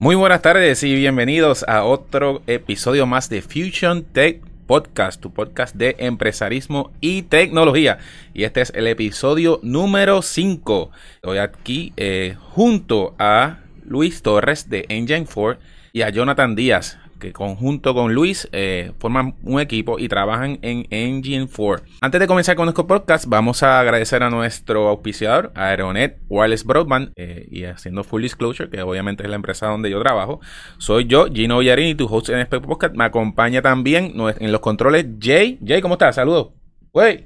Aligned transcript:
Muy 0.00 0.14
buenas 0.14 0.42
tardes 0.42 0.84
y 0.84 0.94
bienvenidos 0.94 1.64
a 1.66 1.82
otro 1.82 2.40
episodio 2.46 3.04
más 3.04 3.28
de 3.28 3.42
Fusion 3.42 4.04
Tech 4.04 4.40
Podcast, 4.68 5.20
tu 5.20 5.32
podcast 5.32 5.74
de 5.74 5.96
empresarismo 5.98 6.92
y 7.00 7.22
tecnología. 7.22 7.98
Y 8.32 8.44
este 8.44 8.60
es 8.60 8.70
el 8.76 8.86
episodio 8.86 9.58
número 9.64 10.22
5. 10.22 10.92
Estoy 11.16 11.38
aquí 11.38 11.94
eh, 11.96 12.36
junto 12.38 13.16
a 13.18 13.58
Luis 13.84 14.22
Torres 14.22 14.70
de 14.70 14.86
Engine 14.88 15.26
4 15.26 15.58
y 15.92 16.02
a 16.02 16.10
Jonathan 16.10 16.54
Díaz 16.54 16.96
que 17.18 17.32
conjunto 17.32 17.94
con 17.94 18.14
Luis 18.14 18.48
eh, 18.52 18.92
forman 18.98 19.34
un 19.42 19.60
equipo 19.60 19.98
y 19.98 20.08
trabajan 20.08 20.58
en 20.62 20.86
Engine 20.90 21.48
4. 21.54 21.84
Antes 22.00 22.20
de 22.20 22.26
comenzar 22.26 22.56
con 22.56 22.66
nuestro 22.66 22.86
podcast, 22.86 23.26
vamos 23.26 23.62
a 23.62 23.80
agradecer 23.80 24.22
a 24.22 24.30
nuestro 24.30 24.88
auspiciador, 24.88 25.52
Aeronet 25.54 26.18
Wireless 26.28 26.64
Broadband, 26.64 27.12
eh, 27.16 27.46
y 27.50 27.64
haciendo 27.64 28.04
full 28.04 28.22
disclosure, 28.22 28.70
que 28.70 28.82
obviamente 28.82 29.22
es 29.22 29.28
la 29.28 29.36
empresa 29.36 29.66
donde 29.66 29.90
yo 29.90 30.00
trabajo. 30.00 30.40
Soy 30.78 31.06
yo, 31.06 31.26
Gino 31.26 31.58
Villarini, 31.58 31.94
tu 31.94 32.06
host 32.06 32.28
en 32.30 32.38
este 32.38 32.60
podcast. 32.60 32.94
Me 32.94 33.04
acompaña 33.04 33.62
también 33.62 34.14
en 34.38 34.52
los 34.52 34.60
controles 34.60 35.06
Jay. 35.20 35.58
Jay, 35.64 35.80
¿cómo 35.80 35.94
estás? 35.94 36.14
Saludos. 36.14 36.48
Wey. 36.92 37.24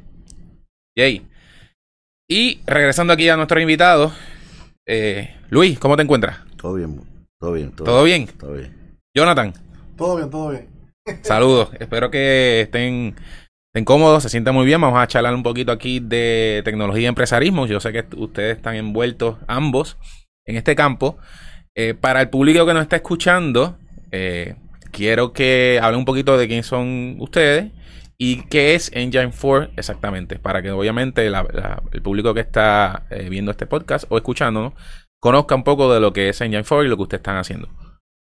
Jay. 0.96 1.26
Y 2.28 2.60
regresando 2.66 3.12
aquí 3.12 3.28
a 3.28 3.36
nuestro 3.36 3.60
invitado, 3.60 4.12
eh, 4.86 5.36
Luis, 5.50 5.78
¿cómo 5.78 5.96
te 5.96 6.02
encuentras? 6.02 6.38
Todo 6.56 6.74
bien, 6.74 7.00
todo 7.38 7.52
bien. 7.52 7.72
¿Todo, 7.72 8.04
bien? 8.04 8.26
Todo 8.26 8.52
bien. 8.54 8.98
Jonathan. 9.14 9.52
Todo 10.02 10.16
bien, 10.16 10.30
todo 10.30 10.50
bien. 10.50 10.68
Saludos. 11.22 11.70
Espero 11.78 12.10
que 12.10 12.62
estén, 12.62 13.14
estén 13.68 13.84
cómodos, 13.84 14.24
se 14.24 14.30
sientan 14.30 14.52
muy 14.52 14.66
bien. 14.66 14.80
Vamos 14.80 14.98
a 14.98 15.06
charlar 15.06 15.32
un 15.32 15.44
poquito 15.44 15.70
aquí 15.70 16.00
de 16.00 16.60
tecnología 16.64 17.02
y 17.02 17.06
empresarismo. 17.06 17.66
Yo 17.66 17.78
sé 17.78 17.92
que 17.92 18.04
ustedes 18.16 18.56
están 18.56 18.74
envueltos 18.74 19.38
ambos 19.46 19.98
en 20.44 20.56
este 20.56 20.74
campo. 20.74 21.18
Eh, 21.76 21.94
para 21.94 22.20
el 22.20 22.30
público 22.30 22.66
que 22.66 22.74
nos 22.74 22.82
está 22.82 22.96
escuchando, 22.96 23.78
eh, 24.10 24.56
quiero 24.90 25.32
que 25.32 25.78
hablen 25.80 26.00
un 26.00 26.04
poquito 26.04 26.36
de 26.36 26.48
quién 26.48 26.64
son 26.64 27.18
ustedes 27.20 27.70
y 28.18 28.42
qué 28.48 28.74
es 28.74 28.90
Engine 28.94 29.30
4 29.30 29.70
exactamente, 29.76 30.40
para 30.40 30.62
que 30.62 30.72
obviamente 30.72 31.24
el 31.28 32.02
público 32.02 32.34
que 32.34 32.40
está 32.40 33.06
eh, 33.08 33.28
viendo 33.28 33.52
este 33.52 33.66
podcast 33.66 34.06
o 34.08 34.16
escuchándonos 34.16 34.72
conozca 35.20 35.54
un 35.54 35.62
poco 35.62 35.94
de 35.94 36.00
lo 36.00 36.12
que 36.12 36.30
es 36.30 36.40
Engine 36.40 36.64
4 36.64 36.86
y 36.86 36.88
lo 36.88 36.96
que 36.96 37.02
ustedes 37.02 37.20
están 37.20 37.36
haciendo. 37.36 37.68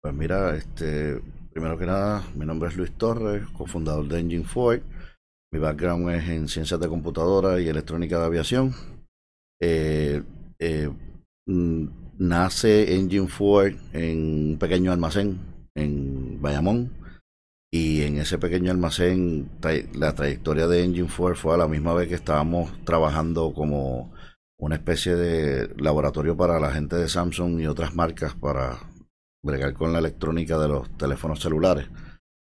Pues 0.00 0.14
mira, 0.14 0.56
este, 0.56 1.20
primero 1.58 1.76
que 1.76 1.86
nada, 1.86 2.22
mi 2.36 2.46
nombre 2.46 2.68
es 2.68 2.76
Luis 2.76 2.92
Torres, 2.92 3.42
cofundador 3.48 4.06
de 4.06 4.20
Engine 4.20 4.44
4. 4.54 4.80
Mi 5.52 5.58
background 5.58 6.08
es 6.10 6.28
en 6.28 6.46
ciencias 6.46 6.78
de 6.78 6.86
computadora 6.86 7.60
y 7.60 7.66
electrónica 7.66 8.16
de 8.20 8.24
aviación. 8.26 8.74
Eh, 9.60 10.22
eh, 10.60 10.88
mm, 11.46 11.88
nace 12.16 12.94
Engine 12.94 13.26
4 13.36 13.76
en 13.92 14.52
un 14.52 14.58
pequeño 14.60 14.92
almacén 14.92 15.40
en 15.74 16.40
Bayamón. 16.40 16.92
Y 17.72 18.02
en 18.02 18.18
ese 18.18 18.38
pequeño 18.38 18.70
almacén, 18.70 19.50
la 19.94 20.14
trayectoria 20.14 20.68
de 20.68 20.84
Engine 20.84 21.10
4 21.14 21.34
fue 21.34 21.54
a 21.54 21.58
la 21.58 21.66
misma 21.66 21.92
vez 21.92 22.06
que 22.06 22.14
estábamos 22.14 22.70
trabajando 22.84 23.52
como 23.52 24.12
una 24.60 24.76
especie 24.76 25.16
de 25.16 25.74
laboratorio 25.82 26.36
para 26.36 26.60
la 26.60 26.70
gente 26.70 26.94
de 26.94 27.08
Samsung 27.08 27.58
y 27.58 27.66
otras 27.66 27.96
marcas 27.96 28.36
para 28.36 28.78
bregar 29.42 29.74
con 29.74 29.92
la 29.92 29.98
electrónica 29.98 30.58
de 30.58 30.68
los 30.68 30.96
teléfonos 30.96 31.40
celulares 31.40 31.88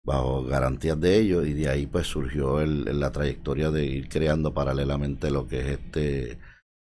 bajo 0.05 0.45
garantías 0.45 1.01
de 1.01 1.19
ellos 1.19 1.47
y 1.47 1.55
de 1.55 1.69
ahí 1.69 1.87
pues 1.87 2.07
surgió 2.07 2.61
el, 2.61 3.01
la 3.01 3.11
trayectoria 3.11 3.71
de 3.71 3.87
ir 3.87 4.09
creando 4.09 4.53
paralelamente 4.53 5.31
lo 5.31 5.49
que 5.49 5.61
es 5.61 5.67
este 5.67 6.39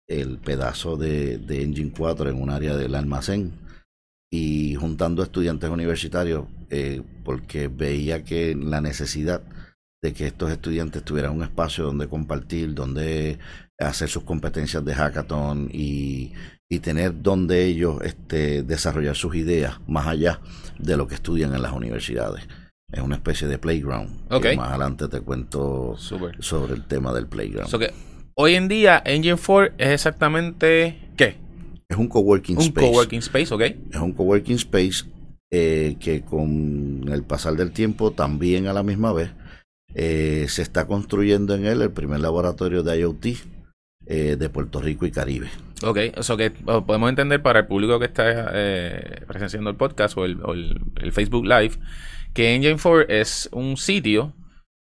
el 0.07 0.37
pedazo 0.37 0.95
de, 0.95 1.35
Engine 1.49 1.91
4 1.97 2.29
en 2.29 2.41
un 2.41 2.49
área 2.49 2.75
del 2.75 2.95
almacén 2.95 3.53
y 4.31 4.75
juntando 4.75 5.23
estudiantes 5.23 5.69
universitarios 5.69 6.45
eh, 6.69 7.01
porque 7.23 7.67
veía 7.67 8.23
que 8.23 8.55
la 8.55 8.81
necesidad 8.81 9.43
de 10.01 10.13
que 10.13 10.27
estos 10.27 10.51
estudiantes 10.51 11.03
tuvieran 11.03 11.33
un 11.33 11.43
espacio 11.43 11.85
donde 11.85 12.07
compartir, 12.07 12.73
donde 12.73 13.39
hacer 13.79 14.09
sus 14.09 14.23
competencias 14.23 14.83
de 14.85 14.93
hackathon 14.93 15.69
y, 15.71 16.33
y 16.69 16.79
tener 16.79 17.21
donde 17.21 17.65
ellos 17.65 18.01
este, 18.03 18.63
desarrollar 18.63 19.15
sus 19.15 19.35
ideas 19.35 19.79
más 19.87 20.07
allá 20.07 20.41
de 20.77 20.97
lo 20.97 21.07
que 21.07 21.15
estudian 21.15 21.53
en 21.53 21.61
las 21.61 21.71
universidades. 21.71 22.47
Es 22.91 23.01
una 23.01 23.15
especie 23.15 23.47
de 23.47 23.57
playground. 23.57 24.29
más 24.29 24.69
adelante 24.69 25.07
te 25.07 25.21
cuento 25.21 25.95
sobre 25.97 26.73
el 26.73 26.85
tema 26.85 27.13
del 27.13 27.27
playground. 27.27 27.69
hoy 28.35 28.55
en 28.55 28.67
día 28.67 29.01
Engine 29.05 29.37
4 29.37 29.75
es 29.77 29.89
exactamente 29.89 31.11
¿qué? 31.17 31.37
Es 31.89 31.97
un 31.97 32.07
coworking 32.07 32.57
space. 32.59 32.85
Un 32.85 32.91
coworking 32.91 33.19
space, 33.19 33.53
ok. 33.53 33.61
Es 33.61 33.99
un 33.99 34.13
coworking 34.13 34.55
space 34.55 35.05
eh, 35.51 35.95
que 35.99 36.21
con 36.21 37.05
el 37.09 37.23
pasar 37.23 37.55
del 37.55 37.71
tiempo 37.71 38.11
también 38.11 38.67
a 38.67 38.73
la 38.73 38.83
misma 38.83 39.13
vez 39.13 39.31
eh, 39.93 40.45
se 40.49 40.61
está 40.61 40.85
construyendo 40.85 41.55
en 41.55 41.65
él 41.65 41.81
el 41.81 41.91
primer 41.91 42.19
laboratorio 42.19 42.83
de 42.83 42.99
IoT 42.99 43.25
eh, 44.09 44.35
de 44.37 44.49
Puerto 44.49 44.81
Rico 44.81 45.05
y 45.05 45.11
Caribe. 45.11 45.49
Ok, 45.83 45.97
eso 46.15 46.37
que 46.37 46.49
podemos 46.49 47.09
entender 47.09 47.41
para 47.41 47.59
el 47.59 47.67
público 47.67 47.99
que 47.99 48.05
está 48.05 48.51
eh, 48.53 49.21
presenciando 49.27 49.69
el 49.69 49.75
podcast 49.75 50.17
o, 50.17 50.25
el, 50.25 51.11
Facebook 51.11 51.45
Live, 51.45 51.75
que 52.33 52.55
Engine 52.55 52.77
4 52.81 53.09
es 53.09 53.47
un 53.51 53.77
sitio 53.77 54.33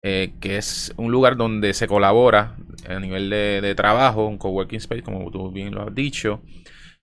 eh, 0.03 0.33
que 0.41 0.57
es 0.57 0.93
un 0.97 1.11
lugar 1.11 1.37
donde 1.37 1.73
se 1.73 1.87
colabora 1.87 2.57
a 2.87 2.99
nivel 2.99 3.29
de, 3.29 3.73
trabajo, 3.75 4.27
un 4.27 4.37
coworking 4.37 4.79
space, 4.79 5.03
como 5.03 5.31
tú 5.31 5.51
bien 5.51 5.73
lo 5.73 5.83
has 5.83 5.95
dicho, 5.95 6.41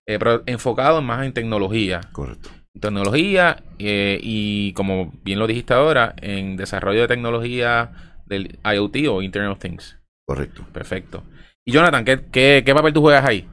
eh, 0.05 0.19
pero 0.19 0.43
enfocado 0.45 1.01
más 1.01 1.25
en 1.25 1.33
tecnología. 1.33 2.01
Correcto. 2.11 2.49
Tecnología 2.79 3.63
y, 3.79 4.73
como 4.73 5.11
bien 5.23 5.39
lo 5.39 5.47
dijiste 5.47 5.73
ahora, 5.73 6.13
en 6.21 6.55
desarrollo 6.55 7.01
de 7.01 7.07
tecnología 7.07 8.19
del 8.27 8.59
IoT 8.63 9.07
o 9.09 9.21
Internet 9.23 9.51
of 9.51 9.59
Things. 9.59 9.97
Correcto. 10.27 10.65
Perfecto. 10.71 11.23
Y 11.65 11.71
Jonathan, 11.71 12.03
¿qué, 12.03 12.25
qué, 12.31 12.63
qué 12.65 12.73
papel 12.73 12.93
tú 12.93 13.01
juegas 13.01 13.25
ahí? 13.25 13.47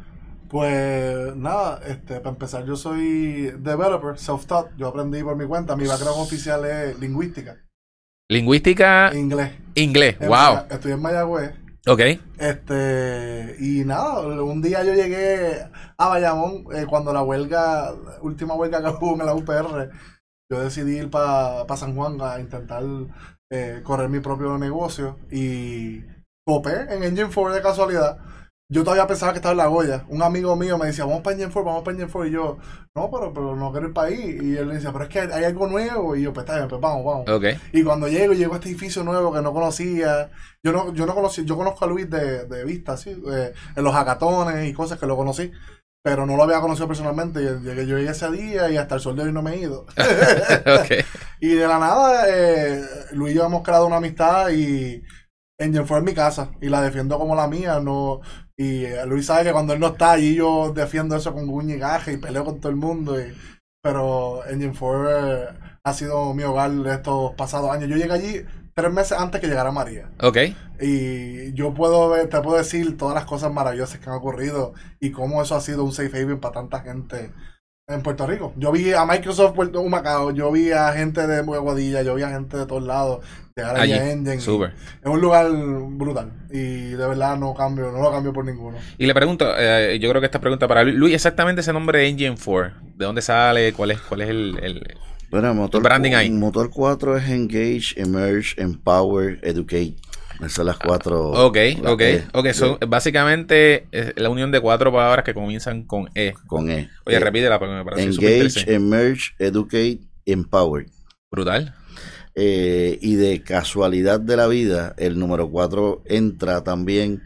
Pues 0.48 1.36
nada, 1.36 1.80
este, 1.86 2.20
para 2.20 2.30
empezar, 2.30 2.64
yo 2.64 2.74
soy 2.74 3.52
developer, 3.58 4.18
self-taught. 4.18 4.74
Yo 4.78 4.88
aprendí 4.88 5.22
por 5.22 5.36
mi 5.36 5.46
cuenta. 5.46 5.76
Mi 5.76 5.86
background 5.86 6.20
oficial 6.20 6.64
es 6.64 6.98
lingüística. 6.98 7.56
Lingüística. 8.30 9.14
Inglés. 9.14 9.52
Inglés, 9.74 10.18
wow. 10.20 10.64
estoy 10.70 10.92
en 10.92 11.02
Mayagüez. 11.02 11.52
Ok. 11.86 12.00
Este, 12.38 13.56
y 13.60 13.84
nada, 13.84 14.20
un 14.20 14.60
día 14.60 14.84
yo 14.84 14.94
llegué 14.94 15.64
a 15.96 16.08
Bayamón 16.08 16.64
eh, 16.74 16.86
cuando 16.88 17.12
la 17.12 17.22
huelga, 17.22 17.94
última 18.20 18.54
huelga 18.54 18.82
que 18.82 19.04
hubo 19.04 19.18
en 19.18 19.26
la 19.26 19.34
UPR, 19.34 19.90
yo 20.50 20.60
decidí 20.60 20.98
ir 20.98 21.10
para 21.10 21.66
pa 21.66 21.76
San 21.76 21.94
Juan 21.94 22.18
a 22.20 22.40
intentar 22.40 22.82
eh, 23.50 23.80
correr 23.82 24.08
mi 24.08 24.20
propio 24.20 24.58
negocio 24.58 25.18
y 25.30 26.00
copé 26.48 26.86
en 26.88 27.02
Engine 27.02 27.30
4 27.32 27.54
de 27.54 27.62
casualidad 27.62 28.18
yo 28.70 28.84
todavía 28.84 29.06
pensaba 29.06 29.32
que 29.32 29.38
estaba 29.38 29.52
en 29.52 29.58
la 29.58 29.66
Goya. 29.66 30.04
Un 30.08 30.22
amigo 30.22 30.54
mío 30.54 30.76
me 30.76 30.86
decía, 30.86 31.06
vamos 31.06 31.22
para 31.22 31.32
Engine 31.32 31.50
4, 31.50 31.64
vamos 31.64 31.82
para 31.82 31.92
Engine 31.94 32.12
4. 32.12 32.28
Y 32.28 32.32
yo, 32.32 32.58
no, 32.94 33.10
pero, 33.10 33.32
pero 33.32 33.56
no 33.56 33.72
quiero 33.72 33.88
ir 33.88 33.94
para 33.94 34.08
ahí. 34.08 34.38
Y 34.42 34.56
él 34.56 34.66
me 34.66 34.74
decía, 34.74 34.92
pero 34.92 35.04
es 35.04 35.10
que 35.10 35.20
hay 35.20 35.44
algo 35.44 35.66
nuevo. 35.66 36.14
Y 36.14 36.22
yo, 36.22 36.34
pues 36.34 36.44
está 36.44 36.56
bien, 36.56 36.68
pues 36.68 36.78
vamos, 36.78 37.02
vamos. 37.02 37.28
Okay. 37.30 37.58
Y 37.72 37.82
cuando 37.82 38.08
llego, 38.08 38.34
llego 38.34 38.52
a 38.52 38.56
este 38.56 38.68
edificio 38.68 39.02
nuevo 39.04 39.32
que 39.32 39.40
no 39.40 39.54
conocía. 39.54 40.30
Yo 40.62 40.72
no, 40.72 40.92
yo 40.92 41.06
no 41.06 41.14
conocí, 41.14 41.46
yo 41.46 41.56
conozco 41.56 41.86
a 41.86 41.88
Luis 41.88 42.10
de, 42.10 42.44
de 42.44 42.64
vista, 42.64 42.98
sí, 42.98 43.10
eh, 43.32 43.54
en 43.74 43.84
los 43.84 43.94
hackatones 43.94 44.68
y 44.68 44.74
cosas 44.74 44.98
que 44.98 45.06
lo 45.06 45.16
conocí. 45.16 45.50
Pero 46.02 46.26
no 46.26 46.36
lo 46.36 46.42
había 46.42 46.60
conocido 46.60 46.88
personalmente. 46.88 47.40
Y 47.40 47.64
llegué, 47.64 47.86
yo 47.86 47.96
llegué 47.96 48.10
ese 48.10 48.30
día 48.30 48.70
y 48.70 48.76
hasta 48.76 48.96
el 48.96 49.00
sol 49.00 49.16
de 49.16 49.22
hoy 49.22 49.32
no 49.32 49.40
me 49.40 49.54
he 49.54 49.60
ido. 49.60 49.86
okay. 50.82 51.04
Y 51.40 51.54
de 51.54 51.68
la 51.68 51.78
nada, 51.78 52.24
eh, 52.28 52.82
Luis 53.12 53.32
y 53.32 53.36
yo 53.36 53.46
hemos 53.46 53.62
creado 53.62 53.86
una 53.86 53.98
amistad 53.98 54.50
y 54.50 55.00
Engine 55.58 55.84
4 55.84 55.98
es 55.98 56.04
mi 56.04 56.14
casa. 56.14 56.50
Y 56.60 56.68
la 56.68 56.80
defiendo 56.80 57.18
como 57.18 57.34
la 57.34 57.48
mía. 57.48 57.80
No 57.80 58.20
y 58.56 58.86
Luis 59.06 59.26
sabe 59.26 59.44
que 59.44 59.52
cuando 59.52 59.72
él 59.72 59.78
no 59.78 59.88
está 59.88 60.12
allí 60.12 60.34
yo 60.34 60.72
defiendo 60.72 61.14
eso 61.14 61.32
con 61.32 61.46
guña 61.46 61.76
y 61.76 61.78
gaje 61.78 62.14
y 62.14 62.16
peleo 62.16 62.44
con 62.44 62.60
todo 62.60 62.70
el 62.70 62.76
mundo. 62.76 63.20
Y, 63.20 63.32
pero 63.82 64.44
Engine 64.46 64.74
4 64.76 65.10
eh, 65.10 65.48
ha 65.84 65.94
sido 65.94 66.34
mi 66.34 66.42
hogar 66.42 66.72
estos 66.88 67.34
pasados 67.34 67.70
años. 67.70 67.88
Yo 67.88 67.96
llegué 67.96 68.12
allí 68.12 68.44
tres 68.74 68.92
meses 68.92 69.18
antes 69.18 69.40
que 69.40 69.46
llegara 69.46 69.70
María. 69.70 70.10
Ok. 70.20 70.38
Y 70.80 71.52
yo 71.54 71.72
puedo 71.72 72.08
ver, 72.08 72.28
te 72.28 72.40
puedo 72.40 72.58
decir 72.58 72.96
todas 72.96 73.14
las 73.14 73.24
cosas 73.24 73.52
maravillosas 73.52 74.00
que 74.00 74.10
han 74.10 74.16
ocurrido 74.16 74.74
y 75.00 75.12
cómo 75.12 75.40
eso 75.40 75.54
ha 75.54 75.60
sido 75.60 75.84
un 75.84 75.92
safe 75.92 76.20
haven 76.20 76.40
para 76.40 76.54
tanta 76.54 76.80
gente 76.80 77.32
en 77.88 78.02
Puerto 78.02 78.26
Rico. 78.26 78.52
Yo 78.56 78.70
vi 78.70 78.92
a 78.92 79.06
Microsoft 79.06 79.54
Puerto 79.54 79.82
Macao, 79.84 80.30
yo 80.32 80.52
vi 80.52 80.72
a 80.72 80.92
gente 80.92 81.26
de 81.26 81.42
Guadilla, 81.42 82.02
yo 82.02 82.14
vi 82.14 82.22
a 82.22 82.30
gente 82.30 82.56
de 82.56 82.66
todos 82.66 82.82
lados, 82.82 83.24
Allí, 83.62 83.92
Engine. 83.92 84.40
Super. 84.40 84.72
Es 85.02 85.06
un 85.10 85.20
lugar 85.20 85.50
brutal 85.50 86.32
y 86.50 86.90
de 86.90 86.96
verdad 86.96 87.36
no 87.36 87.54
cambio, 87.54 87.90
no 87.92 88.00
lo 88.02 88.10
cambio 88.10 88.32
por 88.32 88.44
ninguno. 88.44 88.76
Y 88.98 89.06
le 89.06 89.14
pregunto, 89.14 89.46
eh, 89.58 89.98
yo 90.00 90.08
creo 90.08 90.20
que 90.20 90.26
esta 90.26 90.40
pregunta 90.40 90.66
para 90.68 90.84
Luis, 90.84 91.14
exactamente 91.14 91.60
ese 91.60 91.72
nombre 91.72 91.98
de 92.00 92.08
Engine 92.08 92.36
4, 92.42 92.72
¿de 92.96 93.04
dónde 93.04 93.22
sale? 93.22 93.72
¿Cuál 93.72 93.92
es, 93.92 94.00
cuál 94.00 94.20
es 94.22 94.28
el, 94.28 94.96
bueno, 95.30 95.54
motor, 95.54 95.82
branding 95.82 96.12
ahí? 96.12 96.30
Motor 96.30 96.70
4 96.70 97.16
es 97.18 97.28
Engage, 97.28 97.94
Emerge, 98.00 98.60
Empower, 98.60 99.38
Educate. 99.42 99.96
Esas 100.38 100.52
son 100.52 100.66
las 100.66 100.78
cuatro. 100.78 101.30
Ok, 101.32 101.56
las 101.82 101.92
ok, 101.92 102.00
E. 102.00 102.24
ok. 102.32 102.46
Son 102.52 102.78
básicamente 102.88 103.88
es 103.90 104.12
la 104.16 104.30
unión 104.30 104.52
de 104.52 104.60
cuatro 104.60 104.92
palabras 104.92 105.24
que 105.24 105.34
comienzan 105.34 105.82
con 105.82 106.08
E. 106.14 106.32
Con 106.46 106.70
E. 106.70 106.88
Oye, 107.06 107.16
Eh, 107.16 107.20
repítela 107.20 107.58
porque 107.58 107.74
me 107.74 107.84
parece 107.84 108.04
Engage, 108.04 108.72
emerge, 108.72 109.32
educate, 109.40 109.98
empower. 110.26 110.86
Brutal. 111.30 111.74
Eh, 112.40 112.98
y 113.02 113.16
de 113.16 113.42
casualidad 113.42 114.20
de 114.20 114.36
la 114.36 114.46
vida, 114.46 114.94
el 114.96 115.18
número 115.18 115.50
4 115.50 116.02
entra 116.06 116.62
también 116.62 117.20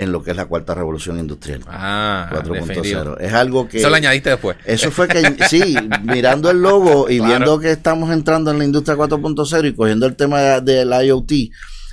en 0.00 0.10
lo 0.12 0.22
que 0.22 0.32
es 0.32 0.36
la 0.36 0.46
cuarta 0.46 0.74
revolución 0.74 1.18
industrial. 1.18 1.60
Ah, 1.68 2.28
definitivo. 2.44 3.00
4.0. 3.04 3.16
Es 3.20 3.32
algo 3.32 3.68
que... 3.68 3.78
Eso 3.78 3.88
lo 3.90 3.94
añadiste 3.96 4.30
después. 4.30 4.56
Eso 4.64 4.90
fue 4.90 5.06
que, 5.08 5.36
sí, 5.48 5.76
mirando 6.04 6.50
el 6.50 6.60
logo 6.60 7.08
y 7.08 7.18
Claro. 7.18 7.30
viendo 7.30 7.58
que 7.60 7.70
estamos 7.70 8.12
entrando 8.12 8.50
en 8.50 8.58
la 8.58 8.64
industria 8.64 8.96
4.0 8.96 9.68
y 9.68 9.74
cogiendo 9.74 10.06
el 10.06 10.16
tema 10.16 10.40
de- 10.40 10.60
del 10.60 11.06
IoT 11.06 11.32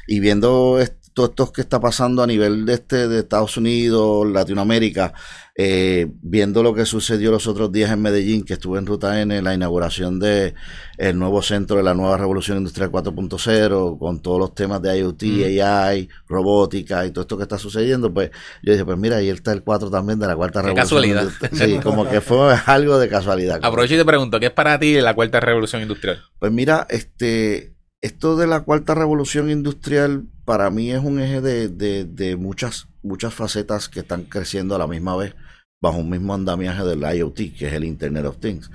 y 0.07 0.19
viendo 0.19 0.79
esto, 1.15 1.25
esto 1.25 1.53
que 1.53 1.61
está 1.61 1.79
pasando 1.79 2.21
a 2.21 2.27
nivel 2.27 2.65
de 2.65 2.73
este 2.73 3.07
de 3.07 3.19
Estados 3.19 3.55
Unidos, 3.55 4.27
Latinoamérica, 4.29 5.13
eh, 5.57 6.07
viendo 6.21 6.61
lo 6.61 6.73
que 6.73 6.85
sucedió 6.85 7.31
los 7.31 7.47
otros 7.47 7.71
días 7.71 7.89
en 7.91 8.01
Medellín, 8.01 8.43
que 8.43 8.55
estuve 8.55 8.79
en 8.79 8.85
Ruta 8.85 9.21
N, 9.21 9.41
la 9.41 9.53
inauguración 9.53 10.19
de 10.19 10.55
el 10.97 11.17
nuevo 11.17 11.41
centro 11.41 11.77
de 11.77 11.83
la 11.83 11.93
nueva 11.93 12.17
revolución 12.17 12.57
industrial 12.57 12.91
4.0, 12.91 13.97
con 13.97 14.21
todos 14.21 14.39
los 14.39 14.53
temas 14.55 14.81
de 14.81 14.99
IoT, 14.99 15.23
Mm. 15.23 15.61
AI, 15.63 16.09
robótica 16.27 17.05
y 17.05 17.11
todo 17.11 17.21
esto 17.21 17.37
que 17.37 17.43
está 17.43 17.57
sucediendo, 17.57 18.13
pues 18.13 18.31
yo 18.61 18.73
dije, 18.73 18.83
pues 18.83 18.97
mira, 18.97 19.15
ahí 19.15 19.29
está 19.29 19.53
el 19.53 19.63
4 19.63 19.89
también 19.89 20.19
de 20.19 20.27
la 20.27 20.35
cuarta 20.35 20.59
Qué 20.61 20.67
revolución. 20.67 21.01
casualidad. 21.01 21.29
Sí, 21.53 21.79
como 21.81 22.09
que 22.09 22.19
fue 22.19 22.53
algo 22.65 22.99
de 22.99 23.07
casualidad. 23.07 23.59
Aprovecho 23.63 23.93
y 23.93 23.97
te 23.97 24.05
pregunto, 24.05 24.37
¿qué 24.41 24.47
es 24.47 24.51
para 24.51 24.77
ti 24.77 24.99
la 24.99 25.13
cuarta 25.13 25.39
revolución 25.39 25.81
industrial? 25.81 26.21
Pues 26.39 26.51
mira, 26.51 26.85
este, 26.89 27.74
esto 28.05 28.35
de 28.37 28.45
la 28.45 28.61
cuarta 28.61 28.93
revolución 28.93 29.49
industrial 29.49 30.25
para 30.45 30.69
mí 30.69 30.91
es 30.91 31.03
un 31.03 31.19
eje 31.19 31.41
de, 31.41 31.69
de, 31.69 32.05
de 32.05 32.35
muchas, 32.35 32.87
muchas 33.01 33.33
facetas 33.33 33.89
que 33.89 34.01
están 34.01 34.23
creciendo 34.23 34.75
a 34.75 34.79
la 34.79 34.87
misma 34.87 35.15
vez 35.15 35.35
bajo 35.81 35.97
un 35.97 36.09
mismo 36.09 36.33
andamiaje 36.33 36.83
del 36.83 37.01
IoT, 37.01 37.57
que 37.57 37.67
es 37.67 37.73
el 37.73 37.83
Internet 37.83 38.25
of 38.25 38.37
Things. 38.37 38.69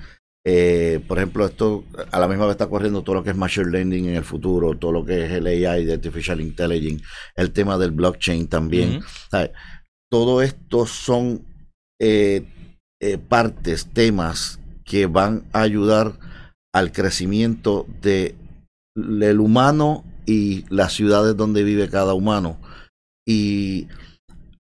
Eh, 0.44 1.05
por 1.06 1.19
ejemplo, 1.19 1.47
esto 1.47 1.85
a 2.11 2.19
la 2.19 2.27
misma 2.27 2.47
vez 2.47 2.55
está 2.55 2.69
corriendo 2.69 3.03
todo 3.03 3.17
lo 3.17 3.23
que 3.23 3.31
es 3.31 3.37
Machine 3.37 3.71
Learning 3.71 4.06
en 4.06 4.17
el 4.17 4.25
futuro, 4.25 4.77
todo 4.77 4.93
lo 4.93 5.05
que 5.05 5.27
es 5.27 5.33
el 5.33 5.47
AI 5.47 5.85
de 5.85 5.93
Artificial 5.93 6.41
Intelligence, 6.41 7.05
el 7.37 7.53
tema 7.53 7.79
del 7.79 7.93
blockchain 7.93 8.49
también. 8.49 9.00
Todo 10.11 10.43
esto 10.43 10.87
son 10.87 11.44
eh, 12.00 12.43
eh, 13.00 13.19
partes, 13.19 13.87
temas 13.93 14.59
que 14.85 15.06
van 15.06 15.44
a 15.53 15.61
ayudar 15.61 16.19
al 16.73 16.91
crecimiento 16.91 17.87
de 18.00 18.35
el 19.23 19.41
humano 19.41 20.05
y 20.26 20.64
las 20.69 20.93
ciudades 20.93 21.37
donde 21.37 21.62
vive 21.64 21.88
cada 21.88 22.14
humano. 22.14 22.58
Y 23.26 23.88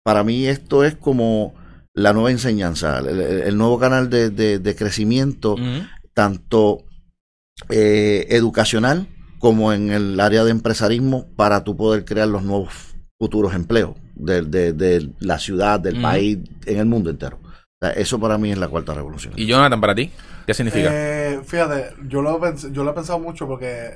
para 0.04 0.24
mí 0.24 0.46
esto 0.48 0.84
es 0.84 0.96
como 0.96 1.54
la 1.94 2.14
nueva 2.14 2.32
enseñanza, 2.32 3.00
el, 3.00 3.20
el 3.20 3.58
nuevo 3.58 3.80
canal 3.80 4.10
de, 4.10 4.30
de- 4.30 4.60
de 4.60 4.76
crecimiento, 4.76 5.56
tanto 6.14 6.84
eh, 7.70 8.28
educacional 8.30 9.08
como 9.40 9.74
en 9.74 9.92
el 9.92 10.20
área 10.20 10.44
de 10.44 10.52
empresarismo, 10.52 11.28
para 11.36 11.64
tú 11.64 11.76
poder 11.76 12.06
crear 12.06 12.28
los 12.28 12.44
nuevos 12.44 12.74
futuros 13.20 13.54
empleos 13.54 13.96
de, 14.16 14.42
de- 14.42 14.74
de 14.74 15.10
la 15.20 15.38
ciudad, 15.40 15.80
del 15.80 16.02
país, 16.02 16.38
en 16.66 16.80
el 16.80 16.86
mundo 16.86 17.10
entero. 17.10 17.40
O 17.44 17.86
sea, 17.86 17.92
eso 17.92 18.20
para 18.20 18.38
mí 18.38 18.52
es 18.52 18.58
la 18.58 18.70
cuarta 18.70 18.94
revolución. 18.94 19.34
Y 19.36 19.46
Jonathan, 19.46 19.82
para 19.82 19.94
ti, 19.96 20.10
¿qué 20.48 20.54
significa? 20.54 20.90
Eh, 20.94 21.42
fíjate, 21.46 21.94
yo 22.08 22.22
lo, 22.22 22.40
yo 22.72 22.84
lo 22.84 22.92
he 22.92 22.94
pensado 22.94 23.20
mucho 23.20 23.46
porque 23.48 23.92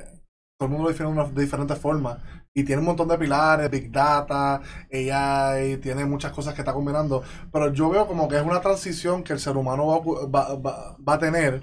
todo 0.57 0.67
el 0.67 0.71
mundo 0.71 0.83
lo 0.85 0.89
define 0.89 1.09
de 1.09 1.13
una- 1.15 1.29
de 1.29 1.41
diferentes 1.41 1.77
formas 1.77 2.17
y 2.53 2.63
tiene 2.63 2.79
un 2.79 2.87
montón 2.87 3.07
de 3.07 3.17
pilares, 3.17 3.69
Big 3.69 3.91
Data, 3.91 4.61
AI, 4.91 5.77
tiene 5.77 6.05
muchas 6.05 6.31
cosas 6.31 6.55
que 6.55 6.61
está 6.61 6.73
combinando, 6.73 7.21
pero 7.51 7.71
yo 7.71 7.89
veo 7.89 8.07
como 8.07 8.27
que 8.27 8.37
es 8.37 8.43
una 8.43 8.59
transición 8.61 9.23
que 9.23 9.33
el 9.33 9.39
ser 9.39 9.55
humano 9.55 9.85
va, 9.85 9.99
va- 10.27 10.55
va- 10.55 10.97
va 11.07 11.13
a 11.13 11.19
tener 11.19 11.61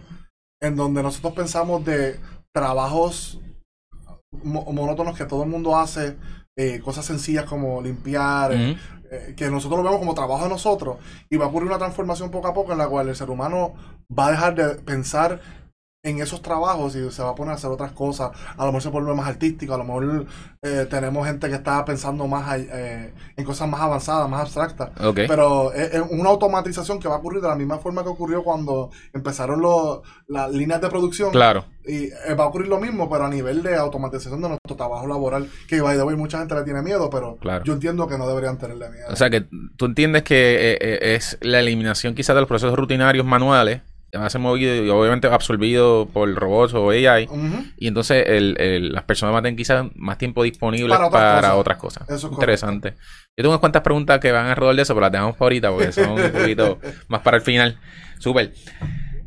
en 0.62 0.76
donde 0.76 1.02
nosotros 1.02 1.32
pensamos 1.34 1.84
de 1.84 2.20
trabajos 2.54 3.40
mo- 4.44 4.64
monótonos 4.72 5.16
que 5.16 5.24
todo 5.24 5.42
el 5.42 5.48
mundo 5.48 5.76
hace, 5.76 6.16
eh, 6.56 6.78
cosas 6.80 7.04
sencillas 7.04 7.44
como 7.46 7.82
limpiar, 7.82 8.52
eh, 8.52 8.76
eh, 9.10 9.34
que 9.36 9.50
nosotros 9.50 9.78
lo 9.78 9.84
vemos 9.84 9.98
como 9.98 10.14
trabajo 10.14 10.44
de 10.44 10.50
nosotros. 10.50 10.98
Y 11.28 11.36
va 11.36 11.46
a 11.46 11.48
ocurrir 11.48 11.68
una 11.68 11.78
transformación 11.78 12.30
poco 12.30 12.46
a 12.48 12.54
poco 12.54 12.70
en 12.72 12.78
la 12.78 12.86
cual 12.88 13.08
el 13.08 13.16
ser 13.16 13.28
humano 13.30 13.74
va 14.16 14.28
a 14.28 14.30
dejar 14.30 14.54
de 14.54 14.74
pensar 14.76 15.40
en 16.04 16.20
esos 16.20 16.42
trabajos 16.42 16.94
y 16.96 17.10
se 17.10 17.22
va 17.22 17.30
a 17.30 17.34
poner 17.34 17.52
a 17.52 17.54
hacer 17.54 17.70
otras 17.70 17.92
cosas. 17.92 18.30
A 18.58 18.60
lo 18.66 18.66
mejor 18.66 18.82
se 18.82 18.88
vuelve 18.90 19.14
más 19.14 19.26
artístico, 19.26 19.72
a 19.74 19.78
lo 19.78 19.84
mejor 19.84 20.26
eh, 20.62 20.86
tenemos 20.88 21.26
gente 21.26 21.48
que 21.48 21.54
está 21.54 21.82
pensando 21.82 22.26
más 22.28 22.58
eh, 22.58 23.14
en 23.34 23.44
cosas 23.44 23.66
más 23.68 23.80
avanzadas, 23.80 24.28
más 24.28 24.42
abstractas. 24.42 24.90
Pero 25.14 25.72
es, 25.72 25.94
es 25.94 26.02
una 26.10 26.28
automatización 26.28 27.00
que 27.00 27.08
va 27.08 27.14
a 27.14 27.18
ocurrir 27.18 27.40
de 27.40 27.48
la 27.48 27.56
misma 27.56 27.78
forma 27.78 28.02
que 28.02 28.10
ocurrió 28.10 28.44
cuando 28.44 28.90
empezaron 29.14 29.62
los- 29.62 30.00
las 30.28 30.50
líneas 30.50 30.82
de 30.82 30.88
producción. 30.90 31.30
Claro. 31.30 31.64
Y 31.86 32.04
eh, 32.04 32.34
va 32.38 32.44
a 32.44 32.46
ocurrir 32.48 32.68
lo 32.68 32.78
mismo, 32.78 33.08
pero 33.08 33.24
a 33.24 33.30
nivel 33.30 33.62
de 33.62 33.74
automatización 33.76 34.42
de 34.42 34.48
nuestro 34.50 34.76
trabajo 34.76 35.06
laboral, 35.06 35.48
que 35.66 35.80
by 35.80 35.96
the 35.96 36.02
way, 36.02 36.16
mucha 36.16 36.38
gente 36.38 36.54
le 36.54 36.64
tiene 36.64 36.82
miedo, 36.82 37.08
pero 37.08 37.36
Claro. 37.36 37.64
yo 37.64 37.72
entiendo 37.72 38.06
que 38.06 38.18
no 38.18 38.28
deberían 38.28 38.58
tenerle 38.58 38.90
miedo. 38.90 39.06
O 39.10 39.16
sea 39.16 39.30
que 39.30 39.46
tú 39.76 39.86
entiendes 39.86 40.22
que 40.22 40.72
eh, 40.72 40.78
eh, 40.82 41.14
es 41.14 41.38
la 41.40 41.60
eliminación 41.60 42.14
quizás 42.14 42.34
de 42.34 42.42
los 42.42 42.48
procesos 42.48 42.76
rutinarios 42.78 43.24
manuales, 43.24 43.80
a 44.22 44.30
ser 44.30 44.40
movidos 44.40 44.86
y 44.86 44.88
obviamente 44.90 45.26
absorbidos 45.26 46.08
por 46.10 46.32
robots 46.34 46.74
o 46.74 46.90
AI, 46.90 47.28
y 47.76 47.88
entonces 47.88 48.24
el, 48.28 48.56
el- 48.60 48.92
las 48.92 49.02
personas 49.04 49.32
van 49.32 49.40
a 49.40 49.42
tener 49.44 49.56
quizás 49.56 49.86
más 49.96 50.18
tiempo 50.18 50.42
disponible 50.44 50.88
Para 50.88 51.10
para, 51.10 51.36
otras 51.38 51.52
otras 51.54 51.78
cosas. 51.78 52.08
Eso 52.10 52.26
es 52.28 52.32
Interesante. 52.32 52.94
Yo 53.36 53.42
tengo 53.42 53.50
unas 53.50 53.60
cuantas 53.60 53.82
preguntas 53.82 54.20
que 54.20 54.30
van 54.30 54.46
alrededor 54.46 54.76
de 54.76 54.82
eso, 54.82 54.94
pero 54.94 55.02
las 55.02 55.12
dejamos 55.12 55.34
para 55.36 55.46
ahorita 55.46 55.70
porque 55.72 55.90
son 55.92 56.10
un 56.10 56.30
poquito 56.30 56.78
más 57.08 57.20
para 57.22 57.38
el 57.38 57.42
final. 57.42 57.78
Súper. 58.18 58.52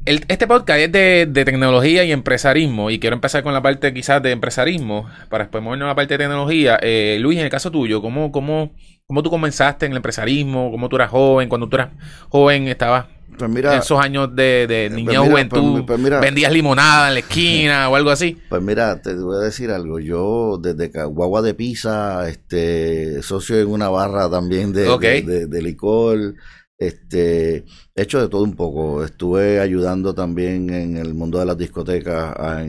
El- 0.06 0.24
este 0.30 0.48
podcast 0.48 0.80
es 0.80 0.92
de, 0.94 1.26
de 1.30 1.44
tecnología 1.44 2.06
y 2.06 2.14
empresarismo 2.14 2.90
y 2.90 2.98
quiero 3.00 3.16
empezar 3.16 3.44
con 3.44 3.54
la 3.54 3.62
parte 3.62 3.94
quizás 3.94 4.24
de 4.24 4.32
empresarismo 4.32 5.06
para 5.30 5.44
después 5.44 5.62
movernos 5.62 5.88
a 5.88 5.90
la 5.90 5.96
parte 5.96 6.14
de 6.14 6.20
tecnología. 6.20 6.80
Eh, 6.82 7.18
Luis, 7.20 7.38
en 7.40 7.44
el 7.44 7.52
caso 7.52 7.70
tuyo, 7.72 8.02
¿cómo, 8.02 8.32
cómo, 8.32 8.74
¿cómo 9.06 9.22
tú 9.22 9.30
comenzaste 9.30 9.86
en 9.86 9.92
el 9.92 9.98
empresarismo? 9.98 10.72
¿Cómo 10.72 10.88
tú 10.88 10.96
eras 10.96 11.10
joven? 11.10 11.50
Cuando 11.50 11.68
tú 11.68 11.76
eras 11.76 11.90
joven 12.30 12.70
estabas 12.70 13.08
Pues 13.38 13.52
mira, 13.52 13.78
esos 13.78 14.00
años 14.00 14.36
de, 14.36 14.66
de 14.68 14.86
pues 14.88 14.92
niñez 14.96 15.20
mira, 15.20 15.20
juventud, 15.30 15.72
pues- 15.74 15.84
pues 15.86 16.00
mira. 16.00 16.20
vendías 16.20 16.52
limonada 16.52 17.10
en 17.10 17.14
la 17.16 17.20
esquina 17.20 17.90
o 17.90 17.96
algo 17.96 18.10
así. 18.10 18.38
Pues 18.50 18.62
mira, 18.62 19.02
te 19.02 19.14
voy 19.16 19.36
a 19.38 19.40
decir 19.46 19.70
algo. 19.72 20.00
Yo 20.00 20.58
desde 20.62 20.90
Guagua 21.06 21.42
de 21.42 21.54
Pisa, 21.54 22.28
este, 22.30 23.22
socio 23.22 23.60
en 23.60 23.68
una 23.68 23.90
barra 23.90 24.30
también 24.30 24.74
de, 24.74 24.88
Ok. 24.90 25.02
de, 25.02 25.22
de- 25.22 25.46
de 25.48 25.62
licor, 25.62 26.36
este, 26.80 27.66
he 27.96 28.02
hecho 28.04 28.22
de 28.22 28.28
todo 28.30 28.44
un 28.44 28.56
poco. 28.56 29.04
Estuve 29.04 29.60
ayudando 29.60 30.14
también 30.14 30.70
en 30.70 30.98
el 30.98 31.14
mundo 31.16 31.40
de 31.40 31.46
las 31.46 31.58
discotecas 31.58 32.34
a, 32.38 32.64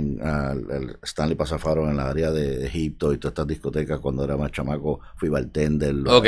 Stanley 1.02 1.36
Pasafaro 1.36 1.88
en 1.90 1.96
la 1.96 2.08
área 2.08 2.30
de 2.30 2.66
Egipto 2.66 3.12
y 3.12 3.18
todas 3.18 3.32
estas 3.32 3.46
discotecas 3.46 4.00
cuando 4.00 4.24
era 4.24 4.36
más 4.36 4.50
chamaco. 4.52 5.00
Fui 5.16 5.28
bartender. 5.28 5.94
Ok. 6.06 6.24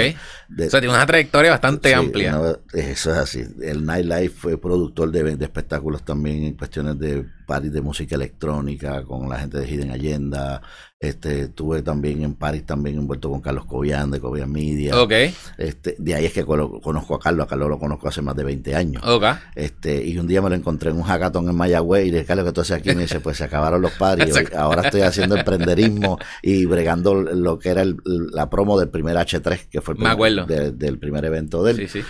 de- 0.49 0.67
O 0.67 0.71
sea, 0.71 0.81
tiene 0.81 0.95
una 0.95 1.07
trayectoria 1.07 1.51
bastante 1.53 1.89
Sí, 1.89 1.95
amplia. 1.95 2.39
una- 2.39 2.59
eso 2.75 3.11
es 3.13 3.17
así. 3.17 3.45
El 3.63 3.85
Nightlife 3.87 4.35
fue 4.37 4.59
productor 4.59 5.11
de, 5.11 5.37
de 5.37 5.45
espectáculos 5.45 6.05
también 6.05 6.45
en 6.45 6.55
cuestiones 6.55 6.99
de 6.99 7.25
parties 7.51 7.73
de 7.73 7.81
música 7.81 8.15
electrónica 8.15 9.03
con 9.03 9.29
la 9.29 9.39
gente 9.41 9.59
de 9.59 9.67
Hidden 9.69 9.91
Agenda. 9.91 10.63
Este, 11.01 11.41
estuve 11.43 11.83
también 11.83 12.23
en 12.23 12.35
París 12.35 12.65
también 12.67 12.99
envuelto 12.99 13.29
con 13.31 13.41
Carlos 13.41 13.65
Cobian 13.65 14.11
de 14.11 14.21
Cobian 14.21 14.53
Media. 14.53 15.01
Ok, 15.03 15.13
Este, 15.59 15.97
de 15.99 16.15
ahí 16.15 16.27
es 16.27 16.33
que 16.33 16.45
conozco 16.45 17.15
a 17.17 17.19
Carlos. 17.19 17.47
A 17.47 17.49
Carlos 17.49 17.69
lo 17.71 17.79
conozco 17.79 18.07
hace 18.07 18.23
más 18.23 18.37
de 18.37 18.45
20 18.45 18.75
años. 18.77 19.03
ok. 19.05 19.25
Este, 19.57 20.05
y 20.05 20.17
un 20.19 20.29
día 20.29 20.41
me 20.43 20.49
lo 20.51 20.55
encontré 20.55 20.91
en 20.91 20.97
un 20.97 21.03
hackathon 21.03 21.49
en 21.49 21.57
Mayagüez 21.57 22.07
y 22.07 22.11
le 22.11 22.19
dije, 22.19 22.27
Carlos, 22.27 22.47
que 22.47 22.53
tú 22.53 22.61
haces 22.61 22.77
aquí? 22.77 22.91
Y 22.91 22.95
me 22.95 23.03
dice, 23.03 23.19
pues 23.21 23.37
se 23.39 23.45
acabaron 23.45 23.81
los 23.83 23.93
paris. 23.93 24.27
Exacto. 24.29 24.57
Ahora 24.59 24.83
estoy 24.83 25.01
haciendo 25.01 25.37
emprenderismo 25.37 26.19
y 26.43 26.67
bregando 26.67 27.15
lo 27.15 27.59
que 27.59 27.71
era 27.71 27.83
el- 27.83 27.97
la 28.33 28.49
promo 28.49 28.79
del 28.79 28.91
primer 28.91 29.17
H3, 29.17 29.69
que 29.69 29.81
fue 29.81 29.95
el 29.95 30.01
Me 30.01 30.15
primer- 30.15 30.47
de- 30.47 30.71
del 30.73 30.99
primer 30.99 31.25
evento 31.25 31.65
de 31.65 31.73
él. 31.73 31.77
Sí, 31.79 31.89
sí. 31.89 32.05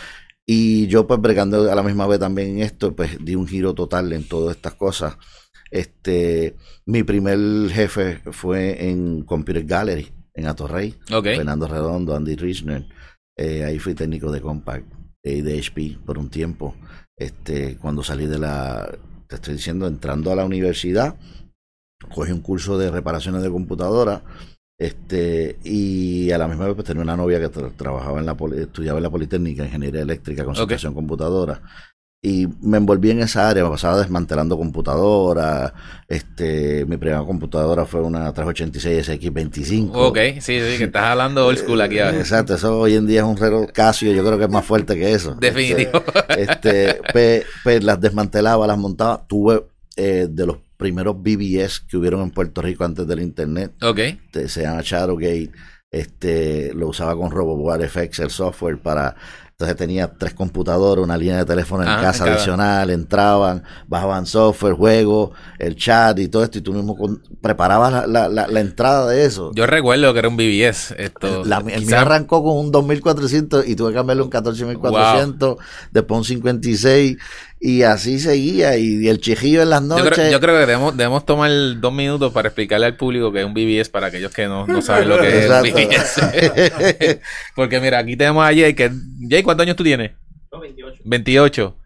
Y 0.47 0.87
yo 0.89 1.07
pues 1.07 1.21
bregando 1.21 1.71
a 1.71 1.75
la 1.75 1.83
misma 1.83 2.07
vez 2.07 2.19
también 2.19 2.57
en 2.57 2.63
esto, 2.63 2.95
pues 2.95 3.19
di 3.25 3.35
un 3.35 3.47
giro 3.47 3.75
total 3.75 4.13
en 4.13 4.27
todas 4.27 4.57
estas 4.57 4.75
cosas. 4.75 5.17
Este, 5.71 6.57
mi 6.87 7.03
primer 7.05 7.39
jefe 7.71 8.21
fue 8.33 8.89
en 8.89 9.23
Computer 9.23 9.65
Gallery, 9.65 10.13
en 10.35 10.47
Atorrey. 10.47 10.97
Ok. 11.13 11.25
Fernando 11.25 11.69
Redondo, 11.69 12.17
Andy 12.17 12.37
Richner. 12.37 12.87
Eh, 13.37 13.65
ahí 13.65 13.79
fui 13.79 13.95
técnico 13.95 14.31
de 14.33 14.41
Compact 14.41 14.93
y 15.23 15.41
de 15.43 15.59
HP 15.59 15.99
por 16.05 16.19
un 16.19 16.29
tiempo. 16.29 16.75
Este, 17.17 17.77
cuando 17.77 18.03
salí 18.03 18.27
de 18.27 18.39
la, 18.39 18.91
te 19.29 19.37
estoy 19.37 19.55
diciendo, 19.55 19.87
entrando 19.87 20.33
a 20.33 20.37
la 20.37 20.45
universidad, 20.45 21.17
cogí 22.13 22.33
un 22.33 22.41
curso 22.41 22.79
de 22.79 22.91
reparaciones 22.91 23.43
de 23.43 23.51
computadora. 23.51 24.25
Este, 24.81 25.59
y 25.63 26.31
a 26.31 26.39
la 26.39 26.49
misma 26.49 26.65
vez 26.65 26.75
pues, 26.75 26.87
tenía 26.87 27.03
una 27.03 27.15
novia 27.17 27.39
que 27.39 27.51
tra- 27.51 27.71
trabajaba 27.77 28.19
en 28.19 28.25
la 28.25 28.35
poli- 28.35 28.63
estudiaba 28.63 28.99
en 28.99 29.03
la 29.03 29.11
Politécnica, 29.11 29.65
ingeniería 29.67 30.01
eléctrica, 30.01 30.43
concentración 30.45 30.95
computadora. 30.95 31.61
y 32.23 32.47
me 32.63 32.77
envolví 32.79 33.11
en 33.11 33.21
esa 33.21 33.49
área, 33.49 33.65
me 33.65 33.71
pasaba 33.71 33.99
desmantelando 33.99 34.57
computadoras, 34.59 35.73
este, 36.09 36.85
mi 36.87 36.97
primera 36.99 37.23
computadora 37.25 37.85
fue 37.87 38.01
una 38.03 38.33
386 38.33 39.09
SX25. 39.09 39.91
Ok, 39.93 40.19
sí, 40.41 40.61
sí, 40.61 40.79
que 40.79 40.85
estás 40.85 41.05
hablando 41.05 41.47
old 41.47 41.59
school 41.59 41.81
aquí 41.81 41.99
ahora. 41.99 42.19
Exacto, 42.19 42.55
eso 42.55 42.79
hoy 42.79 42.95
en 42.97 43.07
día 43.07 43.21
es 43.21 43.27
un 43.27 43.37
reloj 43.39 43.71
Casio, 43.73 44.13
yo 44.13 44.23
creo 44.25 44.37
que 44.39 44.45
es 44.45 44.51
más 44.51 44.65
fuerte 44.65 44.97
que 44.97 45.13
eso. 45.13 45.35
Definitivo. 45.35 46.03
Este, 46.37 46.43
este 46.91 47.01
pues, 47.13 47.45
pues 47.65 47.85
las 47.85 48.01
desmantelaba, 48.01 48.67
las 48.67 48.79
montaba, 48.79 49.27
tuve 49.27 49.65
eh, 49.97 50.27
de 50.31 50.47
los 50.47 50.57
primeros 50.81 51.17
BBS 51.23 51.81
que 51.89 51.97
hubieron 51.97 52.23
en 52.23 52.31
Puerto 52.33 52.61
Rico 52.63 52.83
antes 52.85 53.07
del 53.07 53.21
internet. 53.21 53.73
Ok. 53.83 53.99
Este, 53.99 54.49
se 54.49 54.63
llama 54.63 54.81
Shadowgate. 54.83 55.53
Este, 55.93 56.73
lo 56.75 56.89
usaba 56.89 57.17
con 57.17 57.31
RoboWare 57.31 57.89
FX, 57.89 58.21
el 58.21 58.31
software 58.31 58.81
para 58.81 59.15
entonces 59.53 59.77
tenía 59.77 60.11
tres 60.17 60.33
computadores, 60.33 61.05
una 61.05 61.19
línea 61.19 61.37
de 61.37 61.45
teléfono 61.45 61.83
en 61.83 61.91
Ah, 61.91 62.01
casa 62.01 62.25
adicional, 62.25 62.89
entraban, 62.89 63.63
bajaban 63.89 64.25
software, 64.25 64.73
juegos, 64.73 65.33
el 65.59 65.77
chat 65.77 66.19
y 66.19 66.29
todo 66.29 66.45
esto, 66.45 66.57
y 66.57 66.61
tú 66.63 66.73
mismo 66.73 66.97
con- 66.97 67.23
preparabas 67.43 67.93
la, 67.93 68.07
la- 68.07 68.29
la- 68.31 68.47
la 68.49 68.61
entrada 68.61 69.07
de 69.11 69.27
eso. 69.27 69.51
Yo 69.55 69.67
recuerdo 69.67 70.15
que 70.15 70.19
era 70.21 70.29
un 70.29 70.39
BBS. 70.39 70.95
Esto, 70.97 71.43
el 71.43 71.65
mío 71.65 71.77
quizá- 71.77 72.01
arrancó 72.01 72.43
con 72.43 72.57
un 72.57 72.73
2400 72.73 73.69
y 73.69 73.77
tuve 73.77 73.91
que 73.91 73.97
cambiarle 73.97 74.23
un 74.23 74.31
14400, 74.31 75.59
después 75.91 76.19
un 76.19 76.25
56 76.25 77.19
y 77.63 77.83
así 77.83 78.19
seguía 78.19 78.77
y, 78.79 79.07
el 79.07 79.21
chijillo 79.21 79.61
en 79.63 79.69
las 79.71 79.83
yo, 79.83 79.87
noches. 79.89 80.13
creo, 80.15 80.31
yo 80.33 80.41
creo 80.41 80.55
que 80.55 80.61
debemos, 80.61 80.97
debemos 80.97 81.27
tomar 81.27 81.51
dos 81.79 81.93
minutos 81.93 82.33
para 82.33 82.49
explicarle 82.49 82.87
al 82.87 82.97
público 82.97 83.31
que 83.33 83.41
es 83.41 83.45
un 83.45 83.53
BBS 83.53 83.91
para 83.91 84.07
aquellos 84.07 84.33
que 84.33 84.47
no, 84.47 84.67
no 84.67 84.81
saben 84.83 85.09
lo 85.11 85.19
que 85.19 85.45
es 85.45 85.51
un 85.51 85.63
BBS. 85.63 87.21
Porque 87.55 87.79
mira, 87.81 87.99
aquí 87.99 88.17
tenemos 88.17 88.43
a 88.45 88.49
Jay, 88.49 88.75
que 88.75 88.91
Jay, 89.29 89.43
¿cuántos 89.43 89.65
años 89.65 89.77
tú 89.77 89.85
tienes? 89.85 90.13
28. 90.51 91.03
28. 91.05 91.77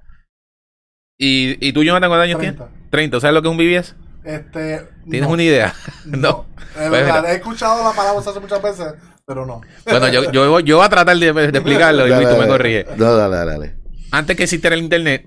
¿Y, 1.18 1.68
y 1.68 1.72
tú, 1.72 1.82
Jonathan, 1.82 2.08
cuántos 2.08 2.24
años 2.24 2.38
30. 2.38 2.64
tienes? 2.66 2.90
30. 2.90 3.20
¿Sabes 3.20 3.34
lo 3.34 3.42
que 3.42 3.48
es 3.48 3.50
un 3.52 3.58
BBS? 3.58 3.94
Este, 4.24 4.86
¿Tienes 5.10 5.28
no, 5.28 5.34
una 5.34 5.42
idea? 5.42 5.74
No. 6.06 6.18
no. 6.18 6.46
Es 6.58 6.88
Pues 6.88 6.90
verdad, 6.90 7.20
mira. 7.22 7.32
he 7.32 7.36
escuchado 7.36 7.82
la 7.84 7.92
palabra 7.94 8.20
usarse 8.20 8.40
muchas 8.40 8.62
veces, 8.62 8.94
pero 9.26 9.44
no. 9.44 9.60
Bueno, 9.84 10.08
yo, 10.08 10.30
yo, 10.32 10.60
yo 10.60 10.76
voy 10.78 10.86
a 10.86 10.88
tratar 10.88 11.16
de, 11.16 11.32
de 11.32 11.48
explicarlo 11.58 12.06
y 12.06 12.10
Dale, 12.10 12.24
Luis, 12.24 12.34
tú 12.36 12.40
me 12.40 12.48
corriges. 12.48 12.86
No, 12.96 13.16
dale, 13.16 13.36
dale, 13.36 13.50
dale. 13.52 13.74
Antes 14.12 14.36
que 14.36 14.44
existiera 14.44 14.74
el 14.76 14.82
internet, 14.82 15.26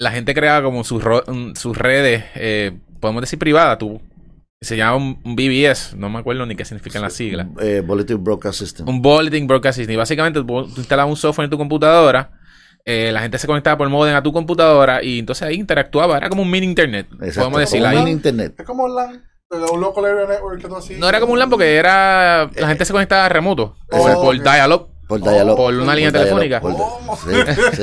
la 0.00 0.10
gente 0.10 0.34
creaba 0.34 0.62
como 0.64 0.82
sus, 0.82 1.04
ro- 1.04 1.22
mm, 1.26 1.54
sus 1.54 1.76
redes, 1.76 2.24
eh, 2.34 2.72
podemos 3.00 3.20
decir 3.20 3.38
privadas, 3.38 3.78
tú. 3.78 4.00
Se 4.62 4.76
llama 4.76 4.96
un, 4.96 5.20
un 5.24 5.36
BBS, 5.36 5.94
no 5.96 6.10
me 6.10 6.18
acuerdo 6.18 6.44
ni 6.46 6.54
qué 6.56 6.64
significan 6.64 7.00
las 7.02 7.12
siglas. 7.14 7.46
Eh, 7.60 7.82
Bulletin 7.86 8.22
Broadcast 8.22 8.58
System. 8.58 8.88
Un 8.88 9.00
Bulletin 9.00 9.46
Broadcast 9.46 9.76
System. 9.78 9.94
Y 9.94 9.96
básicamente 9.96 10.40
tú, 10.40 10.46
tú 10.46 10.74
instalabas 10.80 11.10
un 11.10 11.16
software 11.16 11.44
en 11.44 11.50
tu 11.50 11.56
computadora, 11.58 12.32
eh, 12.84 13.10
la 13.12 13.20
gente 13.20 13.38
se 13.38 13.46
conectaba 13.46 13.76
por 13.78 13.88
modem 13.90 14.14
a 14.16 14.22
tu 14.22 14.32
computadora 14.32 15.02
y 15.02 15.18
entonces 15.18 15.42
ahí 15.46 15.54
interactuaba. 15.56 16.16
Era 16.16 16.28
como 16.30 16.42
un 16.42 16.50
mini 16.50 16.66
internet, 16.66 17.06
Exacto, 17.20 17.40
podemos 17.50 17.60
decir. 17.60 17.80
como 17.82 17.92
un 17.94 17.98
mini 18.04 18.10
internet. 18.10 18.54
Es 18.58 18.66
como 18.66 18.84
un 18.84 18.94
LAN, 18.94 19.22
un 19.72 19.80
local 19.80 20.04
area 20.06 20.26
network 20.26 20.60
que 20.62 20.68
tú 20.68 20.76
así. 20.76 20.94
No 20.98 21.08
era 21.08 21.20
como 21.20 21.32
un 21.34 21.38
LAN 21.38 21.48
porque 21.50 21.76
era 21.76 22.50
la 22.54 22.68
gente 22.68 22.84
se 22.84 22.92
conectaba 22.92 23.28
remoto 23.30 23.76
Oh, 23.90 23.98
por, 23.98 24.14
por 24.16 24.36
ok. 24.36 24.42
dial-up. 24.42 24.88
Por 25.18 25.74
una 25.74 25.94
línea 25.94 26.10
Por 26.10 26.20
telefónica. 26.20 26.60
por- 26.60 26.72
¿Cómo? 26.72 27.16
Sí, 27.16 27.30
sí, 27.74 27.82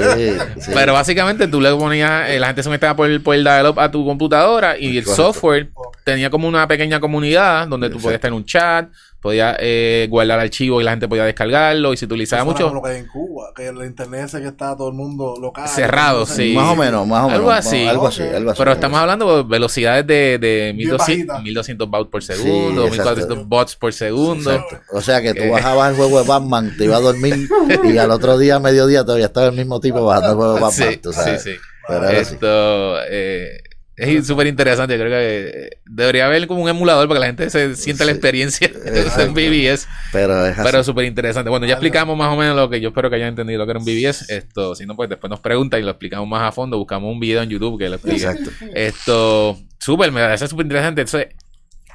sí. 0.62 0.72
Pero 0.74 0.94
básicamente 0.94 1.48
tú 1.48 1.60
le 1.62 1.72
ponías, 1.76 2.30
eh, 2.30 2.40
la 2.40 2.48
gente 2.48 2.64
se 2.64 2.70
conectaba 2.70 2.96
por, 2.96 3.22
por 3.22 3.36
el 3.36 3.44
dial-up 3.44 3.80
a 3.80 3.92
tu 3.92 4.06
computadora 4.06 4.78
y 4.78 4.98
el 4.98 5.04
Correcto. 5.04 5.24
software 5.34 5.70
tenía 6.04 6.30
como 6.30 6.48
una 6.48 6.68
pequeña 6.68 7.00
comunidad 7.00 7.68
donde 7.68 7.88
tú 7.88 7.94
Exacto. 7.98 8.04
podías 8.08 8.22
tener 8.22 8.34
un 8.34 8.46
chat, 8.46 8.90
podías 9.22 9.58
eh, 9.60 10.08
guardar 10.10 10.40
archivos 10.40 10.82
y 10.82 10.86
la 10.86 10.92
gente 10.92 11.08
podía 11.08 11.24
descargarlo 11.26 11.92
y 11.94 11.98
se 11.98 12.06
utilizaba 12.06 12.44
Suena 12.44 12.58
como 12.60 12.66
mucho 12.70 12.76
lo 12.76 12.82
que 12.84 12.90
hay 12.90 13.00
en 13.02 13.08
Cuba, 13.08 13.52
que 13.56 13.68
el 13.68 13.78
internet 13.86 14.26
ese 14.26 14.42
que 14.42 14.48
está 14.48 14.76
todo 14.78 14.90
el 14.90 14.94
mundo 14.94 15.36
local. 15.42 15.68
Cerrado, 15.68 16.26
sí. 16.26 16.54
Más 16.54 16.72
o 16.72 16.76
menos, 16.76 17.08
más 17.08 17.24
o 17.24 17.28
menos. 17.28 17.40
Algo 17.40 17.52
así. 17.52 17.88
Algo 17.88 18.08
así, 18.08 18.22
Ok. 18.24 18.34
algo 18.36 18.52
así. 18.52 18.58
Pero 18.60 18.72
estamos 18.74 19.00
hablando 19.00 19.38
de 19.38 19.50
velocidades 19.50 20.06
de, 20.08 20.38
de 20.40 20.74
Bien 20.76 20.78
1200, 20.78 21.28
bajita. 21.28 21.40
1200 21.44 21.90
bytes 21.90 22.12
por 22.12 22.24
segundo, 22.24 22.82
Sí, 22.84 22.88
exacto. 22.90 23.10
1400 23.16 23.48
bots 23.48 23.76
por 23.76 23.94
segundo. 23.94 24.52
Exacto. 24.52 24.78
O 24.92 25.02
sea 25.02 25.22
que 25.22 25.34
tú 25.34 25.50
bajabas 25.52 25.92
el 25.92 25.96
juego 25.98 26.22
de 26.22 26.28
Batman, 26.28 26.74
te 26.78 26.86
ibas 26.86 26.98
a 26.98 27.02
dormir 27.02 27.50
y 27.84 27.98
al 27.98 28.12
otro 28.12 28.38
día, 28.38 28.60
mediodía, 28.60 29.04
todavía 29.04 29.26
estaba 29.26 29.48
el 29.48 29.54
mismo 29.56 29.80
tipo 29.80 30.04
bajando 30.06 30.30
el 30.32 30.36
juego 30.36 30.54
de 30.56 30.62
Batman. 30.62 30.90
Sí, 30.92 30.98
tú 30.98 31.12
sí, 31.12 31.20
sabes. 31.20 31.44
sí. 31.44 31.52
Pero 31.88 32.10
era 32.10 32.20
así. 32.22 32.34
Esto 32.34 32.98
eh, 33.10 33.62
es 33.98 34.28
súper 34.28 34.46
interesante. 34.46 34.96
Yo 34.96 35.04
creo 35.04 35.12
que 35.12 35.50
eh, 35.50 35.70
debería 35.86 36.28
haber 36.28 36.46
como 36.46 36.62
un 36.62 36.70
emulador 36.70 37.08
para 37.08 37.18
que 37.18 37.22
la 37.22 37.26
gente 37.26 37.50
se 37.50 37.76
sienta 37.76 38.06
la 38.06 38.12
experiencia 38.12 38.68
de 38.86 39.28
un 39.28 39.34
BBS. 39.34 39.88
Pero 40.12 40.46
es 40.46 40.58
así. 40.58 40.70
Pero 40.70 40.84
súper 40.84 41.06
interesante. 41.06 41.50
Bueno, 41.50 41.66
ya 41.66 41.74
explicamos 41.74 42.16
más 42.16 42.32
o 42.32 42.38
menos 42.38 42.56
lo 42.56 42.70
que 42.70 42.80
yo 42.80 42.90
espero 42.90 43.10
que 43.10 43.16
hayan 43.16 43.30
entendido 43.30 43.58
lo 43.58 43.66
que 43.66 43.72
era 43.72 43.80
un 43.80 43.86
BBS. 43.86 44.30
Esto, 44.30 44.76
si 44.76 44.86
no, 44.86 44.96
pues 44.96 45.10
después 45.10 45.32
nos 45.32 45.40
preguntan 45.40 45.80
y 45.80 45.84
lo 45.84 45.90
explicamos 45.90 46.30
más 46.30 46.44
a 46.44 46.52
fondo. 46.52 46.78
Buscamos 46.78 47.12
un 47.12 47.20
video 47.20 47.42
en 47.42 47.50
YouTube 47.50 47.80
que 47.80 47.90
lo 47.90 47.96
explique. 47.96 48.18
Exacto. 48.18 48.52
Esto, 48.76 49.60
súper, 49.80 50.12
me 50.12 50.22
parece 50.22 50.48
súper 50.48 50.68
interesante. 50.68 51.02
Entonces, 51.02 51.30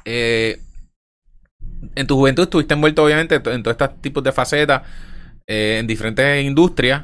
eh, 0.03 0.59
en 1.95 2.05
tu 2.05 2.17
juventud 2.17 2.43
estuviste 2.43 2.73
envuelto, 2.73 3.05
obviamente, 3.05 3.35
en 3.35 3.63
todos 3.63 3.75
estos 3.75 4.01
tipos 4.01 4.21
de 4.21 4.33
facetas, 4.33 4.81
eh, 5.47 5.77
en 5.79 5.87
diferentes 5.87 6.43
industrias, 6.43 7.03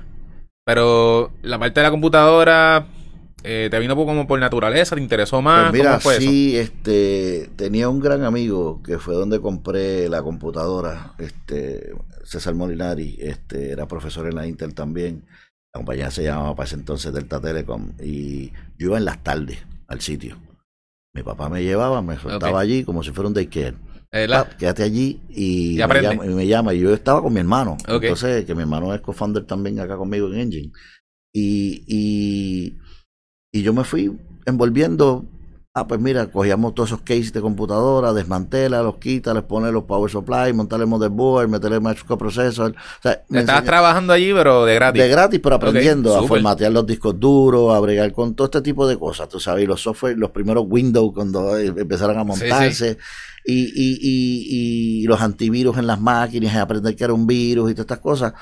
pero 0.66 1.32
la 1.42 1.58
parte 1.58 1.80
de 1.80 1.86
la 1.86 1.92
computadora 1.92 2.86
eh, 3.44 3.68
te 3.72 3.80
vino 3.80 3.96
como 3.96 4.28
por 4.28 4.40
naturaleza, 4.40 4.96
te 4.96 5.02
interesó 5.02 5.42
más. 5.42 5.72
Pues 5.72 5.82
mira, 5.84 6.00
sí, 6.20 6.58
este, 6.58 7.50
tenía 7.56 7.90
un 7.90 8.00
gran 8.00 8.24
amigo 8.24 8.82
que 8.84 9.00
fue 9.00 9.16
donde 9.16 9.40
compré 9.40 10.10
la 10.10 10.22
computadora, 10.22 11.14
este, 11.18 11.92
César 12.24 12.54
Molinari, 12.56 13.18
este, 13.20 13.72
era 13.72 13.88
profesor 13.88 14.28
en 14.28 14.36
la 14.36 14.48
Intel 14.48 14.74
también, 14.74 15.26
la 15.74 15.80
compañía 15.80 16.12
se 16.12 16.24
llamaba 16.24 16.56
para 16.56 16.68
ese 16.68 16.76
entonces 16.76 17.14
Delta 17.14 17.40
Telecom, 17.40 17.94
y 18.02 18.48
yo 18.78 18.88
iba 18.88 18.98
en 18.98 19.06
las 19.06 19.24
tardes 19.24 19.60
al 19.88 20.02
sitio. 20.02 20.38
Mi 21.14 21.24
papá 21.24 21.50
me 21.50 21.64
llevaba, 21.64 22.02
me 22.02 22.18
soltaba 22.20 22.60
allí 22.60 22.84
como 22.84 23.04
si 23.04 23.12
fuera 23.12 23.28
un 23.28 23.34
daycare. 23.34 23.76
Eh, 24.12 24.28
la- 24.28 24.46
Pap, 24.46 24.58
quédate 24.58 24.84
allí 24.84 25.22
y, 25.30 25.76
Y 25.76 25.78
me 25.88 26.02
llama, 26.02 26.26
y 26.26 26.30
me 26.30 26.48
llama. 26.48 26.74
Y 26.74 26.80
yo 26.80 26.94
estaba 26.94 27.22
con 27.22 27.34
mi 27.34 27.40
hermano. 27.40 27.78
Entonces, 28.06 28.46
que 28.46 28.56
mi 28.56 28.62
hermano 28.62 28.94
es 28.94 29.02
co-founder 29.02 29.46
también 29.46 29.80
acá 29.80 29.98
conmigo 29.98 30.28
en 30.34 30.40
Engine. 30.40 30.72
Y, 31.34 31.84
y, 31.88 32.78
y 33.52 33.62
yo 33.62 33.74
me 33.74 33.84
fui 33.84 34.12
envolviendo. 34.46 35.26
Ah, 35.76 35.88
pues 35.88 36.02
mira, 36.02 36.26
cogíamos 36.32 36.74
todos 36.74 36.90
esos 36.90 37.02
cases 37.02 37.32
de 37.32 37.42
computadora, 37.42 38.12
desmantela, 38.12 38.82
los 38.82 38.96
quita, 38.98 39.36
les 39.36 39.44
pone 39.44 39.72
los 39.72 39.84
power 39.84 40.10
supply, 40.12 40.52
montarle 40.52 40.88
motherboard, 40.88 41.48
meterle 41.48 41.80
microprocessor. 41.80 42.72
O 42.72 43.02
sea, 43.04 43.22
me 43.30 43.42
Estabas 43.42 43.64
trabajando 43.66 44.12
allí, 44.12 44.34
pero 44.34 44.66
de 44.66 44.74
gratis. 44.76 45.02
de 45.02 45.08
gratis, 45.08 45.40
pero 45.42 45.56
aprendiendo 45.56 46.18
a 46.18 46.28
formatear 46.28 46.72
los 46.72 46.88
discos 46.88 47.20
duros, 47.20 47.74
a 47.74 47.80
bregar 47.80 48.12
con 48.12 48.34
todo 48.34 48.46
este 48.46 48.62
tipo 48.62 48.88
de 48.88 48.98
cosas, 48.98 49.30
tú 49.30 49.40
sabes, 49.40 49.64
y 49.64 49.68
los 49.68 49.80
software, 49.82 50.18
los 50.18 50.32
primeros 50.32 50.66
Windows 50.68 51.12
cuando 51.14 51.56
eh, 51.58 51.68
empezaron 51.68 52.18
a 52.18 52.24
montarse, 52.24 52.98
Y, 53.46 53.54
y, 53.64 54.00
y, 54.02 55.02
y 55.02 55.04
los 55.04 55.22
antivirus 55.22 55.78
en 55.78 55.88
las 55.88 56.02
máquinas, 56.02 56.56
aprender 56.56 56.96
que 56.96 57.04
era 57.04 57.14
un 57.14 57.26
virus 57.26 57.72
y 57.72 57.74
todas 57.74 57.86
estas 57.86 58.00
cosas. 58.00 58.34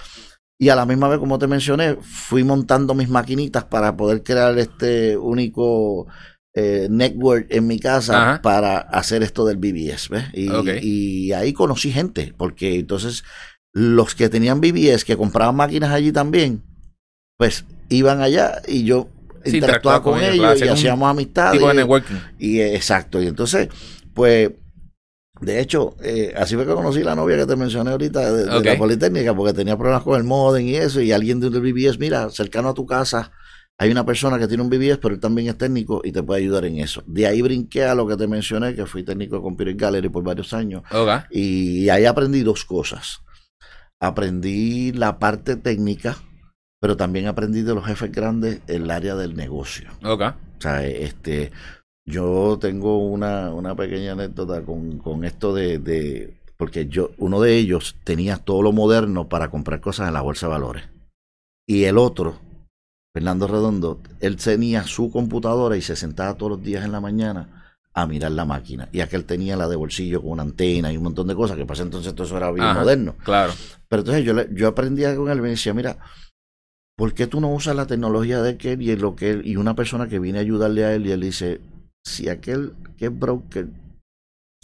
Y 0.60 0.70
a 0.70 0.76
la 0.76 0.86
misma 0.86 1.08
vez, 1.08 1.20
como 1.20 1.38
te 1.38 1.48
mencioné, 1.48 1.98
fui 2.02 2.44
montando 2.44 2.96
mis 2.96 3.10
maquinitas 3.10 3.66
para 3.66 3.96
poder 3.96 4.24
crear 4.24 4.58
este 4.58 5.16
único 5.16 6.08
eh, 6.56 6.88
network 6.90 7.46
en 7.52 7.68
mi 7.68 7.80
casa 7.80 8.32
Ajá. 8.32 8.42
para 8.42 8.78
hacer 8.80 9.22
esto 9.22 9.46
del 9.46 9.58
BBS, 9.58 10.10
¿ves? 10.10 10.26
Y, 10.34 11.32
ahí 11.34 11.54
conocí 11.54 11.92
gente, 11.92 12.34
porque 12.36 12.80
entonces 12.80 13.24
los 13.72 14.16
que 14.16 14.30
tenían 14.30 14.60
BBS, 14.60 15.06
que 15.06 15.16
compraban 15.16 15.56
máquinas 15.56 15.92
allí 15.92 16.12
también, 16.12 16.64
pues 17.38 17.64
iban 17.90 18.22
allá 18.22 18.62
y 18.68 18.84
yo 18.84 19.10
Sí, 19.46 19.58
interactuaba 19.58 20.02
con 20.02 20.14
con 20.16 20.24
ellos, 20.24 20.60
y 20.60 20.68
hacíamos 20.68 21.08
amistad. 21.08 21.52
tipo 21.52 21.68
de 21.68 21.76
networking. 21.76 22.16
y 22.40 22.60
exacto, 22.60 23.22
y 23.22 23.28
entonces, 23.28 23.70
pues, 24.16 24.50
de 25.42 25.60
hecho, 25.60 25.96
eh, 26.02 26.34
así 26.38 26.56
fue 26.56 26.66
que 26.66 26.74
conocí 26.74 27.04
la 27.04 27.16
novia 27.16 27.38
que 27.38 27.46
te 27.46 27.56
mencioné 27.56 27.92
ahorita 27.92 28.32
de, 28.32 28.62
la 28.62 28.78
Politécnica, 28.78 29.36
porque 29.36 29.54
tenía 29.54 29.78
problemas 29.78 30.04
con 30.04 30.18
el 30.18 30.24
modem 30.24 30.66
y 30.66 30.76
eso, 30.76 31.02
y 31.02 31.12
alguien 31.12 31.40
de 31.40 31.48
un 31.48 31.54
BBS, 31.54 32.00
mira, 32.00 32.30
cercano 32.30 32.70
a 32.70 32.74
tu 32.74 32.86
casa, 32.86 33.32
hay 33.78 33.92
una 33.92 34.06
persona 34.06 34.40
que 34.40 34.48
tiene 34.48 34.64
un 34.64 34.70
BBS, 34.70 34.98
pero 34.98 35.14
él 35.14 35.20
también 35.20 35.50
es 35.50 35.58
técnico 35.58 36.02
y 36.04 36.12
te 36.12 36.24
puede 36.24 36.42
ayudar 36.42 36.66
en 36.66 36.80
eso. 36.80 37.04
De 37.06 37.28
ahí 37.28 37.42
brinqué 37.42 37.86
a 37.86 37.94
lo 37.94 38.08
que 38.08 38.18
te 38.18 38.28
mencioné, 38.28 38.74
que 38.74 38.86
fui 38.86 39.04
técnico 39.04 39.36
de 39.36 39.42
Computer 39.44 39.76
Gallery 39.76 40.10
por 40.10 40.24
varios 40.24 40.54
años, 40.54 40.84
Ok. 40.92 41.26
y 41.32 41.90
ahí 41.90 42.06
aprendí 42.06 42.42
dos 42.42 42.66
cosas. 42.66 43.20
Aprendí 44.00 44.92
la 44.94 45.20
parte 45.20 45.56
técnica, 45.56 46.18
pero 46.80 46.98
también 46.98 47.28
aprendí 47.28 47.62
de 47.62 47.74
los 47.74 47.86
jefes 47.86 48.12
grandes 48.12 48.62
el 48.68 48.90
área 48.90 49.16
del 49.16 49.36
negocio. 49.36 49.90
Ok. 50.04 50.22
O 50.22 50.62
sea, 50.62 50.86
este, 50.86 51.52
yo 52.08 52.58
tengo 52.60 53.06
una, 53.06 53.54
una 53.54 53.76
pequeña 53.76 54.14
anécdota 54.14 54.64
con, 54.64 54.98
con 54.98 55.26
esto 55.26 55.54
de, 55.54 55.78
de, 55.78 56.34
porque 56.56 56.88
yo, 56.88 57.12
uno 57.18 57.42
de 57.42 57.58
ellos 57.58 57.98
tenía 58.04 58.38
todo 58.38 58.62
lo 58.62 58.72
moderno 58.72 59.28
para 59.28 59.52
comprar 59.52 59.82
cosas 59.82 60.08
en 60.08 60.14
la 60.14 60.22
bolsa 60.22 60.48
de 60.48 60.54
valores. 60.54 60.84
Y 61.68 61.84
el 61.84 61.98
otro, 61.98 62.40
Fernando 63.14 63.46
Redondo, 63.48 64.00
él 64.22 64.38
tenía 64.38 64.84
su 64.84 65.12
computadora 65.12 65.76
y 65.76 65.82
se 65.82 65.98
sentaba 65.98 66.36
todos 66.36 66.54
los 66.54 66.64
días 66.64 66.86
en 66.86 66.94
la 66.94 67.02
mañana 67.02 67.76
a 67.94 68.08
mirar 68.08 68.32
la 68.32 68.46
máquina. 68.46 68.88
Y 68.94 69.02
aquel 69.02 69.26
tenía 69.26 69.58
la 69.58 69.68
de 69.68 69.76
bolsillo 69.76 70.22
con 70.22 70.32
una 70.32 70.44
antena 70.44 70.94
y 70.94 70.98
un 70.98 71.04
montón 71.04 71.28
de 71.28 71.36
cosas, 71.36 71.58
que 71.58 71.64
ese 71.70 71.82
entonces 71.82 72.16
todo 72.16 72.26
eso 72.26 72.38
era 72.38 72.52
bien 72.52 72.68
Ajá. 72.68 72.80
moderno. 72.80 73.16
Claro. 73.26 73.52
Pero 73.90 74.02
entonces 74.02 74.24
yo, 74.24 74.34
yo 74.54 74.70
aprendía 74.70 75.14
con 75.18 75.30
él 75.30 75.40
y 75.40 75.42
me 75.42 75.50
decía, 75.50 75.74
mira, 75.74 75.98
¿por 76.96 77.14
qué 77.14 77.28
tú 77.28 77.42
no 77.42 77.50
usas 77.50 77.76
la 77.76 77.86
tecnología 77.86 78.42
de 78.42 78.52
aquel 78.52 78.82
y 78.82 78.96
lo 78.96 79.16
que 79.16 79.32
él, 79.32 79.42
y 79.46 79.58
una 79.58 79.76
persona 79.76 80.08
que 80.08 80.20
viene 80.20 80.38
a 80.38 80.42
ayudarle 80.42 80.86
a 80.86 80.94
él 80.94 81.06
y 81.06 81.12
él 81.12 81.22
dice, 81.22 81.60
si 82.08 82.30
aquel 82.30 82.74
que 82.98 83.06
es 83.06 83.20
broker 83.20 83.68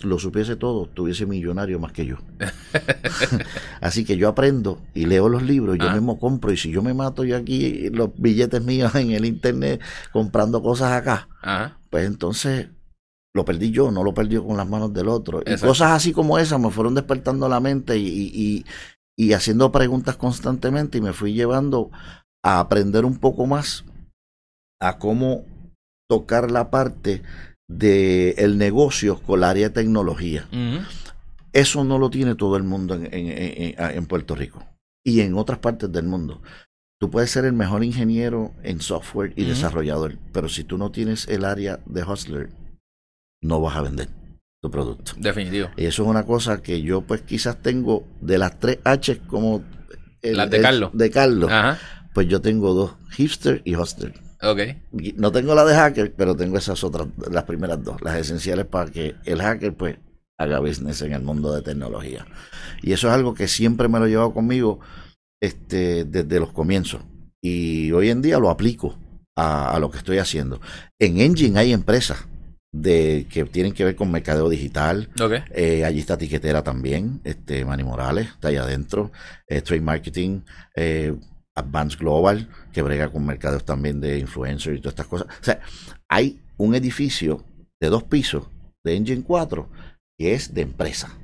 lo 0.04 0.18
supiese 0.20 0.56
todo, 0.56 0.88
tuviese 0.88 1.26
millonario 1.26 1.80
más 1.80 1.92
que 1.94 2.06
yo. 2.06 2.18
Así 3.82 4.06
que 4.06 4.18
yo 4.18 4.28
aprendo 4.28 4.82
y 4.94 5.06
leo 5.06 5.30
los 5.30 5.44
libros, 5.44 5.78
yo 5.78 5.90
Ah. 5.90 5.94
mismo 5.94 6.20
compro 6.20 6.52
y 6.52 6.58
si 6.58 6.72
yo 6.72 6.82
me 6.82 6.94
mato 6.94 7.24
yo 7.24 7.38
aquí 7.38 7.90
los 7.90 8.10
billetes 8.18 8.64
míos 8.64 8.94
en 8.96 9.12
el 9.12 9.26
internet 9.26 9.82
comprando 10.12 10.62
cosas 10.62 10.92
acá, 10.94 11.28
pues 11.90 12.06
entonces 12.08 12.70
lo 13.36 13.46
perdí 13.46 13.72
yo, 13.72 13.92
no 13.92 14.04
lo 14.04 14.14
perdió 14.14 14.46
con 14.46 14.58
las 14.58 14.68
manos 14.68 14.94
del 14.94 15.08
otro. 15.08 15.42
Y 15.46 15.58
cosas 15.58 15.92
así 15.92 16.12
como 16.12 16.38
esas 16.40 16.60
me 16.60 16.70
fueron 16.72 16.96
despertando 16.96 17.48
la 17.50 17.60
mente 17.60 17.98
y, 17.98 18.08
y, 18.08 18.32
y- 18.34 18.66
y 19.16 19.34
haciendo 19.34 19.72
preguntas 19.72 20.18
constantemente 20.18 20.98
y 20.98 21.02
me 21.02 21.14
fui 21.14 21.34
llevando 21.34 21.92
a 22.44 22.60
aprender 22.60 23.06
un 23.06 23.18
poco 23.20 23.46
más 23.46 23.86
a 24.82 24.98
cómo 24.98 25.46
tocar 26.10 26.52
la 26.52 26.70
parte 26.70 27.22
del 27.68 28.34
el 28.38 28.58
negocio 28.58 29.20
con 29.20 29.40
el 29.40 29.44
área 29.46 29.70
de 29.70 29.74
tecnología. 29.74 30.48
Eso 31.54 31.84
no 31.84 31.98
lo 32.00 32.10
tiene 32.10 32.36
todo 32.36 32.58
el 32.58 32.64
mundo 32.64 32.96
en, 32.96 33.06
en- 33.14 33.28
en- 33.34 33.76
en 33.78 34.06
Puerto 34.06 34.36
Rico 34.36 34.66
y 35.06 35.22
en 35.22 35.36
otras 35.36 35.60
partes 35.60 35.92
del 35.92 36.06
mundo. 36.06 36.42
Tú 37.00 37.10
puedes 37.10 37.32
ser 37.32 37.46
el 37.46 37.54
mejor 37.54 37.84
ingeniero 37.84 38.54
en 38.64 38.80
software 38.82 39.34
y 39.36 39.44
desarrollador, 39.46 40.18
pero 40.32 40.48
si 40.50 40.64
tú 40.64 40.78
no 40.78 40.90
tienes 40.92 41.28
el 41.28 41.44
área 41.46 41.80
de 41.86 42.04
hustler, 42.04 42.50
no 43.42 43.60
vas 43.60 43.76
a 43.76 43.82
vender 43.82 44.10
tu 44.62 44.72
producto. 44.72 45.12
Definitivo. 45.18 45.70
Y 45.76 45.86
eso 45.86 46.04
es 46.04 46.10
una 46.10 46.24
cosa 46.26 46.62
que 46.62 46.82
yo 46.82 47.02
pues 47.02 47.22
quizás 47.22 47.62
tengo 47.62 48.06
de 48.22 48.38
las 48.38 48.58
tres 48.60 48.80
H 48.86 49.20
como... 49.28 49.64
el- 50.22 50.38
Las 50.38 50.50
de 50.50 50.62
Carlos. 50.62 50.92
De 50.94 51.10
Carlos. 51.12 51.52
Ajá. 51.52 51.78
Pues 52.14 52.28
yo 52.30 52.40
tengo 52.42 52.74
dos, 52.74 52.96
hipster 53.12 53.62
y 53.66 53.76
hustler. 53.76 54.14
Ok. 54.44 54.60
Y 55.00 55.14
No 55.14 55.32
tengo 55.32 55.56
la 55.56 55.66
de 55.66 55.76
hacker, 55.76 56.14
pero 56.16 56.36
tengo 56.36 56.58
esas 56.58 56.84
otras, 56.84 57.08
las 57.32 57.44
primeras 57.44 57.84
dos, 57.84 58.02
las 58.02 58.18
esenciales 58.18 58.66
para 58.66 58.92
que 58.92 59.16
el 59.26 59.42
hacker 59.42 59.74
pues 59.74 59.98
haga 60.38 60.60
business 60.60 61.02
en 61.02 61.14
el 61.14 61.22
mundo 61.22 61.54
de 61.54 61.62
tecnología. 61.62 62.26
Y 62.82 62.94
eso 62.94 63.08
es 63.08 63.14
algo 63.14 63.34
que 63.34 63.48
siempre 63.48 63.88
me 63.88 64.00
lo 64.00 64.06
he 64.06 64.10
llevado 64.10 64.34
conmigo 64.34 64.80
este, 65.42 66.06
desde 66.06 66.40
los 66.40 66.52
comienzos. 66.52 67.02
Y 67.42 67.92
hoy 67.92 68.10
en 68.10 68.22
día 68.22 68.40
lo 68.40 68.50
aplico 68.50 68.98
a, 69.36 69.74
a 69.74 69.80
lo 69.80 69.90
que 69.90 69.98
estoy 69.98 70.18
haciendo. 70.18 70.60
En 71.00 71.20
Engine 71.20 71.60
hay 71.60 71.74
empresas 71.74 72.26
de 72.74 73.28
que 73.30 73.46
tienen 73.46 73.72
que 73.72 73.86
ver 73.86 73.96
con 73.96 74.12
mercadeo 74.12 74.50
digital. 74.50 75.10
Ok. 75.22 75.34
Eh, 75.52 75.86
allí 75.86 76.00
está 76.00 76.18
Tiquetera 76.18 76.64
también, 76.64 77.22
este 77.24 77.64
Manny 77.64 77.84
Morales, 77.84 78.28
está 78.30 78.48
allá 78.50 78.64
adentro. 78.64 79.12
Eh, 79.48 79.62
Trade 79.62 79.82
Marketing, 79.82 80.42
eh, 80.76 81.14
Advanced 81.56 82.00
Global, 82.00 82.50
que 82.72 82.82
brega 82.82 83.10
con 83.10 83.26
mercados 83.26 83.64
también 83.66 84.02
de 84.02 84.18
influencers 84.20 84.78
y 84.78 84.82
todas 84.82 84.94
estas 84.94 85.08
cosas. 85.08 85.28
O 85.42 85.44
sea, 85.44 85.60
hay 86.10 86.40
un 86.58 86.76
edificio 86.76 87.44
de 87.82 87.90
dos 87.90 88.04
pisos 88.04 88.48
de 88.86 88.96
Engine 88.96 89.24
4 89.24 89.70
que 90.20 90.34
es 90.34 90.54
de 90.54 90.62
empresa. 90.62 91.18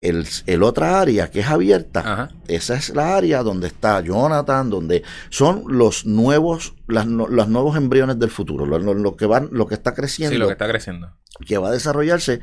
El, 0.00 0.26
el 0.46 0.62
otra 0.62 1.00
área 1.00 1.28
que 1.30 1.40
es 1.40 1.48
abierta, 1.48 2.00
Ajá. 2.00 2.30
esa 2.46 2.76
es 2.76 2.90
la 2.90 3.16
área 3.16 3.42
donde 3.42 3.66
está 3.66 4.00
Jonathan, 4.00 4.70
donde 4.70 5.02
son 5.28 5.64
los 5.66 6.06
nuevos, 6.06 6.74
las, 6.86 7.04
los 7.06 7.48
nuevos 7.48 7.76
embriones 7.76 8.16
del 8.20 8.30
futuro, 8.30 8.64
lo, 8.64 8.78
lo- 8.78 8.94
lo 8.94 9.16
que 9.16 9.26
van, 9.26 9.48
lo 9.50 9.66
que 9.66 9.74
está 9.74 9.94
creciendo 9.94 10.34
Sí, 10.34 10.38
lo 10.38 10.46
que 10.46 10.52
está 10.52 10.68
creciendo. 10.68 11.16
que 11.44 11.58
va 11.58 11.68
a 11.70 11.72
desarrollarse, 11.72 12.40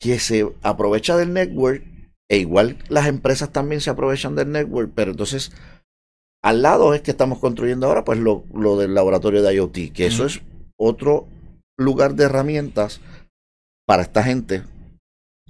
que 0.00 0.20
se 0.20 0.48
aprovecha 0.62 1.16
del 1.16 1.32
network, 1.32 1.82
e 2.30 2.36
igual 2.38 2.78
las 2.88 3.08
empresas 3.08 3.50
también 3.50 3.80
se 3.80 3.90
aprovechan 3.90 4.36
del 4.36 4.52
network, 4.52 4.92
pero 4.94 5.10
entonces 5.10 5.50
al 6.42 6.62
lado 6.62 6.94
es 6.94 7.02
que 7.02 7.10
estamos 7.10 7.38
construyendo 7.38 7.86
ahora 7.86 8.04
pues 8.04 8.18
lo, 8.18 8.44
lo 8.54 8.76
del 8.76 8.94
laboratorio 8.94 9.42
de 9.42 9.54
IoT, 9.54 9.92
que 9.92 10.06
eso 10.06 10.24
es 10.24 10.40
otro 10.78 11.26
lugar 11.76 12.14
de 12.14 12.24
herramientas 12.24 13.00
para 13.86 14.02
esta 14.02 14.22
gente, 14.22 14.62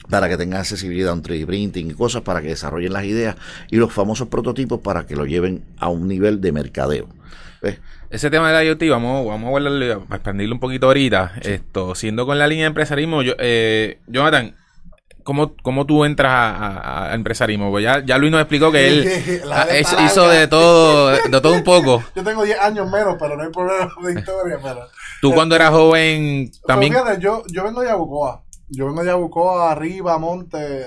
para 0.08 0.28
que 0.28 0.36
tengan 0.36 0.60
accesibilidad 0.60 1.10
a 1.10 1.14
un 1.14 1.22
3D 1.22 1.46
printing 1.46 1.90
y 1.90 1.94
cosas, 1.94 2.22
para 2.22 2.40
que 2.40 2.48
desarrollen 2.48 2.92
las 2.92 3.04
ideas 3.04 3.36
y 3.70 3.76
los 3.76 3.92
famosos 3.92 4.28
prototipos 4.28 4.80
para 4.80 5.06
que 5.06 5.16
lo 5.16 5.26
lleven 5.26 5.62
a 5.78 5.88
un 5.88 6.08
nivel 6.08 6.40
de 6.40 6.52
mercadeo. 6.52 7.08
¿Ves? 7.62 7.78
Ese 8.08 8.30
tema 8.30 8.50
de 8.50 8.66
IoT, 8.66 8.82
vamos, 8.88 9.26
vamos 9.26 9.60
a 9.60 10.12
a 10.12 10.16
expandirlo 10.16 10.54
un 10.54 10.60
poquito 10.60 10.86
ahorita. 10.86 11.34
Esto, 11.42 11.94
siendo 11.94 12.26
con 12.26 12.38
la 12.38 12.48
línea 12.48 12.64
de 12.64 12.68
empresarismo, 12.68 13.22
yo, 13.22 13.34
eh, 13.38 13.98
Jonathan, 14.06 14.56
¿cómo, 15.30 15.54
¿cómo 15.62 15.86
tú 15.86 16.04
entras 16.04 16.32
a, 16.32 16.50
a- 16.56 17.12
a 17.12 17.14
empresarismo? 17.14 17.70
Pues 17.70 17.84
ya, 17.84 18.04
ya 18.04 18.18
Luis 18.18 18.32
nos 18.32 18.40
explicó 18.40 18.72
que 18.72 18.88
él 18.88 19.08
hizo, 20.04 20.28
de 20.28 20.48
todo, 20.48 21.10
de 21.10 21.40
todo 21.40 21.54
un 21.54 21.62
poco. 21.62 22.02
Yo 22.16 22.24
tengo 22.24 22.42
10 22.42 22.58
años 22.58 22.90
menos, 22.90 23.14
pero 23.16 23.36
no 23.36 23.44
hay 23.44 23.50
problema 23.50 23.88
de 24.02 24.18
historia. 24.18 24.58
Pero, 24.60 24.80
Tú 25.20 25.32
cuando 25.32 25.54
eras 25.54 25.70
joven 25.70 26.50
también... 26.66 26.92
Pero 26.92 27.04
fíjate, 27.04 27.22
yo, 27.22 27.44
yo 27.52 27.62
vengo 27.62 27.80
de 27.80 27.86
Yabucoa. 27.86 28.42
Yo 28.70 28.86
vengo 28.86 29.02
de 29.02 29.06
Yabucoa, 29.06 29.70
arriba, 29.70 30.18
monte, 30.18 30.84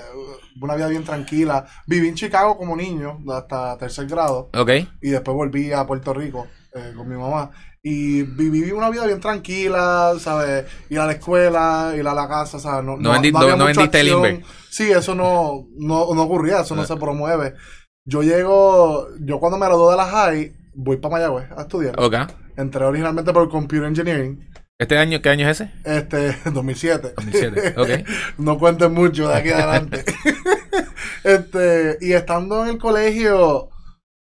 una 0.59 0.75
vida 0.75 0.87
bien 0.89 1.05
tranquila. 1.05 1.65
Viví 1.87 2.09
en 2.09 2.15
Chicago 2.15 2.57
como 2.57 2.75
niño, 2.75 3.19
hasta 3.33 3.77
tercer 3.77 4.07
grado. 4.07 4.49
Ok, 4.57 4.71
y 5.01 5.09
después 5.09 5.35
volví 5.37 5.71
a 5.71 5.85
Puerto 5.87 6.13
Rico 6.13 6.47
eh, 6.75 6.91
con 6.97 7.07
mi 7.07 7.15
mamá. 7.15 7.49
Y 7.85 8.23
viví 8.23 8.71
una 8.71 8.89
vida 8.89 9.05
bien 9.05 9.19
tranquila, 9.19 10.13
¿sabes? 10.17 10.65
Ir 10.89 10.99
a 10.99 11.05
la 11.05 11.11
escuela, 11.11 11.93
ir 11.97 12.07
a 12.07 12.13
la 12.13 12.29
casa, 12.29 12.57
¿sabes? 12.57 12.85
No, 12.85 12.95
No 12.95 13.11
había 13.11 13.29
no- 13.33 13.39
no 13.41 13.47
mucha 13.57 13.65
vendiste 13.65 13.99
el 13.99 14.13
acción. 14.13 14.43
Sí, 14.69 14.89
eso 14.89 15.13
no, 15.13 15.67
no, 15.75 16.13
no 16.15 16.21
ocurría, 16.23 16.61
eso 16.61 16.75
no 16.75 16.83
Ah. 16.83 16.87
se 16.87 16.95
promueve. 16.95 17.55
Yo 18.05 18.23
llego, 18.23 19.09
yo 19.19 19.37
cuando 19.39 19.57
me 19.57 19.65
gradué 19.65 19.91
de 19.91 19.97
la 19.97 20.05
high, 20.05 20.53
voy 20.73 20.95
para 20.95 21.15
Mayagüez 21.15 21.51
a 21.51 21.61
estudiar. 21.63 21.99
ok. 21.99 22.15
Entré 22.55 22.85
originalmente 22.85 23.33
por 23.33 23.49
Computer 23.49 23.85
Engineering, 23.87 24.49
¿Este 24.79 24.97
año, 24.97 25.21
qué 25.21 25.29
año 25.29 25.49
es 25.49 25.59
ese? 25.61 25.71
este, 25.83 26.37
2007. 26.51 27.13
2007, 27.17 27.73
ok. 27.77 28.07
no 28.37 28.57
cuenten 28.57 28.93
mucho 28.93 29.27
de 29.27 29.35
aquí 29.35 29.49
adelante. 29.49 30.05
este, 31.25 31.97
y 32.01 32.13
estando 32.13 32.63
en 32.63 32.69
el 32.71 32.77
colegio, 32.77 33.69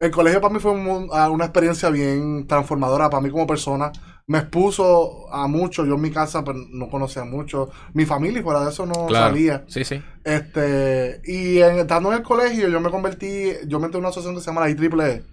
el 0.01 0.11
colegio 0.11 0.41
para 0.41 0.55
mí 0.55 0.61
fue 0.61 0.71
un- 0.73 1.09
ah, 1.13 1.29
una 1.31 1.45
experiencia 1.47 1.91
bien 1.91 2.47
transformadora 2.47 3.11
para 3.11 3.21
mí 3.21 3.31
como 3.31 3.47
persona. 3.47 3.91
Me 4.27 4.39
expuso 4.39 5.33
a 5.33 5.47
mucho. 5.49 5.85
Yo 5.87 5.95
en 5.95 6.01
mi 6.03 6.11
casa 6.11 6.45
pues, 6.45 6.57
no 6.71 6.89
conocía 6.89 7.25
mucho. 7.25 7.71
Mi 7.95 8.05
familia 8.05 8.43
fuera 8.43 8.63
de 8.63 8.71
eso 8.71 8.85
no 8.87 9.07
Claro. 9.07 9.29
salía. 9.29 9.65
Sí, 9.69 9.85
sí. 9.85 10.03
Este, 10.23 11.21
y 11.25 11.59
en- 11.61 11.79
estando 11.79 12.11
en 12.13 12.19
el 12.19 12.23
colegio, 12.23 12.69
yo 12.69 12.81
me 12.81 12.91
convertí, 12.91 13.53
yo 13.67 13.79
me 13.81 13.87
entré 13.87 13.99
en 13.99 14.03
una 14.05 14.11
asociación 14.11 14.35
que 14.37 14.41
se 14.43 14.47
llama 14.47 14.61
la 14.61 14.71
IEEE, 14.71 15.25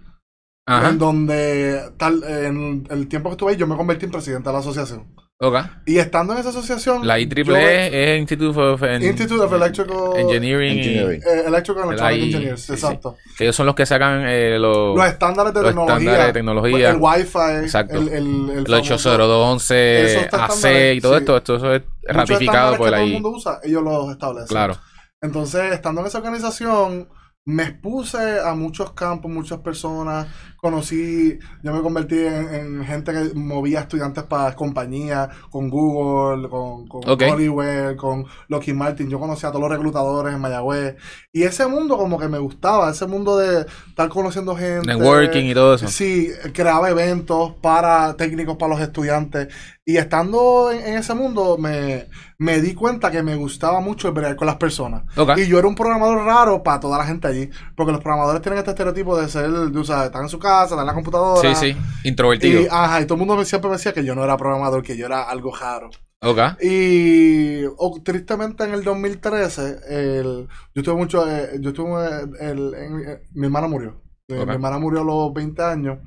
Ajá. 0.66 0.88
en 0.88 0.98
donde 0.98 1.80
tal, 1.98 2.24
en 2.24 2.86
el 2.90 3.06
tiempo 3.08 3.28
que 3.28 3.32
estuve 3.34 3.52
ahí, 3.52 3.56
yo 3.58 3.66
me 3.66 3.76
convertí 3.76 4.06
en 4.06 4.10
presidente 4.12 4.48
de 4.48 4.52
la 4.54 4.58
asociación. 4.60 5.06
Ok. 5.38 5.54
Y 5.84 5.98
estando 5.98 6.32
en 6.32 6.38
esa 6.38 6.48
asociación, 6.48 7.06
La 7.06 7.18
yo- 7.18 7.26
IEEE 7.28 8.14
es 8.14 8.20
Institute 8.20 8.58
of 8.58 8.82
en- 8.84 9.02
Institute 9.02 9.38
of 9.42 9.52
Electrical 9.52 10.16
Engineering, 10.16 10.78
Engineering. 10.78 11.22
eh, 11.22 11.42
Electrical 11.46 11.82
and 11.82 11.92
El 11.92 11.98
Electronic 11.98 12.02
AI, 12.02 12.22
Engineers, 12.22 12.60
sí, 12.62 12.66
sí. 12.68 12.72
exacto. 12.72 13.16
que 13.36 13.44
ellos 13.44 13.54
son 13.56 13.66
los 13.66 13.74
que 13.74 13.84
sacan 13.84 14.22
eh, 14.26 14.58
los, 14.58 14.96
Los 14.96 15.06
estándares 15.06 15.52
de 15.52 15.60
los 15.60 15.68
tecnología. 15.70 15.96
estándares 15.98 16.26
de 16.28 16.32
tecnología. 16.32 16.90
El 16.90 16.96
Wi-Fi. 16.98 17.64
Exacto. 17.64 17.98
El, 17.98 18.08
el, 18.08 18.14
el 18.16 18.46
los 18.64 18.64
famoso- 18.64 18.78
80211 18.80 20.04
Esos 20.06 20.22
estándares, 20.22 20.64
AC 20.64 20.94
y 20.96 21.00
todo 21.02 21.12
sí. 21.12 21.18
esto, 21.18 21.36
esto 21.36 21.56
eso 21.56 21.74
es 21.74 21.82
ratificado 22.04 22.76
por 22.76 22.86
que 22.86 22.92
todo 22.92 23.02
el 23.02 23.06
ahí. 23.06 23.12
mundo 23.12 23.28
usa, 23.30 23.60
ellos 23.62 23.82
los 23.82 24.10
establecen. 24.10 24.48
Claro. 24.48 24.76
Entonces, 25.20 25.72
estando 25.72 26.00
en 26.00 26.06
esa 26.06 26.18
organización, 26.18 27.08
me 27.44 27.62
expuse 27.64 28.40
a 28.40 28.54
muchos 28.54 28.92
campos, 28.92 29.30
muchas 29.30 29.58
personas. 29.58 30.26
Conocí, 30.66 31.38
yo 31.62 31.72
me 31.72 31.80
convertí 31.80 32.18
en, 32.18 32.52
en 32.52 32.84
gente 32.84 33.12
que 33.12 33.34
movía 33.34 33.82
estudiantes 33.82 34.24
para 34.24 34.52
compañías, 34.56 35.28
con 35.48 35.70
Google, 35.70 36.48
con, 36.48 36.88
con 36.88 37.08
Ok. 37.08 37.22
Honeywell, 37.30 37.94
con 37.94 38.26
Lockheed 38.48 38.74
Martin. 38.74 39.08
Yo 39.08 39.20
conocí 39.20 39.46
a 39.46 39.50
todos 39.50 39.60
los 39.60 39.70
reclutadores 39.70 40.34
en 40.34 40.40
Mayagüez. 40.40 40.96
Y 41.32 41.44
ese 41.44 41.68
mundo 41.68 41.96
como 41.96 42.18
que 42.18 42.26
me 42.26 42.38
gustaba, 42.38 42.90
ese 42.90 43.06
mundo 43.06 43.36
de 43.36 43.64
estar 43.88 44.08
conociendo 44.08 44.56
gente. 44.56 44.88
Networking 44.88 45.44
y 45.44 45.54
todo 45.54 45.74
eso. 45.74 45.86
Sí, 45.86 46.30
creaba 46.52 46.90
eventos 46.90 47.52
para 47.62 48.16
técnicos 48.16 48.56
para 48.56 48.74
los 48.74 48.80
estudiantes. 48.80 49.46
Y 49.88 49.98
estando 49.98 50.72
en, 50.72 50.84
en 50.84 50.98
ese 50.98 51.14
mundo, 51.14 51.58
me, 51.58 52.06
me 52.38 52.60
di 52.60 52.74
cuenta 52.74 53.12
que 53.12 53.22
me 53.22 53.36
gustaba 53.36 53.78
mucho 53.80 54.08
el 54.08 54.14
bregar 54.14 54.34
con 54.34 54.46
las 54.46 54.56
personas. 54.56 55.04
Ok. 55.16 55.36
Y 55.36 55.46
yo 55.46 55.60
era 55.60 55.68
un 55.68 55.76
programador 55.76 56.24
raro 56.24 56.64
para 56.64 56.80
toda 56.80 56.98
la 56.98 57.04
gente 57.04 57.28
allí. 57.28 57.50
Porque 57.76 57.92
los 57.92 58.00
programadores 58.00 58.42
tienen 58.42 58.58
este 58.58 58.72
estereotipo 58.72 59.16
de 59.16 59.28
ser, 59.28 59.48
de, 59.48 59.78
o 59.78 59.84
sea, 59.84 60.06
están 60.06 60.22
en 60.22 60.28
su 60.28 60.40
casa, 60.40 60.55
están 60.64 60.80
en 60.80 60.86
la 60.86 60.94
computadora. 60.94 61.54
Sí, 61.54 61.72
sí. 61.72 61.76
Introvertido. 62.04 62.60
Y, 62.62 62.66
ajá, 62.70 63.00
y 63.00 63.04
todo 63.06 63.14
el 63.14 63.18
mundo 63.20 63.36
me- 63.36 63.44
siempre 63.44 63.68
me 63.70 63.76
decía 63.76 63.92
que 63.92 64.04
yo 64.04 64.14
no 64.14 64.24
era 64.24 64.36
programador, 64.36 64.82
que 64.82 64.96
yo 64.96 65.06
era 65.06 65.22
algo 65.24 65.54
raro. 65.54 65.90
Ok. 66.22 66.38
Y 66.62 67.64
oh, 67.76 68.00
tristemente 68.02 68.64
en 68.64 68.72
el 68.72 68.82
2013, 68.82 69.76
el, 69.88 70.48
yo 70.74 70.80
estuve 70.80 70.94
mucho, 70.96 71.30
eh, 71.30 71.58
yo 71.60 71.70
estuve, 71.70 72.06
el, 72.40 72.74
en- 72.74 73.08
eh, 73.08 73.22
mi 73.34 73.46
hermana 73.46 73.68
murió. 73.68 74.00
Eh. 74.28 74.44
Mi 74.46 74.52
hermana 74.52 74.78
murió 74.78 75.02
a 75.02 75.04
los 75.04 75.32
20 75.34 75.62
años. 75.62 75.98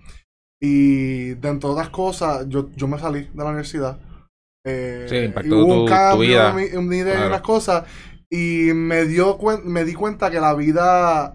Y 0.62 1.36
dentro 1.36 1.70
de 1.70 1.74
otras 1.76 1.90
cosas, 1.90 2.46
yo, 2.50 2.70
yo 2.76 2.88
me 2.88 3.00
salí 3.00 3.22
de 3.22 3.30
la 3.38 3.46
universidad. 3.46 4.00
Eh, 4.66 5.06
Sí, 5.08 5.16
impactó 5.18 5.48
y 5.56 5.62
hubo 5.62 5.74
tu- 5.74 5.80
un 5.82 5.86
tu 5.86 5.92
cambio 5.92 6.28
vida. 6.28 6.50
en 6.50 6.56
mi, 6.56 6.64
en 6.64 6.88
mi 6.88 6.98
idea 6.98 7.28
unas 7.28 7.42
cosas. 7.42 7.86
Y 8.30 8.72
me, 8.74 9.06
dio 9.06 9.38
me 9.64 9.86
di 9.86 9.94
cuenta 9.94 10.30
que 10.30 10.40
la 10.42 10.54
vida 10.54 11.34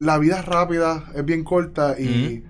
la 0.00 0.18
vida 0.18 0.38
es 0.40 0.44
rápida, 0.46 1.04
es 1.14 1.24
bien 1.24 1.44
corta 1.44 1.96
y 1.98 2.44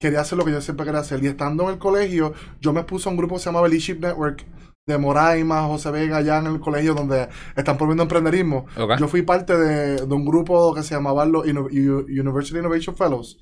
quería 0.00 0.20
hacer 0.20 0.36
lo 0.38 0.44
que 0.44 0.52
yo 0.52 0.60
siempre 0.60 0.84
quería 0.86 1.00
hacer. 1.00 1.22
Y 1.24 1.26
estando 1.28 1.64
en 1.64 1.70
el 1.70 1.78
colegio, 1.78 2.34
yo 2.60 2.72
me 2.72 2.82
puse 2.84 3.08
a 3.08 3.12
un 3.12 3.16
grupo 3.18 3.34
que 3.36 3.40
se 3.40 3.46
llamaba 3.46 3.68
Leadership 3.68 3.98
Network 4.00 4.44
de 4.88 4.98
Moraima, 4.98 5.62
José 5.64 5.90
Vega, 5.90 6.18
allá 6.18 6.38
en 6.38 6.46
el 6.46 6.60
colegio 6.60 6.94
donde 6.94 7.28
están 7.56 7.76
promoviendo 7.76 8.04
emprenderismo. 8.04 8.66
Ok. 8.78 8.98
Yo 8.98 9.08
fui 9.08 9.22
parte 9.22 9.56
de, 9.56 9.96
de 10.06 10.14
un 10.14 10.24
grupo 10.24 10.74
que 10.74 10.82
se 10.82 10.94
llamaba 10.94 11.24
los 11.24 11.44
Inno- 11.46 11.68
University 11.70 12.58
Innovation 12.58 12.94
Fellows, 12.94 13.38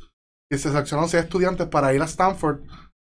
que 0.51 0.57
se 0.57 0.71
seleccionaron 0.71 1.11
seis 1.11 1.25
estudiantes 1.25 1.67
para 1.67 1.93
ir 1.93 2.01
a 2.01 2.07
Stanford 2.07 2.61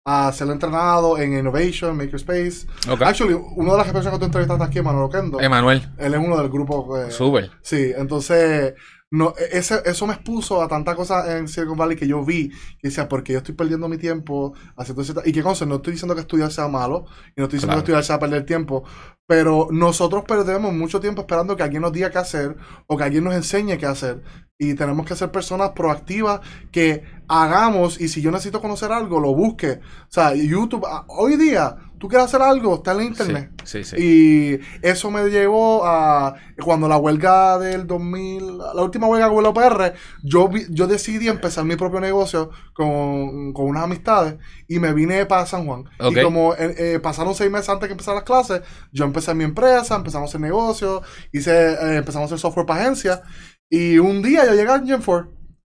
a 0.08 0.32
ser 0.32 0.48
entrenado 0.48 1.20
en 1.20 1.38
Innovation, 1.38 1.96
Makerspace. 1.96 2.66
Ok. 2.90 3.02
Actually, 3.04 3.36
una 3.58 3.74
de 3.74 3.78
las 3.78 3.88
personas 3.92 4.14
que 4.14 4.20
tú 4.20 4.26
entrevistaste 4.26 4.64
aquí, 4.64 4.82
Manolo 4.82 5.10
Kendo, 5.10 5.40
Emanuel, 5.40 5.88
él 6.00 6.14
es 6.16 6.20
uno 6.20 6.38
del 6.38 6.50
grupo. 6.50 6.98
eh, 6.98 7.12
súper. 7.12 7.52
Sí, 7.62 7.92
entonces, 7.96 8.74
no, 9.12 9.34
e- 9.38 9.58
ese, 9.58 9.82
eso 9.86 10.08
me 10.08 10.14
expuso 10.14 10.62
a 10.62 10.68
tantas 10.68 10.96
cosas 10.96 11.28
en 11.30 11.48
Silicon 11.48 11.78
Valley 11.78 11.98
que 11.98 12.08
yo 12.08 12.24
vi, 12.24 12.50
que 12.50 12.88
decía, 12.90 13.08
porque 13.10 13.34
yo 13.34 13.40
estoy 13.40 13.56
perdiendo 13.56 13.88
mi 13.90 13.98
tiempo 13.98 14.54
haciendo 14.78 15.04
cierta- 15.04 15.22
Y 15.28 15.34
que, 15.34 15.44
conste, 15.44 15.66
no 15.66 15.76
estoy 15.76 15.94
diciendo 15.94 16.16
que 16.16 16.22
estudiar 16.22 16.52
sea 16.52 16.68
malo, 16.68 17.06
y 17.36 17.42
no 17.42 17.44
estoy 17.46 17.58
diciendo 17.58 17.74
Claro. 17.74 17.76
que 17.84 17.92
estudiar 17.92 18.04
sea 18.06 18.20
perder 18.20 18.46
tiempo, 18.46 18.84
pero 19.28 19.68
nosotros 19.72 20.24
perdemos 20.28 20.74
mucho 20.74 21.00
tiempo 21.00 21.22
esperando 21.22 21.56
que 21.56 21.64
alguien 21.64 21.82
nos 21.82 21.92
diga 21.94 22.10
qué 22.10 22.18
hacer, 22.20 22.56
o 22.88 22.98
que 22.98 23.04
alguien 23.04 23.24
nos 23.26 23.34
enseñe 23.36 23.78
qué 23.78 23.86
hacer. 23.86 24.24
Y 24.58 24.76
tenemos 24.76 25.06
que 25.08 25.16
ser 25.16 25.32
personas 25.32 25.72
proactivas 25.72 26.42
que 26.72 27.04
hagamos, 27.28 28.00
y 28.00 28.08
si 28.10 28.22
yo 28.22 28.30
necesito 28.32 28.62
conocer 28.62 28.92
algo, 28.92 29.20
lo 29.20 29.34
busque. 29.34 29.80
O 30.04 30.08
sea, 30.10 30.36
YouTube, 30.36 30.86
hoy 31.08 31.36
día, 31.36 31.78
tú 32.02 32.08
quieres 32.10 32.26
hacer 32.26 32.42
algo, 32.42 32.76
está 32.76 32.92
en 32.94 33.04
internet. 33.04 33.52
Sí, 33.64 33.84
sí. 33.84 33.96
Y 33.98 34.60
eso 34.82 35.10
me 35.12 35.30
llevó 35.30 35.86
a 35.86 36.36
cuando 36.62 36.90
la 36.90 36.98
huelga 36.98 37.58
del 37.60 37.86
2000, 37.88 38.58
la 38.58 38.82
última 38.82 39.08
huelga 39.08 39.30
con 39.30 39.44
la 39.44 39.50
UPR, 39.50 39.94
yo, 40.24 40.50
vi- 40.50 40.66
yo 40.70 40.88
decidí 40.88 41.28
empezar 41.30 41.64
mi 41.64 41.76
propio 41.76 42.00
negocio 42.02 42.50
con, 42.74 43.54
con 43.54 43.66
unas 43.68 43.84
amistades 43.84 44.36
y 44.68 44.80
me 44.80 44.92
vine 44.94 45.26
para 45.28 45.46
San 45.46 45.66
Juan. 45.66 45.86
Ok. 46.00 46.18
Y 46.18 46.24
como 46.24 46.54
eh, 46.56 46.76
eh, 46.78 47.00
pasaron 47.00 47.36
seis 47.36 47.52
meses 47.52 47.70
antes 47.70 47.88
que 47.88 47.94
empezar 47.94 48.16
las 48.16 48.24
clases, 48.24 48.62
yo 48.92 49.06
empecé 49.06 49.34
mi 49.36 49.44
empresa, 49.44 49.96
empezamos 49.96 50.28
a 50.28 50.32
hacer 50.32 50.42
negocios, 50.42 51.02
hice, 51.32 51.74
eh, 51.74 51.98
empezamos 51.98 52.24
a 52.24 52.34
hacer 52.34 52.40
software 52.40 52.66
para 52.66 52.82
agencias. 52.82 53.22
Y 53.70 54.00
un 54.00 54.22
día 54.22 54.46
yo 54.46 54.54
llegué 54.56 54.70
a 54.72 54.80
Gen 54.84 55.02
4 55.02 55.32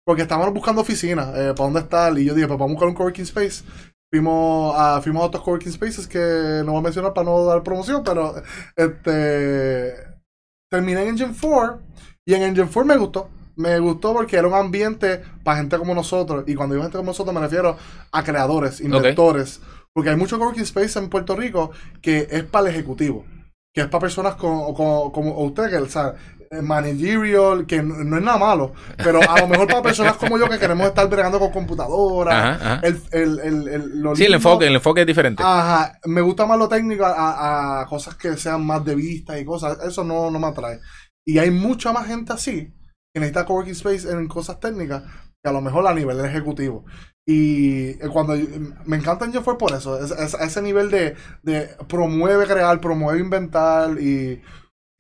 porque 0.06 0.22
estábamos 0.24 0.54
buscando 0.54 0.82
oficinas 0.82 1.28
eh, 1.30 1.54
para 1.56 1.66
dónde 1.66 1.80
estar. 1.82 2.18
Y 2.18 2.26
yo 2.26 2.34
dije, 2.34 2.48
pues 2.48 2.58
vamos 2.60 2.72
a 2.72 2.74
buscar 2.76 2.88
un 2.90 2.96
coworking 2.96 3.24
space. 3.26 3.64
Fuimos 4.12 4.76
a, 4.78 5.02
fuimos 5.02 5.24
a 5.24 5.26
otros 5.28 5.44
coworking 5.44 5.72
spaces 5.72 6.06
que 6.06 6.62
no 6.66 6.74
voy 6.74 6.80
a 6.80 6.84
mencionar 6.84 7.14
para 7.14 7.30
no 7.30 7.46
dar 7.46 7.64
promoción, 7.64 8.04
pero 8.04 8.36
este 8.76 9.96
terminé 10.70 11.04
en 11.04 11.10
Engine 11.10 11.34
4 11.40 11.80
y 12.26 12.34
en 12.34 12.44
Engine 12.44 12.68
4 12.72 12.86
me 12.86 12.98
gustó. 12.98 13.30
Me 13.56 13.80
gustó 13.80 14.14
porque 14.14 14.36
era 14.38 14.48
un 14.48 14.54
ambiente 14.54 15.22
para 15.44 15.60
gente 15.60 15.78
como 15.78 15.94
nosotros. 15.94 16.44
Y 16.48 16.56
cuando 16.56 16.76
digo 16.76 16.84
gente 16.84 16.98
como 16.98 17.12
nosotros 17.12 17.34
me 17.34 17.42
refiero 17.42 17.78
a 18.12 18.24
creadores, 18.24 18.82
inventores. 18.82 19.62
Porque 19.94 20.10
hay 20.10 20.16
mucho 20.16 20.38
coworking 20.38 20.64
space 20.64 21.00
en 21.00 21.10
Puerto 21.10 21.36
Rico 21.36 21.72
que 22.02 22.28
es 22.32 22.44
para 22.44 22.68
el 22.68 22.76
ejecutivo. 22.76 23.26
Que 23.74 23.82
es 23.82 23.88
para 23.88 24.02
personas 24.02 24.36
como, 24.36 24.74
como, 24.74 25.12
como 25.12 25.42
usted, 25.44 25.70
que 25.70 25.78
o 25.78 25.90
sea, 25.90 26.16
managerial, 26.62 27.66
que 27.66 27.82
no, 27.82 27.96
no 28.04 28.18
es 28.18 28.24
nada 28.24 28.38
malo. 28.38 28.74
Pero 28.98 29.20
a 29.30 29.40
lo 29.40 29.48
mejor 29.48 29.68
para 29.68 29.82
personas 29.82 30.18
como 30.18 30.38
yo 30.38 30.50
que 30.50 30.60
queremos 30.60 30.88
estar 30.88 31.08
bregando 31.10 31.40
con 31.40 31.52
computadoras. 31.52 32.34
Ajá, 32.36 32.74
ajá. 32.76 32.80
El, 32.84 33.02
el, 33.12 33.40
el, 33.40 33.68
el- 33.68 34.00
lo 34.02 34.16
Sí, 34.16 34.26
el 34.26 34.34
enfoque, 34.34 34.68
el 34.68 34.76
enfoque 34.76 35.02
es 35.02 35.08
diferente. 35.08 35.42
Ajá, 35.46 36.00
me 36.06 36.22
gusta 36.22 36.46
más 36.46 36.58
lo 36.60 36.68
técnico 36.68 37.06
a, 37.06 37.86
cosas 37.88 38.16
que 38.16 38.36
sean 38.38 38.66
más 38.66 38.84
de 38.84 38.96
vista 38.96 39.40
y 39.40 39.46
cosas. 39.46 39.78
Eso 39.86 40.04
no, 40.04 40.30
no 40.30 40.40
me 40.40 40.48
atrae. 40.48 40.80
Y 41.26 41.38
hay 41.38 41.52
mucha 41.52 41.92
más 41.94 42.08
gente 42.08 42.34
así 42.34 42.74
que 43.14 43.20
necesita 43.20 43.46
coworking 43.46 43.74
space 43.74 44.10
en 44.12 44.28
cosas 44.28 44.60
técnicas 44.60 45.04
que 45.44 45.50
a 45.50 45.54
lo 45.54 45.62
mejor 45.62 45.86
a 45.88 45.94
nivel 45.94 46.20
ejecutivo. 46.26 46.86
Y 47.26 47.90
eh, 47.92 48.10
cuando 48.12 48.34
me 48.86 48.98
encanta 48.98 49.26
Engine 49.26 49.44
fue 49.44 49.58
por 49.58 49.72
eso, 49.74 50.04
es, 50.04 50.12
es- 50.12 50.34
ese 50.34 50.62
nivel 50.62 50.90
de, 50.90 51.16
de 51.44 51.70
promueve 51.88 52.46
crear, 52.48 52.80
promueve 52.82 53.20
inventar 53.20 54.00
y, 54.02 54.42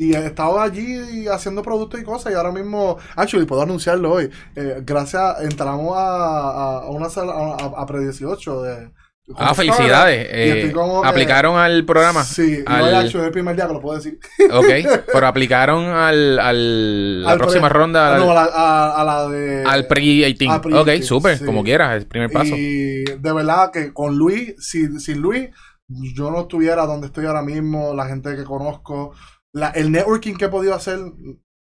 y 0.04 0.16
he 0.16 0.26
estado 0.26 0.60
allí 0.60 1.28
haciendo 1.28 1.62
productos 1.62 2.00
y 2.00 2.04
cosas 2.04 2.34
y 2.34 2.36
ahora 2.36 2.52
mismo, 2.52 2.98
actually, 3.16 3.46
puedo 3.46 3.62
anunciarlo 3.62 4.14
hoy, 4.14 4.32
eh, 4.56 4.82
gracias, 4.84 5.42
entramos 5.42 5.94
a, 5.96 6.80
a, 6.80 6.90
una 6.90 7.08
sala, 7.08 7.34
a, 7.34 7.54
a, 7.54 7.82
a 7.84 7.86
Pre-18 7.86 8.62
de... 8.64 8.92
Ah, 9.38 9.54
felicidades. 9.54 10.28
Eh, 10.32 10.72
como 10.74 11.06
aplicaron 11.06 11.56
al 11.56 11.86
programa. 11.86 12.24
Sí, 12.24 12.64
Al- 12.66 12.92
no 12.92 13.02
he 13.02 13.06
hecho 13.06 13.24
el 13.24 13.32
primer 13.32 13.56
día 13.56 13.68
que 13.68 13.74
lo 13.74 13.80
puedo 13.80 13.96
decir. 13.96 14.20
Ok, 14.52 14.66
pero 15.14 15.28
aplicaron 15.28 15.86
al, 15.86 16.40
al 16.40 17.24
la 17.24 17.32
Al 17.34 17.38
próxima 17.38 17.70
pre- 17.70 17.78
ronda, 17.80 18.18
no, 18.18 18.32
a 18.32 18.34
la, 18.34 18.44
a, 18.52 19.02
a 19.02 19.04
la 19.06 19.30
de... 19.30 19.64
al 19.64 19.86
pre-18. 19.88 20.50
al 20.52 20.62
pre-18, 20.62 20.82
ok, 20.82 21.04
súper, 21.04 21.38
sí. 21.38 21.46
como 21.46 21.64
quieras, 21.64 21.96
el 21.96 22.08
primer 22.08 22.32
paso. 22.32 22.56
Y 22.58 23.04
de 23.06 23.34
verdad 23.34 23.72
que 23.72 23.94
con 23.94 24.18
Luis, 24.18 24.56
sin, 24.60 25.00
sin 25.00 25.22
Luis, 25.22 25.50
yo 25.88 26.32
no 26.32 26.42
estuviera 26.42 26.86
donde 26.88 27.08
estoy 27.08 27.26
ahora 27.28 27.44
mismo, 27.44 27.94
la 27.94 28.08
gente 28.08 28.36
que 28.36 28.44
conozco, 28.44 29.14
la, 29.54 29.70
el 29.70 29.92
networking 29.92 30.36
que 30.36 30.46
he 30.46 30.50
podido 30.50 30.74
hacer, 30.76 31.00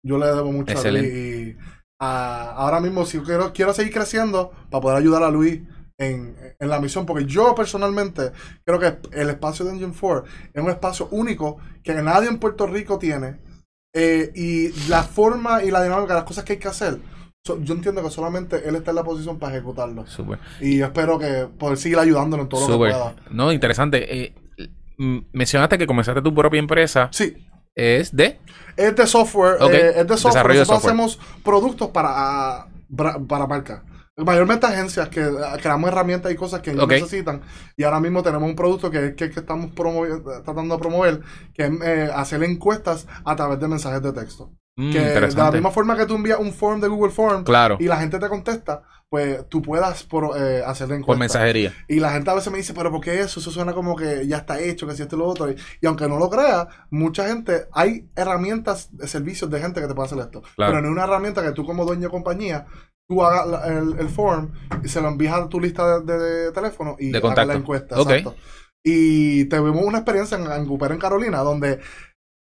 yo 0.04 0.18
le 0.18 0.26
debo 0.28 0.52
mucho 0.52 0.74
Excelente. 0.74 1.10
a 1.10 1.14
Luis. 1.14 1.56
Y 1.56 1.58
ah, 2.00 2.54
ahora 2.58 2.80
mismo, 2.80 3.06
si 3.06 3.20
quiero, 3.20 3.54
quiero 3.54 3.74
seguir 3.74 3.94
creciendo 3.94 4.52
para 4.70 4.82
poder 4.82 4.98
ayudar 4.98 5.24
a 5.24 5.30
Luis 5.32 5.62
en, 6.00 6.36
en 6.60 6.70
la 6.70 6.80
misión, 6.80 7.06
porque 7.06 7.26
yo 7.26 7.56
personalmente 7.56 8.32
creo 8.66 8.80
que 8.80 8.98
el 9.20 9.30
espacio 9.30 9.66
de 9.66 9.72
Engine 9.72 9.94
4 10.00 10.26
es 10.54 10.64
un 10.64 10.70
espacio 10.70 11.08
único 11.12 11.58
que 11.84 11.94
nadie 11.96 12.30
en 12.30 12.38
Puerto 12.40 12.68
Rico 12.68 12.98
tiene. 13.00 13.38
eh, 13.96 14.32
y 14.36 14.70
la 14.90 15.02
forma 15.04 15.64
y 15.64 15.72
la 15.72 15.82
dinámica, 15.82 16.14
las 16.14 16.24
cosas 16.24 16.44
que 16.44 16.54
hay 16.54 16.60
que 16.60 16.68
hacer, 16.68 17.00
so- 17.44 17.60
yo 17.64 17.74
entiendo 17.74 18.04
que 18.04 18.12
solamente 18.12 18.68
él 18.70 18.76
está 18.76 18.92
en 18.92 18.96
la 18.98 19.04
posición 19.04 19.40
para 19.40 19.56
ejecutarlo. 19.56 20.06
Súper. 20.06 20.38
Y 20.62 20.82
espero 20.82 21.18
que 21.18 21.48
poder 21.58 21.78
seguir 21.80 21.98
ayudándolo 21.98 22.44
en 22.44 22.50
todo 22.50 22.62
lo 22.68 22.74
que 22.74 22.78
pueda. 22.78 23.16
No, 23.32 23.52
interesante. 23.52 24.24
Eh, 24.24 24.36
mencionaste 25.32 25.78
que 25.80 25.88
comenzaste 25.88 26.22
tu 26.22 26.34
propia 26.34 26.60
empresa. 26.60 27.10
Sí, 27.12 27.47
Es 27.78 28.16
de. 28.16 28.40
es 28.76 28.96
de 28.96 29.06
software. 29.08 29.58
Eh, 29.72 29.94
es 29.98 30.08
de 30.08 30.18
software. 30.18 30.34
desarrollo 30.34 30.54
de 30.54 30.60
Nosotros 30.62 30.68
software. 30.68 30.94
hacemos 30.94 31.20
productos 31.44 31.90
para, 31.90 32.10
ah, 32.12 32.68
para 33.28 33.48
marcas. 33.48 33.84
Mayormente 34.18 34.66
agencias 34.66 35.10
que 35.10 35.22
ah, 35.22 35.58
creamos 35.62 35.90
herramientas 35.90 36.32
y 36.32 36.36
cosas 36.36 36.62
que 36.62 36.72
ellos 36.72 36.88
necesitan. 36.88 37.42
Y 37.76 37.84
ahora 37.84 38.00
mismo 38.00 38.24
tenemos 38.24 38.50
un 38.50 38.56
producto 38.56 38.90
que, 38.90 39.14
que, 39.14 39.30
que 39.30 39.40
estamos 39.40 39.70
tratando 40.44 40.76
de 40.76 40.82
promover, 40.82 41.22
que 41.54 41.66
es 41.66 41.72
eh, 41.84 42.10
hacer 42.14 42.44
encuestas 42.44 43.06
a 43.24 43.36
través 43.36 43.60
de 43.60 43.68
mensajes 43.68 44.02
de 44.02 44.12
texto. 44.12 44.52
Mm, 44.76 44.92
que 44.92 45.00
de 45.00 45.32
la 45.36 45.52
misma 45.52 45.72
forma 45.72 45.98
que 45.98 46.06
tú 46.06 46.16
envías 46.16 46.40
un 46.40 46.54
form 46.54 46.80
de 46.80 46.88
Google 46.88 47.12
Form 47.12 47.44
Claro, 47.44 47.78
y 47.80 47.86
la 47.86 47.98
gente 47.98 48.20
te 48.20 48.30
contesta, 48.30 48.84
pues 49.10 49.48
tú 49.48 49.62
puedas 49.62 50.04
por, 50.04 50.38
eh, 50.38 50.62
hacer 50.66 50.90
la 50.90 50.96
encuesta. 50.96 51.08
por 51.14 51.18
mensajería. 51.18 51.74
Y 51.88 52.00
la 52.00 52.12
gente 52.12 52.30
a 52.30 52.34
veces 52.34 52.52
me 52.52 52.58
dice, 52.58 52.74
pero 52.74 52.92
¿por 52.92 53.02
qué 53.02 53.20
eso? 53.22 53.40
Eso 53.40 53.52
suena 53.52 53.74
como 53.74 53.96
que 53.96 54.28
ya 54.28 54.38
está 54.38 54.60
hecho, 54.60 54.86
que 54.86 54.96
si 54.96 55.02
esto 55.02 55.16
y 55.16 55.20
lo 55.20 55.28
otro. 55.28 55.50
Y, 55.50 55.56
y 55.82 55.88
aunque 55.88 56.08
no 56.08 56.18
lo 56.18 56.30
crea, 56.30 56.68
mucha 56.90 57.28
gente, 57.28 57.68
hay 57.72 58.10
herramientas, 58.16 58.96
de 58.98 59.08
servicios 59.08 59.50
de 59.50 59.60
gente 59.60 59.80
que 59.80 59.88
te 59.88 59.96
puede 59.96 60.08
hacer 60.08 60.20
esto. 60.20 60.42
Claro. 60.56 60.74
Pero 60.74 60.82
no 60.82 60.88
es 60.88 60.94
una 60.94 61.04
herramienta 61.06 61.42
que 61.42 61.52
tú 61.52 61.66
como 61.66 61.86
dueño 61.86 62.04
de 62.04 62.10
compañía, 62.10 62.66
tú 63.08 63.24
hagas 63.24 63.66
el, 63.68 63.98
el 64.00 64.10
form 64.10 64.52
y 64.84 64.90
se 64.90 65.00
lo 65.00 65.08
envías 65.08 65.36
a 65.36 65.48
tu 65.48 65.60
lista 65.60 66.02
de, 66.02 66.18
de 66.18 66.52
teléfono 66.52 66.98
y 67.00 67.12
De 67.12 67.20
hagas 67.20 67.48
la 67.48 67.54
encuesta. 67.54 68.00
Ok. 68.00 68.10
Exacto. 68.10 68.36
Y 68.84 69.46
tuvimos 69.46 69.84
una 69.84 69.98
experiencia 69.98 70.38
en, 70.38 70.50
en 70.50 70.66
Cooper, 70.66 70.94
en 70.94 71.00
Carolina, 71.00 71.40
donde 71.40 71.80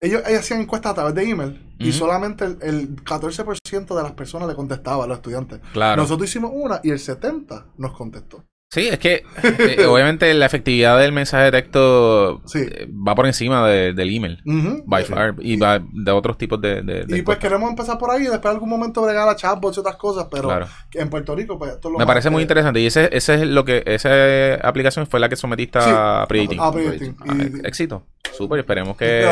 ellos, 0.02 0.24
ellos 0.26 0.40
hacían 0.40 0.62
encuestas 0.62 0.92
a 0.92 0.96
través 0.96 1.16
de 1.16 1.30
email 1.30 1.76
y 1.80 1.92
solamente 1.92 2.46
el, 2.46 2.58
el 2.62 2.96
14% 3.04 3.96
de 3.96 4.04
las 4.04 4.12
personas 4.14 4.48
le 4.48 4.56
contestaba 4.56 5.04
a 5.04 5.08
los 5.08 5.18
estudiantes. 5.18 5.60
Claro. 5.74 6.02
Nosotros 6.02 6.30
hicimos 6.30 6.52
una 6.54 6.80
y 6.84 6.92
el 6.92 7.00
70% 7.00 7.66
nos 7.78 7.92
contestó. 7.94 8.44
Sí, 8.76 8.90
es 8.90 9.00
que 9.00 9.24
eh, 9.42 9.86
obviamente 9.86 10.34
la 10.34 10.46
efectividad 10.48 11.00
del 11.00 11.14
mensaje 11.14 11.46
de 11.46 11.52
texto 11.54 12.42
Sí. 12.46 12.60
eh, 12.60 12.88
va 12.90 13.16
por 13.16 13.26
encima 13.26 13.66
de- 13.68 13.94
del 13.94 14.14
email. 14.14 14.42
By 14.86 15.06
Sí. 15.06 15.14
far. 15.14 15.36
Y 15.40 15.56
va 15.58 15.80
de 15.80 16.12
otros 16.12 16.38
tipos 16.38 16.60
de. 16.60 16.82
de- 16.82 17.06
de 17.06 17.18
Y 17.20 17.22
pues 17.22 17.38
queremos 17.38 17.70
empezar 17.70 17.98
por 17.98 18.12
ahí 18.12 18.24
y 18.24 18.28
después 18.28 18.44
en 18.46 18.52
algún 18.52 18.70
momento 18.70 19.02
bregar 19.02 19.30
a 19.30 19.36
chatbots 19.38 19.78
y 19.78 19.80
otras 19.80 19.96
cosas, 19.96 20.28
pero 20.30 20.50
Claro. 20.50 20.68
en 20.94 21.10
Puerto 21.10 21.34
Rico, 21.36 21.58
pues 21.58 21.72
esto 21.72 21.88
es 21.88 21.92
lo 21.94 22.00
Me 22.00 22.06
más 22.06 22.08
parece 22.14 22.30
muy 22.30 22.42
interesante. 22.42 22.82
Y 22.82 22.88
ese, 22.88 23.08
ese 23.14 23.36
es 23.36 23.42
lo 23.48 23.64
que. 23.64 23.82
Esa 23.86 24.56
aplicación 24.56 25.08
fue 25.08 25.22
la 25.22 25.30
que 25.30 25.38
sometiste 25.38 25.80
Sí, 25.80 25.90
a 25.90 26.26
Predicting. 26.28 26.60
a 26.60 26.72
Predicting. 26.72 27.16
Ah, 27.28 27.34
Y- 27.64 27.66
éxito. 27.68 28.06
Súper. 28.34 28.60
Esperemos 28.60 28.98
que 28.98 29.26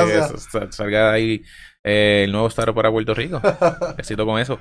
salga 0.69 1.09
de 1.09 1.15
ahí 1.15 1.41
eh, 1.83 2.23
el 2.23 2.31
nuevo 2.31 2.47
startup 2.47 2.73
para 2.75 2.89
Puerto 2.89 3.13
Rico. 3.13 3.41
éxito 3.97 4.25
con 4.25 4.39
eso. 4.39 4.57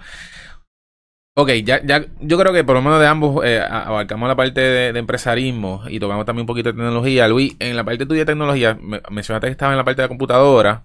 Ok, 1.35 1.49
ya, 1.65 1.83
ya, 1.83 2.05
yo 2.21 2.39
creo 2.39 2.53
que 2.53 2.63
por 2.63 2.75
lo 2.77 2.83
menos 2.83 3.01
de 3.01 3.07
ambos 3.07 3.43
eh, 3.45 3.59
abarcamos 3.61 4.29
la 4.29 4.37
parte 4.37 4.61
de, 4.61 4.93
de 4.93 4.99
empresarismo 4.99 5.83
y 5.89 5.99
tocamos 5.99 6.27
también 6.27 6.43
un 6.43 6.47
poquito 6.47 6.69
de 6.69 6.75
tecnología. 6.75 7.27
Luis, 7.27 7.57
en 7.59 7.75
la 7.75 7.85
parte 7.85 8.05
tuya 8.05 8.21
de 8.21 8.27
tecnología, 8.27 8.75
me- 8.81 9.01
mencionaste 9.11 9.47
que 9.47 9.53
estaba 9.53 9.73
en 9.73 9.79
la 9.79 9.85
parte 9.85 10.03
de 10.03 10.05
la 10.05 10.09
computadora. 10.11 10.85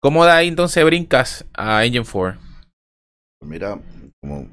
¿Cómo 0.00 0.24
de 0.24 0.30
ahí 0.30 0.48
entonces 0.48 0.84
brincas 0.84 1.44
a 1.54 1.84
Engine 1.84 2.04
4? 2.10 2.38
Mira, 3.44 3.80
como 4.20 4.48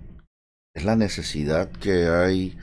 es 0.75 0.83
la 0.83 0.95
necesidad 0.95 1.69
que 1.71 2.07
hay 2.07 2.57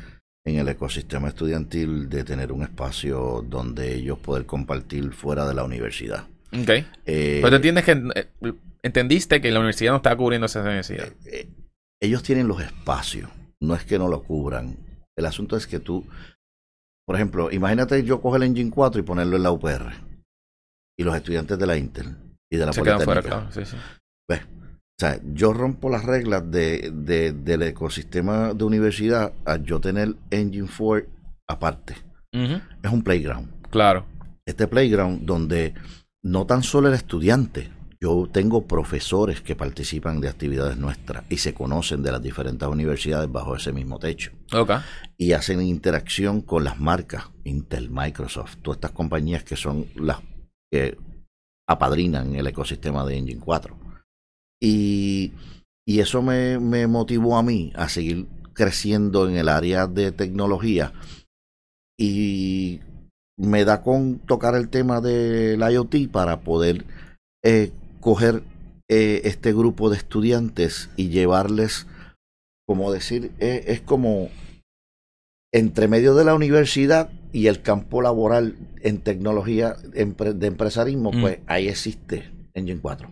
en 0.45 0.57
el 0.59 0.69
ecosistema 0.69 1.29
estudiantil 1.29 2.09
de 2.09 2.25
tener 2.25 2.51
un 2.51 2.65
espacio 2.65 3.45
donde 3.49 3.95
ellos 3.95 4.19
poder 4.19 4.47
compartir 4.47 5.13
fuera 5.13 5.47
de 5.47 5.55
la 5.55 5.63
universidad. 5.63 6.25
Ok. 6.53 6.71
Eh, 7.07 7.39
Pero 7.41 7.51
tú 7.51 7.55
entiendes 7.57 7.85
que 7.85 7.93
eh, 7.93 8.53
entendiste 8.83 9.41
que 9.41 9.53
la 9.53 9.61
universidad 9.61 9.93
no 9.93 9.99
estaba 9.99 10.17
cubriendo 10.17 10.47
esa 10.47 10.65
necesidad. 10.65 11.09
eh, 11.27 11.47
ellos 12.03 12.23
tienen 12.23 12.49
los 12.49 12.61
espacios, 12.61 13.31
no 13.61 13.75
es 13.75 13.85
que 13.85 13.99
no 13.99 14.09
lo 14.09 14.23
cubran. 14.23 14.77
El 15.17 15.27
asunto 15.27 15.57
es 15.57 15.67
que 15.67 15.79
tú, 15.79 16.05
por 17.07 17.17
ejemplo, 17.17 17.51
imagínate 17.51 18.03
yo 18.05 18.21
coger 18.21 18.43
el 18.43 18.49
Engine 18.49 18.71
4 18.71 19.01
y 19.01 19.05
ponerlo 19.05 19.37
en 19.37 19.43
la 19.43 19.53
UPR 19.53 19.93
y 20.99 21.05
los 21.05 21.15
estudiantes 21.17 21.59
de 21.59 21.67
la 21.67 21.77
Intel 21.77 22.17
y 22.51 22.57
de 22.57 22.67
la 22.67 22.73
Se 22.73 22.83
quedan 22.83 22.99
Politécnica. 22.99 23.23
fuera, 23.31 23.43
claro. 23.49 23.53
Sí, 23.53 23.71
sí. 23.71 23.77
¿Ves? 24.29 24.41
O 24.43 24.99
sea, 24.99 25.21
yo 25.33 25.53
rompo 25.53 25.89
las 25.91 26.05
reglas 26.05 26.49
de, 26.51 26.91
de- 26.95 27.33
del 27.33 27.63
ecosistema 27.63 28.53
de 28.55 28.65
universidad 28.65 29.33
a 29.45 29.57
yo 29.57 29.81
tener 29.81 30.15
Engine 30.31 30.69
4 30.77 31.09
aparte. 31.49 31.95
Es 32.33 32.91
un 32.91 33.03
playground. 33.03 33.69
Claro. 33.71 34.07
Este 34.47 34.67
playground 34.67 35.25
donde 35.27 35.75
no 36.25 36.47
tan 36.47 36.63
solo 36.63 36.89
el 36.89 36.95
estudiante, 36.95 37.71
yo 38.03 38.29
tengo 38.33 38.67
profesores 38.67 39.43
que 39.43 39.55
participan 39.55 40.21
de 40.21 40.29
actividades 40.29 40.77
nuestras 40.77 41.23
y 41.29 41.37
se 41.37 41.55
conocen 41.55 42.03
de 42.03 42.11
las 42.11 42.21
diferentes 42.21 42.67
universidades 42.67 43.31
bajo 43.31 43.55
ese 43.55 43.73
mismo 43.73 44.01
techo. 44.01 44.33
Y 45.17 45.35
hacen 45.35 45.63
interacción 45.63 46.41
con 46.41 46.65
las 46.65 46.81
marcas 46.81 47.31
Intel, 47.45 47.91
Microsoft, 47.91 48.57
todas 48.61 48.79
estas 48.79 48.91
compañías 48.91 49.45
que 49.45 49.55
son 49.55 49.87
las 49.95 50.19
que 50.69 50.99
apadrinan 51.69 52.35
el 52.35 52.49
ecosistema 52.49 53.07
de 53.07 53.19
Engine 53.19 53.41
4. 53.41 53.79
Y, 54.61 55.33
y 55.87 56.01
eso 56.01 56.23
me, 56.23 56.59
me 56.59 56.89
motivó 56.89 57.37
a 57.37 57.45
mí 57.45 57.73
a 57.77 57.89
seguir 57.89 58.27
creciendo 58.53 59.29
en 59.29 59.37
el 59.37 59.49
área 59.49 59.87
de 59.87 60.11
tecnología. 60.11 60.93
Y 61.97 62.81
me 63.37 63.65
da 63.65 63.81
con 63.81 64.19
tocar 64.19 64.57
el 64.57 64.71
tema 64.71 65.01
del 65.01 65.61
IoT 65.61 66.11
para 66.11 66.41
poder 66.41 66.85
eh, 67.45 67.73
coger 68.03 68.43
eh, 68.91 69.23
este 69.25 69.55
grupo 69.55 69.89
de 69.89 69.97
estudiantes 69.97 70.91
y 70.97 71.09
llevarles, 71.09 71.87
como 72.67 72.93
decir, 72.93 73.31
eh, 73.39 73.65
es 73.69 73.81
como 73.81 74.29
entre 75.55 75.89
medio 75.89 76.15
de 76.15 76.25
la 76.25 76.35
universidad 76.35 77.11
y 77.33 77.47
el 77.47 77.63
campo 77.63 78.03
laboral 78.03 78.57
en 78.83 78.99
tecnología 78.99 79.75
de 79.75 80.47
empresarismo, 80.47 81.13
Mm. 81.13 81.21
pues 81.21 81.39
ahí 81.47 81.69
existe 81.69 82.31
Engine 82.53 82.81
4. 82.81 83.11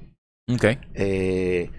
Ok. 0.53 0.65
Eh, 0.95 1.71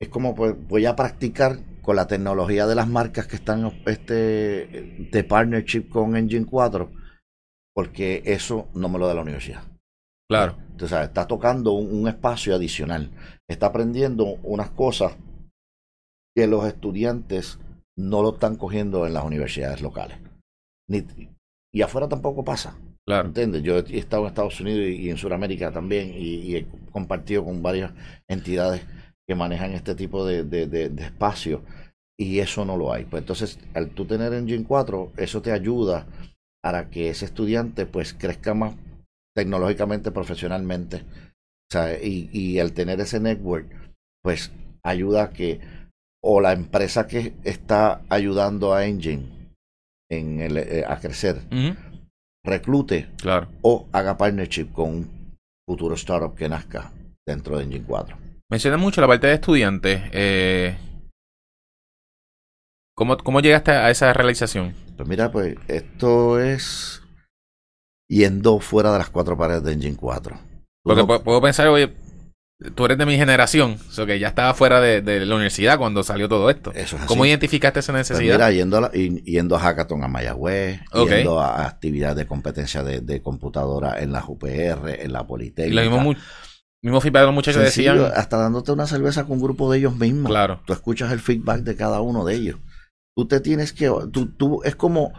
es 0.00 0.08
como 0.08 0.34
pues, 0.34 0.54
voy 0.68 0.86
a 0.86 0.96
practicar 0.96 1.58
con 1.82 1.96
la 1.96 2.06
tecnología 2.06 2.66
de 2.66 2.74
las 2.74 2.88
marcas 2.88 3.26
que 3.26 3.36
están 3.36 3.70
este, 3.86 5.04
de 5.10 5.24
partnership 5.24 5.88
con 5.88 6.16
Engine 6.16 6.46
4, 6.46 6.90
porque 7.74 8.22
eso 8.24 8.68
no 8.74 8.88
me 8.88 8.98
lo 8.98 9.06
da 9.06 9.14
la 9.14 9.22
universidad. 9.22 9.64
Claro. 10.34 10.56
Entonces, 10.72 10.98
está 11.00 11.26
tocando 11.26 11.72
un, 11.72 11.94
un 11.94 12.08
espacio 12.08 12.54
adicional. 12.54 13.10
Está 13.48 13.66
aprendiendo 13.66 14.24
unas 14.42 14.70
cosas 14.70 15.16
que 16.34 16.48
los 16.48 16.66
estudiantes 16.66 17.60
no 17.96 18.22
lo 18.22 18.34
están 18.34 18.56
cogiendo 18.56 19.06
en 19.06 19.14
las 19.14 19.24
universidades 19.24 19.80
locales. 19.80 20.18
Ni, 20.88 21.04
y 21.72 21.82
afuera 21.82 22.08
tampoco 22.08 22.44
pasa. 22.44 22.76
Claro. 23.06 23.28
¿Entiendes? 23.28 23.62
Yo 23.62 23.78
he 23.78 23.98
estado 23.98 24.22
en 24.22 24.28
Estados 24.28 24.60
Unidos 24.60 24.80
y, 24.88 25.06
y 25.06 25.10
en 25.10 25.16
Sudamérica 25.16 25.70
también 25.70 26.10
y, 26.14 26.36
y 26.36 26.56
he 26.56 26.66
compartido 26.90 27.44
con 27.44 27.62
varias 27.62 27.92
entidades 28.28 28.82
que 29.28 29.34
manejan 29.36 29.72
este 29.72 29.94
tipo 29.94 30.26
de, 30.26 30.42
de, 30.42 30.66
de, 30.66 30.88
de 30.88 31.02
espacios 31.04 31.60
y 32.18 32.40
eso 32.40 32.64
no 32.64 32.76
lo 32.76 32.92
hay. 32.92 33.04
Pues 33.04 33.22
entonces, 33.22 33.58
al 33.74 33.90
tú 33.90 34.04
tener 34.04 34.32
Engine 34.32 34.64
4, 34.64 35.12
eso 35.16 35.42
te 35.42 35.52
ayuda 35.52 36.06
para 36.62 36.90
que 36.90 37.10
ese 37.10 37.26
estudiante 37.26 37.86
pues 37.86 38.14
crezca 38.14 38.54
más 38.54 38.74
tecnológicamente, 39.36 40.10
profesionalmente. 40.10 40.98
O 40.98 41.72
sea, 41.72 41.98
y, 42.02 42.28
y 42.32 42.58
al 42.60 42.72
tener 42.72 43.00
ese 43.00 43.20
network, 43.20 43.66
pues 44.22 44.52
ayuda 44.84 45.24
a 45.24 45.30
que 45.30 45.60
o 46.22 46.40
la 46.40 46.52
empresa 46.52 47.06
que 47.06 47.34
está 47.44 48.02
ayudando 48.08 48.74
a 48.74 48.86
Engine 48.86 49.26
en 50.10 50.40
el, 50.40 50.56
eh, 50.56 50.84
a 50.86 50.98
crecer 50.98 51.42
reclute 52.46 53.08
Claro. 53.18 53.48
o 53.62 53.88
haga 53.92 54.16
partnership 54.16 54.66
con 54.72 54.88
un 54.90 55.36
futuro 55.68 55.94
startup 55.94 56.34
que 56.34 56.48
nazca 56.48 56.92
dentro 57.26 57.56
de 57.58 57.64
Engine 57.64 57.84
4. 57.86 58.16
Mencionas 58.50 58.80
mucho 58.80 59.00
la 59.00 59.06
parte 59.06 59.26
de 59.26 59.34
estudiantes. 59.34 60.02
Eh, 60.12 60.76
¿cómo, 62.96 63.16
¿Cómo 63.16 63.40
llegaste 63.40 63.70
a 63.72 63.90
esa 63.90 64.12
realización? 64.12 64.74
Pues 64.96 65.08
mira, 65.08 65.30
pues 65.32 65.56
esto 65.68 66.38
es 66.40 67.02
yendo 68.08 68.60
fuera 68.60 68.92
de 68.92 68.98
las 68.98 69.10
cuatro 69.10 69.36
paredes 69.36 69.62
de 69.64 69.72
Engine 69.72 69.96
4. 69.96 70.38
Porque 70.84 71.04
puedo 71.04 71.40
pensar, 71.40 71.68
oye, 71.68 71.94
tú 72.74 72.84
eres 72.84 72.98
de 72.98 73.06
mi 73.06 73.16
generación, 73.16 73.78
o 73.88 73.92
sea, 73.92 74.04
que 74.06 74.18
ya 74.18 74.28
estaba 74.28 74.52
fuera 74.54 74.80
de, 74.80 75.00
de 75.00 75.24
la 75.24 75.34
universidad 75.34 75.78
cuando 75.78 76.02
salió 76.02 76.28
todo 76.28 76.50
esto. 76.50 76.70
eso 76.72 76.96
es 76.96 77.02
así. 77.02 77.08
¿Cómo 77.08 77.24
identificaste 77.24 77.80
esa 77.80 77.92
Pues 77.92 78.10
necesidad? 78.10 78.34
mira, 78.34 78.50
yendo 78.50 78.76
a, 78.76 78.80
la- 78.82 78.90
y- 78.92 79.22
yendo 79.22 79.56
a 79.56 79.60
Hackathon 79.60 80.04
a 80.04 80.08
Mayagüez, 80.08 80.80
yendo 81.08 81.40
a, 81.40 81.66
actividades 81.66 82.16
de 82.16 82.26
competencia 82.26 82.82
de, 82.82 83.00
de 83.00 83.22
computadora 83.22 84.00
en 84.02 84.12
la 84.12 84.22
UPR, 84.26 85.00
en 85.00 85.12
la 85.12 85.22
y 85.22 85.24
Politécnica. 85.24 85.82
lo 85.84 85.90
mismo, 85.90 86.14
mismo 86.82 87.00
feedback 87.00 87.22
de 87.22 87.26
los 87.26 87.34
muchachos 87.34 87.62
Sencillo, 87.62 87.94
decían. 87.94 88.12
hasta 88.14 88.36
dándote 88.36 88.72
una 88.72 88.86
cerveza 88.86 89.24
con 89.24 89.38
un 89.38 89.42
grupo 89.42 89.72
de 89.72 89.78
ellos 89.78 89.96
mismos. 89.96 90.30
Claro. 90.30 90.60
Tú 90.66 90.74
escuchas 90.74 91.10
el 91.12 91.20
feedback 91.20 91.60
de 91.62 91.76
cada 91.76 92.02
uno 92.02 92.26
de 92.26 92.34
ellos. 92.34 92.60
Tú 93.16 93.26
te 93.26 93.40
tienes 93.40 93.72
que, 93.72 93.90
tú, 94.12 94.26
tú, 94.36 94.60
es 94.64 94.76
como, 94.76 95.12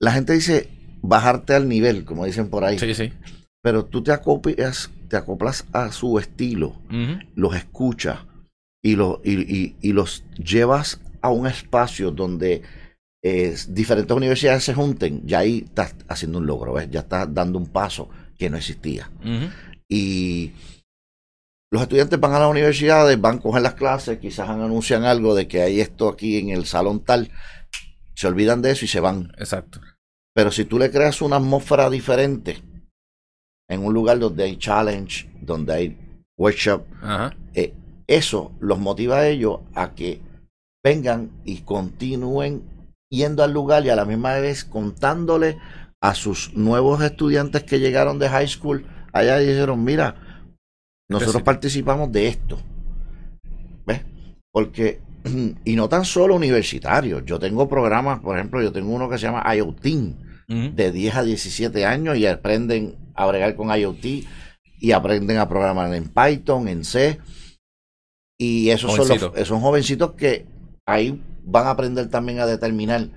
la 0.00 0.12
gente 0.12 0.32
dice 0.32 0.68
bajarte 1.02 1.54
al 1.54 1.68
nivel, 1.68 2.04
como 2.04 2.24
dicen 2.24 2.48
por 2.50 2.64
ahí, 2.64 2.78
Sí, 2.78 2.94
sí. 2.94 3.12
pero 3.62 3.84
tú 3.84 4.02
te 4.02 4.12
acoplas, 4.12 4.90
te 5.08 5.16
acoplas 5.16 5.66
a 5.72 5.90
su 5.92 6.18
estilo, 6.18 6.76
los 7.34 7.54
escuchas 7.56 8.20
y, 8.82 8.96
lo- 8.96 9.20
y, 9.24 9.32
y- 9.56 9.76
y 9.80 9.92
los 9.92 10.24
llevas 10.36 11.00
a 11.22 11.30
un 11.30 11.46
espacio 11.46 12.10
donde 12.10 12.62
eh, 13.24 13.56
diferentes 13.68 14.16
universidades 14.16 14.62
se 14.62 14.74
junten, 14.74 15.26
ya 15.26 15.40
ahí 15.40 15.64
estás 15.66 15.94
haciendo 16.08 16.38
un 16.38 16.46
logro, 16.46 16.74
¿ves? 16.74 16.88
ya 16.90 17.00
estás 17.00 17.32
dando 17.34 17.58
un 17.58 17.66
paso 17.66 18.08
que 18.38 18.48
no 18.48 18.56
existía. 18.56 19.10
Y 19.88 20.52
los 21.72 21.82
estudiantes 21.82 22.18
van 22.20 22.32
a 22.34 22.38
las 22.38 22.48
universidades, 22.50 23.20
van 23.20 23.38
a 23.38 23.40
coger 23.40 23.62
las 23.62 23.74
clases, 23.74 24.18
quizás 24.18 24.48
anuncian 24.48 25.02
algo 25.04 25.34
de 25.34 25.48
que 25.48 25.62
hay 25.62 25.80
esto 25.80 26.08
aquí 26.08 26.38
en 26.38 26.50
el 26.50 26.64
salón 26.64 27.00
tal, 27.04 27.30
se 28.14 28.26
olvidan 28.28 28.62
de 28.62 28.70
eso 28.70 28.84
y 28.84 28.88
se 28.88 29.00
van. 29.00 29.32
Exacto. 29.38 29.80
Pero 30.38 30.52
si 30.52 30.66
tú 30.66 30.78
le 30.78 30.92
creas 30.92 31.20
una 31.20 31.34
atmósfera 31.34 31.90
diferente, 31.90 32.62
en 33.68 33.84
un 33.84 33.92
lugar 33.92 34.20
donde 34.20 34.44
hay 34.44 34.56
challenge, 34.56 35.28
donde 35.40 35.74
hay 35.74 35.98
workshop, 36.38 36.84
eh, 37.54 37.74
eso 38.06 38.52
los 38.60 38.78
motiva 38.78 39.16
a 39.16 39.26
ellos 39.26 39.58
a 39.74 39.96
que 39.96 40.20
vengan 40.84 41.32
y 41.44 41.62
continúen 41.62 42.62
yendo 43.10 43.42
al 43.42 43.52
lugar 43.52 43.84
y 43.84 43.90
a 43.90 43.96
la 43.96 44.04
misma 44.04 44.34
vez 44.34 44.64
contándole 44.64 45.58
a 46.00 46.14
sus 46.14 46.54
nuevos 46.54 47.02
estudiantes 47.02 47.64
que 47.64 47.80
llegaron 47.80 48.20
de 48.20 48.28
high 48.28 48.46
school 48.46 48.86
allá 49.12 49.42
y 49.42 49.46
dijeron, 49.48 49.82
mira, 49.82 50.44
nosotros 51.10 51.38
Sí. 51.38 51.42
participamos 51.42 52.12
de 52.12 52.28
esto. 52.28 52.60
¿Ves? 53.84 54.02
Porque, 54.52 55.00
y 55.64 55.74
no 55.74 55.88
tan 55.88 56.04
solo 56.04 56.36
universitarios, 56.36 57.24
yo 57.24 57.40
tengo 57.40 57.68
programas, 57.68 58.20
por 58.20 58.36
ejemplo, 58.36 58.62
yo 58.62 58.70
tengo 58.70 58.92
uno 58.92 59.10
que 59.10 59.18
se 59.18 59.26
llama 59.26 59.42
IoT, 59.52 60.27
De 60.48 60.90
10 60.92 61.14
a 61.16 61.22
17 61.24 61.84
años 61.84 62.16
y 62.16 62.26
aprenden 62.26 62.96
a 63.14 63.26
bregar 63.26 63.54
con 63.54 63.68
IoT 63.76 64.04
y 64.80 64.92
aprenden 64.92 65.36
a 65.36 65.46
programar 65.48 65.92
en 65.94 66.08
Python, 66.08 66.68
en 66.68 66.84
C. 66.84 67.20
Y 68.40 68.70
esos 68.70 68.94
son, 68.94 69.08
los, 69.08 69.46
son 69.48 69.60
jovencitos 69.60 70.12
que 70.12 70.46
ahí 70.86 71.20
van 71.44 71.66
a 71.66 71.70
aprender 71.70 72.08
también 72.08 72.38
a 72.40 72.46
determinar 72.46 73.08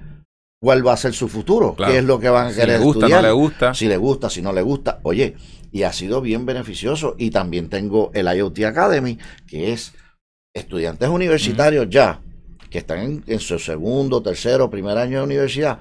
cuál 0.61 0.85
va 0.85 0.93
a 0.93 0.97
ser 0.97 1.13
su 1.13 1.27
futuro, 1.29 1.73
Claro. 1.75 1.91
qué 1.93 1.99
es 1.99 2.03
lo 2.05 2.19
que 2.19 2.29
van 2.29 2.47
a 2.47 2.49
Si 2.51 2.55
querer 2.59 2.79
le 2.79 2.83
gusta, 2.85 2.99
estudiar, 3.05 3.21
no 3.21 3.27
le 3.27 3.33
gusta. 3.33 3.73
si 3.73 3.87
le 3.87 3.97
gusta, 3.97 4.29
si 4.29 4.41
no 4.41 4.51
le 4.53 4.61
gusta. 4.61 4.99
Oye, 5.03 5.35
y 5.71 5.83
ha 5.83 5.93
sido 5.93 6.19
bien 6.21 6.45
beneficioso. 6.45 7.15
Y 7.17 7.31
también 7.31 7.69
tengo 7.69 8.11
el 8.13 8.27
IoT 8.27 8.59
Academy, 8.65 9.17
que 9.47 9.71
es 9.71 9.93
estudiantes 10.53 11.07
universitarios 11.07 11.87
ya, 11.89 12.19
que 12.69 12.79
están 12.79 12.99
en, 12.99 13.23
en 13.27 13.39
su 13.39 13.57
segundo, 13.57 14.21
tercero, 14.21 14.69
primer 14.69 14.97
año 14.97 15.19
de 15.19 15.23
universidad, 15.25 15.79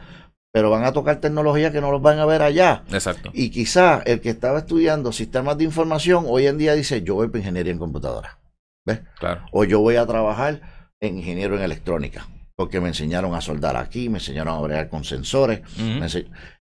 pero 0.52 0.70
van 0.70 0.84
a 0.84 0.92
tocar 0.92 1.20
tecnología 1.20 1.70
que 1.70 1.80
no 1.80 1.92
los 1.92 2.02
van 2.02 2.18
a 2.18 2.26
ver 2.26 2.42
allá. 2.42 2.84
Exacto. 2.92 3.30
Y 3.32 3.50
quizá 3.50 4.02
el 4.04 4.20
que 4.20 4.30
estaba 4.30 4.58
estudiando 4.58 5.12
sistemas 5.12 5.56
de 5.58 5.64
información 5.64 6.24
hoy 6.26 6.46
en 6.46 6.58
día 6.58 6.74
dice, 6.74 7.02
yo 7.02 7.14
voy 7.14 7.28
para 7.28 7.38
ingeniería 7.38 7.72
en 7.72 7.78
computadora. 7.78 8.38
¿Ves? 8.84 9.02
Claro. 9.18 9.46
O 9.52 9.64
yo 9.64 9.80
voy 9.80 9.96
a 9.96 10.06
trabajar 10.06 10.60
en 11.00 11.18
ingeniero 11.18 11.56
en 11.56 11.62
electrónica, 11.62 12.26
porque 12.56 12.80
me 12.80 12.88
enseñaron 12.88 13.34
a 13.34 13.40
soldar 13.40 13.76
aquí, 13.76 14.08
me 14.08 14.18
enseñaron 14.18 14.54
a 14.54 14.60
bregar 14.60 14.88
con 14.88 15.04
sensores. 15.04 15.60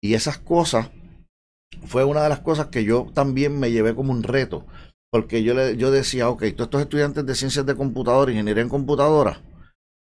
Y 0.03 0.14
esas 0.14 0.38
cosas 0.38 0.90
fue 1.85 2.05
una 2.05 2.23
de 2.23 2.29
las 2.29 2.40
cosas 2.40 2.66
que 2.66 2.85
yo 2.85 3.11
también 3.14 3.59
me 3.59 3.71
llevé 3.71 3.95
como 3.95 4.12
un 4.12 4.23
reto, 4.23 4.66
porque 5.11 5.43
yo, 5.43 5.55
le, 5.55 5.77
yo 5.77 5.90
decía, 5.90 6.29
ok, 6.29 6.45
todos 6.55 6.66
estos 6.66 6.83
estudiantes 6.83 7.27
de 7.27 7.35
ciencias 7.35 7.66
de 7.66 7.75
computadora, 7.75 8.31
ingeniería 8.31 8.62
en 8.62 8.69
computadora, 8.69 9.40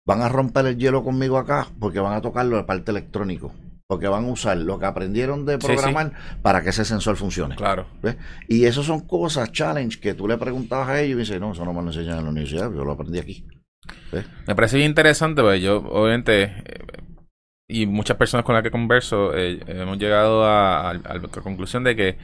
van 0.09 0.23
a 0.23 0.29
romper 0.29 0.65
el 0.65 0.77
hielo 0.77 1.03
conmigo 1.03 1.37
acá, 1.37 1.67
porque 1.79 1.99
van 1.99 2.13
a 2.13 2.21
tocarlo 2.21 2.57
de 2.57 2.63
parte 2.63 2.89
electrónico, 2.89 3.53
porque 3.87 4.07
van 4.07 4.25
a 4.25 4.27
usar 4.31 4.57
lo 4.57 4.79
que 4.79 4.87
aprendieron 4.87 5.45
de 5.45 5.53
Sí, 5.53 5.59
sí. 5.61 5.67
programar 5.67 6.13
para 6.41 6.63
que 6.63 6.69
ese 6.69 6.83
sensor 6.83 7.15
funcione. 7.15 7.55
Claro. 7.55 7.85
¿Ves? 8.01 8.17
Y 8.47 8.65
eso 8.65 8.81
son 8.81 9.01
cosas, 9.01 9.51
challenge, 9.51 9.99
que 9.99 10.15
tú 10.15 10.27
le 10.27 10.37
preguntabas 10.39 10.89
a 10.89 10.99
ellos 10.99 11.11
y 11.11 11.15
me 11.15 11.21
dicen, 11.21 11.39
no, 11.41 11.51
eso 11.51 11.63
no 11.63 11.73
me 11.73 11.81
lo 11.83 11.87
enseñan 11.89 12.17
en 12.17 12.23
la 12.23 12.31
universidad, 12.31 12.73
yo 12.73 12.83
lo 12.83 12.93
aprendí 12.93 13.19
aquí. 13.19 13.45
Me 14.47 14.55
parece 14.55 14.77
bien 14.77 14.89
interesante, 14.89 15.41
porque 15.43 15.61
yo, 15.61 15.77
obviamente, 15.77 16.43
eh, 16.43 16.79
y 17.69 17.85
muchas 17.85 18.17
personas 18.17 18.43
con 18.45 18.55
las 18.55 18.63
que 18.63 18.71
converso, 18.71 19.35
eh, 19.35 19.59
hemos 19.67 19.99
llegado 19.99 20.43
a, 20.43 20.89
a- 20.89 20.91
a 20.91 21.13
la 21.17 21.27
conclusión 21.43 21.83
de 21.83 21.95
que 21.95 22.17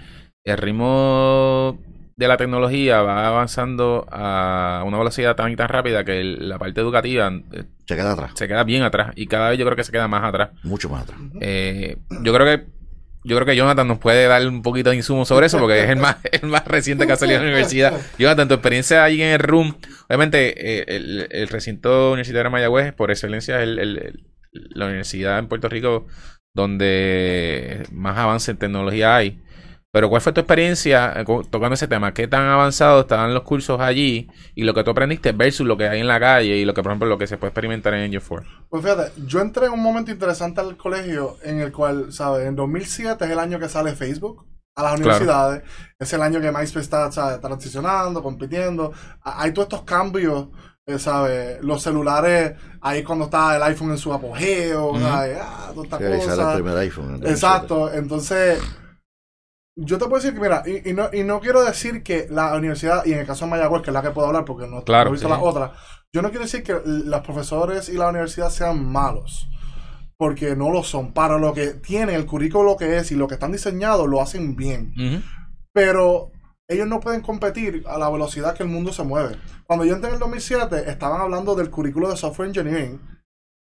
el 0.44 0.58
ritmo 0.58 1.78
de 2.18 2.28
la 2.30 2.38
tecnología 2.38 3.02
va 3.02 3.28
avanzando 3.28 4.08
a 4.10 4.84
una 4.86 4.98
velocidad 4.98 5.36
tan 5.36 5.52
y 5.52 5.56
tan 5.58 5.68
rápida 5.68 6.06
que 6.06 6.22
el- 6.22 6.48
la 6.48 6.58
parte 6.58 6.80
educativa 6.80 7.30
eh, 7.52 7.64
Se 7.88 7.96
queda 7.96 8.14
atrás, 8.14 8.32
se 8.36 8.48
queda 8.48 8.64
bien 8.64 8.84
atrás 8.84 9.12
y 9.16 9.28
cada 9.28 9.50
vez 9.50 9.60
yo 9.60 9.66
creo 9.66 9.76
que 9.76 9.84
se 9.84 9.92
queda 9.92 10.08
más 10.08 10.24
atrás. 10.24 10.52
mucho 10.64 10.88
más 10.90 11.04
atrás. 11.04 11.20
Eh, 11.42 11.98
yo 12.22 12.34
creo 12.34 12.46
que 12.46 12.66
yo 13.28 13.36
creo 13.36 13.46
que 13.48 13.56
Jonathan 13.56 13.88
nos 13.88 13.98
puede 13.98 14.28
dar 14.28 14.48
un 14.48 14.62
poquito 14.62 14.92
de 14.92 14.98
insumo 14.98 15.26
sobre 15.26 15.48
eso 15.48 15.58
porque 15.60 15.84
es 15.84 15.90
el 15.90 15.98
más 15.98 16.18
el 16.32 16.48
más 16.48 16.64
reciente 16.66 17.06
que 17.08 17.14
ha 17.14 17.16
salido 17.18 17.40
de 17.40 17.46
la 17.46 17.52
universidad. 17.52 17.94
Jonathan, 18.20 18.48
tu 18.48 18.54
experiencia 18.54 19.04
allí 19.04 19.22
en 19.22 19.30
el 19.34 19.40
room, 19.40 19.76
obviamente 20.08 20.80
eh, 20.80 20.86
el, 20.96 21.28
el 21.32 21.48
recinto 21.50 22.12
universitario 22.12 22.46
de 22.46 22.50
Mayagüez 22.52 22.94
por 22.94 23.12
excelencia 23.12 23.58
es 23.58 23.64
el- 23.64 23.80
el- 23.80 23.98
el- 23.98 24.24
la 24.52 24.86
universidad 24.86 25.38
en 25.40 25.48
Puerto 25.48 25.68
Rico 25.68 26.06
donde 26.54 27.84
más 27.92 28.18
avance 28.18 28.52
en 28.52 28.58
tecnología 28.58 29.16
hay. 29.18 29.42
Pero 29.96 30.10
¿cuál 30.10 30.22
fue 30.22 30.34
tu 30.34 30.42
experiencia 30.42 31.14
eh, 31.16 31.24
tocando 31.50 31.76
ese 31.76 31.88
tema? 31.88 32.14
¿Qué 32.14 32.28
tan 32.28 32.46
avanzados 32.48 33.04
estaban 33.04 33.34
los 33.34 33.44
cursos 33.44 33.80
allí 33.80 34.30
y 34.54 34.64
lo 34.66 34.74
que 34.74 34.84
tú 34.84 34.92
aprendiste 34.92 35.32
versus 35.32 35.66
lo 35.66 35.78
que 35.78 35.88
hay 35.88 36.02
en 36.02 36.08
la 36.10 36.20
calle 36.20 36.58
y 36.58 36.66
lo 36.66 36.74
que, 36.74 36.84
por 36.84 36.92
ejemplo, 36.92 37.08
lo 37.08 37.18
que 37.18 37.28
se 37.28 37.38
puede 37.38 37.52
experimentar 37.52 37.94
en 37.94 38.02
Engine 38.02 38.22
4? 38.28 38.46
Pues 38.70 38.84
fíjate, 38.84 39.14
yo 39.26 39.40
entré 39.40 39.68
en 39.68 39.72
un 39.72 39.82
momento 39.82 40.12
interesante 40.12 40.60
al 40.60 40.76
colegio 40.76 41.38
en 41.44 41.62
el 41.62 41.72
cual, 41.72 42.12
¿sabes? 42.12 42.46
En 42.46 42.58
2007 42.58 43.24
es 43.24 43.32
el 43.32 43.40
año 43.40 43.58
que 43.58 43.70
sale 43.70 43.96
Facebook 43.96 44.46
a 44.76 44.84
las 44.84 45.00
universidades. 45.00 45.64
Es 45.98 46.12
el 46.12 46.22
año 46.22 46.42
que 46.42 46.52
MySpace 46.52 46.80
está 46.82 47.10
¿sabes? 47.10 47.40
transicionando, 47.40 48.22
compitiendo. 48.22 48.92
Hay 49.24 49.54
todos 49.54 49.68
estos 49.68 49.84
cambios, 49.84 50.50
eh, 50.88 51.00
¿sabes? 51.00 51.62
Los 51.62 51.82
celulares, 51.82 52.54
ahí 52.82 53.00
es 53.00 53.06
cuando 53.06 53.24
está 53.26 53.56
el 53.56 53.64
iPhone 53.64 53.92
en 53.92 53.98
su 53.98 54.12
apogeo, 54.12 54.90
Ujú. 54.90 55.00
¿sabes? 55.00 55.38
Ah, 55.42 55.72
toda 55.74 55.86
esta 55.86 55.98
Sí, 56.00 56.04
ahí 56.04 56.22
sale 56.22 56.42
el 56.42 56.54
primer 56.56 56.78
iPhone. 56.80 57.22
Exacto, 57.26 57.94
entonces 57.94 58.60
yo 59.78 59.98
te 59.98 60.06
puedo 60.06 60.22
decir 60.22 60.34
que, 60.34 60.40
mira, 60.40 60.64
y, 60.66 60.90
y 60.90 60.94
no, 60.94 61.10
y 61.12 61.24
no 61.24 61.40
quiero 61.40 61.64
decir 61.64 62.02
que 62.04 62.28
la 62.30 62.56
universidad, 62.56 63.06
y 63.06 63.14
en 63.14 63.20
el 63.20 63.28
caso 63.28 63.46
de 63.46 63.52
Mayagüez, 63.52 63.82
que 63.82 63.90
es 63.90 63.94
la 63.94 64.02
que 64.02 64.12
puedo 64.12 64.28
hablar 64.28 64.46
porque 64.46 64.68
no, 64.68 64.84
Claro, 64.84 65.10
he 65.10 65.14
visto 65.14 65.28
sí. 65.28 65.34
las 65.34 65.42
otras, 65.44 65.72
yo 66.14 66.22
no 66.22 66.30
quiero 66.30 66.46
decir 66.46 66.64
que 66.64 66.80
los 66.86 67.22
profesores 67.22 67.90
y 67.90 67.94
la 67.94 68.10
universidad 68.10 68.50
sean 68.50 68.86
malos, 68.86 69.50
porque 70.18 70.56
no 70.56 70.72
lo 70.72 70.82
son. 70.84 71.12
Para 71.14 71.38
lo 71.38 71.54
que 71.54 71.68
tienen, 71.72 72.16
el 72.16 72.26
currículo 72.26 72.78
que 72.78 72.98
es 72.98 73.12
y 73.12 73.16
lo 73.16 73.28
que 73.28 73.34
están 73.34 73.52
diseñados, 73.52 74.08
lo 74.08 74.22
hacen 74.22 74.56
bien. 74.56 74.94
Pero 75.74 76.32
ellos 76.70 76.88
no 76.88 77.02
pueden 77.02 77.22
competir 77.22 77.84
a 77.88 77.98
la 77.98 78.10
velocidad 78.10 78.56
que 78.56 78.64
el 78.64 78.70
mundo 78.70 78.94
se 78.94 79.04
mueve. 79.04 79.36
Cuando 79.68 79.84
yo 79.84 79.94
entré 79.94 80.08
en 80.10 80.14
el 80.16 80.20
2007, 80.20 80.90
estaban 80.90 81.20
hablando 81.20 81.54
del 81.54 81.70
currículo 81.70 82.10
de 82.10 82.16
software 82.18 82.48
engineering. 82.48 83.02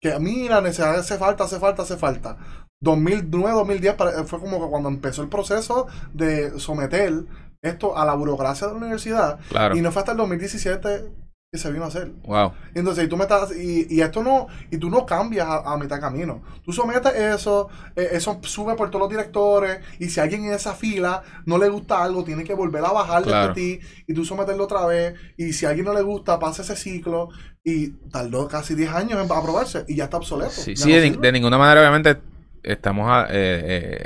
Que 0.02 0.18
mira, 0.18 0.62
necesidad 0.62 0.96
hace 0.96 1.18
falta, 1.18 1.44
hace 1.44 1.60
falta, 1.60 1.82
hace 1.82 1.98
falta. 1.98 2.38
2009, 2.82 3.52
2010 3.56 3.94
pare- 3.96 4.24
fue 4.26 4.40
como 4.40 4.60
que 4.64 4.70
cuando 4.70 4.90
empezó 4.90 5.22
el 5.22 5.30
proceso 5.30 5.88
de 6.14 6.60
someter 6.60 7.26
esto 7.62 7.98
a 7.98 8.06
la 8.06 8.14
burocracia 8.14 8.68
de 8.68 8.74
la 8.74 8.80
universidad. 8.80 9.40
Claro. 9.50 9.76
Y 9.76 9.82
no 9.82 9.92
fue 9.92 10.02
hasta 10.02 10.14
el 10.14 10.18
2017 10.18 11.06
que 11.52 11.58
se 11.58 11.72
vino 11.72 11.84
a 11.84 11.88
hacer. 11.88 12.12
Wow. 12.26 12.54
Entonces, 12.76 13.06
y 13.06 13.08
tú 13.08 13.18
me 13.18 13.24
estás, 13.24 13.52
y, 13.58 13.88
y 13.90 14.02
esto 14.02 14.22
no, 14.22 14.46
y 14.70 14.78
tú 14.78 14.90
no 14.92 15.04
cambias 15.08 15.48
a, 15.48 15.74
a 15.74 15.78
mitad 15.80 15.96
de 15.96 16.02
camino. 16.04 16.44
Tú 16.64 16.72
sometes 16.72 17.12
eso, 17.16 17.70
eh, 17.96 18.10
eso 18.12 18.38
sube 18.44 18.76
por 18.76 18.92
todos 18.92 19.02
los 19.02 19.10
directores, 19.10 19.80
y 19.98 20.10
si 20.10 20.20
alguien 20.20 20.46
en 20.46 20.54
esa 20.54 20.76
fila 20.76 21.24
no 21.48 21.58
le 21.58 21.68
gusta 21.70 22.04
algo, 22.04 22.24
tiene 22.24 22.44
que 22.44 22.54
volver 22.54 22.86
a 22.86 22.92
bajar 22.92 23.24
Claro. 23.24 23.48
de 23.48 23.54
ti, 23.56 23.80
y 24.08 24.14
tú 24.14 24.24
someterlo 24.26 24.66
otra 24.66 24.86
vez, 24.86 25.16
y 25.38 25.52
si 25.54 25.66
a 25.66 25.70
alguien 25.70 25.88
no 25.88 25.94
le 25.96 26.04
gusta, 26.04 26.38
pasa 26.38 26.62
ese 26.62 26.76
ciclo, 26.76 27.30
y 27.64 27.90
tardó 28.12 28.48
casi 28.48 28.76
10 28.76 28.92
años 28.94 29.14
en 29.20 29.32
aprobarse, 29.32 29.86
y 29.88 29.96
ya 29.96 30.04
está 30.04 30.18
obsoleto. 30.18 30.52
Sí, 30.52 30.76
sí, 30.76 30.88
no 30.88 30.96
de, 30.98 31.02
sirve. 31.10 31.18
de 31.28 31.32
ninguna 31.32 31.58
manera, 31.58 31.82
obviamente, 31.82 32.22
estamos 32.64 33.10
a- 33.10 33.28
eh, 33.30 34.06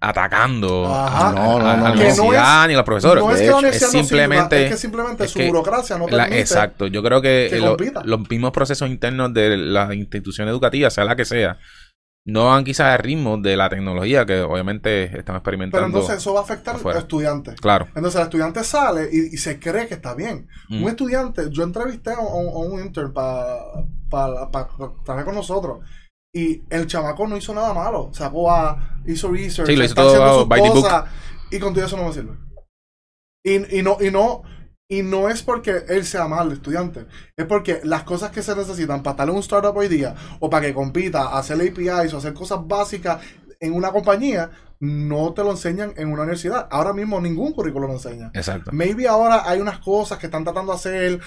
atacando 0.00 0.84
Ajá. 0.86 1.28
a, 1.28 1.32
No, 1.32 1.58
no, 1.58 1.66
a- 1.66 1.72
a 1.72 1.76
no, 1.76 1.82
la 1.84 1.88
no. 1.88 1.94
universidad 1.94 2.66
ni 2.68 2.74
a 2.74 2.76
los 2.76 2.84
profesores. 2.84 3.24
No 3.24 3.30
es 3.30 3.38
que 3.38 3.46
hecho, 3.46 3.56
universidad 3.56 3.88
es 3.88 3.94
no 3.94 4.00
sirva, 4.04 4.08
simplemente- 4.08 4.64
es 4.64 4.70
que 4.72 4.76
simplemente 4.76 5.24
es 5.24 5.30
su 5.30 5.38
que 5.38 5.46
burocracia 5.48 5.96
no 5.98 6.06
La- 6.08 6.24
permite. 6.24 6.40
exacto, 6.40 6.86
yo 6.88 7.02
creo 7.02 7.22
que, 7.22 7.48
que 7.50 7.58
lo- 7.60 7.68
compita. 7.76 8.02
los 8.04 8.28
mismos 8.28 8.50
procesos 8.52 8.88
internos 8.90 9.32
de 9.32 9.56
la 9.56 9.94
institución 9.94 10.48
educativa, 10.48 10.90
sea 10.90 11.04
la 11.04 11.16
que 11.16 11.24
sea, 11.24 11.58
no 12.26 12.46
van 12.46 12.64
quizás 12.64 12.86
al 12.92 12.98
ritmo 13.00 13.36
de 13.38 13.54
la 13.56 13.68
tecnología 13.68 14.24
que 14.24 14.40
obviamente 14.40 15.04
estamos 15.18 15.40
experimentando. 15.40 15.86
Pero 15.86 15.98
entonces 15.98 16.16
eso 16.22 16.32
va 16.34 16.40
a 16.40 16.42
afectar 16.42 16.76
afuera. 16.76 16.98
al 16.98 17.02
estudiante. 17.04 17.54
Claro. 17.54 17.86
Entonces 17.94 18.16
el 18.20 18.22
estudiante 18.26 18.64
sale 18.64 19.08
y, 19.12 19.34
y 19.34 19.36
se 19.38 19.58
cree 19.58 19.86
que 19.88 19.94
está 19.94 20.14
bien. 20.14 20.48
Mm. 20.70 20.82
Un 20.84 20.88
estudiante, 20.90 21.42
yo 21.50 21.62
entrevisté 21.64 22.12
a 22.12 22.18
un, 22.20 22.48
a 22.48 22.58
un 22.74 22.80
intern 22.82 23.12
para 23.12 23.58
trabajar 24.10 25.24
con 25.24 25.34
nosotros. 25.34 25.78
Y 26.34 26.62
el 26.68 26.86
chamaco 26.86 27.26
no 27.28 27.36
hizo 27.36 27.54
nada 27.54 27.72
malo. 27.72 28.10
Sacó 28.12 28.50
a, 28.50 29.00
hizo 29.06 29.30
research, 29.30 29.68
Sí, 29.68 29.76
lo 29.76 29.84
hizo 29.84 29.92
está 29.92 30.02
todo 30.02 30.48
the 30.48 30.60
book. 30.68 31.04
Y 31.50 31.58
con 31.60 31.72
todo 31.72 31.84
eso 31.84 31.96
no 31.96 32.08
me 32.08 32.12
sirve. 32.12 32.36
Y, 33.44 33.78
y 33.78 33.82
no, 33.82 33.98
y 34.00 34.10
no, 34.10 34.42
y 34.88 35.02
no 35.02 35.28
es 35.28 35.42
porque 35.42 35.84
él 35.88 36.04
sea 36.04 36.26
mal 36.26 36.50
estudiante. 36.52 37.06
Es 37.36 37.46
porque 37.46 37.80
las 37.84 38.02
cosas 38.02 38.30
que 38.32 38.42
se 38.42 38.54
necesitan 38.54 39.02
para 39.02 39.12
estar 39.12 39.28
en 39.28 39.34
un 39.34 39.40
startup 39.40 39.76
hoy 39.76 39.88
día, 39.88 40.14
o 40.40 40.50
para 40.50 40.66
que 40.66 40.74
compita, 40.74 41.38
hacer 41.38 41.56
APIs 41.60 42.12
o 42.12 42.18
hacer 42.18 42.34
cosas 42.34 42.60
básicas 42.66 43.20
en 43.60 43.72
una 43.72 43.92
compañía, 43.92 44.50
no 44.80 45.32
te 45.32 45.42
lo 45.42 45.52
enseñan 45.52 45.94
en 45.96 46.12
una 46.12 46.22
universidad. 46.22 46.68
Ahora 46.70 46.92
mismo 46.92 47.20
ningún 47.20 47.52
currículo 47.52 47.86
lo 47.86 47.94
enseña. 47.94 48.30
Exacto. 48.34 48.70
Maybe 48.72 49.08
ahora 49.08 49.48
hay 49.48 49.60
unas 49.60 49.78
cosas 49.78 50.18
que 50.18 50.26
están 50.26 50.44
tratando 50.44 50.72
de 50.72 50.76
hacer, 50.76 51.20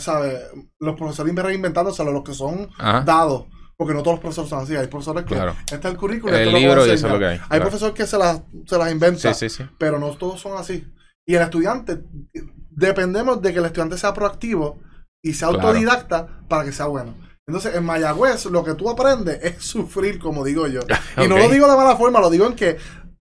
¿sabes? 0.00 0.40
Los 0.80 0.96
profesores 0.96 1.34
reinventándose 1.34 2.04
los 2.04 2.24
que 2.24 2.34
son 2.34 2.68
Ajá. 2.78 3.02
dados. 3.02 3.46
Porque 3.76 3.94
no 3.94 4.00
todos 4.02 4.14
los 4.14 4.20
profesores 4.20 4.50
son 4.50 4.60
así. 4.62 4.76
Hay 4.76 4.86
profesores 4.86 5.24
que 5.24 5.34
Claro. 5.34 5.54
este 5.64 5.76
es 5.76 5.84
el 5.84 5.96
currículo. 5.96 6.32
El 6.34 6.40
esto 6.40 6.52
lo 6.52 6.58
libro 6.58 6.86
y 6.86 6.90
eso 6.90 7.06
es 7.06 7.12
lo 7.12 7.18
que 7.18 7.26
hay, 7.26 7.38
Hay 7.38 7.48
claro. 7.48 7.62
profesores 7.64 7.94
que 7.94 8.06
se 8.06 8.18
las, 8.18 8.42
se 8.66 8.78
las 8.78 8.92
inventan. 8.92 9.34
Sí, 9.34 9.48
sí, 9.48 9.62
sí. 9.62 9.68
Pero 9.78 9.98
no 9.98 10.10
todos 10.16 10.40
son 10.40 10.56
así. 10.58 10.86
Y 11.26 11.34
el 11.34 11.42
estudiante, 11.42 12.02
dependemos 12.70 13.40
de 13.42 13.52
que 13.52 13.58
el 13.58 13.64
estudiante 13.66 13.96
sea 13.98 14.12
proactivo 14.14 14.78
y 15.22 15.34
sea 15.34 15.48
Claro. 15.48 15.68
autodidacta 15.68 16.26
para 16.48 16.64
que 16.64 16.72
sea 16.72 16.86
bueno. 16.86 17.14
Entonces, 17.46 17.74
en 17.74 17.84
Mayagüez, 17.84 18.46
lo 18.46 18.62
que 18.64 18.74
tú 18.74 18.88
aprendes 18.88 19.38
es 19.42 19.64
sufrir, 19.64 20.18
como 20.18 20.44
digo 20.44 20.66
yo. 20.66 20.80
Y 21.22 21.28
no 21.28 21.36
lo 21.38 21.48
digo 21.48 21.68
de 21.70 21.76
mala 21.76 21.96
forma, 21.96 22.20
lo 22.20 22.30
digo 22.30 22.46
en 22.46 22.54
que 22.54 22.76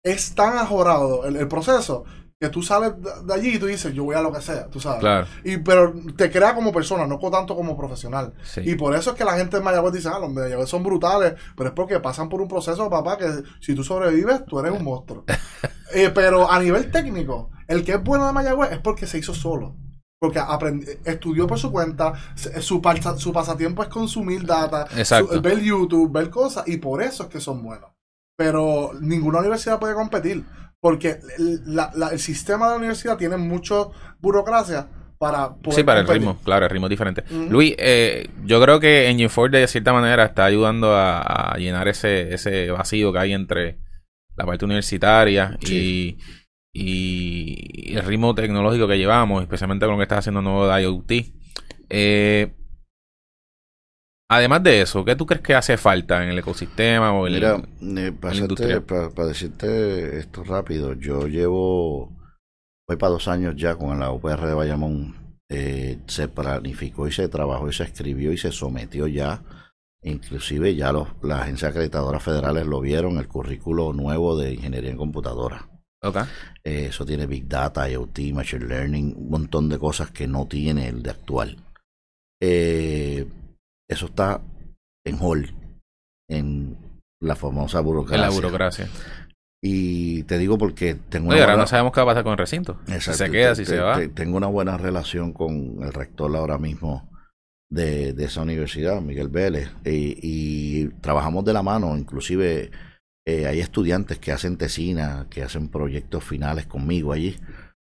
es 0.05 0.35
tan 0.35 0.59
ajorado 0.59 1.25
el, 1.27 1.37
el 1.37 1.49
proceso 1.49 2.05
que 2.45 2.51
tú 2.51 2.63
sales 2.63 2.93
de, 3.27 3.33
allí 3.35 3.55
y 3.55 3.59
tú 3.59 3.67
dices, 3.67 3.93
yo 3.95 4.05
voy 4.05 4.15
a 4.17 4.21
lo 4.23 4.33
que 4.33 4.41
sea, 4.41 4.67
tú 4.69 4.81
sabes. 4.81 5.01
Claro. 5.01 5.27
Y, 5.45 5.57
pero 5.59 5.95
te 6.17 6.31
crea 6.31 6.55
como 6.55 6.73
persona, 6.73 7.07
no 7.07 7.19
tanto 7.31 7.57
como 7.57 7.77
profesional. 7.77 8.35
Sí. 8.45 8.61
Y 8.65 8.75
por 8.75 8.95
eso 8.95 9.11
es 9.11 9.17
que 9.17 9.25
la 9.25 9.37
gente 9.37 9.57
en 9.57 9.65
Mayagüez 9.65 9.95
dice, 9.95 10.09
ah, 10.13 10.19
los 10.19 10.31
Mayagüez 10.33 10.69
son 10.69 10.83
brutales, 10.83 11.35
pero 11.57 11.71
es 11.71 11.75
porque 11.75 12.01
pasan 12.01 12.29
por 12.29 12.41
un 12.41 12.49
proceso, 12.49 12.91
papá, 12.91 13.17
que 13.17 13.27
si 13.61 13.75
tú 13.75 13.83
sobrevives, 13.83 14.45
tú 14.47 14.59
eres 14.61 14.73
un 14.73 14.85
monstruo. 14.91 15.25
Eh, 15.95 16.11
pero 16.15 16.51
a 16.51 16.59
nivel 16.61 16.91
técnico, 16.91 17.51
el 17.69 17.85
que 17.85 17.93
es 17.93 18.03
bueno 18.03 18.27
de 18.27 18.33
Mayagüez 18.33 18.73
es 18.73 18.79
porque 18.79 19.07
se 19.07 19.19
hizo 19.19 19.33
solo. 19.35 19.77
Porque 20.21 20.41
estudió 21.05 21.47
por 21.47 21.59
su 21.59 21.71
cuenta, 21.71 22.15
su, 22.61 22.81
pasa- 22.81 23.19
su 23.19 23.33
pasatiempo 23.33 23.83
es 23.83 23.89
consumir 23.89 24.47
data, 24.47 24.87
su- 25.05 25.41
ver 25.43 25.61
YouTube, 25.61 26.11
ver 26.13 26.31
cosas, 26.31 26.67
y 26.67 26.79
por 26.79 27.03
eso 27.03 27.25
es 27.25 27.29
que 27.29 27.41
son 27.41 27.63
buenos. 27.63 27.91
Pero 28.37 28.93
ninguna 29.01 29.41
universidad 29.41 29.79
puede 29.79 29.95
competir, 29.95 30.45
porque 30.85 31.17
el, 31.39 31.63
la- 31.75 31.91
la- 31.97 32.09
el 32.11 32.19
sistema 32.19 32.67
de 32.67 32.73
la 32.73 32.77
universidad 32.77 33.17
tiene 33.17 33.39
mucha 33.39 33.75
burocracia 34.21 34.87
para 35.19 35.55
poder 35.55 35.77
Sí, 35.81 35.83
para 35.83 36.01
el 36.01 36.07
ritmo, 36.07 36.37
claro, 36.45 36.67
el 36.67 36.71
ritmo 36.71 36.89
es 36.89 36.91
diferente. 36.91 37.25
Luis, 37.49 37.75
eh, 37.79 38.29
yo 38.45 38.61
creo 38.61 38.79
que 38.81 39.09
Engine 39.09 39.31
4 39.35 39.59
de 39.61 39.67
cierta 39.67 39.95
manera 39.95 40.27
está 40.27 40.45
ayudando 40.45 40.95
a, 40.95 41.23
a 41.23 41.57
llenar 41.57 41.89
ese, 41.89 42.35
ese 42.35 42.71
vacío 42.71 43.15
que 43.15 43.19
hay 43.19 43.33
entre 43.33 43.79
la 44.37 44.45
parte 44.45 44.67
universitaria 44.67 45.57
y, 45.63 46.19
y 46.75 47.95
el 47.97 48.05
ritmo 48.05 48.35
tecnológico 48.35 48.87
que 48.87 48.99
llevamos, 48.99 49.41
especialmente 49.43 49.87
con 49.87 49.95
lo 49.95 49.99
que 49.99 50.03
estás 50.03 50.19
haciendo 50.19 50.43
nuevo 50.43 50.69
de 50.69 50.83
IoT. 50.83 51.13
Eh, 51.89 52.53
además 54.29 54.63
de 54.63 54.81
eso, 54.83 55.05
¿qué 55.05 55.17
tú 55.17 55.27
crees 55.27 55.43
que 55.43 55.55
hace 55.55 55.77
falta 55.77 56.23
en 56.23 56.31
el 56.31 56.39
ecosistema 56.39 57.13
o 57.13 57.27
en 57.27 57.33
Mira, 57.35 57.63
el- 57.81 57.99
eh, 57.99 58.13
para, 58.13 58.35
hacerte- 58.35 58.81
para- 58.81 59.11
para 59.11 59.29
decirte 59.29 60.19
esto 60.19 60.45
rápido, 60.45 60.95
yo 60.95 61.27
llevo, 61.27 62.13
voy 62.89 62.97
para 62.97 63.13
dos 63.13 63.29
años 63.29 63.55
ya 63.57 63.77
con 63.77 63.99
la 63.99 64.11
UPR 64.11 64.47
de 64.47 64.55
Bayamón. 64.55 65.17
Eh, 65.51 65.99
se 66.07 66.27
planificó 66.29 67.07
y 67.07 67.13
se 67.13 67.29
trabajó 67.29 67.69
y 67.69 67.73
se 67.73 67.85
escribió 67.85 68.33
y 68.33 68.39
se 68.39 68.51
sometió 68.51 69.07
ya. 69.07 69.43
Inclusive 70.03 70.75
ya 70.75 70.93
los, 70.93 71.09
las 71.23 71.43
agencias 71.43 71.71
acreditadoras 71.71 72.23
federales 72.23 72.67
lo 72.67 72.81
vieron, 72.81 73.19
el 73.19 73.29
currículo 73.29 73.93
nuevo 73.93 74.37
de 74.37 74.53
ingeniería 74.55 74.91
en 74.91 74.97
computadora. 74.99 75.69
Ok. 76.03 76.17
Eh, 76.63 76.87
eso 76.91 77.07
tiene 77.07 77.27
Big 77.27 77.47
Data, 77.49 77.89
IoT, 77.89 78.19
Machine 78.35 78.67
Learning, 78.67 79.15
un 79.17 79.31
montón 79.31 79.69
de 79.71 79.79
cosas 79.79 80.11
que 80.11 80.27
no 80.27 80.47
tiene 80.47 80.89
el 80.89 81.03
de 81.03 81.11
actual. 81.11 81.57
Eh, 82.41 83.27
eso 83.89 84.07
está 84.07 84.41
en 85.07 85.19
hold, 85.21 85.51
en 86.31 86.77
la 87.23 87.37
famosa 87.37 87.79
en 87.79 87.85
burocracia. 87.85 88.27
la 88.27 88.31
burocracia. 88.31 88.89
Y 89.63 90.25
te 90.25 90.37
digo 90.39 90.59
porque 90.59 90.95
tengo 90.95 91.31
Oye, 91.31 91.41
ahora 91.41 91.53
buena- 91.55 91.63
no 91.63 91.67
sabemos 91.67 91.93
qué 91.93 92.01
va 92.01 92.05
a 92.05 92.07
pasar 92.09 92.23
con 92.25 92.33
el 92.33 92.39
recinto. 92.39 92.79
Si 92.87 92.93
Exacto, 92.93 93.19
se 93.25 93.31
queda, 93.31 93.51
te- 93.51 93.57
si 93.57 93.63
te- 93.63 93.69
se 93.77 93.81
va. 93.81 93.97
te- 93.97 94.09
tengo 94.09 94.37
una 94.37 94.47
buena 94.47 94.77
relación 94.77 95.33
con 95.33 95.83
el 95.83 95.93
rector 95.93 96.35
ahora 96.37 96.59
mismo 96.59 97.11
de, 97.71 98.13
de 98.13 98.25
esa 98.27 98.43
universidad, 98.43 99.01
Miguel 99.01 99.29
Vélez, 99.29 99.71
y, 99.85 100.19
y 100.23 100.89
trabajamos 101.01 101.45
de 101.47 101.55
la 101.55 101.63
mano, 101.63 101.97
inclusive 101.97 102.71
eh, 103.27 103.47
hay 103.47 103.61
estudiantes 103.61 104.19
que 104.19 104.33
hacen 104.33 104.59
tesina, 104.59 105.27
que 105.31 105.43
hacen 105.43 105.69
proyectos 105.69 106.23
finales 106.25 106.67
conmigo 106.67 107.13
allí. 107.13 107.37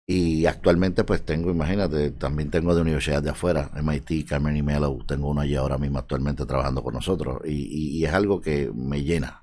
Y 0.08 0.46
actualmente 0.46 1.04
pues 1.04 1.24
tengo, 1.26 1.50
imagínate, 1.50 2.12
también 2.12 2.52
tengo 2.52 2.76
de 2.76 2.82
universidades 2.82 3.24
de 3.24 3.32
afuera, 3.32 3.72
MIT, 3.76 4.28
Carmen 4.28 4.56
y 4.56 4.62
Mello, 4.62 5.00
tengo 5.08 5.30
uno 5.30 5.42
allí 5.42 5.56
ahora 5.56 5.80
mismo 5.80 5.98
actualmente 5.98 6.46
trabajando 6.46 6.84
con 6.84 6.94
nosotros 6.94 7.42
y, 7.46 7.54
y- 7.54 7.98
y 7.98 8.06
es 8.06 8.14
algo 8.14 8.40
que 8.40 8.72
me 8.74 9.02
llena. 9.04 9.42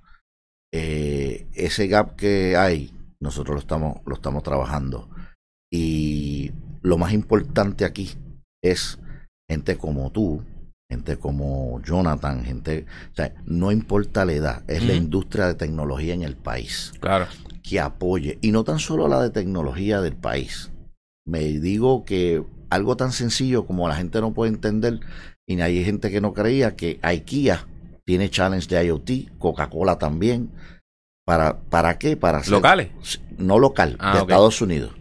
Eh, 0.73 1.47
ese 1.55 1.87
gap 1.89 2.15
que 2.17 2.57
hay, 2.57 2.93
nosotros 3.21 3.55
lo 3.57 3.61
estamos, 3.61 3.97
lo 4.07 4.15
estamos 4.15 4.43
trabajando. 4.43 5.09
Y 5.71 6.53
lo 6.83 6.97
más 6.97 7.13
importante 7.13 7.85
aquí 7.85 8.11
es 8.63 8.99
gente 9.51 9.77
como 9.77 10.11
tú, 10.13 10.45
gente 10.91 11.17
como 11.17 11.81
Jonathan, 11.83 12.45
gente, 12.45 12.87
o 13.13 13.15
sea, 13.17 13.35
no 13.47 13.73
importa 13.73 14.25
la 14.25 14.33
edad, 14.35 14.63
es 14.71 14.85
la 14.85 14.95
industria 14.95 15.47
de 15.47 15.55
tecnología 15.55 16.13
en 16.15 16.23
el 16.23 16.37
país 16.37 16.93
Claro. 17.01 17.27
Que 17.63 17.81
apoye, 17.81 18.39
y 18.43 18.51
no 18.53 18.65
tan 18.65 18.79
solo 18.79 19.09
la 19.09 19.23
de 19.23 19.31
tecnología 19.31 20.01
del 20.01 20.17
país. 20.17 20.71
Me 21.27 21.41
digo 21.45 22.05
que 22.05 22.43
algo 22.71 22.97
tan 22.97 23.13
sencillo 23.13 23.67
como 23.67 23.89
la 23.89 23.97
gente 23.97 24.21
no 24.21 24.33
puede 24.33 24.53
entender, 24.53 25.01
y 25.47 25.61
hay 25.61 25.85
gente 25.85 26.11
que 26.11 26.21
no 26.21 26.33
creía 26.33 26.75
que 26.77 26.99
IKEA 27.03 27.67
tiene 28.05 28.31
challenge 28.31 28.69
de 28.69 28.85
IoT, 28.87 29.39
Coca-Cola 29.39 29.99
también. 29.99 30.51
¿Para, 31.25 31.61
¿Para 31.61 31.99
qué? 31.99 32.17
Para 32.17 32.39
hacer, 32.39 32.53
Locales. 32.53 32.89
No 33.39 33.59
local, 33.59 33.97
Ah, 34.01 34.15
de. 34.15 34.21
Estados 34.23 34.61
Unidos. 34.61 34.93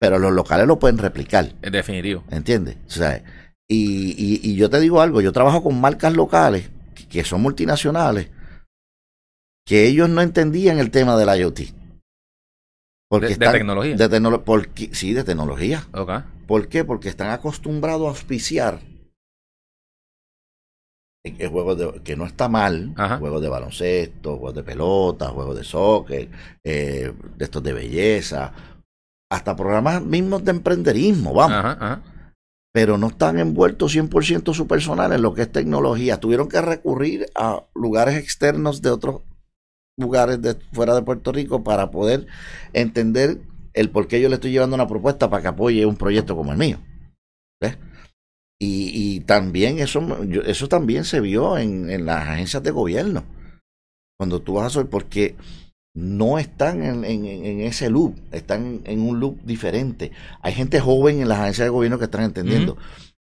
Pero 0.00 0.18
los 0.18 0.32
locales 0.32 0.66
lo 0.66 0.78
pueden 0.78 0.98
replicar. 0.98 1.52
Es 1.62 1.72
definitivo. 1.72 2.24
¿Entiendes? 2.30 2.76
O 2.86 2.90
sea, 2.90 3.22
y, 3.68 4.12
y, 4.12 4.40
y 4.42 4.56
yo 4.56 4.70
te 4.70 4.80
digo 4.80 5.00
algo, 5.00 5.20
yo 5.20 5.32
trabajo 5.32 5.62
con 5.62 5.80
marcas 5.80 6.14
locales 6.14 6.70
que- 6.94 7.06
que 7.08 7.24
son 7.24 7.42
multinacionales, 7.42 8.28
que 9.66 9.86
ellos 9.86 10.08
no 10.08 10.22
entendían 10.22 10.78
el 10.78 10.90
tema 10.90 11.16
del 11.16 11.38
IoT. 11.40 11.60
Porque 13.10 13.26
De, 13.26 13.28
de 13.28 13.32
están- 13.34 13.52
tecnología. 13.52 13.96
de 13.96 14.08
tecnolo- 14.10 14.42
porque, 14.44 14.94
sí, 14.94 15.12
de 15.12 15.24
tecnología. 15.24 15.86
¿Por 16.46 16.68
qué? 16.68 16.84
Porque 16.84 17.08
están 17.08 17.30
acostumbrados 17.30 18.06
a 18.06 18.10
auspiciar 18.10 18.80
juegos 21.50 21.76
de, 21.78 22.02
que 22.04 22.14
no 22.16 22.24
está 22.24 22.48
mal, 22.48 22.94
Ajá. 22.96 23.18
juegos 23.18 23.42
de 23.42 23.48
baloncesto, 23.48 24.36
juegos 24.36 24.54
de 24.54 24.62
pelota, 24.62 25.28
juegos 25.30 25.56
de 25.56 25.64
soccer, 25.64 26.28
eh, 26.64 27.12
de 27.36 27.44
estos 27.44 27.62
de 27.64 27.72
belleza, 27.72 28.52
hasta 29.30 29.56
programas 29.56 30.00
mismos 30.02 30.44
de 30.44 30.52
emprenderismo, 30.52 31.34
vamos 31.34 31.56
Ajá, 31.58 31.72
ajá. 31.72 32.02
pero 32.72 32.96
no 32.96 33.08
están 33.08 33.40
envueltos 33.40 33.92
100% 33.92 34.54
su 34.54 34.68
personal 34.68 35.12
en 35.12 35.22
lo 35.22 35.34
que 35.34 35.42
es 35.42 35.50
tecnología. 35.52 36.20
Tuvieron 36.20 36.48
que 36.48 36.60
recurrir 36.60 37.26
a 37.34 37.64
lugares 37.74 38.14
externos 38.16 38.80
de 38.80 38.90
otros 38.90 39.22
lugares 39.96 40.40
de 40.42 40.54
fuera 40.72 40.94
de 40.94 41.02
Puerto 41.02 41.32
Rico 41.32 41.62
para 41.64 41.90
poder 41.90 42.26
entender 42.72 43.40
el 43.74 43.90
por 43.90 44.08
qué 44.08 44.20
yo 44.20 44.28
le 44.28 44.36
estoy 44.36 44.52
llevando 44.52 44.74
una 44.74 44.88
propuesta 44.88 45.28
para 45.30 45.42
que 45.42 45.48
apoye 45.48 45.86
un 45.86 45.96
proyecto 45.96 46.36
como 46.36 46.52
el 46.52 46.58
mío. 46.58 46.78
¿Ves? 47.60 47.78
Y, 48.60 48.90
y 49.16 49.20
también 49.20 49.78
eso, 49.78 50.00
eso 50.46 50.68
también 50.68 51.04
se 51.04 51.20
vio 51.20 51.58
en, 51.58 51.90
en 51.90 52.06
las 52.06 52.26
agencias 52.28 52.62
de 52.62 52.70
gobierno. 52.70 53.24
Cuando 54.18 54.40
tú 54.40 54.54
vas 54.54 54.66
a 54.66 54.70
sol- 54.70 54.88
porque 54.88 55.36
no 55.94 56.38
están 56.38 56.82
en, 56.82 57.04
en- 57.04 57.26
en 57.26 57.60
ese 57.62 57.90
loop, 57.90 58.14
están 58.32 58.80
en 58.84 59.00
un 59.00 59.20
loop 59.20 59.40
diferente. 59.42 60.12
Hay 60.42 60.54
gente 60.54 60.80
joven 60.80 61.20
en 61.20 61.28
las 61.28 61.40
agencias 61.40 61.66
de 61.66 61.70
gobierno 61.70 61.98
que 61.98 62.04
están 62.06 62.22
entendiendo. 62.24 62.76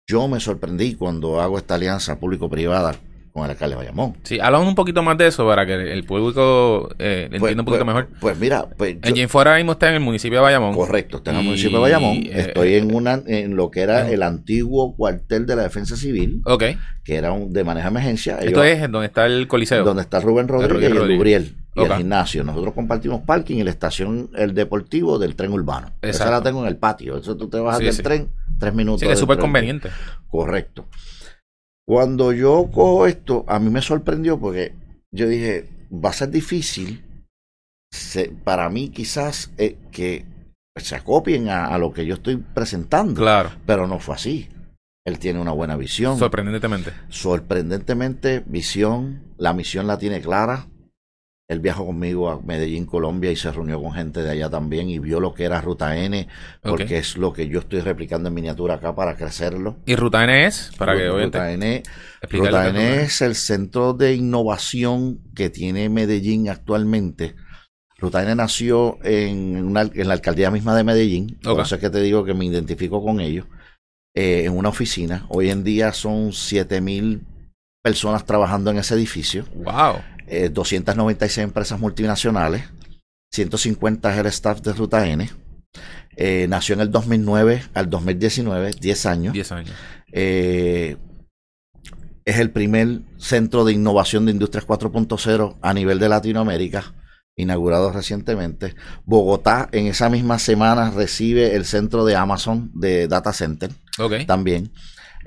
Yo 0.08 0.26
me 0.28 0.40
sorprendí 0.40 0.94
cuando 0.94 1.40
hago 1.42 1.58
esta 1.58 1.74
alianza 1.74 2.18
público-privada 2.18 2.98
con 3.38 3.46
el 3.46 3.50
alcalde 3.52 3.74
de 3.74 3.78
Bayamón. 3.78 4.16
Sí, 4.22 4.38
hablamos 4.40 4.68
un 4.68 4.74
poquito 4.74 5.02
más 5.02 5.16
de 5.18 5.26
eso 5.28 5.46
para 5.46 5.64
que 5.66 5.74
el 5.92 6.04
público 6.04 6.88
eh, 6.98 7.28
entienda 7.30 7.38
Pues- 7.40 7.56
un 7.56 7.64
poquito 7.64 7.84
pues- 7.84 7.94
mejor. 7.94 8.08
Pues 8.20 8.38
mira, 8.38 8.66
pues 8.76 8.96
Engine 9.02 9.28
Fora 9.28 9.50
ahora 9.50 9.58
mismo 9.60 9.72
está 9.72 9.88
en 9.88 9.94
el 9.94 10.00
municipio 10.00 10.38
de 10.38 10.42
Bayamón. 10.42 10.74
correcto, 10.74 11.18
estoy 11.18 11.32
en 11.34 11.40
el 11.40 11.46
municipio 11.46 11.78
de 11.78 11.82
Bayamón. 11.82 12.16
eh, 12.18 12.30
Estoy 12.48 12.74
en 12.74 12.90
eh, 12.90 12.94
una 12.94 13.22
en 13.26 13.56
lo 13.56 13.70
que 13.70 13.80
era 13.80 14.08
eh. 14.08 14.14
el 14.14 14.22
antiguo 14.22 14.94
cuartel 14.96 15.46
de 15.46 15.56
la 15.56 15.62
Defensa 15.62 15.96
Civil, 15.96 16.42
que 17.04 17.14
era 17.16 17.32
un 17.32 17.52
de 17.52 17.64
manejo 17.64 17.84
de 17.86 17.90
emergencia. 17.90 18.38
Esto 18.38 18.62
Ellos- 18.64 18.84
es 18.84 18.90
donde 18.90 19.06
está 19.06 19.26
el 19.26 19.48
coliseo. 19.48 19.84
donde 19.84 20.02
está 20.02 20.20
Rubén 20.20 20.48
Rodríguez 20.48 20.82
y 20.82 20.86
el 20.92 20.98
Rodríguez. 20.98 21.16
Lubriel 21.18 21.56
y 21.76 21.80
el 21.82 21.92
gimnasio. 21.94 22.42
Nosotros 22.44 22.74
compartimos 22.74 23.22
parking 23.22 23.56
y 23.56 23.62
la 23.64 23.70
estación, 23.70 24.30
el 24.36 24.52
deportivo 24.54 25.18
del 25.18 25.36
tren 25.36 25.52
urbano. 25.52 25.92
Esa 26.02 26.08
Exacto. 26.24 26.32
la 26.32 26.42
tengo 26.42 26.62
en 26.62 26.68
el 26.68 26.76
patio. 26.76 27.16
Eso 27.18 27.36
tú 27.36 27.48
te 27.48 27.58
bajas 27.60 27.78
Sí, 27.78 27.84
del 27.84 27.94
sí. 27.94 28.02
tren, 28.02 28.28
tres 28.58 28.74
minutos. 28.74 29.00
Sí, 29.00 29.06
que 29.06 29.12
es 29.12 29.18
súper 29.18 29.38
conveniente. 29.38 29.88
Correcto. 30.28 30.86
Cuando 31.88 32.32
yo 32.34 32.68
cojo 32.70 33.06
esto, 33.06 33.46
a 33.48 33.58
mí 33.58 33.70
me 33.70 33.80
sorprendió 33.80 34.38
porque 34.38 34.74
yo 35.10 35.26
dije, 35.26 35.70
va 35.90 36.10
a 36.10 36.12
ser 36.12 36.28
difícil 36.28 37.02
se- 37.90 38.28
para 38.44 38.68
mí 38.68 38.90
quizás 38.90 39.50
eh, 39.56 39.78
que 39.90 40.26
se 40.76 40.94
acopien 40.96 41.48
a, 41.48 41.64
a 41.68 41.78
lo 41.78 41.90
que 41.94 42.04
yo 42.04 42.12
estoy 42.16 42.36
presentando, 42.36 43.14
Claro. 43.18 43.52
pero 43.64 43.86
no 43.86 44.00
fue 44.00 44.16
así. 44.16 44.48
Él 45.06 45.18
tiene 45.18 45.40
una 45.40 45.52
buena 45.52 45.76
visión. 45.76 46.18
Sorprendentemente. 46.18 46.92
Sorprendentemente, 47.08 48.42
visión, 48.44 49.22
la 49.38 49.54
misión 49.54 49.86
la 49.86 49.96
tiene 49.96 50.20
clara. 50.20 50.66
Él 51.48 51.60
viajó 51.60 51.86
conmigo 51.86 52.28
a 52.30 52.42
Medellín, 52.42 52.84
Colombia, 52.84 53.32
y 53.32 53.36
se 53.36 53.50
reunió 53.50 53.80
con 53.82 53.92
gente 53.94 54.20
de 54.20 54.30
allá 54.30 54.50
también 54.50 54.90
y 54.90 54.98
vio 54.98 55.18
lo 55.18 55.32
que 55.32 55.44
era 55.44 55.62
Ruta 55.62 55.96
N, 55.96 56.28
porque 56.62 56.98
es 56.98 57.16
lo 57.16 57.32
que 57.32 57.48
yo 57.48 57.60
estoy 57.60 57.80
replicando 57.80 58.28
en 58.28 58.34
miniatura 58.34 58.74
acá 58.74 58.94
para 58.94 59.16
crecerlo. 59.16 59.78
¿Y 59.86 59.96
Ruta 59.96 60.22
N 60.24 60.44
es? 60.46 60.70
Para 60.76 60.94
que 60.94 61.08
obviamente 61.08 61.38
Ruta 61.38 61.52
N, 61.52 61.82
explicarle 62.20 62.58
Ruta 62.58 62.68
N 62.68 63.02
es 63.02 63.22
el 63.22 63.34
centro 63.34 63.94
de 63.94 64.14
innovación 64.14 65.20
que 65.34 65.48
tiene 65.48 65.88
Medellín 65.88 66.50
actualmente. 66.50 67.34
Ruta 67.96 68.22
N 68.22 68.34
nació 68.34 68.98
en, 69.02 69.64
una- 69.64 69.90
en 69.94 70.06
la 70.06 70.12
alcaldía 70.12 70.50
misma 70.50 70.76
de 70.76 70.84
Medellín, 70.84 71.38
por 71.42 71.54
Ok. 71.54 71.60
eso 71.62 71.76
es 71.76 71.80
que 71.80 71.88
te 71.88 72.02
digo 72.02 72.26
que 72.26 72.34
me 72.34 72.44
identifico 72.44 73.02
con 73.02 73.20
ellos, 73.20 73.46
eh, 74.14 74.42
en 74.44 74.52
una 74.54 74.68
oficina. 74.68 75.24
Hoy 75.30 75.48
en 75.48 75.64
día 75.64 75.94
son 75.94 76.34
7000 76.34 77.22
personas 77.82 78.26
trabajando 78.26 78.70
en 78.70 78.76
ese 78.76 78.94
edificio, 78.94 79.46
Wow. 79.54 80.02
Eh, 80.30 80.48
296 80.48 81.44
empresas 81.44 81.78
multinacionales, 81.80 82.64
150 83.32 84.12
es 84.12 84.18
el 84.18 84.26
staff 84.26 84.60
de 84.60 84.72
Ruta 84.72 85.06
N. 85.06 85.28
Eh, 86.16 86.46
nació 86.48 86.74
en 86.74 86.80
el 86.80 86.90
2009 86.90 87.62
al 87.74 87.88
2019, 87.90 88.72
10 88.80 89.06
años. 89.06 89.32
10 89.34 89.52
años. 89.52 89.74
Eh, 90.12 90.96
es 92.24 92.38
el 92.38 92.50
primer 92.50 93.00
centro 93.18 93.64
de 93.64 93.72
innovación 93.72 94.26
de 94.26 94.32
Industrias 94.32 94.66
4.0 94.66 95.56
a 95.62 95.74
nivel 95.74 95.98
de 95.98 96.08
Latinoamérica, 96.08 96.94
inaugurado 97.36 97.92
recientemente. 97.92 98.74
Bogotá 99.04 99.68
en 99.72 99.86
esa 99.86 100.10
misma 100.10 100.38
semana 100.38 100.90
recibe 100.90 101.54
el 101.54 101.64
centro 101.64 102.04
de 102.04 102.16
Amazon 102.16 102.70
de 102.74 103.08
Data 103.08 103.32
Center 103.32 103.70
Ok. 103.98 104.26
también. 104.26 104.72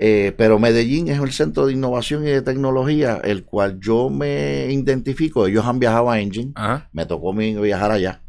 Eh, 0.04 0.34
pero 0.36 0.58
Medellín 0.58 1.10
es 1.10 1.20
el 1.22 1.32
centro 1.32 1.68
de 1.68 1.74
innovación 1.74 2.24
y 2.26 2.32
de 2.32 2.42
tecnología, 2.42 3.22
el 3.24 3.44
cual 3.46 3.80
yo 3.80 4.10
me 4.10 4.66
identifico. 4.72 5.46
Ellos 5.46 5.64
han 5.66 5.78
viajado 5.78 6.10
a 6.10 6.20
Engine, 6.20 6.54
Ajá. 6.56 6.90
me 6.92 7.06
tocó 7.06 7.30
a 7.32 7.36
mí 7.36 7.54
viajar 7.56 7.92
allá. 7.92 8.24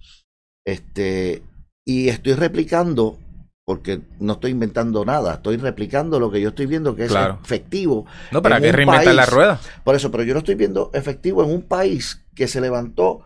Este, 0.66 1.42
y 1.86 2.08
estoy 2.08 2.34
replicando, 2.34 3.18
porque 3.64 4.02
no 4.20 4.34
estoy 4.34 4.50
inventando 4.50 5.04
nada, 5.04 5.34
estoy 5.34 5.56
replicando 5.56 6.20
lo 6.20 6.30
que 6.30 6.40
yo 6.42 6.50
estoy 6.50 6.66
viendo 6.66 6.94
que 6.94 7.04
es 7.04 7.10
Claro. 7.10 7.38
efectivo. 7.42 8.04
No, 8.30 8.42
¿para 8.42 8.60
qué 8.60 8.70
reinventar 8.70 9.14
la 9.14 9.24
rueda? 9.26 9.58
Por 9.82 9.94
eso, 9.94 10.10
pero 10.10 10.24
yo 10.24 10.34
lo 10.34 10.40
estoy 10.40 10.56
viendo 10.56 10.90
efectivo 10.92 11.42
en 11.42 11.50
un 11.50 11.62
país 11.62 12.22
que 12.34 12.48
se 12.48 12.60
levantó, 12.60 13.08
o 13.10 13.24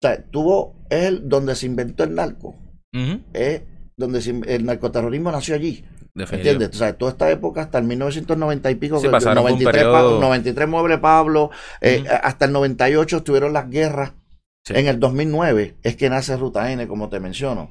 sea, 0.00 0.22
tuvo, 0.30 0.76
es 0.88 1.04
el 1.04 1.28
donde 1.28 1.56
se 1.56 1.66
inventó 1.66 2.04
el 2.04 2.14
narco, 2.14 2.54
Ujú. 2.94 3.22
es 3.32 3.62
donde 3.96 4.22
se- 4.22 4.40
el 4.46 4.64
narcoterrorismo 4.64 5.32
nació 5.32 5.56
allí. 5.56 5.84
¿Entiendes? 6.30 6.70
O 6.70 6.72
sea, 6.74 6.92
toda 6.96 7.12
esta 7.12 7.30
época 7.30 7.62
hasta 7.62 7.78
el 7.78 7.84
1990 7.84 8.70
y 8.70 8.74
pico, 8.76 8.98
Sí, 8.98 9.06
que- 9.06 9.10
pasaron 9.10 9.42
por 9.44 9.52
un 9.52 9.58
93, 9.58 9.84
periodo- 9.84 10.18
Pa- 10.20 10.26
93 10.26 10.68
Mueble 10.68 10.98
Pablo, 10.98 11.50
eh, 11.80 12.00
Ujú. 12.04 12.08
hasta 12.22 12.44
el 12.46 12.52
98 12.52 13.16
estuvieron 13.18 13.52
las 13.52 13.68
guerras. 13.70 14.12
Sí. 14.64 14.74
En 14.76 14.86
el 14.86 14.98
2009 15.00 15.76
es 15.82 15.96
que 15.96 16.10
nace 16.10 16.36
Ruta 16.36 16.70
N, 16.72 16.86
como 16.88 17.08
te 17.08 17.20
menciono. 17.20 17.70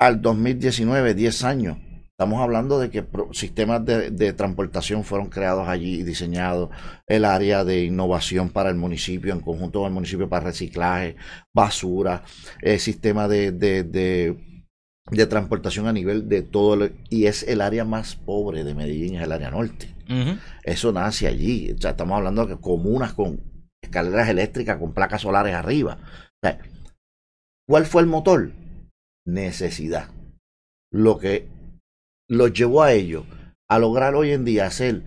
Al 0.00 0.22
2019, 0.22 1.14
10 1.14 1.44
años. 1.44 1.76
Estamos 2.18 2.40
hablando 2.40 2.78
de 2.78 2.90
que 2.90 3.04
sistemas 3.32 3.84
de, 3.84 4.10
de 4.10 4.32
transportación 4.32 5.02
fueron 5.02 5.28
creados 5.28 5.66
allí 5.68 6.00
y 6.00 6.02
diseñados. 6.04 6.70
El 7.06 7.24
área 7.24 7.64
de 7.64 7.84
innovación 7.84 8.50
para 8.50 8.68
el 8.70 8.76
municipio, 8.76 9.32
en 9.32 9.40
conjunto 9.40 9.80
con 9.80 9.88
el 9.88 9.94
municipio 9.94 10.28
para 10.28 10.44
reciclaje, 10.46 11.16
basura, 11.54 12.22
el 12.60 12.78
sistema 12.78 13.26
de, 13.28 13.50
de, 13.52 13.82
de- 13.82 14.51
de 15.10 15.26
transportación 15.26 15.86
a 15.88 15.92
nivel 15.92 16.28
de 16.28 16.42
todo. 16.42 16.74
el- 16.84 16.94
y 17.10 17.26
es 17.26 17.42
el 17.42 17.60
área 17.60 17.84
más 17.84 18.14
pobre 18.16 18.64
de 18.64 18.74
Medellín, 18.74 19.16
es 19.16 19.22
el 19.22 19.32
área 19.32 19.50
norte. 19.50 19.94
Eso 20.64 20.92
nace 20.92 21.26
allí. 21.26 21.72
O 21.72 21.78
sea, 21.78 21.92
estamos 21.92 22.16
hablando 22.16 22.46
de 22.46 22.56
comunas 22.58 23.12
con 23.14 23.40
escaleras 23.82 24.28
eléctricas, 24.28 24.78
con 24.78 24.92
placas 24.94 25.22
solares 25.22 25.54
arriba. 25.54 25.98
O 26.02 26.46
sea, 26.46 26.58
¿Cuál 27.68 27.86
fue 27.86 28.02
el 28.02 28.08
motor? 28.08 28.52
Necesidad. 29.26 30.08
Lo 30.92 31.18
que 31.18 31.48
los 32.28 32.52
llevó 32.52 32.82
a 32.82 32.92
ellos 32.92 33.24
a 33.70 33.78
lograr 33.78 34.14
hoy 34.14 34.32
en 34.32 34.44
día 34.44 34.66
hacer 34.66 35.02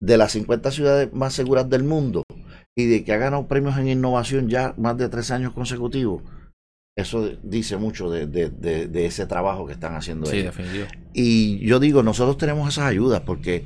de 0.00 0.16
las 0.18 0.32
50 0.32 0.70
ciudades 0.72 1.12
más 1.12 1.32
seguras 1.32 1.70
del 1.70 1.84
mundo 1.84 2.24
y 2.76 2.86
de 2.86 3.04
que 3.04 3.12
ha 3.12 3.18
ganado 3.18 3.46
premios 3.46 3.78
en 3.78 3.88
innovación 3.88 4.48
ya 4.48 4.74
más 4.76 4.98
de 4.98 5.08
tres 5.08 5.30
años 5.30 5.52
consecutivos, 5.52 6.22
eso 6.96 7.30
dice 7.42 7.76
mucho 7.76 8.10
de, 8.10 8.26
de, 8.26 8.50
de, 8.50 9.06
ese 9.06 9.26
trabajo 9.26 9.66
que 9.66 9.72
están 9.72 9.94
haciendo 9.94 10.26
sí, 10.26 10.38
ellos. 10.38 10.56
definitivo. 10.56 10.86
Y 11.14 11.66
yo 11.66 11.80
digo, 11.80 12.02
nosotros 12.02 12.36
tenemos 12.36 12.68
esas 12.68 12.84
ayudas 12.84 13.22
porque 13.22 13.64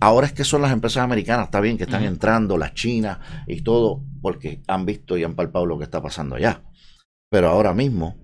ahora 0.00 0.26
es 0.26 0.32
que 0.32 0.44
son 0.44 0.62
las 0.62 0.72
empresas 0.72 1.04
americanas, 1.04 1.46
está 1.46 1.60
bien 1.60 1.78
que 1.78 1.84
están 1.84 2.02
entrando, 2.02 2.58
las 2.58 2.74
chinas 2.74 3.18
y 3.46 3.62
todo, 3.62 4.02
porque 4.20 4.62
han 4.66 4.84
visto 4.84 5.16
y 5.16 5.24
han 5.24 5.36
palpado 5.36 5.66
lo 5.66 5.78
que 5.78 5.84
está 5.84 6.02
pasando 6.02 6.34
allá. 6.36 6.64
Pero 7.30 7.48
ahora 7.48 7.72
mismo, 7.72 8.16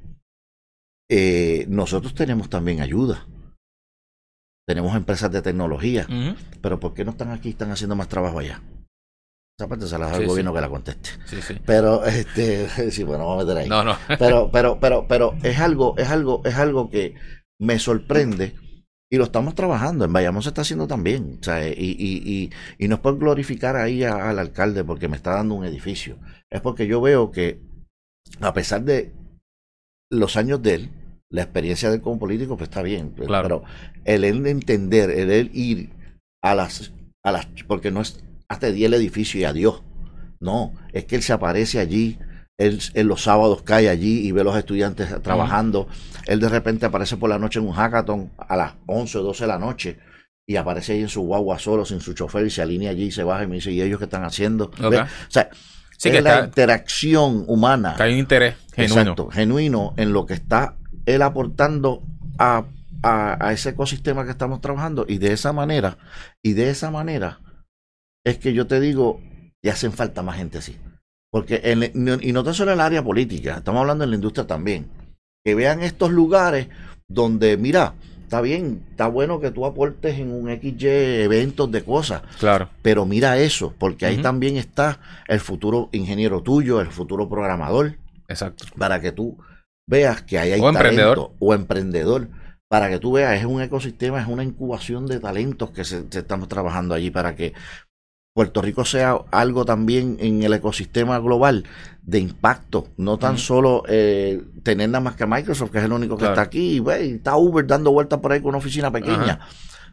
eh, 1.09 1.66
nosotros 1.68 2.14
tenemos 2.14 2.49
también 2.49 2.80
ayuda. 2.80 3.26
Tenemos 4.66 4.97
empresas 4.97 5.30
de 5.30 5.43
tecnología, 5.43 6.07
pero 6.61 6.78
¿por 6.80 6.95
qué 6.95 7.05
no 7.05 7.11
están 7.12 7.30
aquí? 7.30 7.51
Están 7.51 7.70
haciendo 7.72 7.97
más 7.97 8.09
trabajo 8.09 8.38
allá. 8.38 8.62
Esa 9.62 9.68
parte 9.68 9.86
se 9.86 9.96
la 9.96 10.06
da 10.06 10.14
al 10.16 10.22
sí. 10.22 10.26
gobierno 10.26 10.52
que 10.52 10.60
la 10.60 10.68
conteste. 10.68 11.10
Sí, 11.26 11.40
sí. 11.40 11.54
Pero, 11.64 12.04
este, 12.06 12.90
sí, 12.90 13.04
bueno, 13.04 13.26
vamos 13.28 13.44
a 13.44 13.46
meter 13.46 13.62
ahí. 13.62 13.68
No, 13.68 13.84
no. 13.84 13.96
Pero, 14.18 14.50
pero, 14.50 14.80
pero, 14.80 15.06
pero 15.06 15.34
es 15.44 15.60
algo, 15.60 15.94
es 15.98 16.08
algo, 16.08 16.42
es 16.44 16.56
algo 16.56 16.90
que 16.90 17.14
me 17.60 17.78
sorprende 17.78 18.54
y 19.08 19.18
lo 19.18 19.24
estamos 19.24 19.54
trabajando. 19.54 20.04
En 20.04 20.12
Bayamón 20.12 20.42
se 20.42 20.48
está 20.48 20.62
haciendo 20.62 20.88
también. 20.88 21.38
Y, 21.76 21.84
y, 21.90 22.22
y, 22.24 22.50
y 22.84 22.88
no 22.88 22.96
es 22.96 23.00
por 23.00 23.16
glorificar 23.18 23.76
ahí 23.76 24.02
a- 24.02 24.30
al 24.30 24.40
alcalde 24.40 24.82
porque 24.82 25.06
me 25.06 25.16
está 25.16 25.34
dando 25.34 25.54
un 25.54 25.64
edificio. 25.64 26.18
Es 26.50 26.60
porque 26.60 26.88
yo 26.88 27.00
veo 27.00 27.30
que, 27.30 27.60
a 28.40 28.52
pesar 28.52 28.82
de 28.82 29.12
los 30.10 30.36
años 30.36 30.60
de 30.60 30.74
él, 30.74 30.90
la 31.30 31.42
experiencia 31.42 31.88
de 31.88 31.96
él 31.96 32.02
como 32.02 32.18
político, 32.18 32.56
pues 32.56 32.68
está 32.68 32.82
bien. 32.82 33.10
pues, 33.16 33.28
Claro. 33.28 33.62
Pero 33.62 33.64
el 34.06 34.24
él 34.24 34.44
entender, 34.46 35.08
el 35.10 35.30
él 35.30 35.50
ir 35.54 35.90
a 36.42 36.56
las, 36.56 36.92
a 37.24 37.30
las, 37.30 37.46
porque 37.68 37.92
no 37.92 38.00
es 38.00 38.22
hasta 38.53 38.70
día 38.70 38.86
el 38.86 38.94
edificio 38.94 39.40
y 39.40 39.44
adiós. 39.44 39.82
No, 40.40 40.72
es 40.92 41.05
que 41.05 41.16
él 41.16 41.22
se 41.22 41.32
aparece 41.32 41.78
allí, 41.78 42.18
él, 42.59 42.80
él 42.94 43.07
los 43.07 43.22
sábados 43.22 43.62
cae 43.62 43.88
allí 43.88 44.26
y 44.26 44.32
ve 44.32 44.40
a 44.40 44.44
los 44.44 44.57
estudiantes 44.57 45.22
trabajando. 45.22 45.88
Él 46.26 46.40
de 46.40 46.48
repente 46.48 46.86
aparece 46.86 47.16
por 47.16 47.30
la 47.30 47.38
noche 47.38 47.59
en 47.61 47.66
un 47.66 47.72
hackathon 47.72 48.30
a 48.36 48.57
las 48.57 48.72
11 48.86 49.18
o 49.18 49.22
12 49.22 49.44
de 49.44 49.48
la 49.48 49.59
noche 49.59 49.98
y 50.46 50.57
aparece 50.57 50.92
ahí 50.94 51.00
en 51.03 51.09
su 51.09 51.22
guagua 51.22 51.59
solo, 51.59 51.84
sin 51.84 52.00
su 52.00 52.14
chofer, 52.14 52.44
y 52.46 52.50
se 52.50 52.62
alinea 52.62 52.90
allí 52.90 53.05
y 53.05 53.11
se 53.12 53.22
baja 53.22 53.44
y 53.44 53.46
me 53.46 53.55
dice, 53.57 53.70
¿y 53.70 53.80
ellos 53.80 53.98
qué 53.98 54.05
están 54.05 54.24
haciendo? 54.24 54.70
O 54.82 54.90
sea, 55.28 55.48
Sí, 55.96 56.09
es 56.09 56.14
que 56.16 56.20
la 56.20 56.32
está, 56.34 56.44
interacción 56.46 57.44
humana. 57.46 57.94
que 57.96 58.03
hay 58.03 58.12
un 58.14 58.18
interés 58.18 58.57
genuino. 58.74 59.00
Exacto, 59.03 59.30
genuino 59.30 59.94
en 59.96 60.12
lo 60.12 60.26
que 60.26 60.34
está 60.34 60.74
él 61.07 61.22
aportando 61.22 62.03
a, 62.38 62.64
a, 63.05 63.46
a 63.46 63.53
ese 63.53 63.68
ecosistema 63.70 64.24
que 64.24 64.32
estamos 64.32 64.61
trabajando 64.61 65.05
y 65.09 65.18
de 65.18 65.32
esa 65.32 65.53
manera, 65.53 65.98
y 66.42 66.55
de 66.55 66.70
esa 66.70 66.90
manera 66.90 67.38
es 68.24 68.38
que 68.38 68.52
yo 68.52 68.66
te 68.66 68.80
digo, 68.80 69.20
y 69.62 69.68
hacen 69.68 69.92
falta 69.92 70.22
más 70.22 70.36
gente 70.36 70.58
así. 70.58 70.76
Porque, 71.30 71.60
en, 71.64 72.20
y 72.22 72.32
no 72.32 72.44
tan 72.44 72.54
solo 72.54 72.72
en 72.72 72.78
el 72.78 72.84
área 72.84 73.02
política, 73.02 73.56
estamos 73.58 73.80
hablando 73.80 74.04
en 74.04 74.10
la 74.10 74.16
industria 74.16 74.46
también. 74.46 74.88
Que 75.44 75.54
vean 75.54 75.80
estos 75.82 76.10
lugares 76.10 76.68
donde, 77.08 77.56
mira, 77.56 77.94
está 78.22 78.40
bien, 78.40 78.84
está 78.90 79.08
bueno 79.08 79.40
que 79.40 79.50
tú 79.50 79.64
aportes 79.66 80.18
en 80.18 80.30
un 80.32 80.48
XY 80.48 80.86
eventos 81.22 81.70
de 81.72 81.82
cosas, 81.84 82.22
Claro. 82.38 82.68
pero 82.82 83.06
mira 83.06 83.38
eso, 83.38 83.74
porque 83.78 84.06
ahí 84.06 84.18
también 84.18 84.56
está 84.56 85.00
el 85.28 85.40
futuro 85.40 85.88
ingeniero 85.92 86.42
tuyo, 86.42 86.80
el 86.80 86.88
futuro 86.88 87.28
programador, 87.28 87.96
Exacto. 88.28 88.64
para 88.78 89.00
que 89.00 89.12
tú 89.12 89.36
veas 89.88 90.22
que 90.22 90.38
ahí 90.38 90.52
hay 90.52 90.60
O 90.60 90.68
emprendedor. 90.68 91.32
o 91.38 91.54
emprendedor, 91.54 92.28
para 92.68 92.88
que 92.88 92.98
tú 92.98 93.12
veas, 93.12 93.38
es 93.38 93.44
un 93.44 93.60
ecosistema, 93.60 94.20
es 94.20 94.28
una 94.28 94.44
incubación 94.44 95.06
de 95.06 95.18
talentos 95.20 95.70
que 95.70 95.84
se, 95.84 96.04
se 96.10 96.20
estamos 96.20 96.48
trabajando 96.48 96.94
allí 96.94 97.10
para 97.10 97.34
que 97.36 97.52
Puerto 98.35 98.62
Rico 98.62 98.85
sea 98.87 99.18
algo 99.30 99.64
también 99.66 100.16
en 100.20 100.43
el 100.43 100.55
ecosistema 100.55 101.18
global 101.18 101.64
de 102.03 102.18
impacto, 102.18 102.89
no 102.97 103.18
tan 103.18 103.37
solo 103.37 103.83
eh, 103.89 104.43
tener 104.62 104.89
nada 104.89 105.01
más 105.05 105.16
que 105.16 105.26
Microsoft, 105.26 105.70
que 105.70 105.78
es 105.78 105.85
el 105.85 105.93
único 105.93 106.16
que 106.16 106.20
Claro. 106.20 106.33
está 106.35 106.43
aquí, 106.43 106.76
y 106.76 106.80
ve, 106.80 107.07
y 107.07 107.11
está 107.14 107.37
Uber 107.37 107.66
dando 107.66 107.93
vueltas 107.93 108.20
por 108.20 108.33
ahí 108.33 108.41
con 108.41 108.51
una 108.51 108.59
oficina 108.59 108.91
pequeña. 108.91 109.41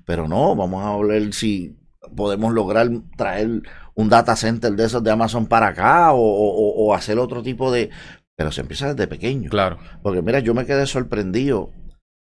Pero 0.05 0.27
no, 0.27 0.55
vamos 0.55 0.85
a 0.85 1.05
ver 1.05 1.33
si 1.33 1.75
podemos 2.15 2.53
lograr 2.53 2.89
traer 3.17 3.61
un 3.95 4.07
data 4.09 4.35
center 4.37 4.71
de 4.71 4.85
esos 4.85 5.03
de 5.03 5.11
Amazon 5.11 5.45
para 5.45 5.67
acá 5.67 6.13
o, 6.13 6.19
o- 6.21 6.85
o 6.87 6.93
hacer 6.93 7.19
otro 7.19 7.43
tipo 7.43 7.71
de... 7.71 7.89
Pero 8.37 8.53
se 8.53 8.61
empieza 8.61 8.93
desde 8.93 9.05
pequeño. 9.07 9.49
Claro. 9.49 9.77
Porque 10.01 10.21
mira, 10.21 10.39
yo 10.39 10.53
me 10.53 10.65
quedé 10.65 10.85
sorprendido 10.87 11.71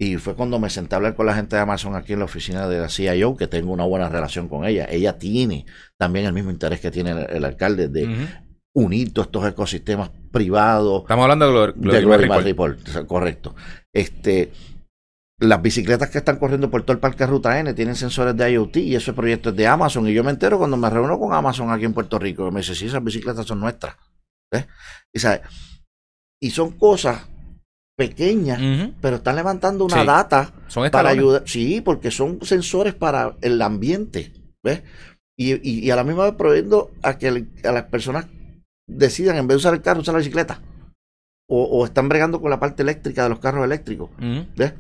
y 0.04 0.18
fue 0.18 0.34
cuando 0.34 0.58
me 0.58 0.72
senté 0.72 0.96
a 0.96 0.98
hablar 0.98 1.16
con 1.16 1.28
la 1.28 1.36
gente 1.36 1.56
de 1.56 1.62
Amazon 1.62 1.96
aquí 1.96 2.14
en 2.14 2.20
la 2.20 2.26
oficina 2.26 2.68
de 2.68 2.80
la 2.80 2.90
CIO, 2.90 3.38
que 3.38 3.46
tengo 3.46 3.72
una 3.72 3.84
buena 3.84 4.10
relación 4.10 4.48
con 4.48 4.66
ella. 4.66 4.88
Ella 4.90 5.20
tiene 5.20 5.68
también 5.96 6.26
el 6.26 6.34
mismo 6.34 6.50
interés 6.50 6.80
que 6.80 6.90
tiene 6.90 7.12
el, 7.12 7.20
el 7.30 7.46
alcalde 7.46 7.88
de 7.88 8.06
unir 8.74 9.14
todos 9.14 9.28
estos 9.28 9.48
ecosistemas 9.48 10.10
privados 10.32 11.02
Estamos 11.02 11.22
hablando 11.24 11.46
de 11.46 11.54
Glor- 11.54 11.74
de 11.76 12.02
Glory 12.02 12.24
Report. 12.46 12.80
Correcto. 13.06 13.56
Este, 13.94 14.52
las 15.40 15.62
bicicletas 15.62 16.10
que 16.10 16.18
están 16.18 16.38
corriendo 16.40 16.72
por 16.72 16.82
todo 16.82 16.94
el 16.94 17.00
parque 17.00 17.28
Ruta 17.28 17.60
N 17.60 17.72
tienen 17.76 17.96
sensores 17.96 18.36
de 18.36 18.52
IoT 18.54 18.78
y 18.78 18.96
ese 18.96 19.14
proyecto 19.14 19.50
es 19.52 19.56
de 19.56 19.68
Amazon. 19.68 20.08
Y 20.08 20.14
yo 20.14 20.24
me 20.24 20.32
entero 20.32 20.58
cuando 20.58 20.78
me 20.78 20.90
reúno 20.90 21.20
con 21.20 21.32
Amazon 21.32 21.70
aquí 21.70 21.86
en 21.86 21.94
Puerto 21.94 22.18
Rico, 22.18 22.46
que 22.46 22.52
me 22.52 22.62
dice, 22.62 22.74
sí, 22.74 22.88
esas 22.88 23.04
bicicletas 23.04 23.46
son 23.46 23.60
nuestras. 23.60 23.96
Y, 25.14 25.20
y 26.48 26.50
son 26.50 26.72
cosas 26.72 27.28
pequeñas, 28.10 28.60
Ujú. 28.60 28.94
pero 29.02 29.16
están 29.18 29.36
levantando 29.36 29.86
una 29.86 30.02
Sí. 30.02 30.08
data 30.08 30.54
Son 30.68 30.90
para 30.90 31.10
ayudar. 31.10 31.44
Sí, 31.46 31.82
porque 31.82 32.10
son 32.12 32.40
sensores 32.44 32.94
para 32.96 33.36
el 33.42 33.62
ambiente. 33.62 34.32
¿Ves? 34.64 34.84
Y, 35.38 35.54
y- 35.68 35.80
y 35.86 35.92
a 35.92 35.96
la 35.96 36.04
misma 36.04 36.26
vez 36.26 36.34
proveyendo 36.36 36.92
a 37.02 37.18
que 37.18 37.28
el- 37.28 37.50
a 37.64 37.72
las 37.72 37.84
personas 37.86 38.28
decidan, 38.88 39.38
en 39.38 39.48
vez 39.48 39.56
de 39.56 39.60
usar 39.60 39.74
el 39.74 39.82
carro, 39.82 40.02
usar 40.02 40.14
la 40.14 40.20
bicicleta. 40.20 40.62
O, 41.50 41.64
o 41.64 41.86
están 41.86 42.08
bregando 42.10 42.40
con 42.42 42.50
la 42.50 42.60
parte 42.60 42.82
eléctrica 42.84 43.24
de 43.24 43.30
los 43.30 43.40
carros 43.40 43.66
eléctricos. 43.66 44.10
¿Ves? 44.56 44.74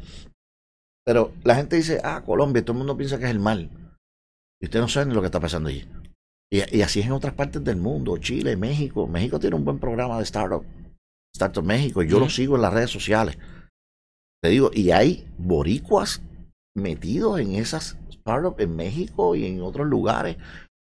Pero 1.05 1.33
la 1.43 1.55
gente 1.55 1.75
dice, 1.75 1.99
ah, 2.03 2.21
Colombia, 2.25 2.63
todo 2.63 2.73
el 2.73 2.77
mundo 2.79 2.95
piensa 2.97 3.17
que 3.17 3.25
es 3.25 3.31
el 3.31 3.39
mal. 3.39 3.69
Y 4.61 4.65
usted 4.65 4.79
no 4.79 4.87
sabe 4.87 5.07
ni 5.07 5.13
lo 5.15 5.21
que 5.21 5.25
está 5.27 5.39
pasando 5.39 5.69
allí. 5.69 5.87
Y, 6.51 6.77
y 6.77 6.81
así 6.81 6.99
es 6.99 7.07
en 7.07 7.11
otras 7.13 7.33
partes 7.33 7.63
del 7.63 7.77
mundo, 7.77 8.17
Chile, 8.17 8.55
México. 8.55 9.07
México 9.07 9.39
tiene 9.39 9.55
un 9.55 9.65
buen 9.65 9.79
programa 9.79 10.17
de 10.17 10.23
startup. 10.23 10.63
Startup 11.33 11.63
México. 11.63 12.01
Yo 12.03 12.19
lo 12.19 12.29
sigo 12.29 12.55
en 12.55 12.61
las 12.61 12.73
redes 12.73 12.89
sociales. 12.89 13.37
Te 14.43 14.49
digo, 14.49 14.71
y 14.73 14.91
hay 14.91 15.25
boricuas 15.37 16.21
metidos 16.75 17.39
en 17.39 17.55
esas 17.55 17.97
startups 18.11 18.59
en 18.61 18.75
México 18.75 19.35
y 19.35 19.45
en 19.45 19.61
otros 19.61 19.87
lugares. 19.87 20.37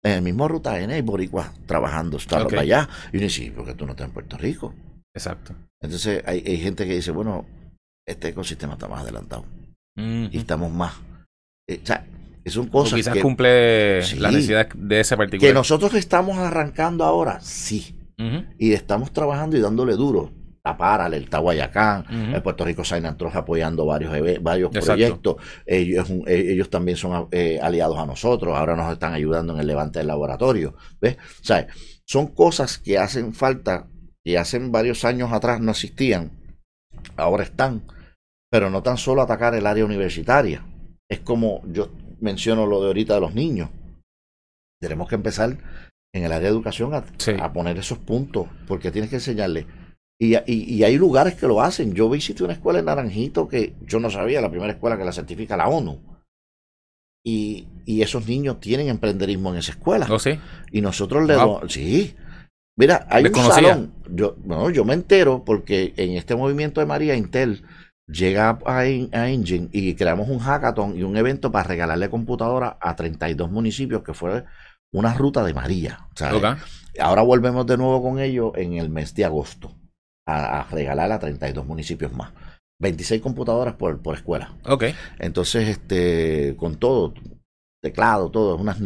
En 0.05 0.13
el 0.13 0.23
mismo 0.23 0.49
Ruta 0.49 0.79
N 0.81 0.93
hay 0.93 1.03
boricuas 1.03 1.51
trabajando 1.67 2.19
startups 2.19 2.59
allá. 2.59 2.89
Y 3.13 3.17
uno 3.17 3.25
dice, 3.25 3.51
¿por 3.53 3.65
qué 3.65 3.75
tú 3.75 3.87
no 3.87 3.93
estás 3.93 4.09
en 4.09 4.13
Puerto 4.13 4.37
Rico? 4.37 4.75
Exacto. 5.17 5.55
Entonces 5.83 6.23
hay, 6.27 6.43
hay 6.47 6.59
gente 6.59 6.87
que 6.87 6.97
dice, 6.97 7.11
bueno, 7.11 7.47
este 8.07 8.29
ecosistema 8.29 8.75
está 8.75 8.89
más 8.89 9.03
adelantado 9.03 9.45
y 9.97 10.37
estamos 10.37 10.73
más. 10.73 10.95
eh, 11.69 11.81
o 11.83 11.87
sea, 11.87 12.05
son 12.47 12.67
O 12.69 12.71
cosas 12.71 12.95
quizás 12.97 13.15
que, 13.15 13.23
cumple 13.23 14.03
Sí. 14.03 14.17
la 14.19 14.31
necesidad 14.31 14.69
de 14.75 15.01
ese 15.01 15.15
que 15.15 15.19
particular. 15.19 15.55
nosotros 15.55 15.95
estamos 15.95 16.37
arrancando 16.37 17.05
ahora, 17.05 17.41
sí, 17.41 17.95
Y 18.59 18.73
estamos 18.73 19.13
trabajando 19.13 19.57
y 19.57 19.61
dándole 19.61 19.95
duro. 19.95 20.31
La 20.67 20.79
Paralel, 20.79 21.25
está 21.25 21.41
Guayacán, 21.41 22.07
Ujú. 22.07 22.37
el 22.37 22.43
Puerto 22.43 22.65
Rico 22.65 22.83
Trust 22.83 23.37
apoyando 23.37 23.85
varios, 23.85 24.13
varios 24.41 24.71
Exacto. 24.75 24.93
proyectos. 24.95 25.37
Ellos, 25.67 26.09
eh, 26.27 26.47
ellos 26.53 26.71
también 26.71 26.97
son 26.97 27.29
eh, 27.33 27.61
aliados 27.63 27.99
a 27.99 28.07
nosotros, 28.07 28.57
ahora 28.57 28.75
nos 28.75 28.91
están 28.91 29.13
ayudando 29.13 29.53
en 29.53 29.61
el 29.61 29.67
levante 29.67 29.99
del 29.99 30.09
laboratorio. 30.09 30.75
¿Ves? 31.03 31.19
O 31.19 31.45
sea, 31.45 31.67
son 32.07 32.29
cosas 32.29 32.79
que 32.79 32.97
hacen 32.97 33.35
falta, 33.35 33.89
que 34.25 34.39
hace 34.39 34.59
varios 34.59 35.05
años 35.05 35.33
atrás 35.33 35.61
no 35.61 35.71
existían, 35.73 36.31
ahora 37.19 37.43
están, 37.45 37.83
pero 38.51 38.71
no 38.71 38.83
tan 38.83 38.97
solo 38.97 39.21
atacar 39.21 39.55
el 39.55 39.67
área 39.67 39.85
universitaria. 39.85 40.65
Es 41.11 41.21
como 41.21 41.61
yo 41.67 41.91
menciono 42.21 42.67
lo 42.67 42.81
de 42.81 42.87
ahorita 42.87 43.15
de 43.17 43.21
los 43.21 43.35
niños. 43.35 43.69
Tenemos 44.81 45.09
que 45.09 45.15
empezar 45.17 45.59
en 46.15 46.25
el 46.25 46.33
área 46.33 46.49
de 46.49 46.55
educación 46.55 46.95
a, 46.95 47.05
Sí. 47.19 47.33
a 47.39 47.53
poner 47.53 47.77
esos 47.77 47.99
puntos, 47.99 48.47
porque 48.67 48.91
tienes 48.91 49.11
que 49.11 49.17
enseñarle. 49.17 49.67
Y, 50.19 50.37
y- 50.37 50.75
y 50.77 50.85
hay 50.85 50.97
lugares 50.97 51.35
que 51.35 51.47
lo 51.49 51.61
hacen. 51.61 51.93
Yo 51.93 52.09
visité 52.09 52.45
una 52.45 52.53
escuela 52.55 52.79
en 52.79 52.85
Naranjito 52.87 53.49
que 53.49 53.75
yo 53.83 53.99
no 54.01 54.09
sabía, 54.11 54.41
la 54.41 54.51
primera 54.51 54.73
escuela 54.73 54.97
que 54.97 55.05
la 55.05 55.13
certifica 55.13 55.57
la 55.57 55.69
ONU. 55.69 56.01
Y, 57.27 57.67
y 57.87 58.03
esos 58.03 58.27
niños 58.27 58.61
tienen 58.61 58.89
emprenderismo 58.89 59.51
en 59.51 59.59
esa 59.59 59.73
escuela. 59.73 60.07
¿Oh, 60.11 60.19
sí? 60.19 60.39
Y 60.71 60.81
nosotros 60.83 61.27
le 61.27 61.37
Wow. 61.37 61.69
Sí. 61.69 62.15
Mira, 62.77 63.07
hay 63.09 63.25
un 63.25 63.35
salón. 63.35 63.93
Yo, 64.11 64.37
no, 64.45 64.69
yo 64.71 64.85
me 64.85 64.95
entero 64.95 65.43
porque 65.45 65.95
en 65.97 66.13
este 66.13 66.35
movimiento 66.37 66.81
de 66.81 66.87
María 66.87 67.15
Intel 67.17 67.63
llega 68.07 68.59
a, 68.67 68.79
a 68.81 69.29
Engine 69.31 69.69
y 69.73 69.95
creamos 69.95 70.29
un 70.29 70.39
hackathon 70.41 70.99
y 70.99 71.03
un 71.03 71.17
evento 71.17 71.51
para 71.51 71.69
regalarle 71.69 72.11
computadoras 72.11 72.75
a 72.81 72.95
32 72.97 73.51
municipios 73.51 74.03
que 74.03 74.13
fue 74.13 74.45
una 74.95 75.13
ruta 75.15 75.45
de 75.45 75.53
María. 75.55 76.09
¿sabes? 76.17 76.35
Ahora 76.99 77.23
volvemos 77.23 77.67
de 77.67 77.77
nuevo 77.77 78.03
con 78.03 78.19
ellos 78.21 78.53
en 78.57 78.75
el 78.75 78.89
mes 78.89 79.15
de 79.15 79.25
agosto 79.25 79.73
a, 80.27 80.61
a 80.61 80.65
regalar 80.71 81.13
a 81.13 81.19
32 81.19 81.67
municipios 81.67 82.13
más. 82.13 82.33
26 82.81 83.21
computadoras 83.23 83.75
por, 83.75 84.01
por 84.03 84.15
escuela. 84.17 84.57
Ok. 84.67 84.85
Entonces, 85.19 85.69
este, 85.69 86.57
con 86.57 86.77
todo, 86.77 87.15
teclado, 87.83 88.31
todo, 88.31 88.57
unas. 88.57 88.79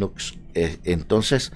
Eh, 0.53 0.77
entonces, 0.83 1.51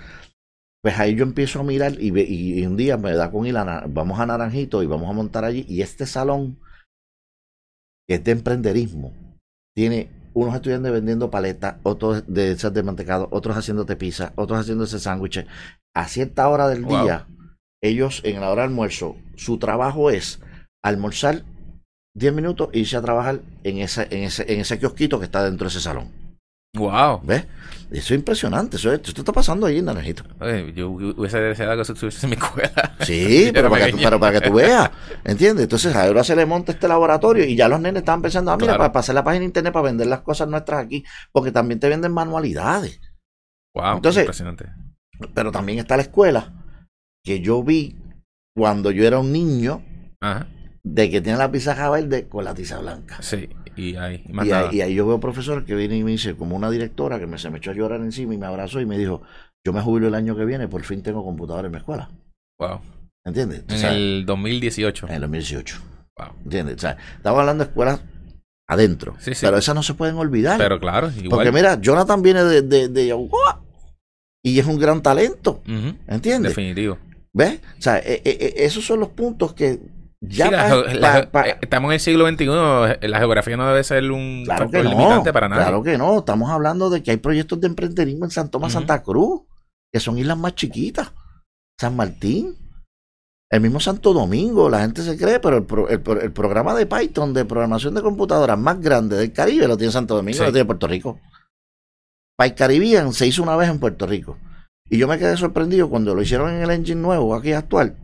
pues 0.83 0.99
ahí 0.99 1.15
yo 1.15 1.23
empiezo 1.23 1.59
a 1.59 1.63
mirar 1.63 1.93
y, 1.99 2.17
y- 2.19 2.59
y 2.59 2.65
un 2.65 2.75
día 2.75 2.97
me 2.97 3.13
da 3.13 3.31
con 3.31 3.45
ir 3.45 3.55
a 3.57 3.85
vamos 3.87 4.19
a 4.19 4.25
Naranjito 4.25 4.83
y 4.83 4.87
vamos 4.87 5.09
a 5.09 5.13
montar 5.13 5.45
allí. 5.45 5.65
Y 5.69 5.81
este 5.81 6.05
salón, 6.05 6.59
que 8.07 8.15
es 8.15 8.23
de 8.23 8.31
emprenderismo, 8.31 9.13
tiene 9.75 10.09
unos 10.33 10.55
estudiantes 10.55 10.91
vendiendo 10.91 11.29
paletas, 11.29 11.75
otros 11.83 12.23
de 12.27 12.51
esas 12.51 12.73
de 12.73 12.83
mantecado, 12.83 13.27
otros 13.31 13.55
haciéndote 13.57 13.95
pizza, 13.95 14.33
otros 14.35 14.59
haciéndose 14.59 14.99
sándwiches. 14.99 15.45
A 15.95 16.07
cierta 16.07 16.47
hora 16.49 16.67
del 16.67 16.83
Wow. 16.85 17.03
día, 17.03 17.27
ellos 17.81 18.21
en 18.23 18.41
la 18.41 18.49
hora 18.51 18.63
de 18.63 18.69
almuerzo, 18.69 19.15
su 19.35 19.57
trabajo 19.59 20.09
es 20.09 20.39
almorzar 20.83 21.43
10 22.15 22.33
minutos 22.33 22.69
e 22.73 22.79
irse 22.79 22.97
a 22.97 23.01
trabajar 23.01 23.41
en 23.63 23.77
ese, 23.79 24.07
en 24.11 24.23
ese, 24.23 24.51
en 24.51 24.59
ese 24.61 24.79
kiosquito 24.79 25.19
que 25.19 25.25
está 25.25 25.43
dentro 25.43 25.65
de 25.65 25.69
ese 25.69 25.79
salón. 25.79 26.09
Wow. 26.75 27.21
¿Ves? 27.23 27.45
Eso 27.93 28.13
es 28.13 28.19
impresionante. 28.19 28.77
Eso, 28.77 28.91
esto 28.91 29.11
está 29.15 29.31
pasando 29.31 29.67
ahí 29.67 29.77
en 29.77 29.85
Naranjito. 29.85 30.23
Oye, 30.39 30.73
yo 30.73 30.89
hubiese 30.89 31.39
deseado 31.39 31.75
que 31.75 31.81
eso 31.83 31.93
estuviese 31.93 32.25
en 32.25 32.31
mi 32.31 32.35
escuela. 32.35 32.95
Sí, 33.01 33.51
pero 33.53 33.69
para, 33.69 33.85
que, 33.85 33.91
tú- 33.91 33.99
pero 34.03 34.19
para 34.19 34.39
que 34.39 34.47
tú 34.49 34.53
veas. 34.55 34.89
¿Entiendes? 35.23 35.63
Entonces 35.63 35.95
ahora 35.95 36.23
se 36.23 36.35
le 36.35 36.45
monta 36.45 36.71
este 36.71 36.87
laboratorio 36.87 37.45
y 37.45 37.55
ya 37.55 37.67
los 37.69 37.79
nenes 37.79 38.01
estaban 38.01 38.21
pensando, 38.21 38.51
ah, 38.51 38.55
mira, 38.57 38.65
Claro. 38.73 38.77
para, 38.79 38.91
para 38.91 38.99
hacer 39.01 39.15
la 39.15 39.23
página 39.23 39.41
de 39.41 39.45
internet, 39.45 39.71
para 39.73 39.83
vender 39.85 40.07
las 40.07 40.21
cosas 40.21 40.47
nuestras 40.47 40.83
aquí, 40.83 41.03
porque 41.31 41.51
también 41.51 41.79
te 41.79 41.87
venden 41.87 42.11
manualidades. 42.13 42.99
Wow, 43.75 43.95
Entonces- 43.97 44.23
impresionante. 44.23 44.65
Pero 45.35 45.51
también 45.51 45.77
está 45.79 45.95
la 45.95 46.01
escuela 46.03 46.51
que 47.23 47.39
yo 47.39 47.63
vi 47.63 47.95
cuando 48.55 48.89
yo 48.91 49.05
era 49.05 49.19
un 49.19 49.31
niño 49.31 49.83
Ajá. 50.19 50.47
de 50.83 51.09
que 51.11 51.21
tiene 51.21 51.37
la 51.37 51.51
pizarra 51.51 51.89
verde 51.91 52.27
con 52.27 52.43
la 52.43 52.53
tiza 52.55 52.79
blanca. 52.79 53.21
Sí, 53.21 53.47
y 53.75 53.95
ahí, 53.95 54.23
y 54.27 54.51
ahí, 54.51 54.75
y 54.75 54.81
ahí 54.81 54.95
yo 54.95 55.07
veo 55.07 55.19
profesores 55.19 55.65
que 55.65 55.75
vienen 55.75 55.99
y 55.99 56.03
me 56.03 56.11
dice, 56.11 56.35
como 56.35 56.55
una 56.55 56.69
directora 56.69 57.19
que 57.19 57.27
me, 57.27 57.37
se 57.37 57.49
me 57.49 57.57
echó 57.57 57.71
a 57.71 57.73
llorar 57.73 58.01
encima 58.01 58.33
y 58.33 58.37
me 58.37 58.45
abrazó 58.45 58.79
y 58.81 58.85
me 58.85 58.97
dijo, 58.97 59.21
yo 59.65 59.73
me 59.73 59.81
jubilo 59.81 60.07
el 60.07 60.15
año 60.15 60.35
que 60.35 60.45
viene, 60.45 60.67
por 60.67 60.83
fin 60.83 61.01
tengo 61.01 61.23
computadora 61.23 61.67
en 61.67 61.71
mi 61.71 61.77
escuela. 61.77 62.09
Wow. 62.59 62.79
¿Entiendes? 63.25 63.63
En 63.69 63.85
el 63.85 64.25
2018. 64.25 65.07
en 65.07 65.13
el 65.13 65.21
2018. 65.21 65.81
Wow. 66.17 66.27
¿Entiendes? 66.43 66.75
O 66.75 66.79
sea, 66.79 66.97
estamos 67.17 67.39
hablando 67.39 67.63
de 67.63 67.69
escuelas 67.69 68.01
adentro. 68.67 69.15
Sí, 69.19 69.33
sí. 69.33 69.45
Pero 69.45 69.57
esas 69.57 69.75
no 69.75 69.83
se 69.83 69.93
pueden 69.93 70.15
olvidar. 70.15 70.57
Pero 70.57 70.79
claro, 70.79 71.09
igual. 71.09 71.29
porque 71.29 71.51
mira, 71.51 71.79
Jonathan 71.79 72.21
viene 72.21 72.43
de, 72.43 72.61
de, 72.61 72.89
de 72.89 73.13
y 74.45 74.59
es 74.59 74.65
un 74.65 74.77
gran 74.77 75.01
talento. 75.01 75.61
Ujú, 75.65 75.95
¿Entiendes? 76.07 76.51
Definitivo. 76.51 76.97
¿Ves? 77.31 77.61
O 77.79 77.81
sea, 77.81 77.97
eh, 77.99 78.21
eh, 78.25 78.37
eh, 78.39 78.53
esos 78.57 78.85
son 78.85 78.99
los 78.99 79.09
puntos 79.09 79.53
que 79.53 79.79
ya 80.25 80.45
Sí, 80.45 80.51
la 80.51 80.57
pa- 80.63 80.67
geo- 80.69 80.83
la 80.85 81.01
pa- 81.01 81.13
geo- 81.13 81.31
pa- 81.31 81.47
eh, 81.49 81.57
estamos 81.61 81.89
en 81.89 81.93
el 81.93 81.99
siglo 81.99 82.27
XXI. 82.27 83.07
La 83.07 83.19
geografía 83.19 83.57
no 83.57 83.67
debe 83.67 83.83
ser 83.83 84.09
un 84.11 84.43
Claro 84.45 84.63
factor 84.65 84.83
no, 84.83 84.89
limitante 84.89 85.33
para 85.33 85.49
nada. 85.49 85.63
claro 85.63 85.83
que 85.83 85.97
no. 85.97 86.19
Estamos 86.19 86.49
hablando 86.49 86.89
de 86.89 87.03
que 87.03 87.11
hay 87.11 87.17
proyectos 87.17 87.59
de 87.61 87.67
emprenderismo 87.67 88.25
en 88.25 88.31
San 88.31 88.49
Tomás. 88.49 88.73
Santa 88.73 89.03
Cruz, 89.03 89.41
que 89.91 89.99
son 89.99 90.17
islas 90.17 90.37
más 90.37 90.55
chiquitas. 90.55 91.11
San 91.79 91.95
Martín, 91.95 92.55
el 93.51 93.61
mismo 93.61 93.79
Santo 93.79 94.13
Domingo, 94.13 94.69
la 94.69 94.81
gente 94.81 95.01
se 95.03 95.17
cree, 95.17 95.39
pero 95.39 95.57
el, 95.57 95.63
pro- 95.63 95.89
el 95.89 95.99
pro- 96.01 96.21
el 96.21 96.31
programa 96.31 96.73
de 96.73 96.85
Python 96.85 97.33
de 97.33 97.45
programación 97.45 97.93
de 97.93 98.01
computadoras 98.01 98.57
más 98.57 98.79
grande 98.81 99.15
del 99.17 99.31
Caribe 99.33 99.67
lo 99.67 99.77
tiene 99.77 99.91
Santo 99.91 100.15
Domingo, 100.15 100.37
Sí. 100.39 100.43
lo 100.45 100.51
tiene 100.51 100.65
Puerto 100.65 100.87
Rico. 100.87 101.19
PyCaribbean 102.37 103.13
se 103.13 103.27
hizo 103.27 103.43
una 103.43 103.55
vez 103.55 103.69
en 103.69 103.79
Puerto 103.79 104.07
Rico. 104.07 104.37
Y 104.89 104.97
yo 104.97 105.07
me 105.07 105.17
quedé 105.17 105.37
sorprendido 105.37 105.89
cuando 105.89 106.13
lo 106.15 106.21
hicieron 106.21 106.51
en 106.53 106.61
el 106.63 106.69
engine 106.71 106.99
nuevo, 107.01 107.35
aquí 107.35 107.53
actual, 107.53 107.95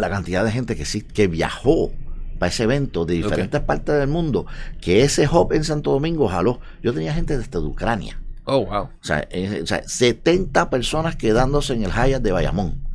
la 0.00 0.10
cantidad 0.10 0.44
de 0.44 0.52
gente 0.52 0.76
que 0.76 0.84
sí, 0.84 1.02
que 1.02 1.26
viajó 1.26 1.92
para 2.38 2.50
ese 2.50 2.64
evento 2.64 3.04
de 3.04 3.14
diferentes 3.14 3.60
partes 3.60 3.98
del 3.98 4.08
mundo, 4.08 4.46
que 4.80 5.02
ese 5.02 5.28
hub 5.28 5.52
en 5.52 5.64
Santo 5.64 5.90
Domingo 5.90 6.28
jaló. 6.28 6.60
Yo 6.82 6.94
tenía 6.94 7.12
gente 7.12 7.36
desde 7.36 7.58
Ucrania. 7.58 8.20
Oh, 8.44 8.64
wow. 8.64 8.84
O 8.84 8.90
sea, 9.02 9.28
o 9.62 9.66
sea, 9.66 9.82
70 9.86 10.70
personas 10.70 11.16
quedándose 11.16 11.74
en 11.74 11.84
el 11.84 11.90
Hyatt 11.92 12.22
de 12.22 12.32
Bayamón. 12.32 12.86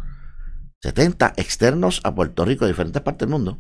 70 0.82 1.34
externos 1.38 2.02
a 2.04 2.16
Puerto 2.16 2.44
Rico, 2.46 2.66
de 2.66 2.72
diferentes 2.72 3.02
partes 3.02 3.20
del 3.28 3.30
mundo. 3.30 3.58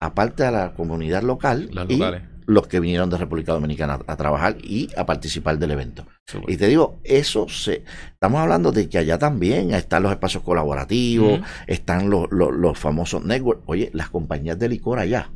Aparte 0.00 0.44
a 0.44 0.50
la 0.50 0.74
comunidad 0.74 1.22
local 1.22 1.70
Los 1.72 1.88
y 1.88 1.96
locales. 1.96 2.22
los 2.46 2.66
que 2.68 2.80
vinieron 2.80 3.08
de 3.08 3.16
República 3.16 3.52
Dominicana 3.52 3.98
a, 4.06 4.12
a 4.12 4.16
trabajar 4.16 4.58
y 4.62 4.90
a 4.96 5.06
participar 5.06 5.58
del 5.58 5.70
evento. 5.70 6.06
Y 6.48 6.56
te 6.56 6.66
digo, 6.66 6.98
eso 7.04 7.48
se. 7.48 7.84
Estamos 8.12 8.40
hablando 8.40 8.72
de 8.72 8.88
que 8.88 8.98
allá 8.98 9.16
también 9.18 9.72
están 9.72 10.02
los 10.02 10.10
espacios 10.12 10.42
colaborativos, 10.42 11.40
están 11.68 12.10
los, 12.10 12.26
los, 12.30 12.52
los 12.52 12.78
famosos 12.78 13.24
networks. 13.24 13.62
Oye, 13.66 13.90
las 13.92 14.10
compañías 14.10 14.58
de 14.58 14.68
licor 14.68 14.98
allá. 14.98 15.30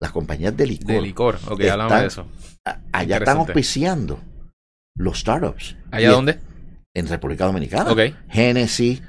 Las 0.00 0.12
compañías 0.12 0.56
de 0.56 0.66
licor. 0.66 0.86
De 0.88 1.00
licor. 1.00 1.38
Ok, 1.48 1.60
Están- 1.60 1.80
hablamos 1.80 2.00
de 2.00 2.06
eso. 2.06 2.26
allá 2.92 3.16
están 3.16 3.38
auspiciando 3.38 4.20
los 4.96 5.20
startups. 5.20 5.76
¿Allá 5.90 6.08
Y 6.08 6.12
dónde? 6.12 6.38
En 6.94 7.08
República 7.08 7.46
Dominicana. 7.46 7.90
Ok. 7.90 8.00
Genesis. 8.28 9.02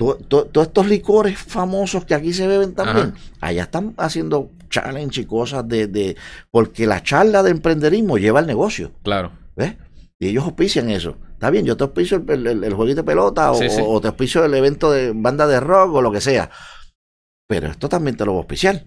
To- 0.00 0.16
to- 0.16 0.46
Todos 0.46 0.66
estos 0.68 0.86
licores 0.88 1.38
famosos 1.38 2.04
que 2.06 2.14
aquí 2.14 2.32
se 2.32 2.46
beben 2.46 2.74
también. 2.74 3.14
Allá 3.40 3.62
están 3.64 3.94
haciendo 3.98 4.50
challenge 4.70 5.20
y 5.20 5.24
cosas 5.26 5.68
de, 5.68 5.86
de. 5.86 6.16
Porque 6.50 6.86
la 6.86 7.02
charla 7.02 7.42
de 7.42 7.50
emprenderismo 7.50 8.16
lleva 8.18 8.38
al 8.38 8.46
negocio. 8.46 8.92
Claro. 9.02 9.32
¿Ves? 9.56 9.76
Y 10.18 10.28
ellos 10.28 10.44
auspician 10.44 10.90
eso. 10.90 11.16
Está 11.32 11.50
bien, 11.50 11.64
yo 11.64 11.76
te 11.76 11.84
auspicio 11.84 12.22
el, 12.28 12.46
el, 12.46 12.64
el 12.64 12.74
jueguito 12.74 13.02
de 13.02 13.06
pelota 13.06 13.50
o, 13.52 13.54
sí. 13.54 13.66
o 13.82 14.00
te 14.00 14.08
auspicio 14.08 14.44
el 14.44 14.52
evento 14.54 14.90
de 14.90 15.12
banda 15.14 15.46
de 15.46 15.60
rock 15.60 15.94
o 15.94 16.02
lo 16.02 16.10
que 16.12 16.20
sea. 16.20 16.50
Pero 17.48 17.68
esto 17.68 17.88
también 17.88 18.16
te 18.16 18.24
lo 18.24 18.32
voy 18.32 18.38
a 18.38 18.42
auspiciar. 18.42 18.84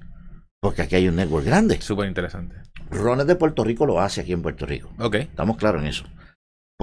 Porque 0.62 0.82
aquí 0.84 0.96
hay 0.96 1.08
un 1.08 1.16
network 1.16 1.46
grande. 1.46 1.82
Súper 1.82 2.08
interesante. 2.08 2.56
Rones 2.90 3.28
de 3.28 3.36
Puerto 3.36 3.64
Rico 3.64 3.86
lo 3.86 4.00
hace 4.00 4.22
aquí 4.22 4.32
en 4.34 4.42
Puerto 4.42 4.66
Rico. 4.66 4.90
Ok. 5.00 5.16
Estamos 5.16 5.58
claros 5.58 5.82
en 5.82 5.88
eso. 5.90 6.06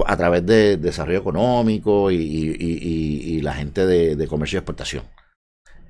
A 0.05 0.17
través 0.17 0.45
de 0.45 0.77
desarrollo 0.77 1.19
económico 1.19 2.09
y, 2.11 2.15
y- 2.15 2.55
y- 2.59 2.79
y- 2.81 3.37
y 3.37 3.41
la 3.41 3.53
gente 3.53 3.85
de, 3.85 4.15
de 4.15 4.27
comercio 4.27 4.57
y 4.57 4.59
exportación. 4.59 5.03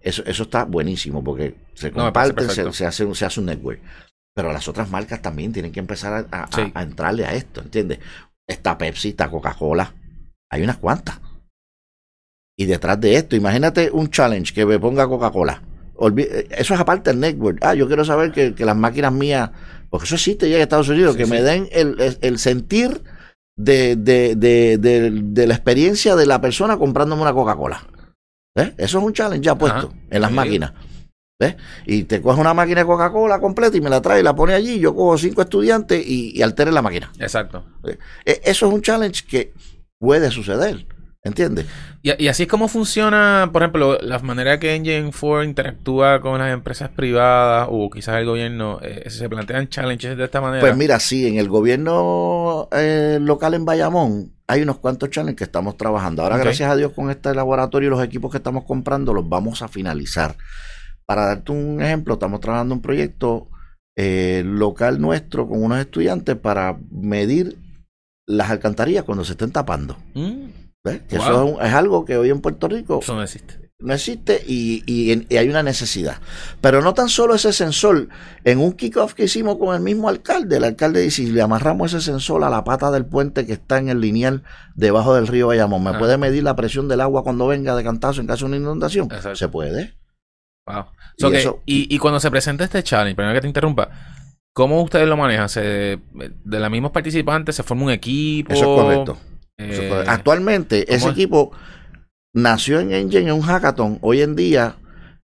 Eso, 0.02 0.24
eso 0.26 0.44
está 0.44 0.66
buenísimo 0.66 1.24
porque 1.24 1.56
se 1.76 1.92
No, 1.92 2.04
comparten, 2.06 2.50
se, 2.50 2.74
se 2.74 2.86
hace, 2.86 3.06
un- 3.06 3.16
se 3.16 3.26
hace 3.26 3.40
un 3.40 3.46
network. 3.46 3.80
Pero 4.36 4.52
las 4.52 4.68
otras 4.68 4.90
marcas 4.90 5.22
también 5.22 5.54
tienen 5.54 5.72
que 5.72 5.80
empezar 5.80 6.14
a, 6.32 6.38
a- 6.38 6.44
a- 6.46 6.52
Sí. 6.52 6.72
a 6.74 6.82
entrarle 6.84 7.26
a 7.26 7.34
esto, 7.34 7.62
¿entiendes? 7.62 8.00
Está 8.48 8.78
Pepsi, 8.78 9.10
está 9.10 9.30
Coca-Cola. 9.30 9.94
Hay 10.52 10.64
unas 10.64 10.78
cuantas. 10.78 11.20
Y 12.58 12.66
detrás 12.66 13.00
de 13.00 13.16
esto, 13.16 13.36
imagínate 13.36 13.92
un 13.92 14.10
challenge 14.10 14.54
que 14.54 14.66
me 14.66 14.80
ponga 14.80 15.08
Coca-Cola. 15.08 15.62
Eh, 16.18 16.48
Eso 16.52 16.74
es 16.74 16.80
aparte 16.80 17.12
del 17.12 17.20
network. 17.20 17.60
Ah, 17.62 17.76
yo 17.76 17.88
quiero 17.88 18.04
saber 18.04 18.32
que, 18.32 18.56
que 18.56 18.66
las 18.66 18.76
máquinas 18.76 19.14
mías, 19.14 19.52
porque 19.90 20.06
eso 20.06 20.16
existe 20.16 20.50
ya 20.50 20.56
en 20.58 20.64
Estados 20.64 20.90
Unidos, 20.90 21.14
Sí, 21.14 21.20
que 21.20 21.26
sí. 21.26 21.32
me 21.32 21.42
den 21.44 21.70
el, 21.72 22.00
el- 22.02 22.18
el 22.22 22.40
sentir 22.40 23.02
de, 23.64 23.96
de, 23.96 24.36
de, 24.36 24.78
de- 25.12 25.48
la 25.48 25.54
experiencia 25.54 26.16
de 26.16 26.26
la 26.26 26.40
persona 26.42 26.78
comprándome 26.78 27.22
una 27.22 27.34
Coca-Cola. 27.34 27.86
¿Ves? 28.56 28.74
Eso 28.78 28.98
es 29.00 29.04
un 29.04 29.14
challenge 29.14 29.46
ya 29.46 29.56
puesto 29.56 29.78
Ajá. 29.88 29.90
en 30.10 30.22
las 30.22 30.30
Sí. 30.32 30.36
máquinas. 30.36 30.74
¿Ves? 31.40 31.56
Y 31.86 32.04
te 32.04 32.22
coges 32.22 32.40
una 32.40 32.54
máquina 32.54 32.82
de 32.82 32.86
Coca-Cola 32.86 33.40
completa 33.40 33.76
y 33.78 33.82
me 33.82 33.90
la 33.90 34.02
trae 34.02 34.20
y 34.20 34.24
la 34.24 34.36
pone 34.36 34.54
allí. 34.54 34.80
Yo 34.80 34.94
cojo 34.94 35.18
cinco 35.18 35.42
estudiantes 35.42 36.06
y, 36.06 36.38
y 36.38 36.42
altere 36.42 36.72
la 36.72 36.82
máquina. 36.82 37.12
Exacto. 37.20 37.66
E- 37.84 38.42
Eso 38.44 38.68
es 38.68 38.74
un 38.74 38.82
challenge 38.82 39.26
que 39.26 39.54
puede 40.00 40.30
suceder. 40.32 40.86
¿Entiendes? 41.24 41.68
Y, 42.02 42.24
y 42.24 42.28
así 42.30 42.44
es 42.44 42.50
como 42.50 42.68
funciona, 42.68 43.50
por 43.54 43.62
ejemplo, 43.62 44.00
la 44.02 44.18
manera 44.20 44.60
que 44.60 44.74
Engine 44.74 45.12
4 45.12 45.44
interactúa 45.44 46.20
con 46.20 46.40
las 46.40 46.52
empresas 46.52 46.90
privadas 46.90 47.68
o 47.70 47.92
quizás 47.92 48.18
el 48.18 48.26
gobierno. 48.26 48.80
eh, 48.82 49.08
se 49.10 49.30
plantean 49.30 49.70
challenges 49.70 50.18
de 50.18 50.24
esta 50.24 50.42
manera. 50.42 50.62
Pues 50.62 50.76
mira, 50.76 51.00
sí, 51.00 51.28
en 51.28 51.38
el 51.38 51.48
gobierno 51.48 52.68
eh, 52.72 53.20
local 53.22 53.54
en 53.54 53.66
Bayamón 53.66 54.32
hay 54.48 54.64
unos 54.64 54.80
cuantos 54.80 55.12
challenges 55.12 55.38
que 55.38 55.44
estamos 55.44 55.78
trabajando. 55.78 56.24
Ahora, 56.24 56.38
gracias 56.38 56.70
a 56.72 56.76
Dios, 56.76 56.92
con 56.94 57.12
este 57.12 57.34
laboratorio 57.36 57.88
y 57.88 57.92
los 57.92 58.04
equipos 58.04 58.32
que 58.32 58.38
estamos 58.38 58.66
comprando, 58.66 59.14
los 59.14 59.30
vamos 59.30 59.62
a 59.62 59.68
finalizar. 59.68 60.36
Para 61.06 61.28
darte 61.28 61.52
un 61.52 61.82
ejemplo, 61.82 62.16
estamos 62.16 62.40
trabajando 62.40 62.74
un 62.74 62.82
proyecto 62.82 63.48
eh, 63.96 64.42
local 64.46 65.00
nuestro 65.00 65.48
con 65.48 65.64
unos 65.64 65.80
estudiantes 65.80 66.36
para 66.36 66.78
medir 66.90 67.58
las 68.28 68.50
alcantarillas 68.50 69.04
cuando 69.04 69.24
se 69.24 69.34
estén 69.34 69.52
tapando. 69.52 69.98
Mm, 70.16 70.46
¿Ves? 70.84 71.02
Que 71.08 71.18
Wow. 71.18 71.26
Eso 71.28 71.46
es, 71.48 71.54
un- 71.56 71.66
es 71.66 71.74
algo 71.74 72.06
que 72.06 72.18
hoy 72.18 72.30
en 72.30 72.42
Puerto 72.42 72.68
Rico 72.68 73.00
eso 73.02 73.16
no 73.16 73.22
existe. 73.24 73.60
no 73.80 73.94
existe 73.94 74.44
y, 74.48 74.84
y 74.88 75.26
y 75.30 75.38
hay 75.38 75.48
una 75.50 75.62
necesidad. 75.64 76.18
Pero 76.60 76.82
no 76.82 76.94
tan 76.94 77.08
solo 77.10 77.36
ese 77.36 77.54
sensor. 77.54 78.10
En 78.44 78.60
un 78.60 78.74
kickoff 78.74 79.14
que 79.14 79.26
hicimos 79.26 79.58
con 79.58 79.76
el 79.76 79.82
mismo 79.82 80.10
alcalde, 80.10 80.58
el 80.58 80.64
alcalde 80.64 81.02
dice, 81.02 81.24
si 81.26 81.32
le 81.32 81.42
amarramos 81.42 81.94
ese 81.94 82.04
sensor 82.04 82.44
a 82.44 82.50
la 82.50 82.64
pata 82.64 82.90
del 82.92 83.06
puente 83.06 83.46
que 83.46 83.54
está 83.54 83.78
en 83.78 83.90
el 83.90 84.02
lineal 84.02 84.44
debajo 84.76 85.14
del 85.16 85.28
río 85.28 85.48
Bayamón, 85.48 85.84
¿me 85.84 85.92
Ah. 85.92 85.98
puede 86.00 86.18
medir 86.18 86.44
la 86.44 86.56
presión 86.56 86.88
del 86.88 87.02
agua 87.02 87.24
cuando 87.24 87.48
venga 87.48 87.76
de 87.76 87.84
cantazo 87.84 88.22
en 88.22 88.28
caso 88.28 88.46
de 88.46 88.50
una 88.50 88.58
inundación? 88.58 89.06
Exacto. 89.06 89.36
Se 89.36 89.48
puede. 89.50 89.96
Wow. 90.68 90.86
Y 91.18 91.22
So 91.22 91.30
que- 91.32 91.38
eso- 91.40 91.62
y, 91.66 91.94
y 91.94 91.98
cuando 92.00 92.20
se 92.20 92.30
presenta 92.32 92.64
este 92.64 92.82
challenge, 92.84 93.16
perdón 93.16 93.34
que 93.34 93.42
te 93.42 93.48
interrumpa, 93.48 93.90
¿cómo 94.54 94.82
ustedes 94.82 95.08
lo 95.08 95.18
manejan? 95.18 95.50
¿Se, 95.50 95.62
¿De 96.14 96.60
los 96.60 96.70
mismos 96.72 96.92
participantes 96.92 97.56
se 97.56 97.64
forma 97.64 97.84
un 97.86 97.92
equipo? 97.92 98.54
Eso 98.54 98.76
es 98.76 98.82
correcto. 98.82 99.18
Eh. 99.62 100.04
Actualmente, 100.08 100.86
¿cómo 100.86 100.98
ese 100.98 101.08
es? 101.08 101.14
equipo 101.14 101.52
nació 102.34 102.80
en 102.80 102.94
Engine 102.94 103.30
en 103.30 103.34
un 103.34 103.42
hackathon. 103.42 104.00
Hoy 104.02 104.22
en 104.22 104.36
día, 104.36 104.76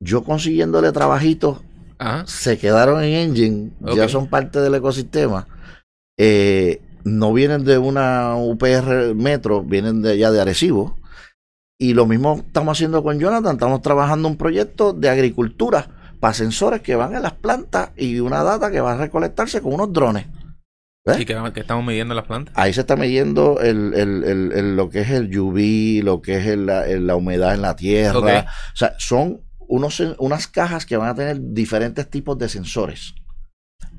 yo 0.01 0.25
consiguiéndole 0.25 0.93
trabajitos 0.93 1.59
Ajá. 1.99 2.25
se 2.27 2.59
quedaron 2.59 3.03
en 3.03 3.15
Engine, 3.15 3.71
ya 3.95 4.09
son 4.09 4.29
parte 4.29 4.61
del 4.61 4.75
ecosistema. 4.75 5.47
Eh, 6.19 6.81
no 7.05 7.33
vienen 7.33 7.65
de 7.65 7.79
una 7.79 8.37
UPR 8.37 9.15
Metro, 9.15 9.63
vienen 9.63 10.03
de 10.03 10.13
allá 10.13 10.31
de 10.31 10.41
Arecibo. 10.41 10.97
Y 11.79 11.95
lo 11.95 12.07
mismo 12.07 12.43
estamos 12.47 12.77
haciendo 12.77 13.03
con 13.03 13.19
Jonathan, 13.19 13.57
estamos 13.57 13.83
trabajando 13.83 14.29
un 14.29 14.37
proyecto 14.37 14.93
de 14.93 15.11
agricultura 15.11 15.89
para 16.21 16.33
sensores 16.33 16.81
que 16.81 16.97
van 16.97 17.15
a 17.15 17.21
las 17.21 17.35
plantas 17.35 17.91
y 17.97 18.19
una 18.19 18.43
data 18.43 18.71
que 18.71 18.81
va 18.81 18.93
a 18.93 18.97
recolectarse 18.97 19.61
con 19.61 19.75
unos 19.75 19.93
drones. 19.93 20.27
¿Ves? 21.07 21.21
¿Y 21.21 21.25
qué, 21.25 21.37
qué 21.55 21.61
estamos 21.61 21.85
midiendo 21.85 22.13
en 22.13 22.17
las 22.17 22.27
plantas? 22.27 22.53
Ahí 22.57 22.73
se 22.73 22.81
está 22.81 22.97
midiendo 22.97 23.61
el, 23.61 23.95
el- 23.95 24.25
el- 24.25 24.53
el- 24.53 24.77
lo 24.77 24.91
que 24.91 25.01
es 25.01 25.11
el 25.11 25.37
UV, 25.39 26.03
lo 26.05 26.21
que 26.21 26.37
es 26.37 26.59
la, 26.59 27.17
humedad 27.17 27.55
en 27.55 27.63
la 27.63 27.77
tierra. 27.77 28.19
Ok. 28.19 28.29
O 28.75 28.77
sea, 28.77 28.95
son 28.99 29.41
unos, 29.69 30.01
unas 30.19 30.49
cajas 30.49 30.85
que 30.85 30.97
van 30.97 31.09
a 31.09 31.15
tener 31.15 31.39
diferentes 31.41 32.09
tipos 32.11 32.37
de 32.39 32.49
sensores 32.49 33.15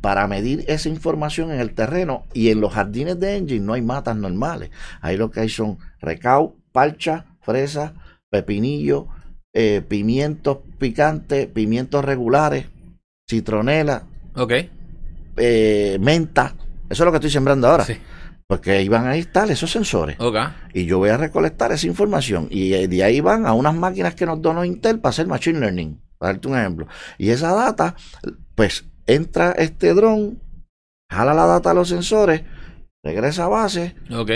para 0.01 0.27
medir 0.27 0.63
esa 0.67 0.89
información 0.89 1.51
en 1.51 1.59
el 1.59 1.73
terreno 1.73 2.25
y 2.33 2.49
en 2.49 2.61
los 2.61 2.73
jardines 2.73 3.19
de 3.19 3.37
Engine 3.37 3.65
no 3.65 3.73
hay 3.73 3.81
matas 3.81 4.15
normales. 4.15 4.69
Ahí 5.01 5.17
lo 5.17 5.31
que 5.31 5.39
hay 5.39 5.49
son 5.49 5.77
recau, 6.01 6.57
parcha, 6.71 7.25
fresa, 7.41 7.93
pepinillo, 8.29 9.07
eh, 9.53 9.81
pimientos 9.87 10.59
picantes, 10.77 11.47
pimientos 11.47 12.03
regulares, 12.03 12.65
citronela, 13.29 14.03
Ok. 14.35 14.53
eh, 15.37 15.97
menta. 16.01 16.53
Eso 16.89 17.03
es 17.03 17.05
lo 17.05 17.11
que 17.11 17.17
estoy 17.17 17.31
sembrando 17.31 17.67
ahora. 17.67 17.85
Sí. 17.85 17.97
Porque 18.47 18.71
ahí 18.71 18.87
van 18.87 19.07
a 19.07 19.15
estar 19.17 19.49
esos 19.51 19.71
sensores. 19.71 20.15
Ok. 20.19 20.37
Y 20.73 20.85
yo 20.85 20.99
voy 20.99 21.09
a 21.09 21.17
recolectar 21.17 21.71
esa 21.73 21.85
información. 21.87 22.47
Y 22.49 22.87
de 22.87 23.03
ahí 23.03 23.19
van 23.19 23.45
a 23.45 23.53
unas 23.53 23.75
máquinas 23.75 24.15
que 24.15 24.25
nos 24.25 24.41
donó 24.41 24.63
Intel 24.63 24.99
para 24.99 25.09
hacer 25.09 25.27
Machine 25.27 25.59
Learning. 25.59 25.99
Para 26.17 26.33
darte 26.33 26.47
un 26.47 26.57
ejemplo. 26.57 26.87
Y 27.17 27.29
esa 27.29 27.53
data, 27.53 27.95
pues 28.55 28.85
entra 29.05 29.51
este 29.51 29.93
dron, 29.93 30.41
jala 31.09 31.33
la 31.33 31.45
data 31.45 31.71
a 31.71 31.73
los 31.73 31.89
sensores, 31.89 32.43
regresa 33.03 33.45
a 33.45 33.47
base, 33.49 33.95
Ok. 34.11 34.31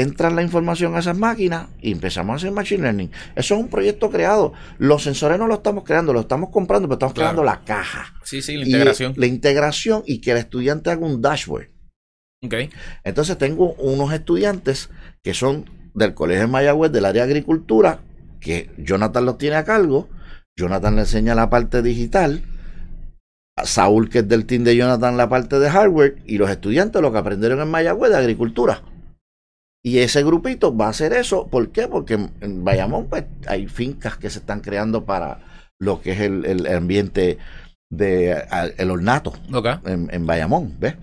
Entra 0.00 0.30
la 0.30 0.42
información 0.42 0.94
a 0.94 0.98
esas 1.00 1.16
máquinas 1.16 1.68
y 1.80 1.92
empezamos 1.92 2.32
a 2.32 2.36
hacer 2.36 2.50
Machine 2.52 2.82
Learning. 2.82 3.10
Eso 3.36 3.54
es 3.54 3.60
un 3.60 3.68
proyecto 3.68 4.10
creado. 4.10 4.52
Los 4.78 5.02
sensores 5.04 5.38
no 5.38 5.46
los 5.46 5.58
estamos 5.58 5.84
creando, 5.84 6.12
los 6.12 6.22
estamos 6.22 6.50
comprando, 6.50 6.88
pero 6.88 6.94
estamos 6.96 7.14
Claro. 7.14 7.28
creando 7.30 7.44
la 7.44 7.64
caja. 7.64 8.14
Sí, 8.24 8.42
sí, 8.42 8.56
la 8.56 8.64
Y, 8.64 8.66
integración. 8.72 9.14
la 9.16 9.26
integración 9.26 10.02
y 10.06 10.20
que 10.20 10.32
el 10.32 10.36
estudiante 10.38 10.90
haga 10.90 11.06
un 11.06 11.22
dashboard. 11.22 11.68
Ok. 12.44 12.54
Entonces 13.04 13.36
tengo 13.38 13.72
unos 13.74 14.12
estudiantes 14.12 14.90
que 15.22 15.34
son 15.34 15.64
del 15.94 16.14
Colegio 16.14 16.42
de 16.42 16.46
Mayagüez 16.48 16.92
del 16.92 17.04
área 17.04 17.24
de 17.26 17.30
agricultura, 17.32 18.00
que 18.40 18.70
Jonathan 18.78 19.24
los 19.26 19.38
tiene 19.38 19.56
a 19.56 19.64
cargo. 19.64 20.08
Jonathan 20.56 20.94
le 20.96 21.02
enseña 21.02 21.34
la 21.34 21.50
parte 21.50 21.82
digital. 21.82 22.42
a 23.56 23.66
Saúl, 23.66 24.08
que 24.08 24.20
es 24.20 24.28
del 24.28 24.46
team 24.46 24.62
de 24.62 24.76
Jonathan, 24.76 25.16
la 25.16 25.28
parte 25.28 25.58
de 25.58 25.68
hardware. 25.68 26.18
Y 26.26 26.38
los 26.38 26.48
estudiantes 26.48 27.02
lo 27.02 27.10
que 27.10 27.18
aprendieron 27.18 27.60
en 27.60 27.66
Mayagüez 27.68 28.12
de 28.12 28.16
agricultura. 28.16 28.82
Y 29.88 29.98
ese 30.00 30.22
grupito 30.22 30.76
va 30.76 30.86
a 30.86 30.90
hacer 30.90 31.12
eso. 31.14 31.46
¿Por 31.46 31.70
qué? 31.70 31.88
Porque 31.88 32.14
en- 32.40 32.64
Bayamón 32.64 33.06
pues, 33.08 33.24
hay 33.46 33.66
fincas 33.68 34.16
que 34.18 34.28
se 34.28 34.40
están 34.40 34.60
creando 34.60 35.04
para 35.04 35.40
lo 35.80 36.02
que 36.02 36.12
es 36.12 36.20
el, 36.20 36.44
el 36.44 36.66
ambiente 36.66 37.38
de 37.90 38.34
a- 38.34 38.66
el 38.76 38.90
ornato 38.90 39.32
en, 39.86 40.08
en 40.12 40.26
Bayamón, 40.26 40.74
¿ves? 40.78 40.96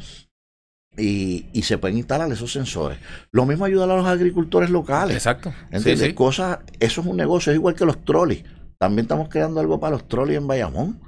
Y, 0.98 1.48
y 1.52 1.64
se 1.64 1.78
pueden 1.78 1.98
instalar 1.98 2.32
esos 2.32 2.52
sensores. 2.54 3.00
Lo 3.32 3.46
mismo 3.46 3.66
ayuda 3.66 3.84
a 3.86 3.88
los 3.88 4.06
agricultores 4.06 4.70
locales. 4.70 5.16
Exacto. 5.18 5.50
Sí, 5.52 5.76
¿Entiendes? 5.78 6.08
sí. 6.08 6.14
Cosas, 6.14 6.60
eso 6.80 7.02
es 7.02 7.08
un 7.08 7.18
negocio, 7.18 7.52
es 7.52 7.58
igual 7.58 7.76
que 7.76 7.86
los 7.86 8.06
trolis. 8.06 8.44
También 8.78 9.06
estamos 9.06 9.28
creando 9.30 9.60
algo 9.60 9.80
para 9.80 9.96
los 9.96 10.08
trolis 10.08 10.38
en 10.38 10.48
Bayamón, 10.48 11.00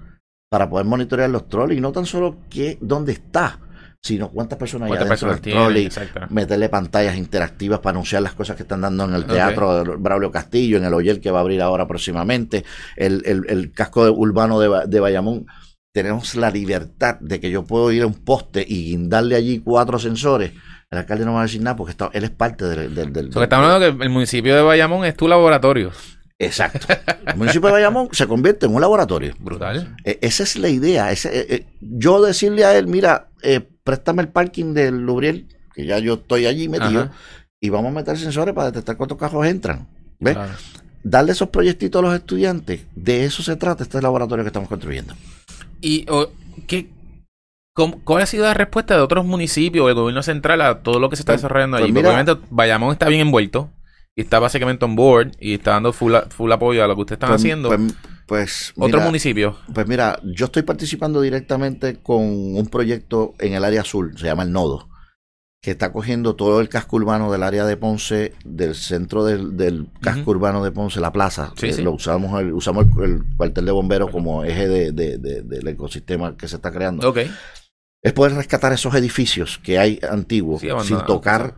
para 0.50 0.70
poder 0.70 0.86
monitorear 0.88 1.30
los 1.30 1.48
trolis, 1.48 1.78
y 1.78 1.82
no 1.82 1.92
tan 1.92 2.06
solo 2.06 2.38
que 2.50 2.78
dónde 2.82 3.12
está, 3.14 3.60
sino 4.02 4.30
cuántas 4.30 4.58
personas 4.58 4.86
hay 4.92 4.98
¿Cuántas 4.98 5.24
adentro 5.24 5.30
personas 5.30 5.42
del 5.42 5.54
trolley, 5.54 6.28
meterle 6.30 6.70
pantallas 6.70 7.18
interactivas 7.18 7.80
para 7.80 7.92
anunciar 7.96 8.22
las 8.22 8.34
cosas 8.34 8.56
que 8.56 8.64
están 8.64 8.82
dando 8.82 9.04
en 9.06 9.14
el 9.14 9.26
teatro 9.26 9.84
de 9.84 9.96
Braulio 9.98 10.32
Castillo, 10.32 10.78
en 10.78 10.86
el 10.86 10.94
Oyel 10.94 11.20
que 11.20 11.32
va 11.32 11.40
a 11.40 11.42
abrir 11.42 11.62
ahora 11.62 11.88
próximamente, 11.88 12.64
el, 12.96 13.22
el- 13.26 13.46
el 13.50 13.72
casco 13.72 14.06
de- 14.06 14.12
urbano 14.12 14.60
de, 14.60 14.88
de 14.88 15.00
Bayamón. 15.00 15.46
Tenemos 15.94 16.36
la 16.36 16.52
libertad 16.52 17.18
de 17.20 17.40
que 17.40 17.50
yo 17.50 17.64
puedo 17.66 17.92
ir 17.92 18.04
a 18.04 18.08
un 18.08 18.14
poste 18.14 18.64
y 18.68 18.86
guindarle 18.92 19.36
allí 19.36 19.60
cuatro 19.60 19.98
sensores. 19.98 20.52
El 20.92 21.00
alcalde 21.00 21.26
no 21.26 21.34
va 21.34 21.40
a 21.40 21.44
decir 21.44 21.62
nada 21.62 21.76
porque 21.76 21.92
está, 21.92 22.10
él 22.14 22.24
es 22.24 22.30
parte 22.30 22.66
del... 22.66 22.94
del, 22.96 23.12
del- 23.12 23.28
estamos 23.28 23.66
hablando 23.68 23.98
que 23.98 24.04
el 24.04 24.10
municipio 24.12 24.56
de 24.56 24.62
Bayamón 24.62 25.06
es 25.06 25.18
tu 25.18 25.28
laboratorio. 25.28 25.92
Exacto. 26.40 26.86
El 27.26 27.36
municipio 27.36 27.68
de 27.68 27.74
Bayamón 27.74 28.10
se 28.12 28.28
convierte 28.28 28.68
en 28.68 28.76
un 28.76 28.82
laboratorio. 28.82 29.34
Brutal. 29.40 29.96
E- 30.06 30.20
esa 30.22 30.44
es 30.44 30.56
la 30.56 30.70
idea. 30.70 31.12
Ese, 31.12 31.36
eh, 31.36 31.46
eh, 31.50 31.66
yo 31.82 32.22
decirle 32.24 32.64
a 32.64 32.78
él, 32.78 32.86
mira, 32.86 33.30
eh, 33.42 33.68
préstame 33.88 34.22
el 34.22 34.28
parking 34.28 34.74
del 34.74 35.00
Lubriel, 35.00 35.48
que 35.74 35.86
ya 35.86 35.98
yo 36.00 36.16
estoy 36.16 36.46
allí 36.46 36.68
metido, 36.70 37.04
Ajá. 37.04 37.12
y 37.62 37.70
vamos 37.70 37.92
a 37.92 37.96
meter 37.96 38.18
sensores 38.18 38.54
para 38.54 38.68
detectar 38.68 38.98
cuántos 38.98 39.18
carros 39.18 39.46
entran. 39.48 39.88
¿Ves? 40.20 40.36
Claro. 40.36 40.52
Darle 41.04 41.32
esos 41.32 41.48
proyectitos 41.50 42.00
a 42.00 42.06
los 42.08 42.14
estudiantes. 42.16 42.82
De 42.96 43.24
eso 43.24 43.42
se 43.44 43.56
trata 43.56 43.84
este 43.84 44.02
laboratorio 44.02 44.44
que 44.44 44.50
estamos 44.50 44.68
construyendo. 44.68 45.14
¿Y 45.80 46.06
o, 46.10 46.28
qué, 46.68 46.90
cómo- 47.74 48.02
cuál 48.04 48.24
ha 48.24 48.26
sido 48.26 48.44
la 48.44 48.54
respuesta 48.54 48.96
de 48.96 49.02
otros 49.02 49.24
municipios 49.26 49.86
o 49.86 49.88
del 49.88 49.96
gobierno 49.96 50.22
central 50.24 50.62
a 50.62 50.80
todo 50.84 51.00
lo 51.00 51.10
que 51.10 51.16
se 51.16 51.22
está 51.22 51.32
Pues- 51.34 51.42
desarrollando 51.44 51.78
pues 51.78 51.84
allí? 51.86 51.94
mira- 51.94 52.10
Porque 52.10 52.22
obviamente 52.24 52.48
Bayamón 52.50 52.92
está 52.92 53.08
bien 53.08 53.22
envuelto 53.22 53.70
y 54.16 54.22
está 54.22 54.40
básicamente 54.40 54.84
on 54.84 54.96
board 54.96 55.32
y 55.40 55.54
está 55.54 55.72
dando 55.72 55.94
full, 55.94 56.14
full 56.30 56.52
apoyo 56.52 56.84
a 56.84 56.88
lo 56.88 56.96
que 56.96 57.02
ustedes 57.02 57.18
están 57.18 57.30
Pues- 57.30 57.42
haciendo. 57.42 57.70
Pues, 58.28 58.74
Otros 58.76 58.92
mira, 58.92 59.06
municipios. 59.06 59.56
pues 59.74 59.88
mira, 59.88 60.20
yo 60.24 60.46
estoy 60.46 60.64
participando 60.64 61.22
directamente 61.22 61.98
con 61.98 62.22
un 62.26 62.68
proyecto 62.68 63.34
en 63.40 63.54
el 63.54 63.64
área 63.64 63.82
azul, 63.82 64.18
se 64.18 64.26
llama 64.26 64.44
el 64.44 64.52
Nodo, 64.52 64.90
que 65.62 65.72
está 65.72 65.92
cogiendo 65.94 66.36
todo 66.36 66.60
el 66.60 66.68
casco 66.70 66.98
urbano 66.98 67.32
del 67.32 67.42
área 67.44 67.66
de 67.66 67.78
Ponce, 67.78 68.34
del 68.44 68.76
centro 68.76 69.24
del, 69.24 69.56
del 69.56 69.88
casco 70.02 70.32
urbano 70.32 70.64
de 70.64 70.72
Ponce, 70.72 71.00
la 71.00 71.12
plaza. 71.14 71.54
Sí, 71.58 71.72
sí. 71.72 71.82
Lo 71.82 71.94
usamos, 71.94 72.40
el, 72.42 72.52
usamos 72.54 72.86
el, 72.98 73.04
el 73.04 73.24
cuartel 73.38 73.66
de 73.66 73.72
bomberos 73.72 74.12
como 74.12 74.44
eje 74.44 74.68
de- 74.68 74.92
de- 74.92 75.18
de- 75.18 75.42
del 75.44 75.68
ecosistema 75.70 76.36
que 76.36 76.48
se 76.50 76.58
está 76.58 76.72
creando. 76.72 77.10
Ok. 77.10 77.20
Es 78.04 78.14
poder 78.14 78.34
rescatar 78.34 78.74
esos 78.74 78.94
edificios 78.94 79.58
que 79.64 79.80
hay 79.80 80.00
antiguos 80.10 80.62
Sí, 80.62 80.68
sin 80.84 81.00
tocar 81.06 81.56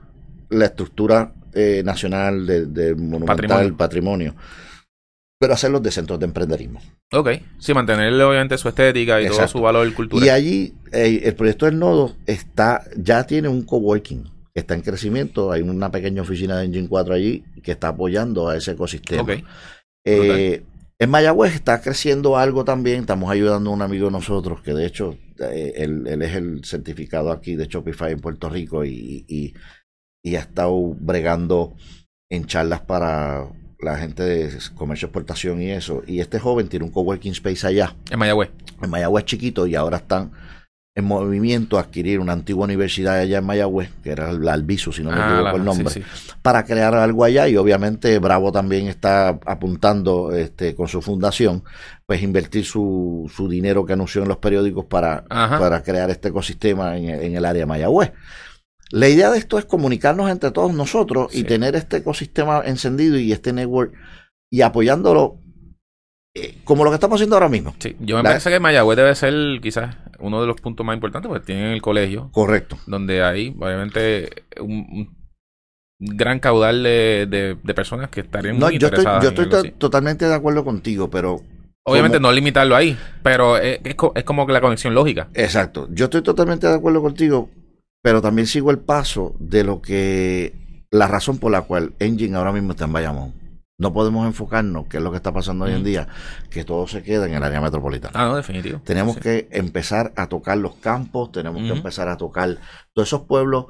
la 0.49 0.65
estructura 0.65 1.34
eh, 1.53 1.82
nacional 1.84 2.45
de, 2.45 2.65
de 2.67 2.95
monumental 2.95 3.26
Patrimonio. 3.36 3.78
patrimonio. 3.78 4.36
Pero 5.40 5.54
hacerlos 5.54 5.82
de 5.82 5.92
centros 5.92 6.20
de 6.20 6.26
emprenderismo. 6.26 6.82
Ok. 7.14 7.30
Sí, 7.60 7.74
mantenerle 7.74 8.24
obviamente 8.24 8.58
su 8.58 8.68
estética 8.68 9.22
y 9.22 9.28
todo 9.28 9.48
su 9.48 9.62
valor 9.62 9.92
cultural. 9.94 10.26
Y 10.26 10.30
allí 10.30 10.74
eh, 10.92 11.22
el 11.24 11.36
proyecto 11.36 11.66
del 11.66 11.80
nodo 11.80 12.16
está, 12.26 12.84
ya 12.98 13.26
tiene 13.26 13.48
un 13.48 13.64
coworking, 13.64 14.30
está 14.54 14.74
en 14.74 14.82
crecimiento, 14.82 15.52
hay 15.52 15.62
una 15.62 15.90
pequeña 15.90 16.24
oficina 16.24 16.58
de 16.58 16.66
Engine 16.66 16.90
4 16.90 17.14
allí 17.14 17.44
que 17.64 17.72
está 17.72 17.88
apoyando 17.88 18.50
a 18.50 18.58
ese 18.58 18.72
ecosistema. 18.72 19.22
Ok. 19.24 19.30
Eh, 20.06 20.64
en 21.02 21.10
Mayagüez 21.10 21.56
está 21.56 21.82
creciendo 21.82 22.38
algo 22.38 22.66
también, 22.66 23.02
estamos 23.02 23.32
ayudando 23.32 23.70
a 23.70 23.74
un 23.74 23.82
amigo 23.82 24.08
de 24.08 24.12
nosotros 24.12 24.62
que 24.62 24.74
de 24.74 24.86
hecho 24.86 25.18
eh, 25.40 25.72
él, 25.78 26.06
él 26.08 26.22
es 26.22 26.36
el 26.36 26.66
certificado 26.66 27.32
aquí 27.32 27.56
de 27.56 27.68
Shopify 27.68 28.12
en 28.12 28.20
Puerto 28.20 28.50
Rico 28.50 28.84
y, 28.84 29.24
y, 29.26 29.54
y 30.22 30.36
ha 30.36 30.40
estado 30.40 30.78
bregando 31.00 31.78
en 32.30 32.46
charlas 32.46 32.82
para 32.82 33.48
la 33.80 33.97
gente 33.97 34.23
de 34.23 34.51
comercio 34.75 35.07
exportación 35.07 35.61
y 35.61 35.71
eso. 35.71 36.03
Y 36.05 36.19
este 36.19 36.39
joven 36.39 36.67
tiene 36.67 36.86
un 36.86 36.91
coworking 36.91 37.32
space 37.32 37.65
allá 37.67 37.95
En 38.09 38.19
Mayagüez. 38.19 38.49
en 38.82 38.89
Mayagüez 38.89 39.25
chiquito 39.25 39.65
y 39.67 39.75
ahora 39.75 39.97
están 39.97 40.32
en 40.95 41.05
movimiento 41.05 41.77
a 41.77 41.82
adquirir 41.82 42.19
una 42.19 42.34
antigua 42.34 42.65
universidad 42.65 43.19
allá 43.19 43.38
en 43.38 43.45
Mayagüez, 43.45 43.89
que 44.03 44.09
era 44.11 44.34
la 44.34 44.51
Albizu, 44.51 44.91
si 44.91 45.01
no 45.01 45.11
me 45.11 45.17
Ah, 45.17 45.34
equivoco 45.36 45.55
el 45.57 45.63
nombre, 45.63 45.89
sí, 45.93 46.01
sí. 46.01 46.32
para 46.41 46.65
crear 46.65 46.93
algo 46.93 47.23
allá 47.23 47.47
y 47.47 47.55
obviamente 47.55 48.19
Bravo 48.19 48.51
también 48.51 48.88
está 48.88 49.30
apuntando 49.45 50.34
este, 50.36 50.75
con 50.75 50.89
su 50.89 51.01
fundación, 51.01 51.63
pues 52.05 52.21
invertir 52.21 52.65
su, 52.65 53.32
su 53.34 53.47
dinero 53.47 53.86
que 53.86 53.93
anunció 53.93 54.23
en 54.23 54.27
los 54.27 54.38
periódicos 54.39 54.86
para, 54.86 55.23
Ajá. 55.30 55.57
para 55.57 55.84
crear 55.84 56.09
este 56.09 56.30
ecosistema 56.30 56.97
en, 56.97 57.07
en 57.09 57.36
el 57.36 57.45
área 57.45 57.61
de 57.61 57.65
Mayagüez. 57.67 58.11
La 58.92 59.08
idea 59.08 59.30
de 59.32 59.38
esto 59.38 59.58
es 59.60 59.66
comunicarnos 59.66 60.30
entre 60.32 60.52
todos 60.52 60.74
nosotros 60.74 61.34
y 61.36 61.44
tener 61.44 61.76
este 61.76 61.98
ecosistema 61.98 62.62
encendido 62.66 63.18
y 63.20 63.32
este 63.32 63.54
network 63.54 63.94
y 64.52 64.62
apoyándolo 64.62 65.40
eh, 66.36 66.56
como 66.64 66.84
lo 66.84 66.90
que 66.92 66.96
estamos 66.96 67.16
haciendo 67.18 67.36
ahora 67.36 67.50
mismo. 67.50 67.76
Sí, 67.80 67.96
yo 68.00 68.18
me 68.18 68.24
La- 68.24 68.30
parece 68.30 68.50
que 68.50 68.60
Mayagüez 68.60 68.98
debe 68.98 69.16
ser 69.16 69.34
quizás 69.62 69.96
uno 70.20 70.42
de 70.42 70.48
los 70.48 70.60
puntos 70.60 70.86
más 70.86 70.96
importantes 70.96 71.30
porque 71.30 71.46
tienen 71.46 71.66
el 71.72 71.82
colegio 71.82 72.30
Correcto. 72.32 72.78
donde 72.88 73.24
hay 73.24 73.56
obviamente 73.60 74.30
un, 74.60 74.86
un 74.92 75.18
gran 76.00 76.40
caudal 76.40 76.82
de, 76.84 77.28
de- 77.30 77.58
de 77.62 77.74
personas 77.74 78.10
que 78.10 78.22
estarían 78.22 78.58
No, 78.60 78.68
muy 78.68 78.78
yo 78.80 78.88
estoy, 78.88 79.00
interesadas 79.02 79.24
yo 79.24 79.30
estoy 79.30 79.50
to- 79.50 79.58
así. 79.58 79.72
totalmente 79.78 80.26
de 80.26 80.34
acuerdo 80.34 80.64
contigo, 80.64 81.10
pero 81.10 81.42
Obviamente 81.84 82.18
como- 82.18 82.28
no 82.30 82.34
limitarlo 82.34 82.76
ahí, 82.76 82.98
pero 83.24 83.58
es, 83.58 83.80
es 83.84 84.24
como 84.24 84.46
que 84.48 84.54
la 84.54 84.62
conexión 84.62 84.94
lógica. 84.96 85.30
exacto. 85.34 85.88
Yo 85.92 86.06
estoy 86.06 86.22
totalmente 86.22 86.68
de 86.68 86.74
acuerdo 86.76 87.02
contigo, 87.02 87.50
pero 88.02 88.22
también 88.22 88.47
sigo 88.47 88.72
el 88.72 88.80
paso 88.80 89.36
de 89.39 89.64
lo 89.64 89.82
que 89.82 90.54
la 90.91 91.08
razón 91.08 91.38
por 91.38 91.52
la 91.52 91.62
cual 91.64 91.93
Engine 92.00 92.36
ahora 92.38 92.52
mismo 92.52 92.72
está 92.72 92.86
en 92.86 92.93
Bayamón. 92.93 93.34
No 93.78 93.93
podemos 93.93 94.26
enfocarnos, 94.26 94.88
que 94.88 94.97
es 94.97 95.04
lo 95.04 95.10
que 95.12 95.18
está 95.18 95.32
pasando 95.32 95.64
hoy 95.64 95.72
en 95.72 95.86
día, 95.86 96.08
que 96.50 96.66
todo 96.66 96.86
se 96.88 97.02
queda 97.02 97.28
en 97.28 97.34
el 97.36 97.43
área 97.43 97.62
metropolitana. 97.62 98.12
Ah, 98.14 98.26
no, 98.28 98.36
definitivo. 98.36 98.82
Tenemos 98.84 99.16
Sí. 99.16 99.22
que 99.22 99.47
empezar 99.52 100.12
a 100.18 100.28
tocar 100.28 100.58
los 100.58 100.76
campos, 100.76 101.32
tenemos 101.32 101.62
que 101.62 101.70
empezar 101.78 102.10
a 102.10 102.18
tocar 102.18 102.58
todos 102.93 103.08
esos 103.08 103.22
pueblos 103.22 103.68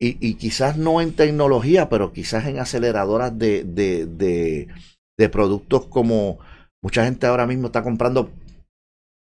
y, 0.00 0.16
y 0.26 0.34
quizás 0.34 0.76
no 0.76 1.00
en 1.00 1.12
tecnología, 1.14 1.88
pero 1.88 2.12
quizás 2.12 2.46
en 2.46 2.58
aceleradoras 2.58 3.38
de, 3.38 3.62
de, 3.62 4.06
de, 4.06 4.68
de 5.16 5.28
productos 5.28 5.86
como 5.86 6.38
mucha 6.82 7.04
gente 7.04 7.26
ahora 7.28 7.46
mismo 7.46 7.66
está 7.66 7.84
comprando. 7.84 8.30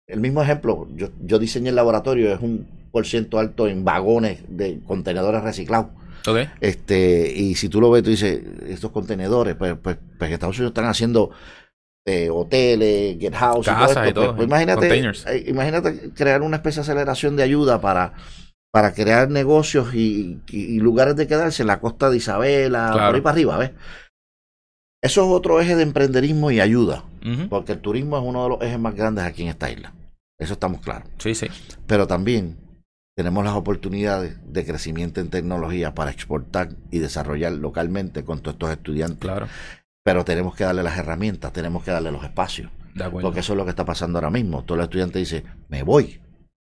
El 0.07 0.19
mismo 0.21 0.41
ejemplo, 0.41 0.87
yo, 0.95 1.09
yo 1.21 1.37
diseñé 1.37 1.69
el 1.69 1.75
laboratorio, 1.75 2.33
es 2.33 2.41
un 2.41 2.67
por 2.93 3.07
ciento 3.07 3.39
alto 3.39 3.67
en 3.67 3.83
vagones 3.83 4.43
de 4.47 4.79
contenedores 4.85 5.41
reciclados. 5.41 5.87
Este, 6.61 7.33
y 7.35 7.55
si 7.55 7.67
tú 7.67 7.81
lo 7.81 7.89
ves, 7.89 8.03
tú 8.03 8.11
dices, 8.11 8.39
estos 8.67 8.91
contenedores, 8.91 9.55
pues, 9.55 9.75
pues, 9.81 9.97
pues 10.19 10.31
Estados 10.31 10.57
Unidos 10.57 10.69
están 10.69 10.85
haciendo 10.85 11.31
eh, 12.05 12.29
hoteles, 12.29 13.17
get 13.19 13.33
house, 13.33 13.65
Casas 13.65 13.89
y 13.89 13.89
esto, 13.89 14.01
pues, 14.01 14.13
todo, 14.13 14.35
pues 14.35 14.47
imagínate, 14.47 14.99
eh, 15.27 15.43
imagínate 15.47 16.11
crear 16.11 16.43
una 16.43 16.57
especie 16.57 16.81
de 16.81 16.91
aceleración 16.91 17.35
de 17.35 17.43
ayuda 17.43 17.81
para, 17.81 18.13
para 18.71 18.93
crear 18.93 19.29
negocios 19.31 19.93
y, 19.95 20.39
y- 20.51 20.75
y 20.75 20.79
lugares 20.79 21.15
de 21.15 21.25
quedarse 21.27 21.63
en 21.63 21.67
la 21.67 21.79
costa 21.79 22.09
de 22.11 22.17
Isabela, 22.17 22.89
Claro. 22.93 23.07
por 23.07 23.15
ahí 23.15 23.21
para 23.21 23.33
arriba, 23.33 23.57
¿ves? 23.57 23.71
Eso 25.01 25.21
es 25.23 25.27
otro 25.31 25.59
eje 25.59 25.75
de 25.75 25.83
emprenderismo 25.83 26.51
y 26.51 26.59
ayuda, 26.61 27.03
porque 27.49 27.71
el 27.73 27.79
turismo 27.79 28.17
es 28.17 28.23
uno 28.23 28.43
de 28.43 28.49
los 28.49 28.61
ejes 28.61 28.79
más 28.79 28.95
grandes 28.95 29.23
aquí 29.25 29.41
en 29.43 29.49
esta 29.49 29.69
isla. 29.71 29.93
Eso 30.39 30.53
estamos 30.53 30.79
claros 30.81 31.07
Sí, 31.17 31.35
sí. 31.35 31.47
pero 31.87 32.05
también 32.07 32.57
tenemos 33.15 33.43
las 33.45 33.53
oportunidades 33.53 34.37
de 34.45 34.65
crecimiento 34.65 35.21
en 35.21 35.29
tecnología 35.29 35.93
para 35.93 36.11
exportar 36.11 36.69
y 36.91 36.99
desarrollar 36.99 37.51
localmente 37.53 38.23
con 38.23 38.39
todos 38.39 38.55
estos 38.55 38.71
estudiantes. 38.71 39.19
Claro. 39.19 39.47
Pero 40.03 40.25
tenemos 40.25 40.55
que 40.55 40.63
darle 40.63 40.83
las 40.83 40.97
herramientas, 40.97 41.53
tenemos 41.53 41.83
que 41.83 41.91
darle 41.91 42.11
los 42.11 42.23
espacios, 42.23 42.69
De 42.93 43.03
acuerdo. 43.05 43.27
porque 43.27 43.39
eso 43.41 43.53
es 43.53 43.57
lo 43.57 43.63
que 43.63 43.69
está 43.69 43.85
pasando 43.85 44.17
ahora 44.17 44.29
mismo. 44.31 44.63
Todo 44.63 44.77
el 44.79 44.83
estudiante 44.85 45.19
dice, 45.19 45.43
me 45.69 45.83
voy. 45.83 46.19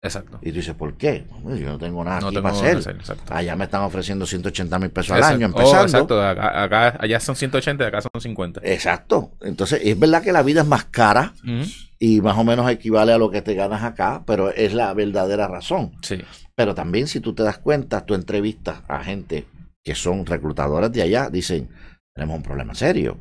Exacto. 0.03 0.39
Y 0.41 0.49
tú 0.49 0.55
dices, 0.55 0.73
¿por 0.73 0.95
qué? 0.95 1.25
Yo 1.45 1.67
no 1.67 1.77
tengo 1.77 2.03
nada 2.03 2.19
No 2.21 2.27
aquí 2.29 2.37
tengo 2.37 2.49
para 2.49 2.59
que 2.71 2.77
hacer. 2.79 2.97
Allá 3.29 3.55
me 3.55 3.65
están 3.65 3.83
ofreciendo 3.83 4.25
180 4.25 4.79
mil 4.79 4.89
pesos 4.89 5.11
al 5.11 5.21
año 5.23 5.45
Oh, 5.45 5.49
empezando. 5.51 5.83
exacto. 5.83 6.21
Acá, 6.25 6.63
acá- 6.63 6.97
allá 6.99 7.19
son 7.19 7.35
180 7.35 7.83
y 7.83 7.87
acá 7.87 8.01
son 8.01 8.19
50. 8.19 8.61
Exacto. 8.63 9.31
Entonces, 9.41 9.79
es 9.83 9.99
verdad 9.99 10.23
que 10.23 10.31
la 10.31 10.41
vida 10.41 10.61
es 10.61 10.67
más 10.67 10.85
cara 10.85 11.33
Ujú. 11.43 11.69
Y 12.03 12.19
más 12.19 12.35
o 12.35 12.43
menos 12.43 12.67
equivale 12.71 13.13
a 13.13 13.19
lo 13.19 13.29
que 13.29 13.43
te 13.43 13.53
ganas 13.53 13.83
acá, 13.83 14.23
pero 14.25 14.49
es 14.49 14.73
la 14.73 14.91
verdadera 14.95 15.47
razón. 15.47 15.91
Sí. 16.01 16.17
Pero 16.55 16.73
también 16.73 17.05
si 17.05 17.19
tú 17.19 17.33
te 17.35 17.43
das 17.43 17.59
cuenta, 17.59 18.03
tú 18.07 18.15
entrevistas 18.15 18.81
a 18.87 19.03
gente 19.03 19.45
que 19.83 19.93
son 19.93 20.25
reclutadores 20.25 20.91
de 20.91 21.03
allá, 21.03 21.29
dicen, 21.29 21.69
tenemos 22.15 22.37
un 22.37 22.41
problema 22.41 22.73
serio. 22.73 23.19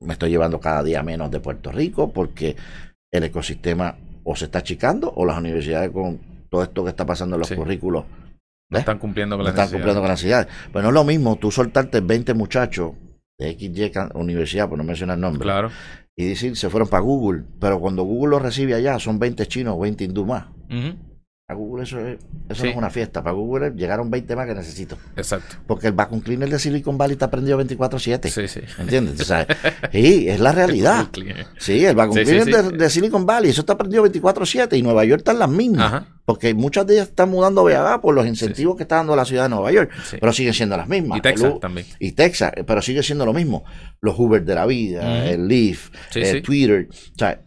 Me 0.00 0.14
estoy 0.14 0.30
llevando 0.30 0.58
cada 0.58 0.82
día 0.82 1.00
menos 1.04 1.30
de 1.30 1.38
Puerto 1.38 1.70
Rico 1.70 2.12
porque 2.12 2.56
el 3.12 3.22
ecosistema 3.22 3.96
o 4.24 4.34
se 4.34 4.46
está 4.46 4.58
achicando 4.58 5.12
o 5.14 5.24
las 5.24 5.38
universidades 5.38 5.90
con 5.92 6.18
todo 6.50 6.64
esto 6.64 6.82
que 6.82 6.90
está 6.90 7.06
pasando 7.06 7.36
en 7.36 7.40
los 7.40 7.48
Sí. 7.48 7.54
currículos 7.54 8.04
están 8.70 8.98
cumpliendo 8.98 9.36
con 9.36 9.44
no 9.44 9.50
las 9.50 9.54
están 9.54 9.70
cumpliendo 9.70 10.00
con 10.00 10.08
las 10.08 10.18
necesidades. 10.18 10.48
Pero 10.72 10.82
no 10.82 10.88
es 10.88 10.94
lo 10.94 11.04
mismo 11.04 11.36
tú 11.36 11.52
soltarte 11.52 12.00
20 12.00 12.34
muchachos 12.34 12.92
de 13.38 13.52
XY 13.52 13.92
universidad, 14.14 14.68
por 14.68 14.76
no 14.76 14.82
mencionar 14.84 15.14
el 15.14 15.20
nombre, 15.20 15.44
Claro. 15.44 15.70
Y 16.18 16.24
decir, 16.24 16.56
se 16.56 16.68
fueron 16.68 16.88
para 16.88 17.00
Google, 17.00 17.44
pero 17.60 17.78
cuando 17.78 18.02
Google 18.02 18.30
los 18.32 18.42
recibe 18.42 18.74
allá 18.74 18.98
son 18.98 19.20
20 19.20 19.46
chinos 19.46 19.76
o 19.76 19.78
20 19.78 20.02
hindú 20.02 20.26
más. 20.26 20.46
A 21.50 21.54
Google 21.54 21.84
eso, 21.84 21.98
es- 22.06 22.18
eso 22.50 22.60
Sí. 22.60 22.64
no 22.64 22.70
es 22.72 22.76
una 22.76 22.90
fiesta. 22.90 23.22
Para 23.22 23.34
Google 23.34 23.72
llegaron 23.74 24.10
20 24.10 24.36
más 24.36 24.46
que 24.46 24.54
necesito. 24.54 24.98
Exacto. 25.16 25.56
Porque 25.66 25.86
el 25.86 25.94
vacuum 25.94 26.20
cleaner 26.20 26.50
de 26.50 26.58
Silicon 26.58 26.98
Valley 26.98 27.14
está 27.14 27.30
prendido 27.30 27.56
24-7. 27.56 28.28
Sí, 28.28 28.46
sí. 28.48 28.60
¿Entiendes? 28.78 29.18
O 29.18 29.24
sea, 29.24 29.46
sí, 29.90 30.28
es 30.28 30.40
la 30.40 30.52
realidad. 30.52 31.08
Sí, 31.56 31.86
el 31.86 31.96
vacuum 31.96 32.18
Sí, 32.18 32.24
cleaner 32.24 32.44
sí. 32.44 32.52
De, 32.52 32.76
de 32.76 32.90
Silicon 32.90 33.24
Valley, 33.24 33.50
eso 33.50 33.62
está 33.62 33.78
prendido 33.78 34.02
24-7 34.04 34.76
y 34.76 34.82
Nueva 34.82 35.06
York 35.06 35.20
están 35.20 35.38
las 35.38 35.48
mismas. 35.48 35.86
Ajá. 35.86 36.06
Porque 36.26 36.52
muchas 36.52 36.86
de 36.86 36.96
ellas 36.96 37.08
están 37.08 37.30
mudando 37.30 37.66
a 37.66 38.00
por 38.02 38.14
los 38.14 38.26
incentivos 38.26 38.76
que 38.76 38.82
está 38.82 38.96
dando 38.96 39.16
la 39.16 39.24
ciudad 39.24 39.44
de 39.44 39.48
Nueva 39.48 39.72
York. 39.72 39.90
Pero 40.20 40.30
siguen 40.34 40.52
siendo 40.52 40.76
las 40.76 40.86
mismas. 40.86 41.16
Y 41.16 41.22
Texas 41.22 41.52
El 41.54 41.60
también. 41.60 41.86
Y 41.98 42.12
Texas, 42.12 42.52
eh, 42.56 42.64
pero 42.64 42.82
sigue 42.82 43.02
siendo 43.02 43.24
lo 43.24 43.32
mismo. 43.32 43.64
Los 44.02 44.18
Uber 44.18 44.44
de 44.44 44.54
la 44.54 44.66
vida, 44.66 45.24
el 45.30 45.48
Lyft, 45.48 45.94
el 46.14 46.26
sí. 46.26 46.40
Twitter. 46.42 46.88
O 46.90 47.18
sea, 47.18 47.40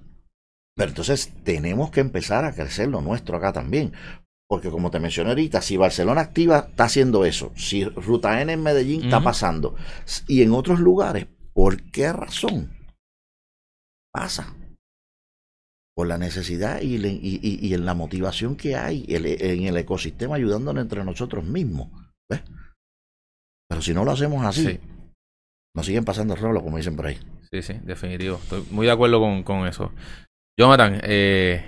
pero 0.76 0.90
entonces 0.90 1.32
tenemos 1.44 1.92
que 1.92 2.00
empezar 2.02 2.46
a 2.46 2.54
crecer 2.54 2.88
lo 2.88 3.02
nuestro 3.02 3.38
acá 3.38 3.54
también. 3.54 3.94
Porque 4.48 4.70
como 4.70 4.92
te 4.92 5.00
mencioné 5.00 5.30
ahorita, 5.30 5.62
si 5.62 5.78
Barcelona 5.78 6.22
Activa 6.22 6.68
está 6.70 6.84
haciendo 6.86 7.24
eso, 7.24 7.54
si 7.56 7.86
Ruta 7.86 8.42
N 8.42 8.52
en 8.52 8.62
Medellín 8.62 9.04
está 9.06 9.22
pasando, 9.22 9.76
y 10.28 10.42
en 10.42 10.52
otros 10.52 10.80
lugares, 10.82 11.28
¿por 11.54 11.82
qué 11.92 12.12
razón 12.12 12.70
pasa? 14.14 14.54
Por 15.96 16.08
la 16.08 16.18
necesidad 16.18 16.82
y, 16.82 16.98
le- 16.98 17.10
y, 17.14 17.40
y- 17.42 17.66
y 17.68 17.74
en 17.74 17.86
la 17.86 17.94
motivación 17.94 18.56
que 18.58 18.76
hay 18.76 19.06
el- 19.08 19.26
en 19.26 19.64
el 19.64 19.78
ecosistema 19.78 20.36
ayudándonos 20.36 20.82
entre 20.82 21.04
nosotros 21.06 21.44
mismos. 21.46 21.90
¿ves? 22.30 22.42
Pero 23.70 23.82
si 23.82 23.94
no 23.94 24.04
lo 24.04 24.12
hacemos 24.12 24.46
así, 24.46 24.66
Sí. 24.68 24.80
nos 25.76 25.86
siguen 25.86 26.04
pasando 26.06 26.34
el 26.34 26.42
rolo, 26.42 26.62
como 26.62 26.76
dicen 26.78 26.96
por 26.98 27.08
ahí. 27.08 27.18
Sí, 27.52 27.62
sí, 27.62 27.74
definitivo. 27.84 28.36
Estoy 28.38 28.66
muy 28.72 28.86
de 28.86 28.92
acuerdo 28.92 29.20
con, 29.20 29.44
con 29.44 29.68
eso. 29.68 29.92
Jonathan, 30.62 31.00
eh, 31.04 31.66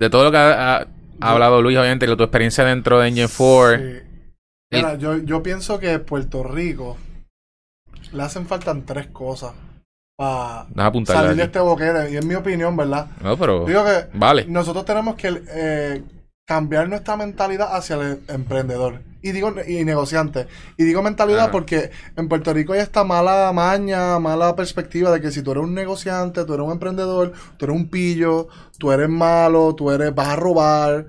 de 0.00 0.10
todo 0.10 0.24
lo 0.24 0.30
que 0.30 0.36
ha, 0.36 0.76
ha- 0.78 0.86
ha 1.20 1.32
hablado 1.32 1.62
Luis, 1.62 1.76
obviamente, 1.78 2.06
de 2.06 2.16
tu 2.16 2.22
experiencia 2.24 2.64
dentro 2.64 2.98
de 3.00 3.08
Engine 3.08 3.28
4. 3.28 3.78
Sí. 3.78 4.02
Mira, 4.72 4.96
yo, 4.96 5.16
yo 5.18 5.42
pienso 5.42 5.78
que 5.78 5.98
Puerto 5.98 6.42
Rico 6.42 6.96
le 8.12 8.22
hacen 8.22 8.46
falta 8.46 8.76
tres 8.84 9.06
cosas 9.08 9.52
para 10.16 10.66
salir 11.06 11.36
de 11.36 11.42
este 11.44 11.58
boquete. 11.60 12.10
Y 12.12 12.16
en 12.16 12.26
mi 12.28 12.34
opinión, 12.34 12.76
¿verdad? 12.76 13.06
No, 13.22 13.36
pero. 13.36 13.64
Digo 13.64 13.84
que 13.84 14.06
Vale. 14.14 14.44
nosotros 14.46 14.84
tenemos 14.84 15.14
que 15.16 15.42
eh, 15.48 16.02
cambiar 16.48 16.88
nuestra 16.88 17.14
mentalidad 17.18 17.76
hacia 17.76 17.96
el 17.96 18.20
emprendedor 18.28 19.02
y 19.20 19.32
digo 19.32 19.52
y 19.66 19.84
negociante 19.84 20.46
y 20.78 20.84
digo 20.84 21.02
mentalidad 21.02 21.42
Ajá. 21.42 21.50
porque 21.50 21.90
en 22.16 22.26
Puerto 22.28 22.54
Rico 22.54 22.72
hay 22.72 22.80
esta 22.80 23.04
mala 23.04 23.52
maña 23.52 24.18
mala 24.18 24.56
perspectiva 24.56 25.10
de 25.10 25.20
que 25.20 25.30
si 25.30 25.42
tú 25.42 25.50
eres 25.52 25.64
un 25.64 25.74
negociante 25.74 26.44
tú 26.46 26.54
eres 26.54 26.64
un 26.64 26.72
emprendedor 26.72 27.32
tú 27.58 27.66
eres 27.66 27.76
un 27.76 27.90
pillo 27.90 28.48
tú 28.78 28.90
eres 28.92 29.10
malo 29.10 29.74
tú 29.74 29.90
eres 29.90 30.14
vas 30.14 30.28
a 30.28 30.36
robar 30.36 31.08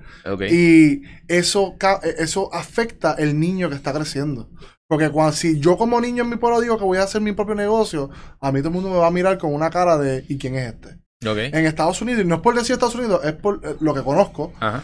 y 0.51 1.03
eso 1.29 1.75
ca- 1.79 2.01
eso 2.17 2.53
afecta 2.53 3.13
el 3.17 3.39
niño 3.39 3.69
que 3.69 3.75
está 3.75 3.93
creciendo 3.93 4.49
porque 4.87 5.09
cuando 5.09 5.31
si 5.31 5.57
yo 5.61 5.77
como 5.77 6.01
niño 6.01 6.23
en 6.23 6.31
mi 6.31 6.35
pueblo 6.35 6.59
digo 6.59 6.77
que 6.77 6.83
voy 6.83 6.97
a 6.97 7.03
hacer 7.03 7.21
mi 7.21 7.31
propio 7.31 7.55
negocio 7.55 8.09
a 8.41 8.51
mí 8.51 8.59
todo 8.59 8.69
el 8.69 8.73
mundo 8.75 8.89
me 8.89 8.97
va 8.97 9.07
a 9.07 9.11
mirar 9.11 9.37
con 9.37 9.53
una 9.53 9.69
cara 9.69 9.97
de 9.97 10.25
¿y 10.27 10.37
quién 10.37 10.55
es 10.55 10.73
este? 10.73 10.99
En 11.53 11.65
Estados 11.65 12.01
Unidos, 12.01 12.23
y 12.23 12.25
no 12.27 12.35
es 12.35 12.41
por 12.41 12.55
decir 12.55 12.73
Estados 12.73 12.95
Unidos, 12.95 13.19
es 13.25 13.33
por 13.33 13.59
eh, 13.65 13.75
lo 13.81 13.93
que 13.93 14.01
conozco. 14.03 14.53
Ajá. 14.61 14.81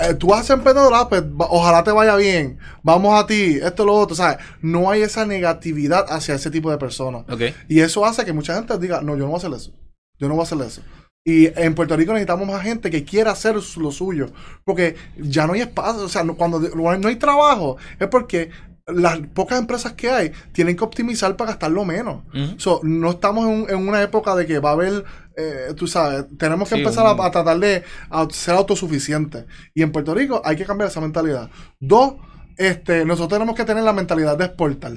Eh, 0.00 0.14
tú 0.14 0.28
vas 0.28 0.40
a 0.40 0.44
ser 0.44 0.56
emprendedor, 0.58 0.92
ah, 0.94 1.08
pues 1.08 1.22
ojalá 1.38 1.84
te 1.84 1.92
vaya 1.92 2.16
bien, 2.16 2.58
vamos 2.82 3.14
a 3.22 3.26
ti, 3.26 3.58
esto, 3.62 3.84
lo 3.84 3.94
otro, 3.94 4.16
¿sabes? 4.16 4.38
No 4.62 4.90
hay 4.90 5.02
esa 5.02 5.26
negatividad 5.26 6.06
hacia 6.08 6.34
ese 6.34 6.50
tipo 6.50 6.70
de 6.70 6.78
personas. 6.78 7.24
Y 7.68 7.80
eso 7.80 8.04
hace 8.04 8.24
que 8.24 8.32
mucha 8.32 8.54
gente 8.54 8.76
diga, 8.78 9.02
no, 9.02 9.12
yo 9.12 9.24
no 9.24 9.26
voy 9.26 9.34
a 9.34 9.38
hacer 9.38 9.52
eso, 9.52 9.72
yo 10.18 10.28
no 10.28 10.34
voy 10.34 10.40
a 10.42 10.44
hacer 10.44 10.60
eso. 10.62 10.82
Y 11.24 11.46
en 11.60 11.74
Puerto 11.74 11.96
Rico 11.96 12.12
necesitamos 12.12 12.48
más 12.48 12.62
gente 12.62 12.90
que 12.90 13.04
quiera 13.04 13.30
hacer 13.32 13.54
lo 13.76 13.92
suyo, 13.92 14.30
porque 14.64 14.96
ya 15.18 15.46
no 15.46 15.52
hay 15.52 15.60
espacio, 15.60 16.02
o 16.04 16.08
sea, 16.08 16.24
no- 16.24 16.36
cuando 16.36 16.58
no 16.58 17.08
hay 17.08 17.16
trabajo, 17.16 17.76
es 18.00 18.08
porque 18.08 18.50
las 18.86 19.18
pocas 19.34 19.58
empresas 19.58 19.92
que 19.92 20.10
hay 20.10 20.32
tienen 20.52 20.76
que 20.76 20.84
optimizar 20.84 21.36
para 21.36 21.50
gastarlo 21.52 21.84
menos. 21.84 22.22
So, 22.56 22.80
no 22.82 23.10
estamos 23.10 23.46
en, 23.48 23.66
en 23.70 23.88
una 23.88 24.02
época 24.02 24.34
de 24.34 24.44
que 24.46 24.58
va 24.58 24.70
a 24.70 24.72
haber, 24.72 25.04
eh, 25.36 25.72
tú 25.76 25.86
sabes, 25.86 26.24
tenemos 26.36 26.68
que 26.68 26.74
Sí, 26.76 26.80
empezar 26.82 27.04
un- 27.14 27.20
a, 27.20 27.26
a 27.26 27.30
tratar 27.30 27.58
de 27.58 27.84
a 28.10 28.26
ser 28.30 28.54
autosuficientes. 28.54 29.44
Y 29.74 29.82
en 29.82 29.92
Puerto 29.92 30.14
Rico 30.14 30.42
hay 30.44 30.56
que 30.56 30.64
cambiar 30.64 30.90
esa 30.90 31.00
mentalidad. 31.00 31.48
Dos, 31.80 32.14
este, 32.56 33.04
nosotros 33.04 33.38
tenemos 33.38 33.54
que 33.56 33.64
tener 33.64 33.84
la 33.84 33.92
mentalidad 33.92 34.36
de 34.36 34.46
exportar. 34.46 34.92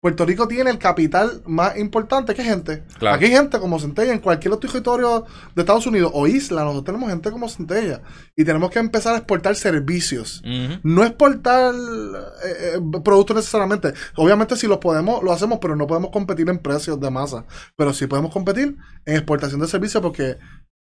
Puerto 0.00 0.24
Rico 0.24 0.46
tiene 0.46 0.70
el 0.70 0.78
capital 0.78 1.42
más 1.46 1.76
importante 1.76 2.32
que 2.32 2.44
gente. 2.44 2.84
Claro. 3.00 3.16
Aquí 3.16 3.24
hay 3.24 3.32
gente 3.32 3.58
como 3.58 3.80
Centella 3.80 4.12
en 4.12 4.20
cualquier 4.20 4.54
otro 4.54 4.70
territorio 4.70 5.24
de 5.56 5.62
Estados 5.62 5.88
Unidos 5.88 6.12
o 6.14 6.28
isla. 6.28 6.62
Nosotros 6.62 6.84
tenemos 6.84 7.10
gente 7.10 7.32
como 7.32 7.48
Centella. 7.48 8.02
Y 8.36 8.44
tenemos 8.44 8.70
que 8.70 8.78
empezar 8.78 9.14
a 9.14 9.18
exportar 9.18 9.56
servicios. 9.56 10.40
No 10.84 11.02
exportar 11.04 11.74
eh, 11.74 12.76
eh, 12.76 12.80
productos 13.02 13.34
necesariamente. 13.36 13.92
Obviamente 14.14 14.54
si 14.56 14.68
los 14.68 14.78
podemos, 14.78 15.20
lo 15.24 15.32
hacemos, 15.32 15.58
pero 15.60 15.74
no 15.74 15.88
podemos 15.88 16.10
competir 16.12 16.48
en 16.48 16.58
precios 16.58 17.00
de 17.00 17.10
masa. 17.10 17.44
Pero 17.76 17.92
sí 17.92 18.06
podemos 18.06 18.32
competir 18.32 18.76
en 19.04 19.16
exportación 19.16 19.60
de 19.60 19.66
servicios 19.66 20.00
porque 20.00 20.36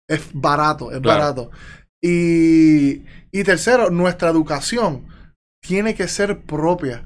es 0.09 0.21
barato, 0.33 0.93
es 0.93 1.01
Claro. 1.01 1.21
barato. 1.21 1.51
Y, 2.01 3.05
y 3.33 3.45
tercero, 3.45 3.91
nuestra 3.91 4.29
educación 4.29 5.07
tiene 5.61 5.95
que 5.97 6.07
ser 6.07 6.43
propia. 6.45 7.05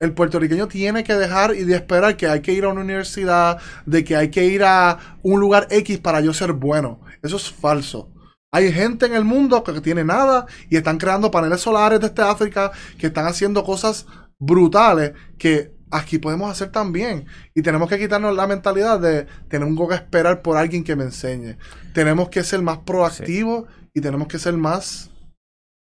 El 0.00 0.12
puertorriqueño 0.12 0.68
tiene 0.68 1.02
que 1.02 1.14
dejar 1.14 1.56
y 1.56 1.64
de 1.64 1.74
esperar 1.74 2.16
que 2.16 2.28
hay 2.28 2.40
que 2.40 2.52
ir 2.52 2.64
a 2.64 2.68
una 2.68 2.82
universidad, 2.82 3.58
de 3.84 4.04
que 4.04 4.14
hay 4.14 4.30
que 4.30 4.44
ir 4.44 4.62
a 4.62 5.16
un 5.22 5.40
lugar 5.40 5.66
X 5.70 5.98
para 5.98 6.20
yo 6.20 6.32
ser 6.32 6.52
bueno. 6.52 7.00
Eso 7.20 7.36
es 7.36 7.50
falso. 7.50 8.08
Hay 8.52 8.72
gente 8.72 9.06
en 9.06 9.14
el 9.14 9.24
mundo 9.24 9.64
que 9.64 9.80
tiene 9.80 10.04
nada 10.04 10.46
y 10.70 10.76
están 10.76 10.98
creando 10.98 11.32
paneles 11.32 11.60
solares 11.60 12.00
desde 12.00 12.22
África 12.22 12.70
que 12.96 13.08
están 13.08 13.26
haciendo 13.26 13.64
cosas 13.64 14.06
brutales 14.38 15.12
que 15.36 15.72
aquí 15.90 16.18
podemos 16.18 16.48
hacer 16.48 16.70
también. 16.70 17.26
Y 17.52 17.62
tenemos 17.62 17.88
que 17.88 17.98
quitarnos 17.98 18.36
la 18.36 18.46
mentalidad 18.46 19.00
de 19.00 19.26
tener 19.48 19.68
que 19.88 19.94
esperar 19.94 20.42
por 20.42 20.56
alguien 20.56 20.84
que 20.84 20.94
me 20.94 21.04
enseñe. 21.04 21.56
Tenemos 21.92 22.28
que 22.28 22.44
ser 22.44 22.62
más 22.62 22.78
proactivos 22.78 23.64
y 23.92 24.00
tenemos 24.00 24.28
que 24.28 24.38
ser 24.38 24.54
más 24.54 25.10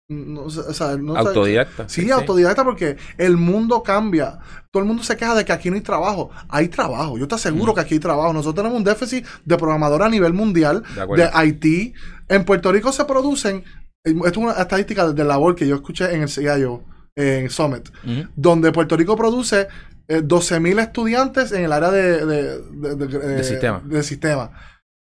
No, 0.09 0.43
o 0.43 0.51
sea, 0.51 0.97
no 0.97 1.17
Autodidacta. 1.17 1.89
Sí, 1.89 2.09
autodidacta 2.13 2.63
porque 2.63 2.97
el 3.19 3.37
mundo 3.37 3.83
cambia. 3.83 4.39
Todo 4.71 4.83
el 4.83 4.87
mundo 4.87 5.03
se 5.03 5.17
queja 5.17 5.35
de 5.35 5.45
que 5.45 5.53
aquí 5.53 5.69
no 5.69 5.75
hay 5.75 5.83
trabajo. 5.83 6.31
Hay 6.49 6.69
trabajo. 6.69 7.19
Yo 7.19 7.27
te 7.27 7.35
aseguro 7.35 7.73
Mm. 7.73 7.75
que 7.75 7.81
aquí 7.81 7.95
hay 7.95 8.01
trabajo. 8.01 8.33
Nosotros 8.33 8.55
tenemos 8.55 8.79
un 8.79 8.85
déficit 8.85 9.27
de 9.45 9.57
programadores 9.57 10.07
a 10.07 10.11
nivel 10.11 10.33
mundial, 10.33 10.85
De 10.95 11.23
de 11.25 11.31
Haití. 11.35 11.93
En 12.29 12.45
Puerto 12.45 12.71
Rico 12.71 12.93
se 12.93 13.05
producen, 13.05 13.65
eh, 14.05 14.11
esto 14.15 14.27
es 14.29 14.37
una 14.37 14.53
estadística 14.53 15.13
de 15.13 15.25
labor 15.25 15.57
que 15.57 15.67
yo 15.67 15.75
escuché 15.75 16.15
en 16.15 16.23
el 16.23 16.29
CIO, 16.29 16.85
en 17.17 17.51
Summit, 17.51 17.89
donde 18.37 18.71
Puerto 18.71 18.97
Rico 18.97 19.17
produce 19.17 19.67
eh, 20.09 20.23
12.000 20.23 20.79
estudiantes 20.79 21.51
en 21.51 21.65
el 21.65 21.73
área 21.73 21.91
de, 21.91 22.25
de, 22.25 22.61
de- 22.61 22.95
de- 22.95 23.19
De 23.39 23.43
sistema. 23.43 23.83
de 23.85 24.03
sistema. 24.05 24.53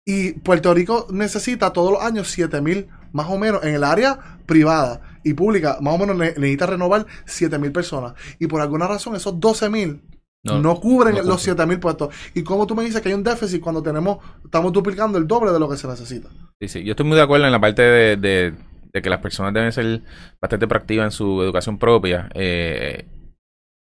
Y 0.05 0.31
Puerto 0.39 0.73
Rico 0.73 1.07
necesita 1.11 1.73
todos 1.73 1.91
los 1.91 2.01
años 2.01 2.29
7000 2.31 2.87
más 3.17 3.27
o 3.29 3.37
menos 3.37 3.63
en 3.63 3.73
el 3.75 3.83
área 3.83 4.39
privada 4.45 5.01
y 5.23 5.33
pública, 5.33 5.77
más 5.81 5.95
o 5.95 5.97
menos 5.97 6.15
ne- 6.15 6.33
necesita 6.37 6.67
renovar 6.67 7.05
7000 7.25 7.71
personas. 7.71 8.13
Y 8.39 8.47
por 8.47 8.61
alguna 8.61 8.87
razón 8.87 9.15
esos 9.15 9.39
12000 9.39 10.01
no, 10.43 10.79
cubren 10.79 11.15
no 11.15 11.17
los 11.23 11.25
cumplen. 11.25 11.39
7000 11.39 11.79
puestos. 11.79 12.15
¿Y 12.33 12.43
cómo 12.43 12.65
tú 12.67 12.75
me 12.75 12.83
dices 12.83 13.01
que 13.01 13.09
hay 13.09 13.15
un 13.15 13.23
déficit 13.23 13.59
cuando 13.61 13.83
tenemos 13.83 14.19
estamos 14.45 14.71
duplicando 14.71 15.17
el 15.17 15.27
doble 15.27 15.51
de 15.51 15.59
lo 15.59 15.67
que 15.67 15.75
se 15.75 15.87
necesita? 15.87 16.29
Sí, 16.61 16.67
sí. 16.69 16.83
Yo 16.85 16.91
estoy 16.91 17.05
muy 17.05 17.17
de 17.17 17.23
acuerdo 17.23 17.45
en 17.45 17.51
la 17.51 17.59
parte 17.59 17.81
de, 17.81 18.15
de- 18.15 18.53
de 18.93 19.01
que 19.01 19.09
las 19.09 19.19
personas 19.19 19.53
deben 19.53 19.71
ser 19.73 20.01
bastante 20.41 20.67
proactivas 20.67 21.05
en 21.05 21.11
su 21.11 21.41
educación 21.43 21.77
propia. 21.77 22.29
Eh, 22.33 23.05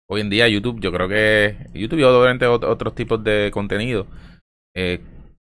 hoy 0.10 0.22
en 0.22 0.30
día 0.30 0.48
YouTube, 0.50 0.80
yo 0.82 0.92
creo 0.92 1.08
que 1.08 1.56
YouTube 1.74 2.00
y 2.00 2.04
obviamente 2.04 2.46
ot- 2.48 2.66
otros 2.68 2.94
tipos 2.96 3.24
de 3.24 3.50
contenido 3.54 4.06
eh, 4.76 5.00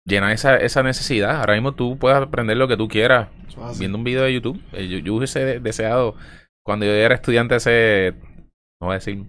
llenan 0.06 0.30
esa, 0.30 0.56
esa 0.56 0.82
necesidad. 0.82 1.40
Ahora 1.40 1.54
mismo 1.54 1.72
tú 1.74 1.98
puedes 1.98 2.16
aprender 2.18 2.56
lo 2.56 2.68
que 2.68 2.76
tú 2.76 2.88
quieras 2.88 3.28
viendo 3.78 3.98
un 3.98 4.04
video 4.04 4.22
de 4.24 4.32
YouTube. 4.34 4.60
Eh, 4.72 4.88
yo, 4.88 4.98
yo 4.98 5.14
hubiese 5.14 5.44
de- 5.44 5.60
deseado 5.60 6.14
cuando 6.64 6.86
yo 6.86 6.92
era 6.92 7.14
estudiante 7.14 7.54
hace, 7.54 8.14
no 8.80 8.86
voy 8.86 8.92
a 8.92 8.94
decir, 8.98 9.24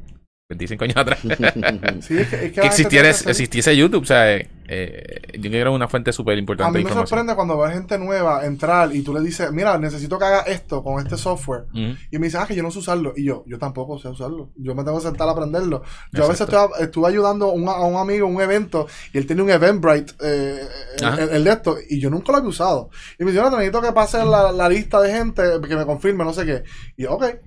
25 0.49 0.83
años 0.85 0.97
atrás. 0.97 1.19
Sí, 2.01 2.17
es 2.17 2.27
que, 2.29 2.45
es 2.45 2.51
que 2.51 2.61
que 2.61 3.13
ser- 3.13 3.29
existiese 3.29 3.75
YouTube. 3.75 4.03
O 4.03 4.05
sea, 4.05 4.37
eh, 4.67 5.21
yo 5.33 5.41
creo 5.41 5.51
que 5.51 5.59
era 5.61 5.71
una 5.71 5.87
fuente 5.87 6.11
súper 6.13 6.35
A 6.35 6.39
importante 6.39 6.71
mí 6.71 6.79
de 6.79 6.83
me 6.85 6.89
información. 6.89 7.07
sorprende 7.07 7.35
cuando 7.35 7.57
veo 7.57 7.69
gente 7.71 7.97
nueva 7.97 8.45
entrar 8.45 8.93
y 8.95 9.01
tú 9.01 9.13
le 9.13 9.21
dices, 9.21 9.51
mira, 9.51 9.77
necesito 9.77 10.17
que 10.19 10.25
haga 10.25 10.41
esto 10.41 10.83
con 10.83 11.01
este 11.03 11.17
software. 11.17 11.65
Y 11.73 12.19
me 12.19 12.27
dice, 12.27 12.37
ah, 12.37 12.45
que 12.47 12.55
yo 12.55 12.63
no 12.63 12.71
sé 12.71 12.79
usarlo. 12.79 13.13
Y 13.15 13.23
yo, 13.25 13.43
yo 13.47 13.57
tampoco 13.57 13.97
sé 13.99 14.07
usarlo. 14.09 14.49
Yo 14.55 14.75
me 14.75 14.83
tengo 14.83 14.97
que 14.97 15.05
sentar 15.05 15.27
a 15.27 15.31
aprenderlo. 15.31 15.83
Yo 16.11 16.25
a 16.25 16.27
veces 16.27 16.47
estoy- 16.47 16.69
estuve 16.81 17.07
ayudando 17.07 17.49
a 17.49 17.53
un, 17.53 17.67
a 17.67 17.79
un 17.85 17.95
amigo 17.97 18.27
en 18.27 18.35
un 18.35 18.41
evento 18.41 18.87
y 19.13 19.17
él 19.17 19.25
tiene 19.25 19.41
un 19.41 19.49
Eventbrite, 19.49 20.13
eh, 20.23 20.61
el, 20.99 21.29
el 21.29 21.43
de 21.43 21.49
esto, 21.51 21.77
y 21.89 21.99
yo 21.99 22.09
nunca 22.09 22.31
lo 22.31 22.39
había 22.39 22.49
usado. 22.49 22.89
Y 23.17 23.23
me 23.23 23.31
dice, 23.31 23.41
no, 23.43 23.49
necesito 23.51 23.81
que 23.81 23.91
pase 23.91 24.23
la, 24.25 24.51
la 24.51 24.67
lista 24.69 24.99
de 25.01 25.11
gente 25.13 25.43
que 25.67 25.75
me 25.75 25.85
confirme, 25.85 26.23
no 26.23 26.33
sé 26.33 26.45
qué. 26.45 26.63
Y 26.97 27.03
yo, 27.03 27.13
ok. 27.13 27.23
Eh, 27.23 27.39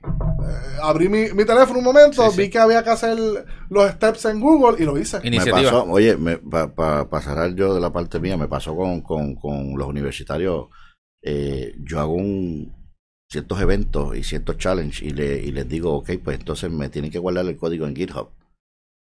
abrí 0.83 1.09
mi, 1.09 1.29
mi 1.35 1.45
teléfono 1.45 1.79
un 1.79 1.85
momento, 1.85 2.25
Sí, 2.27 2.31
sí. 2.31 2.37
vi 2.43 2.51
que 2.51 2.59
había 2.59 2.83
que 2.83 2.91
hacer 2.91 3.18
los 3.68 3.91
steps 3.93 4.25
en 4.25 4.41
Google 4.41 4.83
y 4.83 4.87
lo 4.87 4.99
hice. 4.99 5.21
Me 5.21 5.29
Iniciativa. 5.29 5.71
pasó, 5.71 5.85
oye, 5.91 6.16
para 7.11 7.23
cerrar 7.23 7.55
yo 7.55 7.75
de 7.75 7.81
la 7.81 7.93
parte 7.93 8.21
mía, 8.21 8.37
me 8.37 8.49
pasó 8.49 8.75
con, 8.77 9.01
con, 9.03 9.35
con 9.35 9.77
los 9.77 9.89
universitarios. 9.89 10.69
eh, 11.23 11.75
yo 11.85 12.01
hago 12.01 12.15
un, 12.15 12.73
ciertos 13.31 13.61
eventos 13.61 14.17
y 14.17 14.23
ciertos 14.25 14.57
challenges 14.59 15.03
y, 15.03 15.11
le, 15.11 15.41
y 15.43 15.53
les 15.53 15.69
digo, 15.69 15.93
ok, 15.95 16.11
pues 16.25 16.39
entonces 16.39 16.71
me 16.71 16.89
tienen 16.89 17.11
que 17.11 17.19
guardar 17.19 17.45
el 17.47 17.57
código 17.57 17.87
en 17.87 17.95
GitHub. 17.95 18.31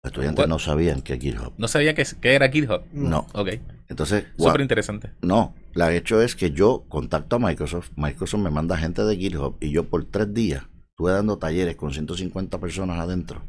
Los 0.03 0.11
estudiantes 0.11 0.43
What? 0.43 0.49
no 0.49 0.59
sabían 0.59 1.01
que 1.01 1.13
es 1.15 1.19
GitHub. 1.19 1.53
No 1.57 1.67
sabía 1.67 1.93
que, 1.93 2.05
que 2.21 2.33
era 2.33 2.49
GitHub. 2.49 2.81
No. 2.93 3.27
Ok. 3.33 3.49
Entonces, 3.89 4.25
Súper 4.37 4.61
interesante. 4.61 5.11
no, 5.21 5.55
la 5.73 5.93
hecho 5.95 6.21
es 6.21 6.35
que 6.35 6.51
yo 6.51 6.85
contacto 6.89 7.37
a 7.37 7.39
Microsoft, 7.39 7.89
Microsoft 7.95 8.41
me 8.41 8.51
manda 8.51 8.77
gente 8.77 9.03
de 9.03 9.17
GitHub 9.17 9.57
y 9.59 9.71
yo 9.71 9.85
por 9.89 10.05
tres 10.05 10.31
días 10.33 10.63
estuve 10.91 11.11
dando 11.11 11.37
talleres 11.39 11.75
con 11.75 11.91
150 11.91 12.59
personas 12.59 12.99
adentro, 12.99 13.39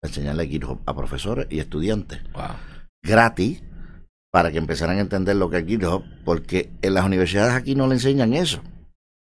para 0.00 0.10
enseñarle 0.10 0.48
GitHub 0.48 0.80
a 0.84 0.94
profesores 0.94 1.46
y 1.50 1.60
estudiantes. 1.60 2.20
Wow. 2.34 2.56
gratis 3.02 3.62
para 4.36 4.52
que 4.52 4.58
empezaran 4.58 4.98
a 4.98 5.00
entender 5.00 5.34
lo 5.34 5.48
que 5.48 5.56
es 5.56 5.66
GitHub, 5.66 6.02
porque 6.22 6.68
en 6.82 6.92
las 6.92 7.06
universidades 7.06 7.54
aquí 7.54 7.74
no 7.74 7.86
le 7.86 7.94
enseñan 7.94 8.34
eso. 8.34 8.60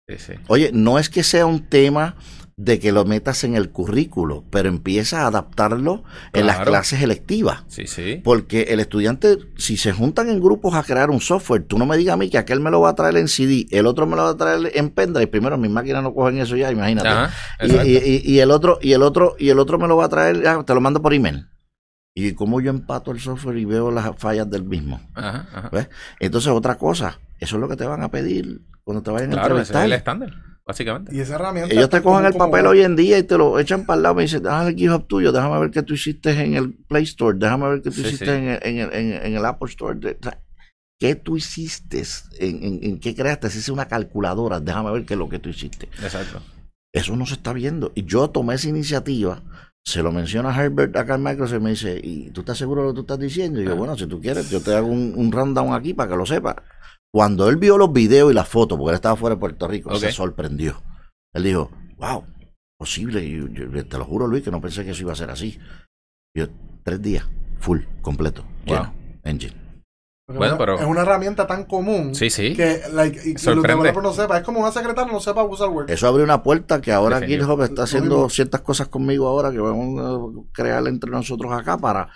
Sí, 0.09 0.18
sí. 0.18 0.34
Oye, 0.49 0.72
no 0.74 0.99
es 0.99 1.07
que 1.09 1.24
sea 1.24 1.45
un 1.45 1.70
tema 1.70 2.18
de 2.57 2.80
que 2.82 2.91
lo 2.91 3.05
metas 3.05 3.45
en 3.45 3.55
el 3.55 3.70
currículo, 3.70 4.43
pero 4.49 4.68
empieza 4.68 5.22
a 5.24 5.28
adaptarlo 5.28 6.03
en 6.34 6.47
las 6.47 6.57
clases 6.66 7.01
electivas. 7.01 7.63
Sí, 7.70 7.88
sí. 7.88 8.20
Porque 8.26 8.63
el 8.63 8.82
estudiante, 8.82 9.38
si 9.55 9.78
se 9.78 9.93
juntan 9.93 10.28
en 10.30 10.41
grupos 10.41 10.74
a 10.76 10.84
crear 10.84 11.09
un 11.11 11.22
software, 11.22 11.63
tú 11.63 11.78
no 11.78 11.86
me 11.86 11.95
digas 11.95 12.16
a 12.16 12.18
mí 12.18 12.30
que 12.30 12.38
aquel 12.38 12.59
me 12.59 12.70
lo 12.70 12.82
va 12.82 12.89
a 12.89 12.95
traer 12.95 13.16
en 13.16 13.30
CD, 13.30 13.68
el 13.72 13.86
otro 13.88 14.05
me 14.07 14.18
lo 14.18 14.24
va 14.24 14.30
a 14.32 14.36
traer 14.38 14.70
en 14.76 14.89
pendrive. 14.89 15.28
Primero, 15.28 15.57
mis 15.57 15.72
máquinas 15.72 16.03
no 16.03 16.13
cogen 16.13 16.39
eso 16.39 16.57
ya, 16.57 16.70
imagínate. 16.74 17.07
Ajá. 17.07 17.32
Y, 17.66 17.72
y- 17.72 17.97
y- 18.26 18.34
y 18.34 18.39
el 18.39 18.51
otro, 18.51 18.80
y 18.82 18.91
el 18.91 19.01
otro, 19.01 19.38
y 19.39 19.47
el 19.47 19.59
otro 19.59 19.80
me 19.80 19.88
lo 19.88 19.95
va 19.95 20.05
a 20.05 20.09
traer, 20.09 20.43
ya, 20.43 20.61
te 20.63 20.74
lo 20.74 20.82
mando 20.82 21.01
por 21.01 21.13
email. 21.13 21.47
Y 22.18 22.34
cómo 22.34 22.61
yo 22.61 22.70
empato 22.70 23.11
el 23.11 23.20
software 23.20 23.57
y 23.57 23.66
veo 23.66 23.91
las 23.91 24.16
fallas 24.18 24.49
del 24.49 24.63
mismo. 24.63 25.01
Ajá, 25.13 25.47
ajá. 25.53 25.70
¿Ves? 25.72 25.89
Entonces, 26.20 26.49
otra 26.51 26.76
cosa, 26.78 27.20
eso 27.39 27.57
es 27.57 27.59
lo 27.59 27.68
que 27.68 27.76
te 27.76 27.84
van 27.86 28.01
a 28.03 28.09
pedir 28.09 28.61
cuando 28.86 29.03
te 29.03 29.11
vayan 29.11 29.32
a 29.32 29.34
Claro, 29.34 29.55
ese 29.55 29.63
es 29.63 29.70
entrevistar. 29.70 29.86
el 29.86 29.93
estándar, 29.93 30.32
básicamente. 30.66 31.13
Y 31.13 31.20
esa 31.20 31.36
herramienta. 31.36 31.74
Ellos 31.76 31.89
te 31.89 32.01
cogen 32.01 32.26
el 32.26 32.32
como- 32.32 32.45
papel 32.49 32.68
hoy 32.68 32.82
en 32.84 32.95
día 32.95 33.18
y 33.18 33.24
te 33.24 33.38
lo 33.38 33.59
echan 33.59 33.86
para 33.86 33.97
el 33.97 34.03
lado 34.03 34.13
y 34.13 34.18
me 34.18 34.22
dicen, 34.24 34.43
déjame 34.43 34.70
el 34.70 34.76
GitHub 34.78 35.07
tuyo, 35.07 35.32
déjame 35.34 35.59
ver 35.59 35.72
qué 35.72 35.84
tú 35.84 35.93
hiciste 35.93 36.32
en 36.41 36.53
el 36.55 36.74
Play 36.74 37.03
Store, 37.03 37.38
déjame 37.38 37.68
ver 37.68 37.82
qué 37.82 37.89
tú 37.89 37.95
Sí, 37.97 38.07
hiciste 38.07 38.26
sí. 38.26 38.32
En, 38.32 38.47
el, 38.47 38.59
en, 38.63 38.78
el, 38.78 38.93
en 38.93 39.11
el- 39.13 39.26
en 39.26 39.36
el 39.36 39.45
Apple 39.45 39.70
Store. 39.70 39.99
De- 39.99 40.18
o 40.20 40.24
sea, 40.24 40.39
¿Qué 40.97 41.16
tú 41.16 41.36
hiciste? 41.36 42.01
¿En, 42.39 42.63
en, 42.63 42.80
en 42.82 42.99
qué 43.01 43.13
creaste? 43.13 43.49
Si 43.49 43.59
es 43.59 43.68
una 43.68 43.89
calculadora, 43.89 44.61
déjame 44.61 44.91
ver 44.93 45.05
qué 45.05 45.16
es 45.16 45.18
lo 45.20 45.28
que 45.28 45.39
tú 45.39 45.49
hiciste. 45.49 45.89
Exacto. 46.01 46.41
Eso 46.93 47.18
no 47.18 47.26
se 47.26 47.34
está 47.34 47.51
viendo. 47.51 47.91
Y 47.95 48.05
yo 48.05 48.30
tomé 48.30 48.55
esa 48.55 48.70
iniciativa, 48.70 49.41
se 49.86 50.02
lo 50.02 50.12
menciona 50.12 50.50
a 50.50 50.64
Herbert 50.66 50.96
acá 50.98 51.16
en 51.16 51.24
Microsoft 51.24 51.60
y 51.60 51.64
me 51.64 51.70
dice, 51.72 52.00
¿y 52.04 52.32
tú 52.32 52.42
estás 52.42 52.58
seguro 52.58 52.82
de 52.82 52.88
lo 52.88 52.94
que 52.94 52.96
tú 52.98 53.02
estás 53.02 53.20
diciendo? 53.20 53.62
Y 53.62 53.66
yo, 53.66 53.72
Ah. 53.74 53.76
bueno, 53.76 53.96
si 53.96 54.08
tú 54.08 54.20
quieres, 54.20 54.50
yo 54.50 54.60
te 54.62 54.74
hago 54.74 54.88
un, 54.88 55.14
un 55.16 55.32
rundown 55.32 55.74
aquí 55.74 55.94
para 55.94 56.10
que 56.12 56.18
lo 56.18 56.26
sepas. 56.26 56.56
Cuando 57.14 57.48
él 57.50 57.58
vio 57.58 57.78
los 57.78 57.94
videos 57.94 58.32
y 58.32 58.34
las 58.36 58.48
fotos, 58.48 58.78
porque 58.78 58.90
él 58.92 58.96
estaba 58.96 59.16
fuera 59.16 59.36
de 59.36 59.40
Puerto 59.40 59.68
Rico, 59.68 59.92
Ok. 59.92 59.98
se 59.98 60.12
sorprendió. 60.12 60.82
Él 61.34 61.44
dijo, 61.44 61.70
wow, 61.98 62.24
posible. 62.80 63.24
Y 63.24 63.38
yo- 63.38 63.48
yo- 63.48 63.88
te 63.88 63.98
lo 63.98 64.06
juro, 64.06 64.28
Luis, 64.28 64.44
que 64.44 64.52
no 64.52 64.60
pensé 64.60 64.84
que 64.84 64.92
eso 64.92 65.04
iba 65.04 65.14
a 65.14 65.16
ser 65.16 65.30
así. 65.30 65.58
Yo, 66.36 66.48
tres 66.84 67.02
días, 67.02 67.26
full, 67.60 67.82
completo, 68.02 68.44
Wow. 68.66 68.76
lleno, 68.78 68.94
engine. 69.24 69.54
Porque 70.28 70.39
Bueno, 70.39 70.53
es 70.55 70.57
una- 70.59 70.65
pero- 70.65 70.80
Es 70.80 70.86
una 70.88 71.01
herramienta 71.01 71.45
tan 71.45 71.65
común. 71.65 72.15
Sí, 72.15 72.32
sí. 72.32 72.55
Que, 72.55 72.82
like, 72.93 73.19
y 73.30 73.36
que 73.36 73.51
los 73.53 73.61
developers 73.61 74.01
no 74.03 74.11
sepan. 74.13 74.38
Es 74.38 74.43
como 74.43 74.59
una 74.59 74.71
secretaria 74.71 75.11
no 75.13 75.19
sepa 75.19 75.43
usar 75.43 75.69
Word. 75.69 75.89
Eso 75.91 76.07
abre 76.07 76.23
una 76.23 76.41
puerta 76.41 76.82
que 76.82 76.91
ahora. 76.91 77.21
GitHub 77.21 77.61
está 77.61 77.84
haciendo 77.84 78.28
ciertas 78.30 78.61
cosas 78.61 78.88
conmigo 78.88 79.28
ahora 79.28 79.51
que 79.51 79.59
vamos 79.59 80.01
a 80.01 80.49
crear 80.51 80.88
entre 80.88 81.11
nosotros 81.11 81.53
acá 81.53 81.78
para, 81.78 82.09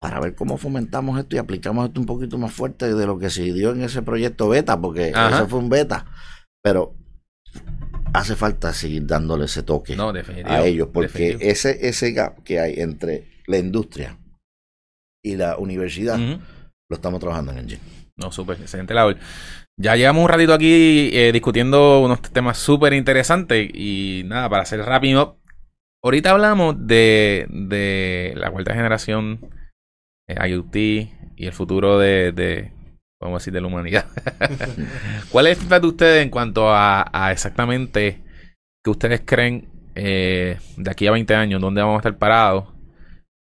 para 0.00 0.20
ver 0.20 0.36
cómo 0.36 0.58
fomentamos 0.58 1.18
esto 1.18 1.34
y 1.34 1.38
aplicamos 1.40 1.88
esto 1.88 1.98
un 1.98 2.06
poquito 2.06 2.38
más 2.38 2.52
fuerte 2.52 2.94
de 2.94 3.06
lo 3.06 3.18
que 3.18 3.30
se 3.30 3.42
dio 3.42 3.72
en 3.72 3.82
ese 3.82 4.00
proyecto 4.02 4.48
beta, 4.48 4.80
porque 4.80 5.10
Ajá. 5.12 5.38
ese 5.40 5.46
fue 5.48 5.58
un 5.58 5.68
beta. 5.68 6.06
Pero 6.62 6.94
hace 8.14 8.36
falta 8.36 8.72
seguir 8.74 9.06
dándole 9.06 9.46
ese 9.46 9.64
toque 9.64 9.96
No, 9.96 10.10
a 10.10 10.64
ellos, 10.64 10.90
porque 10.92 11.08
definitivo. 11.34 11.50
ese, 11.50 11.88
ese 11.88 12.12
gap 12.12 12.44
que 12.44 12.60
hay 12.60 12.74
entre 12.78 13.26
la 13.48 13.58
industria 13.58 14.18
y 15.24 15.34
la 15.34 15.58
universidad. 15.58 16.16
Lo 16.88 16.96
estamos 16.96 17.20
trabajando 17.20 17.52
en 17.52 17.58
Engine. 17.58 17.82
No, 18.16 18.32
súper, 18.32 18.60
excelente 18.60 18.94
labor. 18.94 19.18
Ya 19.78 19.94
llevamos 19.96 20.24
un 20.24 20.28
ratito 20.28 20.54
aquí 20.54 21.10
eh, 21.12 21.32
discutiendo 21.32 22.00
unos 22.00 22.22
temas 22.22 22.56
súper 22.56 22.94
interesantes 22.94 23.68
y 23.74 24.22
nada, 24.24 24.48
para 24.48 24.62
hacer 24.62 24.80
rápido, 24.80 25.38
ahorita 26.02 26.30
hablamos 26.30 26.86
de, 26.86 27.46
de 27.50 28.32
la 28.36 28.50
cuarta 28.50 28.74
generación 28.74 29.50
eh, 30.28 30.48
IoT 30.48 30.76
y 30.76 31.46
el 31.46 31.52
futuro 31.52 31.98
de, 31.98 32.32
de, 32.32 32.72
vamos 33.20 33.36
a 33.36 33.40
decir, 33.40 33.52
de 33.52 33.60
la 33.60 33.66
humanidad. 33.66 34.06
¿Cuál 35.30 35.48
es 35.48 35.58
el 35.58 35.64
feedback 35.64 35.82
de 35.82 35.88
ustedes 35.88 36.22
en 36.22 36.30
cuanto 36.30 36.70
a, 36.70 37.10
a 37.12 37.32
exactamente 37.32 38.22
que 38.82 38.90
ustedes 38.90 39.20
creen 39.26 39.68
eh, 39.94 40.58
de 40.76 40.90
aquí 40.90 41.06
a 41.06 41.12
20 41.12 41.34
años, 41.34 41.60
dónde 41.60 41.82
vamos 41.82 41.96
a 41.96 41.98
estar 41.98 42.16
parados? 42.16 42.64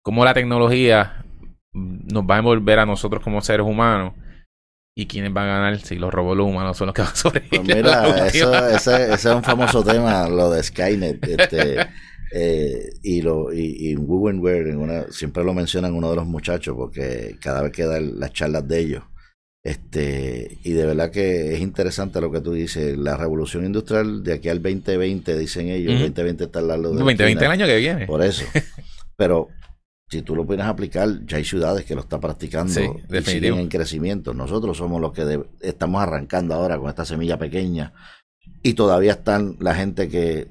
¿Cómo 0.03 0.25
la 0.25 0.33
tecnología 0.33 1.23
nos 1.73 2.23
va 2.23 2.35
a 2.35 2.39
envolver 2.39 2.79
a 2.79 2.85
nosotros 2.85 3.23
como 3.23 3.41
seres 3.41 3.65
humanos? 3.65 4.13
¿Y 4.95 5.05
quiénes 5.07 5.31
van 5.31 5.47
a 5.47 5.59
ganar 5.59 5.79
si 5.79 5.95
los 5.95 6.13
robots 6.13 6.37
los 6.37 6.47
humanos 6.47 6.77
son 6.77 6.87
los 6.87 6.93
que 6.93 7.01
van 7.03 7.11
a 7.11 7.15
sobrevivir? 7.15 7.61
Pues 7.63 7.75
mira, 7.77 8.27
eso, 8.27 8.67
ese, 8.67 9.13
ese 9.13 9.29
es 9.29 9.35
un 9.35 9.43
famoso 9.43 9.83
tema, 9.83 10.27
lo 10.27 10.51
de 10.51 10.61
Skynet. 10.61 11.25
Este, 11.25 11.77
eh, 12.33 12.89
y, 13.01 13.21
lo, 13.21 13.53
y, 13.53 13.77
y 13.79 13.91
en 13.91 14.77
una, 14.77 15.03
siempre 15.09 15.43
lo 15.43 15.53
mencionan 15.53 15.93
uno 15.93 16.09
de 16.09 16.17
los 16.17 16.25
muchachos, 16.25 16.75
porque 16.75 17.37
cada 17.39 17.61
vez 17.61 17.71
que 17.71 17.85
dan 17.85 18.19
las 18.19 18.33
charlas 18.33 18.67
de 18.67 18.79
ellos. 18.79 19.03
Este, 19.63 20.57
y 20.63 20.71
de 20.71 20.85
verdad 20.85 21.11
que 21.11 21.53
es 21.53 21.59
interesante 21.59 22.19
lo 22.19 22.31
que 22.31 22.41
tú 22.41 22.53
dices. 22.53 22.97
La 22.97 23.15
revolución 23.15 23.65
industrial 23.65 24.23
de 24.23 24.33
aquí 24.33 24.49
al 24.49 24.61
2020, 24.61 25.37
dicen 25.37 25.69
ellos, 25.69 25.93
Ujú. 25.93 26.03
2020 26.03 26.43
está 26.45 26.59
al 26.59 26.67
lado 26.67 26.81
de 26.81 26.83
la 26.83 27.03
2020 27.03 27.23
esquina. 27.23 27.45
el 27.45 27.51
año 27.51 27.65
que 27.65 27.77
viene. 27.77 28.05
Por 28.05 28.21
eso. 28.21 28.43
Pero 29.15 29.47
si 30.09 30.21
tú 30.23 30.35
lo 30.35 30.45
puedes 30.45 30.65
aplicar, 30.65 31.07
ya 31.25 31.37
hay 31.37 31.45
ciudades 31.45 31.85
que 31.85 31.95
lo 31.95 32.01
están 32.01 32.19
practicando 32.19 32.73
Sí, 32.73 32.81
y 32.81 33.21
siguen 33.21 33.59
en 33.59 33.67
crecimiento. 33.69 34.33
Nosotros 34.33 34.77
somos 34.77 34.99
los 34.99 35.13
que 35.13 35.41
estamos 35.61 36.01
arrancando 36.01 36.53
ahora 36.55 36.77
con 36.77 36.89
esta 36.89 37.05
semilla 37.05 37.37
pequeña 37.37 37.93
Y 38.63 38.73
todavía 38.73 39.11
están 39.13 39.55
la 39.59 39.75
gente 39.75 40.09
que 40.09 40.47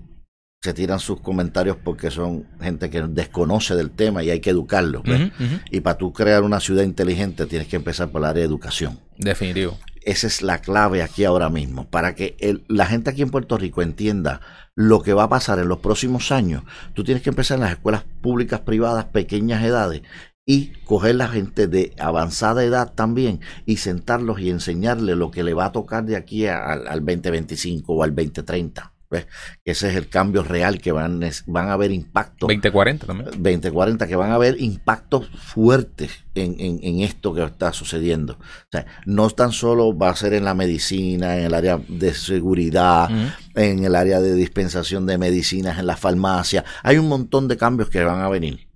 se 0.62 0.74
tiran 0.74 0.98
sus 0.98 1.20
comentarios 1.20 1.76
porque 1.76 2.10
son 2.10 2.46
gente 2.60 2.90
que 2.90 3.02
desconoce 3.02 3.74
del 3.76 3.90
tema 3.90 4.22
y 4.24 4.30
hay 4.30 4.40
que 4.40 4.50
educarlos. 4.50 5.02
ujú. 5.02 5.60
Y 5.70 5.80
para 5.80 5.98
tú 5.98 6.12
crear 6.12 6.42
una 6.42 6.58
ciudad 6.60 6.82
inteligente 6.84 7.46
tienes 7.46 7.68
que 7.68 7.76
empezar 7.76 8.08
por 8.10 8.22
el 8.22 8.26
área 8.26 8.40
de 8.42 8.46
educación. 8.48 8.98
Definitivo. 9.18 9.78
Esa 10.02 10.26
es 10.26 10.42
la 10.42 10.58
clave 10.58 11.02
aquí 11.02 11.24
ahora 11.24 11.48
mismo, 11.50 11.84
para 11.88 12.14
que 12.14 12.36
el- 12.40 12.64
la 12.68 12.86
gente 12.86 13.10
aquí 13.10 13.22
en 13.22 13.30
Puerto 13.30 13.58
Rico 13.58 13.82
entienda 13.82 14.40
lo 14.78 15.02
que 15.02 15.12
va 15.12 15.24
a 15.24 15.28
pasar 15.28 15.58
en 15.58 15.66
los 15.66 15.80
próximos 15.80 16.30
años. 16.30 16.62
Tú 16.94 17.02
tienes 17.02 17.24
que 17.24 17.30
empezar 17.30 17.56
en 17.56 17.62
las 17.62 17.72
escuelas 17.72 18.04
públicas, 18.22 18.60
privadas, 18.60 19.06
pequeñas 19.06 19.64
edades, 19.64 20.02
y 20.46 20.68
coger 20.84 21.16
la 21.16 21.26
gente 21.26 21.66
de 21.66 21.94
avanzada 21.98 22.62
edad 22.62 22.92
también 22.94 23.40
y 23.66 23.78
sentarlos 23.78 24.38
y 24.38 24.50
enseñarles 24.50 25.16
lo 25.16 25.32
que 25.32 25.42
le 25.42 25.52
va 25.52 25.64
a 25.64 25.72
tocar 25.72 26.04
de 26.04 26.14
aquí 26.14 26.46
al, 26.46 26.86
al 26.86 27.04
2025 27.04 27.92
o 27.92 28.04
al 28.04 28.14
2030. 28.14 28.92
¿Ves? 29.10 29.26
Que 29.64 29.72
ese 29.72 29.88
es 29.90 29.96
el 29.96 30.08
cambio 30.08 30.42
real 30.42 30.80
que 30.80 30.92
van, 30.92 31.20
van 31.46 31.68
a 31.68 31.72
haber 31.72 31.90
impacto 31.92 32.46
2040 32.46 33.06
también. 33.06 33.30
2040 33.42 34.06
que 34.06 34.16
van 34.16 34.30
a 34.30 34.34
haber 34.34 34.60
impactos 34.60 35.28
fuertes 35.36 36.10
en, 36.34 36.56
en- 36.58 36.80
en 36.82 37.00
esto 37.00 37.34
que 37.34 37.42
está 37.42 37.72
sucediendo. 37.72 38.34
O 38.34 38.68
sea, 38.70 38.86
no 39.06 39.30
tan 39.30 39.52
solo 39.52 39.96
va 39.96 40.10
a 40.10 40.16
ser 40.16 40.34
en 40.34 40.44
la 40.44 40.54
medicina, 40.54 41.36
en 41.36 41.44
el 41.44 41.54
área 41.54 41.80
de 41.88 42.12
seguridad, 42.14 43.08
en 43.54 43.84
el 43.84 43.94
área 43.94 44.20
de 44.20 44.34
dispensación 44.34 45.06
de 45.06 45.18
medicinas, 45.18 45.78
en 45.78 45.86
la 45.86 45.96
farmacia. 45.96 46.64
Hay 46.82 46.98
un 46.98 47.08
montón 47.08 47.48
de 47.48 47.56
cambios 47.56 47.90
que 47.90 48.04
van 48.04 48.20
a 48.20 48.28
venir, 48.28 48.68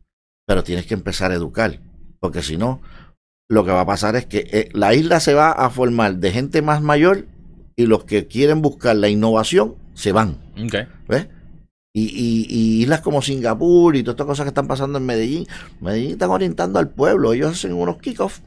pero 0.46 0.64
tienes 0.64 0.86
que 0.86 0.94
empezar 0.94 1.30
a 1.30 1.34
educar, 1.34 1.80
porque 2.20 2.42
si 2.42 2.56
no, 2.56 2.80
lo 3.48 3.64
que 3.64 3.70
va 3.70 3.82
a 3.82 3.86
pasar 3.86 4.16
es 4.16 4.26
que 4.26 4.48
eh, 4.50 4.68
la 4.72 4.94
isla 4.94 5.20
se 5.20 5.34
va 5.34 5.50
a 5.52 5.68
formar 5.70 6.16
de 6.16 6.30
gente 6.32 6.62
más 6.62 6.80
mayor 6.80 7.26
y 7.76 7.86
los 7.86 8.04
que 8.04 8.26
quieren 8.26 8.62
buscar 8.62 8.96
la 8.96 9.08
innovación 9.08 9.74
se 9.94 10.12
van. 10.12 10.36
¿Ves? 11.08 11.28
Y, 11.94 12.04
y- 12.04 12.46
y 12.48 12.82
islas 12.82 13.00
como 13.02 13.20
Singapur 13.22 13.96
y 13.96 14.02
todas 14.02 14.14
estas 14.14 14.26
cosas 14.26 14.44
que 14.44 14.48
están 14.48 14.66
pasando 14.66 14.98
en 14.98 15.04
Medellín, 15.06 15.46
Medellín 15.80 16.12
están 16.12 16.30
orientando 16.30 16.78
al 16.78 16.88
pueblo. 16.88 17.32
Ellos 17.32 17.52
hacen 17.52 17.74
unos 17.74 17.98
kickoffs 17.98 18.42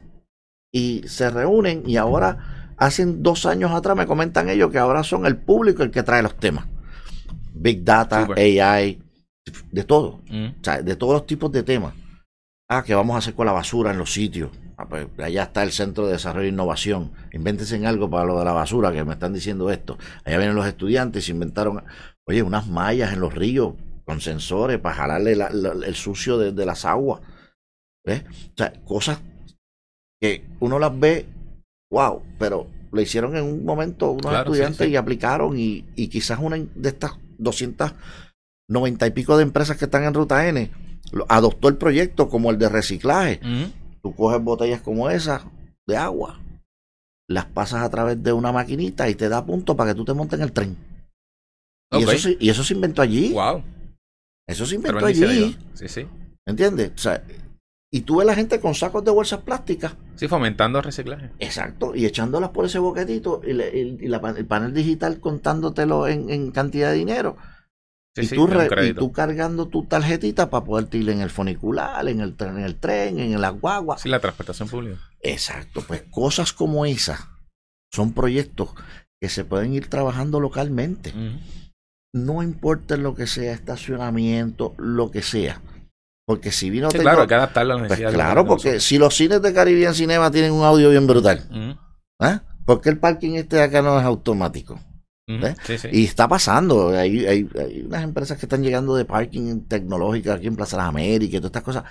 y 0.72 1.02
se 1.06 1.30
reúnen 1.30 1.82
y 1.86 1.96
ahora, 1.96 2.74
hacen 2.76 3.22
dos 3.22 3.46
años 3.46 3.70
atrás, 3.72 3.96
me 3.96 4.06
comentan 4.06 4.48
ellos 4.48 4.70
que 4.72 4.78
ahora 4.78 5.02
son 5.04 5.26
el 5.26 5.36
público 5.36 5.82
el 5.82 5.90
que 5.92 6.02
trae 6.02 6.22
los 6.22 6.36
temas. 6.36 6.66
Big 7.54 7.84
Data, 7.84 8.22
Súper. 8.26 8.38
AI, 8.38 8.98
de 9.70 9.84
todo. 9.84 10.20
Ujú. 10.28 10.46
O 10.60 10.64
sea, 10.64 10.82
de 10.82 10.96
todos 10.96 11.12
los 11.14 11.26
tipos 11.26 11.50
de 11.52 11.62
temas. 11.62 11.94
Ah, 12.68 12.82
¿qué 12.84 12.94
vamos 12.96 13.14
a 13.14 13.18
hacer 13.20 13.34
con 13.34 13.46
la 13.46 13.52
basura 13.52 13.92
en 13.92 13.98
los 13.98 14.12
sitios? 14.12 14.50
Ah, 14.78 14.86
pues 14.88 15.06
allá 15.18 15.44
está 15.44 15.62
el 15.62 15.72
Centro 15.72 16.06
de 16.06 16.12
Desarrollo 16.12 16.46
e 16.46 16.50
Innovación. 16.50 17.12
Invéntense 17.32 17.76
en 17.76 17.86
algo 17.86 18.10
para 18.10 18.24
lo 18.26 18.38
de 18.38 18.44
la 18.44 18.52
basura, 18.52 18.92
que 18.92 19.04
me 19.04 19.14
están 19.14 19.32
diciendo 19.32 19.70
esto. 19.70 19.96
Allá 20.24 20.36
vienen 20.38 20.54
los 20.56 20.66
estudiantes 20.66 21.24
y 21.24 21.26
se 21.26 21.32
inventaron, 21.32 21.82
oye, 22.28 22.42
unas 22.42 22.66
mallas 22.66 23.12
en 23.14 23.20
los 23.20 23.34
ríos 23.34 23.74
con 24.04 24.20
sensores 24.20 24.78
para 24.78 24.94
jalarle 24.96 25.34
la- 25.34 25.50
la- 25.50 25.72
el 25.86 25.94
sucio 25.94 26.36
de, 26.38 26.52
de 26.52 26.66
las 26.66 26.84
aguas. 26.84 27.22
¿Ves? 28.04 28.22
O 28.28 28.56
sea, 28.56 28.72
cosas 28.84 29.18
que 30.20 30.44
uno 30.60 30.78
las 30.78 30.98
ve, 30.98 31.26
wow, 31.90 32.22
pero 32.38 32.66
lo 32.92 33.00
hicieron 33.00 33.34
en 33.36 33.44
un 33.44 33.64
momento 33.64 34.10
unos 34.10 34.26
Claro, 34.30 34.50
estudiantes 34.52 34.86
sí. 34.86 34.92
y 34.92 34.96
aplicaron 34.96 35.58
y, 35.58 35.84
y 35.96 36.08
quizás 36.08 36.38
una 36.40 36.56
de 36.56 36.88
estas 36.88 37.12
290 37.38 39.06
y 39.06 39.10
pico 39.10 39.36
de 39.36 39.42
empresas 39.42 39.76
que 39.76 39.86
están 39.86 40.04
en 40.04 40.14
Ruta 40.14 40.46
N 40.48 40.70
lo- 41.12 41.26
adoptó 41.28 41.68
el 41.68 41.76
proyecto 41.76 42.28
como 42.28 42.50
el 42.50 42.58
de 42.58 42.68
reciclaje. 42.68 43.40
Tú 44.06 44.14
coges 44.14 44.40
botellas 44.40 44.80
como 44.82 45.10
esas 45.10 45.42
de 45.84 45.96
agua, 45.96 46.38
las 47.28 47.44
pasas 47.46 47.82
a 47.82 47.90
través 47.90 48.22
de 48.22 48.32
una 48.32 48.52
maquinita 48.52 49.08
y 49.08 49.16
te 49.16 49.28
da 49.28 49.44
punto 49.44 49.74
para 49.76 49.90
que 49.90 49.96
tú 49.96 50.04
te 50.04 50.12
montes 50.14 50.38
en 50.38 50.44
el 50.44 50.52
tren. 50.52 50.76
Y, 51.90 52.04
eso, 52.04 52.18
se- 52.18 52.36
y 52.38 52.48
eso 52.50 52.62
se 52.62 52.74
inventó 52.74 53.02
allí. 53.02 53.32
Wow. 53.32 53.64
Eso 54.48 54.64
se 54.64 54.76
inventó 54.76 55.04
allí. 55.06 55.58
Sí, 55.74 55.88
sí. 55.88 56.06
¿Entiendes? 56.46 56.92
O 56.94 56.98
sea, 56.98 57.20
y 57.92 58.02
tú 58.02 58.18
ves 58.18 58.26
la 58.28 58.36
gente 58.36 58.60
con 58.60 58.76
sacos 58.76 59.04
de 59.04 59.10
bolsas 59.10 59.40
plásticas, 59.40 59.96
Sí, 60.14 60.28
fomentando 60.28 60.78
el 60.78 60.84
reciclaje. 60.84 61.30
exacto, 61.40 61.96
y 61.96 62.06
echándolas 62.06 62.50
por 62.50 62.64
ese 62.66 62.78
boquetito 62.78 63.40
y, 63.44 63.54
le- 63.54 63.76
y- 63.76 64.04
y 64.04 64.06
la 64.06 64.18
el 64.36 64.46
panel 64.46 64.72
digital 64.72 65.18
contándotelo 65.18 66.06
en, 66.06 66.30
en 66.30 66.52
cantidad 66.52 66.92
de 66.92 66.98
dinero. 66.98 67.36
Sí, 68.16 68.22
y, 68.22 68.28
tú 68.34 68.48
y 68.82 68.94
tú 68.94 69.12
cargando 69.12 69.68
tu 69.68 69.84
tarjetita 69.84 70.48
para 70.48 70.64
poder 70.64 70.88
ir 70.94 71.10
en 71.10 71.20
el 71.20 71.28
funicular, 71.28 72.08
en 72.08 72.20
el, 72.22 72.34
tren, 72.34 72.56
en 72.56 72.64
el 72.64 72.76
tren, 72.76 73.18
en 73.18 73.38
la 73.38 73.50
guagua. 73.50 73.98
Sí, 73.98 74.08
la 74.08 74.20
transportación 74.20 74.70
pública. 74.70 74.98
Exacto, 75.20 75.82
pues 75.86 76.02
cosas 76.10 76.54
como 76.54 76.86
esas 76.86 77.20
son 77.92 78.14
proyectos 78.14 78.70
que 79.20 79.28
se 79.28 79.44
pueden 79.44 79.74
ir 79.74 79.88
trabajando 79.90 80.40
localmente. 80.40 81.12
No 82.14 82.42
importa 82.42 82.96
lo 82.96 83.14
que 83.14 83.26
sea, 83.26 83.52
estacionamiento, 83.52 84.74
lo 84.78 85.10
que 85.10 85.20
sea. 85.20 85.60
Porque 86.26 86.52
si 86.52 86.70
vino 86.70 86.90
Sí, 86.90 86.96
tecno- 86.96 87.02
claro, 87.02 87.20
hay 87.22 87.28
que 87.28 87.34
adaptarlo 87.34 87.74
a 87.74 87.76
las 87.76 87.82
pues 87.82 87.90
necesidades. 87.90 88.14
claro, 88.16 88.42
de 88.44 88.48
porque 88.48 88.80
si 88.80 88.96
los 88.98 89.14
cines 89.14 89.42
de 89.42 89.52
Caribbean 89.52 89.94
Cinema 89.94 90.30
tienen 90.30 90.52
un 90.52 90.64
audio 90.64 90.88
bien 90.90 91.06
brutal, 91.06 91.46
nosotros. 91.50 91.78
¿ah? 92.20 92.42
¿por 92.64 92.80
qué 92.80 92.88
el 92.88 92.98
parking 92.98 93.32
este 93.34 93.56
de 93.56 93.62
acá 93.62 93.82
no 93.82 93.98
es 93.98 94.04
automático? 94.06 94.80
Y 95.90 96.04
está 96.04 96.28
pasando, 96.28 96.90
hay, 96.90 97.26
hay, 97.26 97.48
hay 97.58 97.82
unas 97.82 98.04
empresas 98.04 98.38
que 98.38 98.46
están 98.46 98.62
llegando 98.62 98.94
de 98.94 99.04
parking 99.04 99.62
tecnológica 99.62 100.34
aquí 100.34 100.46
en 100.46 100.56
Plaza 100.56 100.76
de 100.76 100.82
las 100.82 100.88
Américas 100.88 101.34
y 101.34 101.38
todas 101.38 101.48
estas 101.48 101.62
cosas, 101.64 101.84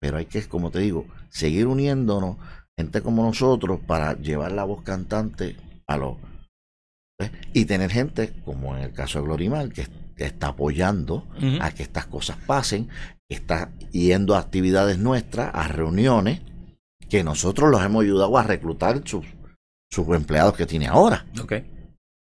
pero 0.00 0.16
hay 0.16 0.26
que, 0.26 0.42
como 0.46 0.70
te 0.70 0.78
digo, 0.78 1.06
seguir 1.28 1.66
uniéndonos, 1.66 2.36
gente 2.78 3.02
como 3.02 3.24
nosotros, 3.24 3.80
para 3.84 4.16
llevar 4.16 4.52
la 4.52 4.64
voz 4.64 4.82
cantante 4.82 5.56
a 5.88 5.96
los... 5.96 6.18
¿ves? 7.18 7.32
Y 7.52 7.64
tener 7.64 7.90
gente, 7.90 8.32
como 8.44 8.76
en 8.76 8.84
el 8.84 8.92
caso 8.92 9.18
de 9.18 9.24
Glorimar, 9.24 9.70
que, 9.70 9.86
está 10.16 10.48
apoyando 10.48 11.28
a 11.60 11.70
que 11.70 11.84
estas 11.84 12.06
cosas 12.06 12.38
pasen, 12.44 12.88
que 13.28 13.36
está 13.36 13.70
yendo 13.92 14.34
a 14.34 14.40
actividades 14.40 14.98
nuestras, 14.98 15.54
a 15.54 15.68
reuniones, 15.68 16.40
que 17.08 17.22
nosotros 17.22 17.70
los 17.70 17.84
hemos 17.84 18.02
ayudado 18.02 18.36
a 18.36 18.42
reclutar 18.42 19.00
sus, 19.04 19.24
sus 19.88 20.08
empleados 20.08 20.56
que 20.56 20.66
tiene 20.66 20.88
ahora. 20.88 21.24
Ok. 21.40 21.52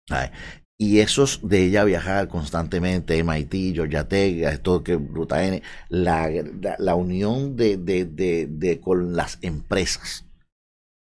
¿Sabes? 0.07 0.31
Y 0.77 0.99
esos 0.99 1.39
de 1.47 1.65
ella 1.65 1.83
viajar 1.85 2.27
constantemente, 2.27 3.17
MIT, 3.17 3.73
Georgia 3.75 4.07
Tech, 4.07 4.35
esto 4.43 4.83
que 4.83 4.95
Ruta 4.95 5.45
N, 5.45 5.61
la, 5.89 6.29
la, 6.61 6.75
la 6.79 6.95
unión 6.95 7.55
de, 7.55 7.77
de, 7.77 8.05
de, 8.05 8.47
de 8.49 8.79
con 8.81 9.15
las 9.15 9.37
empresas 9.41 10.25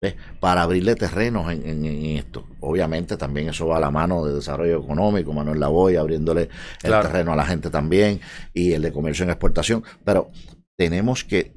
¿ves? 0.00 0.14
para 0.40 0.62
abrirle 0.62 0.94
terrenos 0.94 1.52
en, 1.52 1.66
en- 1.68 1.84
en 1.84 2.04
esto. 2.16 2.46
Obviamente 2.60 3.16
también 3.16 3.48
eso 3.48 3.66
va 3.66 3.78
a 3.78 3.80
la 3.80 3.90
mano 3.90 4.24
de 4.24 4.34
desarrollo 4.34 4.80
económico, 4.82 5.32
Manuel 5.32 5.60
Lavoy 5.60 5.96
abriéndole 5.96 6.42
el 6.42 6.48
Claro. 6.82 7.08
terreno 7.08 7.32
a 7.32 7.36
la 7.36 7.46
gente 7.46 7.70
también 7.70 8.20
y 8.54 8.72
el 8.72 8.82
de 8.82 8.92
comercio 8.92 9.24
en 9.24 9.30
exportación, 9.30 9.84
pero 10.04 10.30
tenemos 10.78 11.24
que 11.24 11.52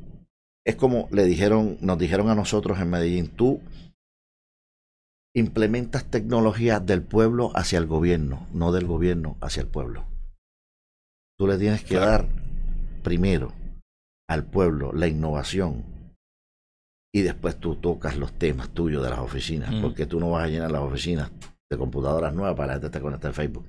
es 0.65 0.75
como 0.75 1.07
le 1.11 1.25
dijeron, 1.25 1.77
nos 1.81 1.97
dijeron 1.97 2.29
a 2.29 2.35
nosotros 2.35 2.79
en 2.79 2.89
Medellín, 2.89 3.27
tú 3.29 3.61
implementas 5.35 6.05
tecnología 6.05 6.79
del 6.79 7.01
pueblo 7.03 7.51
hacia 7.55 7.77
el 7.79 7.85
gobierno, 7.87 8.47
no 8.53 8.71
del 8.71 8.85
gobierno 8.87 9.37
hacia 9.41 9.61
el 9.61 9.67
pueblo. 9.67 10.05
Tú 11.37 11.47
le 11.47 11.57
tienes 11.57 11.81
que 11.83 11.95
Claro. 11.95 12.05
dar 12.11 12.29
primero 13.03 13.53
al 14.29 14.43
pueblo 14.43 14.91
la 14.93 15.07
innovación 15.07 15.83
y 17.13 17.21
después 17.21 17.55
tú 17.59 17.75
tocas 17.75 18.17
los 18.17 18.33
temas 18.33 18.69
tuyos 18.69 19.01
de 19.03 19.09
las 19.09 19.19
oficinas, 19.19 19.71
Ujú. 19.71 19.81
porque 19.81 20.05
tú 20.05 20.19
no 20.19 20.31
vas 20.31 20.43
a 20.43 20.47
llenar 20.47 20.71
las 20.71 20.81
oficinas 20.81 21.31
de 21.71 21.77
computadoras 21.77 22.33
nuevas 22.33 22.55
para 22.55 22.67
la 22.67 22.73
gente 22.73 22.87
esté 22.87 22.99
conectada 22.99 23.29
en 23.29 23.35
Facebook. 23.35 23.67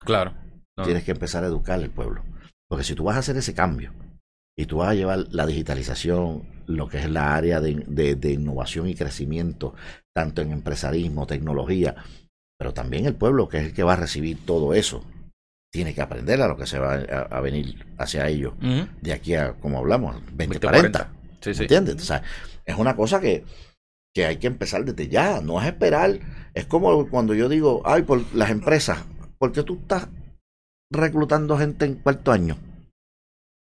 Claro. 0.00 0.34
No. 0.76 0.84
Tienes 0.84 1.04
que 1.04 1.12
empezar 1.12 1.42
a 1.42 1.46
educar 1.46 1.80
al 1.80 1.90
pueblo. 1.90 2.22
Porque 2.68 2.84
si 2.84 2.94
tú 2.94 3.04
vas 3.04 3.16
a 3.16 3.20
hacer 3.20 3.36
ese 3.36 3.54
cambio 3.54 3.92
y 4.58 4.66
tú 4.66 4.78
vas 4.78 4.90
a 4.90 4.94
llevar 4.94 5.26
la 5.30 5.46
digitalización, 5.46 6.42
lo 6.66 6.88
que 6.88 6.98
es 6.98 7.10
la 7.10 7.34
área 7.34 7.60
de, 7.60 7.74
de- 7.86 8.14
de 8.16 8.32
innovación 8.32 8.88
y 8.88 8.94
crecimiento, 8.94 9.74
tanto 10.16 10.40
en 10.40 10.50
empresarismo, 10.50 11.26
tecnología, 11.26 11.94
pero 12.58 12.72
también 12.72 13.04
el 13.04 13.14
pueblo, 13.14 13.50
que 13.50 13.58
es 13.58 13.64
el 13.66 13.74
que 13.74 13.82
va 13.82 13.92
a 13.92 13.96
recibir 13.96 14.46
todo 14.46 14.72
eso, 14.72 15.04
tiene 15.70 15.92
que 15.94 16.00
aprender 16.00 16.40
a 16.40 16.48
lo 16.48 16.56
que 16.56 16.66
se 16.66 16.78
va 16.78 16.94
a, 16.94 17.36
a 17.36 17.40
venir 17.42 17.84
hacia 17.98 18.26
ellos 18.28 18.54
de 19.02 19.12
aquí 19.12 19.34
a, 19.34 19.52
como 19.52 19.76
hablamos, 19.78 20.14
2040. 20.32 20.58
2040. 20.60 21.10
Sí, 21.42 21.54
sí. 21.54 21.62
¿Entiendes? 21.64 21.96
O 21.96 22.06
sea, 22.06 22.22
es 22.64 22.78
una 22.78 22.96
cosa 22.96 23.20
que, 23.20 23.44
que 24.14 24.24
hay 24.24 24.38
que 24.38 24.46
empezar 24.46 24.86
desde 24.86 25.08
ya, 25.08 25.42
no 25.42 25.60
es 25.60 25.66
esperar. 25.66 26.18
Es 26.54 26.64
como 26.64 27.06
cuando 27.10 27.34
yo 27.34 27.50
digo, 27.50 27.82
ay, 27.84 28.02
por 28.02 28.22
las 28.34 28.48
empresas, 28.50 29.00
¿por 29.36 29.52
qué 29.52 29.62
tú 29.64 29.74
estás 29.82 30.08
reclutando 30.90 31.58
gente 31.58 31.84
en 31.84 31.96
cuarto 31.96 32.32
año? 32.32 32.56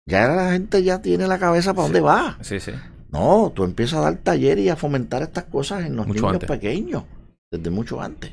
Ya 0.09 0.28
la 0.28 0.52
gente 0.52 0.85
ya 0.85 1.02
tiene 1.02 1.27
la 1.27 1.40
cabeza 1.40 1.74
para 1.74 1.89
Sí. 1.89 1.93
dónde 1.94 2.06
va. 2.06 2.39
Sí, 2.43 2.60
sí. 2.60 2.70
No, 3.09 3.52
tú 3.55 3.64
empiezas 3.64 3.98
a 4.01 4.02
dar 4.02 4.16
talleres 4.16 4.64
y 4.64 4.68
a 4.68 4.76
fomentar 4.76 5.22
estas 5.22 5.44
cosas 5.44 5.85
en 5.86 5.97
los 5.97 6.06
Mucho 6.06 6.20
niños 6.20 6.35
antes. 6.35 6.48
pequeños, 6.48 7.05
desde 7.51 7.70
mucho 7.70 8.01
antes. 8.01 8.32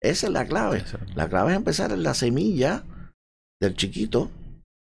Esa 0.00 0.26
es 0.26 0.32
la 0.32 0.44
clave. 0.46 0.84
La 1.14 1.28
clave 1.28 1.52
es 1.52 1.56
empezar 1.56 1.92
en 1.92 2.02
la 2.02 2.14
semilla 2.14 2.84
del 3.60 3.74
chiquito, 3.76 4.30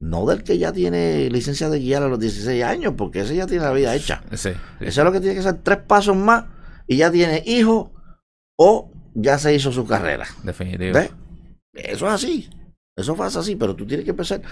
no 0.03 0.27
del 0.27 0.43
que 0.45 0.59
ya 0.59 0.73
tiene 0.73 1.29
licencia 1.31 1.69
de 1.69 1.79
guiar 1.79 2.03
a 2.03 2.09
los 2.09 2.19
16 2.19 2.63
años, 2.65 2.95
porque 2.97 3.21
ese 3.21 3.37
ya 3.37 3.47
tiene 3.47 3.65
la 3.65 3.73
vida 3.73 3.95
hecha. 3.95 4.23
Sí, 4.31 4.37
sí. 4.37 4.51
Eso 4.81 5.01
es 5.01 5.05
lo 5.05 5.13
que 5.13 5.21
tiene 5.21 5.35
que 5.35 5.43
ser 5.43 5.59
tres 5.63 5.79
pasos 5.79 6.17
más 6.17 6.45
y 6.87 6.97
ya 6.97 7.11
tiene 7.11 7.43
hijo 7.47 7.93
o 8.59 8.91
ya 9.15 9.39
se 9.39 9.55
hizo 9.55 9.73
su 9.73 9.87
carrera. 9.87 10.27
Definitivo. 10.43 10.95
¿Ves? 10.95 11.11
Eso 11.75 12.07
es 12.07 12.13
así. 12.13 12.51
Eso 12.97 13.15
pasa 13.17 13.41
así, 13.41 13.57
pero 13.57 13.75
tú 13.77 13.87
tienes 13.87 14.05
que 14.05 14.11
empezar. 14.11 14.43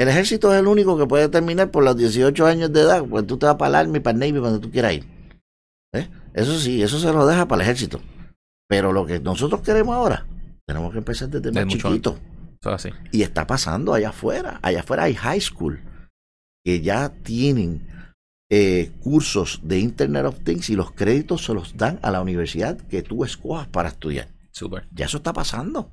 El 0.00 0.08
ejército 0.08 0.50
es 0.50 0.58
el 0.58 0.66
único 0.66 0.96
que 0.96 1.06
puede 1.06 1.28
terminar 1.28 1.70
por 1.70 1.84
los 1.84 1.94
18 1.94 2.46
años 2.46 2.72
de 2.72 2.80
edad, 2.80 3.04
pues 3.04 3.26
tú 3.26 3.36
te 3.36 3.44
vas 3.44 3.56
para 3.56 3.68
el 3.68 3.74
Army, 3.74 4.00
para 4.00 4.14
el 4.14 4.20
Navy, 4.20 4.40
cuando 4.40 4.58
tú 4.58 4.70
quieras 4.70 4.94
ir. 4.94 5.04
¿Eh? 5.92 6.08
Eso 6.32 6.58
sí, 6.58 6.82
eso 6.82 6.98
se 6.98 7.12
lo 7.12 7.26
deja 7.26 7.46
para 7.46 7.62
el 7.62 7.68
ejército. 7.68 8.00
Pero 8.66 8.94
lo 8.94 9.04
que 9.04 9.20
nosotros 9.20 9.60
queremos 9.60 9.94
ahora, 9.94 10.26
tenemos 10.66 10.90
que 10.92 10.98
empezar 11.00 11.28
desde 11.28 11.52
más 11.52 11.66
chiquito. 11.66 12.18
Así. 12.64 12.88
Y 13.12 13.20
está 13.20 13.46
pasando 13.46 13.92
allá 13.92 14.08
afuera. 14.08 14.58
Allá 14.62 14.80
afuera 14.80 15.02
hay 15.02 15.14
high 15.14 15.40
school 15.42 15.82
que 16.64 16.80
ya 16.80 17.10
tienen 17.22 17.86
eh, 18.48 18.92
cursos 19.00 19.60
de 19.64 19.80
Internet 19.80 20.24
of 20.24 20.40
Things 20.42 20.70
y 20.70 20.76
los 20.76 20.92
créditos 20.92 21.44
se 21.44 21.52
los 21.52 21.76
dan 21.76 21.98
a 22.00 22.10
la 22.10 22.22
universidad 22.22 22.78
que 22.78 23.02
tú 23.02 23.22
escojas 23.22 23.68
para 23.68 23.90
estudiar. 23.90 24.28
Súper. 24.50 24.88
Ya 24.92 25.04
eso 25.04 25.18
está 25.18 25.34
pasando. 25.34 25.92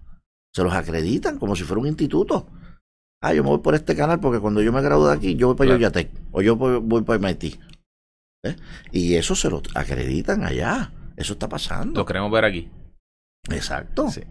Se 0.55 0.63
los 0.63 0.73
acreditan 0.73 1.37
como 1.37 1.57
si 1.57 1.65
fuera 1.65 1.81
un 1.81 1.87
instituto. 1.87 2.47
Ah, 3.21 3.33
yo 3.33 3.43
me 3.43 3.49
voy 3.49 3.59
por 3.59 3.73
este 3.75 3.95
canal 3.95 4.19
porque 4.19 4.39
cuando 4.39 4.61
yo 4.61 4.71
me 4.71 4.81
gradúe 4.81 5.07
de 5.07 5.13
aquí, 5.13 5.35
yo 5.35 5.47
voy 5.47 5.55
para 5.55 5.77
Claro. 5.77 5.91
Tech 5.91 6.11
o 6.31 6.41
yo 6.41 6.55
voy, 6.55 6.79
voy 6.79 7.01
para 7.01 7.19
MIT. 7.19 7.59
¿Eh? 8.43 8.55
Y 8.91 9.15
eso 9.15 9.35
se 9.35 9.49
lo 9.49 9.61
acreditan 9.73 10.43
allá. 10.43 10.91
Eso 11.15 11.33
está 11.33 11.49
pasando. 11.49 12.01
Lo 12.01 12.05
queremos 12.05 12.31
ver 12.31 12.45
aquí. 12.45 12.69
Exacto. 13.49 14.09
Sí. 14.11 14.21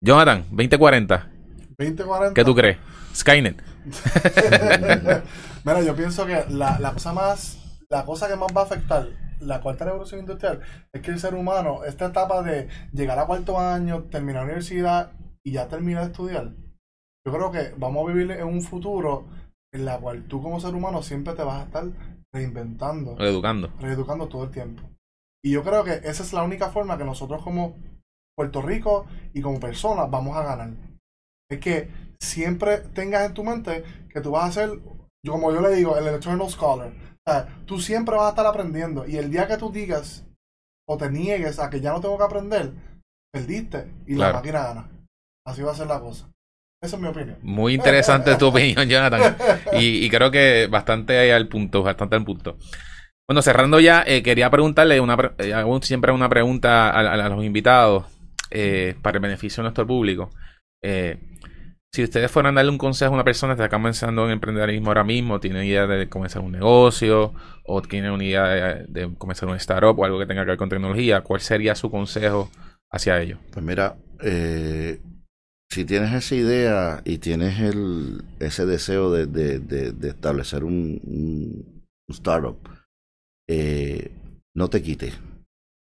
Jonathan, 0.00 0.44
2040. 0.50 1.30
2040. 1.78 2.34
¿Qué 2.34 2.44
tú 2.44 2.54
crees? 2.54 2.78
Skynet. 3.14 3.62
Mira, 5.64 5.82
yo 5.82 5.96
pienso 5.96 6.24
que 6.26 6.44
la, 6.50 6.78
la 6.78 6.92
cosa 6.92 7.12
más, 7.12 7.58
la 7.88 8.04
cosa 8.04 8.28
que 8.28 8.36
más 8.36 8.48
va 8.56 8.60
a 8.60 8.64
afectar 8.64 9.08
la 9.40 9.60
cuarta 9.60 9.84
revolución 9.84 10.20
industrial 10.20 10.60
es 10.92 11.02
que 11.02 11.10
el 11.10 11.20
ser 11.20 11.34
humano, 11.34 11.84
esta 11.84 12.06
etapa 12.06 12.42
de 12.42 12.68
llegar 12.92 13.18
a 13.18 13.26
cuarto 13.26 13.58
año, 13.58 14.04
terminar 14.04 14.42
la 14.42 14.44
universidad 14.44 15.12
y 15.44 15.52
ya 15.52 15.68
terminar 15.68 16.04
de 16.04 16.12
estudiar, 16.12 16.52
yo 17.26 17.32
creo 17.32 17.50
que 17.50 17.74
vamos 17.76 18.08
a 18.08 18.12
vivir 18.12 18.30
en 18.30 18.46
un 18.46 18.62
futuro 18.62 19.24
en 19.74 19.84
la 19.84 19.98
cual 19.98 20.24
tú 20.28 20.40
como 20.42 20.60
ser 20.60 20.74
humano 20.74 21.02
siempre 21.02 21.34
te 21.34 21.42
vas 21.42 21.60
a 21.60 21.64
estar 21.64 21.84
reinventando, 22.32 23.16
Educando. 23.20 23.72
reeducando 23.80 24.28
todo 24.28 24.44
el 24.44 24.50
tiempo. 24.50 24.82
Y 25.44 25.50
yo 25.52 25.62
creo 25.62 25.84
que 25.84 25.94
esa 26.04 26.22
es 26.22 26.32
la 26.32 26.42
única 26.44 26.70
forma 26.70 26.96
que 26.98 27.04
nosotros 27.04 27.42
como 27.42 27.76
Puerto 28.36 28.62
Rico 28.62 29.06
y 29.32 29.40
como 29.42 29.60
personas 29.60 30.10
vamos 30.10 30.36
a 30.36 30.42
ganar. 30.44 30.70
Es 31.50 31.58
que 31.60 31.88
siempre 32.20 32.78
tengas 32.78 33.26
en 33.26 33.34
tu 33.34 33.44
mente 33.44 33.84
que 34.08 34.20
tú 34.20 34.32
vas 34.32 34.48
a 34.48 34.52
ser, 34.52 34.70
yo- 35.24 35.32
como 35.32 35.52
yo 35.52 35.60
le 35.60 35.74
digo, 35.74 35.96
el 35.96 36.06
eternal 36.08 36.48
scholar. 36.50 36.88
O 37.26 37.30
sea, 37.32 37.62
tú 37.66 37.80
siempre 37.80 38.14
vas 38.16 38.26
a 38.26 38.30
estar 38.30 38.46
aprendiendo. 38.46 39.06
Y 39.06 39.16
el 39.16 39.30
día 39.30 39.46
que 39.48 39.56
tú 39.56 39.70
digas 39.72 40.24
o 40.88 40.96
te 40.96 41.10
niegues 41.10 41.58
a 41.58 41.70
que 41.70 41.80
ya 41.80 41.92
no 41.92 42.00
tengo 42.00 42.18
que 42.18 42.24
aprender, 42.24 42.72
perdiste 43.32 43.92
y 44.06 44.14
Claro. 44.14 44.32
la 44.34 44.38
máquina 44.38 44.62
gana. 44.62 44.90
Así 45.46 45.62
va 45.62 45.72
a 45.72 45.76
ser 45.76 45.86
la 45.88 46.00
cosa. 46.00 46.30
Esa 46.82 46.96
es 46.96 47.02
mi 47.02 47.08
opinión. 47.08 47.36
Muy 47.42 47.74
interesante 47.74 48.36
tu 48.36 48.46
opinión, 48.48 48.88
Jonathan. 48.88 49.36
Y, 49.72 50.04
y 50.04 50.10
creo 50.10 50.30
que 50.30 50.68
bastante 50.70 51.18
ahí 51.18 51.30
al 51.30 51.48
punto, 51.48 51.82
bastante 51.82 52.16
al 52.16 52.24
punto. 52.24 52.58
Bueno, 53.28 53.42
cerrando 53.42 53.80
ya, 53.80 54.04
eh, 54.06 54.22
quería 54.22 54.50
preguntarle, 54.50 55.00
una, 55.00 55.16
pre- 55.16 55.32
eh, 55.38 55.54
hago 55.54 55.80
siempre 55.82 56.12
una 56.12 56.28
pregunta 56.28 56.90
a, 56.90 57.00
a- 57.00 57.24
a 57.26 57.28
los 57.28 57.44
invitados 57.44 58.04
eh, 58.50 58.94
para 59.02 59.16
el 59.16 59.22
beneficio 59.22 59.62
de 59.62 59.64
nuestro 59.64 59.86
público. 59.86 60.30
Eh, 60.82 61.18
si 61.92 62.04
ustedes 62.04 62.30
fueran 62.30 62.54
a 62.54 62.58
darle 62.60 62.70
un 62.72 62.78
consejo 62.78 63.10
a 63.10 63.14
una 63.14 63.24
persona 63.24 63.56
que 63.56 63.62
está 63.64 63.74
comenzando 63.74 64.26
en 64.26 64.32
emprendedorismo 64.32 64.88
ahora 64.88 65.02
mismo, 65.02 65.40
tiene 65.40 65.64
idea 65.66 65.86
de 65.86 66.08
comenzar 66.08 66.42
un 66.42 66.52
negocio 66.52 67.32
o 67.64 67.82
tiene 67.82 68.10
una 68.10 68.22
idea 68.22 68.44
de, 68.46 68.84
de 68.88 69.14
comenzar 69.16 69.48
un 69.48 69.56
startup 69.56 69.98
o 69.98 70.04
algo 70.04 70.18
que 70.18 70.26
tenga 70.26 70.42
que 70.42 70.50
ver 70.50 70.58
con 70.58 70.68
tecnología, 70.68 71.22
¿cuál 71.22 71.40
sería 71.40 71.74
su 71.74 71.90
consejo 71.90 72.50
hacia 72.90 73.20
ellos? 73.20 73.38
Pues 73.50 73.64
mira, 73.64 73.96
eh, 74.22 75.00
si 75.70 75.84
tienes 75.84 76.12
esa 76.12 76.34
idea 76.34 77.02
y 77.04 77.18
tienes 77.18 77.60
el, 77.60 78.24
ese 78.40 78.66
deseo 78.66 79.10
de, 79.12 79.26
de- 79.26 79.58
de- 79.58 79.92
de 79.92 80.08
establecer 80.08 80.64
un, 80.64 81.82
startup, 82.08 82.56
eh, 83.48 84.12
no 84.54 84.68
te 84.68 84.82
quites. 84.82 85.14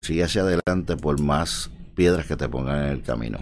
Sigue 0.04 0.24
hacia 0.24 0.42
adelante 0.44 0.96
por 0.98 1.20
más 1.22 1.72
piedras 1.96 2.26
que 2.28 2.36
te 2.36 2.50
pongan 2.50 2.86
en 2.86 2.90
el 2.92 3.02
camino. 3.02 3.40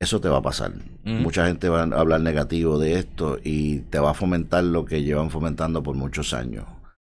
Eso 0.00 0.20
te 0.20 0.28
va 0.28 0.38
a 0.38 0.42
pasar. 0.42 0.72
Mm. 1.04 1.22
Mucha 1.22 1.46
gente 1.46 1.68
va 1.68 1.80
a 1.82 2.00
hablar 2.00 2.20
negativo 2.22 2.78
de 2.78 2.94
esto 2.98 3.38
y 3.42 3.80
te 3.80 3.98
va 3.98 4.12
a 4.12 4.14
fomentar 4.14 4.64
lo 4.64 4.84
que 4.84 5.02
llevan 5.02 5.30
fomentando 5.30 5.82
por 5.82 5.94
muchos 5.94 6.32
años. 6.32 6.64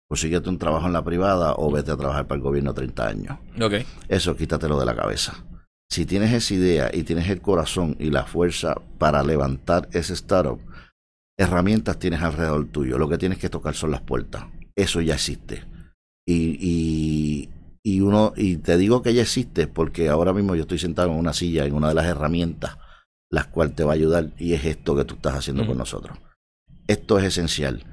Consíguete 0.09 0.49
un 0.49 0.57
trabajo 0.57 0.87
en 0.87 0.93
la 0.93 1.03
privada 1.05 1.53
o 1.55 1.71
vete 1.71 1.91
a 1.91 1.95
trabajar 1.97 2.27
para 2.27 2.37
el 2.37 2.41
gobierno 2.43 2.73
30 2.73 3.07
años. 3.07 3.37
Ok, 3.61 3.75
Eso 4.09 4.35
quítatelo 4.35 4.77
de 4.77 4.85
la 4.85 4.95
cabeza. 4.95 5.41
Si 5.91 6.05
tienes 6.05 6.31
esa 6.31 6.53
idea 6.53 6.89
y 6.93 7.03
tienes 7.03 7.29
el 7.29 7.41
corazón 7.41 7.97
y 7.99 8.11
la 8.11 8.25
fuerza 8.25 8.75
para 8.97 9.23
levantar 9.23 9.89
ese 9.91 10.13
startup, 10.13 10.61
herramientas 11.37 11.99
tienes 11.99 12.21
alrededor 12.21 12.65
tuyo. 12.67 12.97
Lo 12.97 13.09
que 13.09 13.17
tienes 13.17 13.39
que 13.39 13.49
tocar 13.49 13.75
son 13.75 13.91
las 13.91 13.99
puertas. 13.99 14.45
Eso 14.73 15.01
ya 15.01 15.15
existe. 15.15 15.65
Y, 16.25 16.57
y, 16.61 17.49
y 17.83 17.99
uno, 17.99 18.31
y 18.37 18.55
te 18.55 18.77
digo 18.77 19.01
que 19.01 19.13
ya 19.13 19.23
existe 19.23 19.67
porque 19.67 20.07
ahora 20.07 20.31
mismo 20.31 20.55
yo 20.55 20.61
estoy 20.61 20.79
sentado 20.79 21.11
en 21.11 21.17
una 21.17 21.33
silla 21.33 21.65
en 21.65 21.73
una 21.73 21.89
de 21.89 21.95
las 21.95 22.05
herramientas 22.05 22.77
las 23.29 23.47
cuales 23.47 23.75
te 23.75 23.83
va 23.83 23.91
a 23.91 23.95
ayudar 23.95 24.31
y 24.37 24.53
es 24.53 24.63
esto 24.63 24.95
que 24.95 25.03
tú 25.03 25.15
estás 25.15 25.35
haciendo 25.35 25.65
con 25.65 25.77
nosotros. 25.77 26.17
Esto 26.87 27.19
es 27.19 27.25
esencial. 27.25 27.83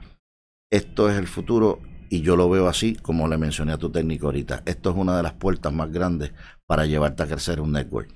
Esto 0.70 1.10
es 1.10 1.16
el 1.16 1.26
futuro 1.26 1.80
y 2.10 2.20
yo 2.20 2.36
lo 2.36 2.48
veo 2.48 2.68
así 2.68 2.94
como 2.94 3.26
le 3.26 3.38
mencioné 3.38 3.72
a 3.72 3.78
tu 3.78 3.90
técnico 3.90 4.26
ahorita. 4.26 4.62
Esto 4.66 4.90
es 4.90 4.96
una 4.96 5.16
de 5.16 5.22
las 5.24 5.32
puertas 5.32 5.72
más 5.72 5.90
grandes 5.90 6.32
para 6.68 6.86
llevarte 6.86 7.22
a 7.22 7.26
crecer 7.26 7.60
un 7.60 7.72
network. 7.72 8.10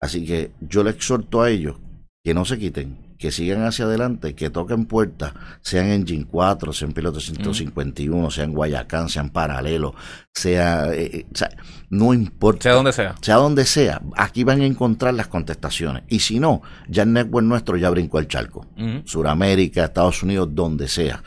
Así 0.00 0.26
que 0.26 0.52
yo 0.60 0.82
le 0.82 0.90
exhorto 0.90 1.42
a 1.42 1.50
ellos 1.50 1.76
que 2.24 2.34
no 2.34 2.46
se 2.46 2.58
quiten, 2.58 3.14
que 3.18 3.30
sigan 3.30 3.62
hacia 3.64 3.84
adelante, 3.84 4.34
que 4.34 4.48
toquen 4.48 4.86
puertas, 4.86 5.34
sean 5.60 5.86
en 5.88 6.06
Gin 6.06 6.24
4, 6.24 6.72
sean 6.72 6.92
Piloto 6.92 7.20
151, 7.20 8.30
sean 8.30 8.52
Guayacán, 8.52 9.10
sean 9.10 9.28
Paralelo, 9.28 9.94
sea, 10.32 10.92
eh, 10.94 11.10
eh, 11.12 11.26
sea, 11.34 11.50
no 11.90 12.14
importa 12.14 12.62
sea 12.62 12.72
donde 12.72 12.92
sea. 12.92 13.14
sea 13.20 13.36
donde 13.36 13.66
sea, 13.66 14.00
aquí 14.16 14.44
van 14.44 14.62
a 14.62 14.66
encontrar 14.66 15.12
las 15.12 15.28
contestaciones. 15.28 16.04
Y 16.08 16.20
si 16.20 16.40
no, 16.40 16.62
ya 16.88 17.02
el 17.02 17.12
network 17.12 17.46
nuestro 17.46 17.76
ya 17.76 17.90
brincó 17.90 18.18
el 18.18 18.28
charco. 18.28 18.66
Suramérica, 19.04 19.84
Estados 19.84 20.22
Unidos, 20.22 20.48
donde 20.52 20.88
sea. 20.88 21.22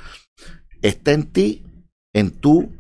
Está 0.82 1.14
en 1.14 1.32
ti, 1.32 1.64
en 2.14 2.32
tú, 2.32 2.77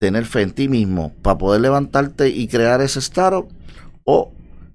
tener 0.00 0.26
fe 0.26 0.42
en 0.42 0.50
ti 0.52 0.68
mismo 0.68 1.12
para 1.22 1.38
poder 1.38 1.60
levantarte 1.60 2.28
y 2.28 2.48
crear 2.48 2.80
ese 2.80 2.98
startup. 2.98 3.48
O 4.04 4.32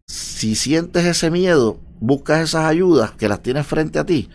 si 0.07 0.55
sientes 0.55 1.05
ese 1.05 1.31
miedo, 1.31 1.79
buscas 1.99 2.41
esas 2.41 2.65
ayudas 2.65 3.11
que 3.11 3.29
las 3.29 3.41
tienes 3.41 3.65
frente 3.67 3.99
a 3.99 4.05
ti. 4.05 4.29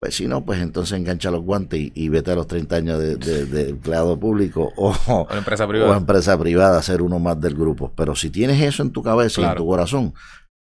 Pues 0.00 0.14
si 0.14 0.26
no, 0.26 0.44
pues 0.46 0.60
entonces 0.62 0.98
engancha 0.98 1.30
los 1.30 1.42
guantes 1.42 1.78
y, 1.78 1.92
y 1.94 2.08
vete 2.08 2.30
a 2.30 2.34
los 2.34 2.46
30 2.46 2.76
años 2.76 2.98
de, 2.98 3.16
de- 3.16 3.44
de 3.44 3.68
empleado 3.68 4.18
público 4.18 4.72
o, 4.76 4.94
O 5.08 5.26
la 5.30 5.36
empresa 5.38 5.64
o 5.66 5.68
privada. 5.68 5.96
empresa 5.96 6.38
privada, 6.38 6.80
ser 6.80 7.02
uno 7.02 7.18
más 7.18 7.38
del 7.38 7.54
grupo. 7.54 7.92
Pero 7.94 8.16
si 8.16 8.30
tienes 8.30 8.62
eso 8.62 8.82
en 8.82 8.92
tu 8.92 9.02
cabeza 9.02 9.42
y 9.42 9.44
en 9.44 9.56
tu 9.56 9.66
corazón, 9.66 10.14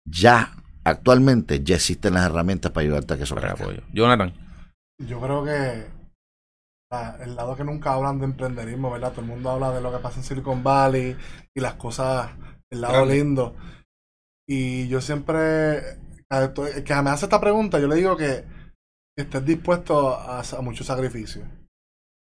ya 0.07 0.51
actualmente 0.83 1.63
ya 1.63 1.75
existen 1.75 2.13
las 2.13 2.25
herramientas 2.27 2.71
para 2.71 2.83
ayudarte 2.85 3.15
a 3.15 3.17
que 3.17 3.23
eso 3.23 3.33
crezca. 3.35 3.63
apoyo. 3.63 3.81
Jonathan. 3.91 4.31
Yo 4.99 5.19
creo 5.19 5.43
que 5.43 5.85
el 7.21 7.35
lado 7.35 7.55
que 7.55 7.63
nunca 7.63 7.93
hablan 7.93 8.19
de 8.19 8.25
emprenderismo, 8.25 8.91
¿verdad? 8.91 9.11
Todo 9.11 9.21
el 9.21 9.27
mundo 9.27 9.49
habla 9.49 9.71
de 9.71 9.81
lo 9.81 9.91
que 9.91 9.99
pasa 9.99 10.19
en 10.19 10.25
Silicon 10.25 10.63
Valley 10.63 11.15
y 11.55 11.59
las 11.59 11.75
cosas, 11.75 12.31
el 12.71 12.81
lado 12.81 12.93
Grande. 12.93 13.15
lindo. 13.15 13.55
Y 14.47 14.87
yo 14.87 15.01
siempre, 15.01 15.97
que 16.85 17.01
me 17.01 17.09
hace 17.09 17.25
esta 17.25 17.41
pregunta, 17.41 17.79
yo 17.79 17.87
le 17.87 17.95
digo 17.95 18.15
que 18.15 18.43
estés 19.17 19.45
dispuesto 19.45 20.15
a, 20.15 20.41
a 20.41 20.61
mucho 20.61 20.83
sacrificio. 20.83 21.43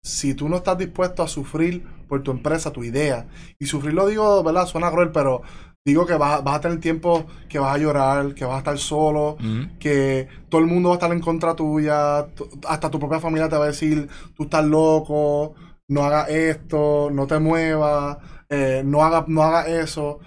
Si 0.03 0.35
tú 0.35 0.49
no 0.49 0.57
estás 0.57 0.79
dispuesto 0.79 1.23
a 1.23 1.29
sufrir 1.29 1.87
por 2.09 2.23
tu 2.23 2.31
empresa, 2.31 2.73
tu 2.73 2.85
idea, 2.85 3.29
y 3.59 3.67
sufrir 3.67 3.95
lo 3.95 4.07
digo, 4.07 4.43
¿verdad? 4.43 4.67
Suena 4.67 4.91
cruel, 4.91 5.13
pero 5.13 5.43
digo 5.86 6.07
que 6.07 6.15
vas, 6.15 6.44
vas 6.44 6.57
a 6.57 6.61
tener 6.61 6.78
tiempo 6.81 7.24
que 7.48 7.59
vas 7.59 7.74
a 7.74 7.78
llorar, 7.78 8.35
que 8.35 8.44
vas 8.44 8.57
a 8.57 8.59
estar 8.59 8.78
solo, 8.78 9.36
que 9.78 10.28
todo 10.48 10.61
el 10.61 10.66
mundo 10.66 10.90
va 10.90 10.94
a 10.97 10.98
estar 10.98 11.12
en 11.12 11.20
contra 11.20 11.55
tuya, 11.57 12.27
tu- 12.35 12.48
hasta 12.69 12.90
tu 12.90 12.98
propia 12.98 13.19
familia 13.20 13.48
te 13.48 13.57
va 13.57 13.65
a 13.65 13.69
decir, 13.69 14.09
tú 14.36 14.44
estás 14.44 14.65
loco, 14.65 15.55
no 15.89 16.05
hagas 16.05 16.28
esto, 16.28 17.09
no 17.11 17.27
te 17.27 17.39
muevas, 17.39 18.19
eh, 18.48 18.82
no 18.85 19.02
hagas 19.02 19.27
no 19.28 19.43
haga 19.43 19.66
eso. 19.69 20.20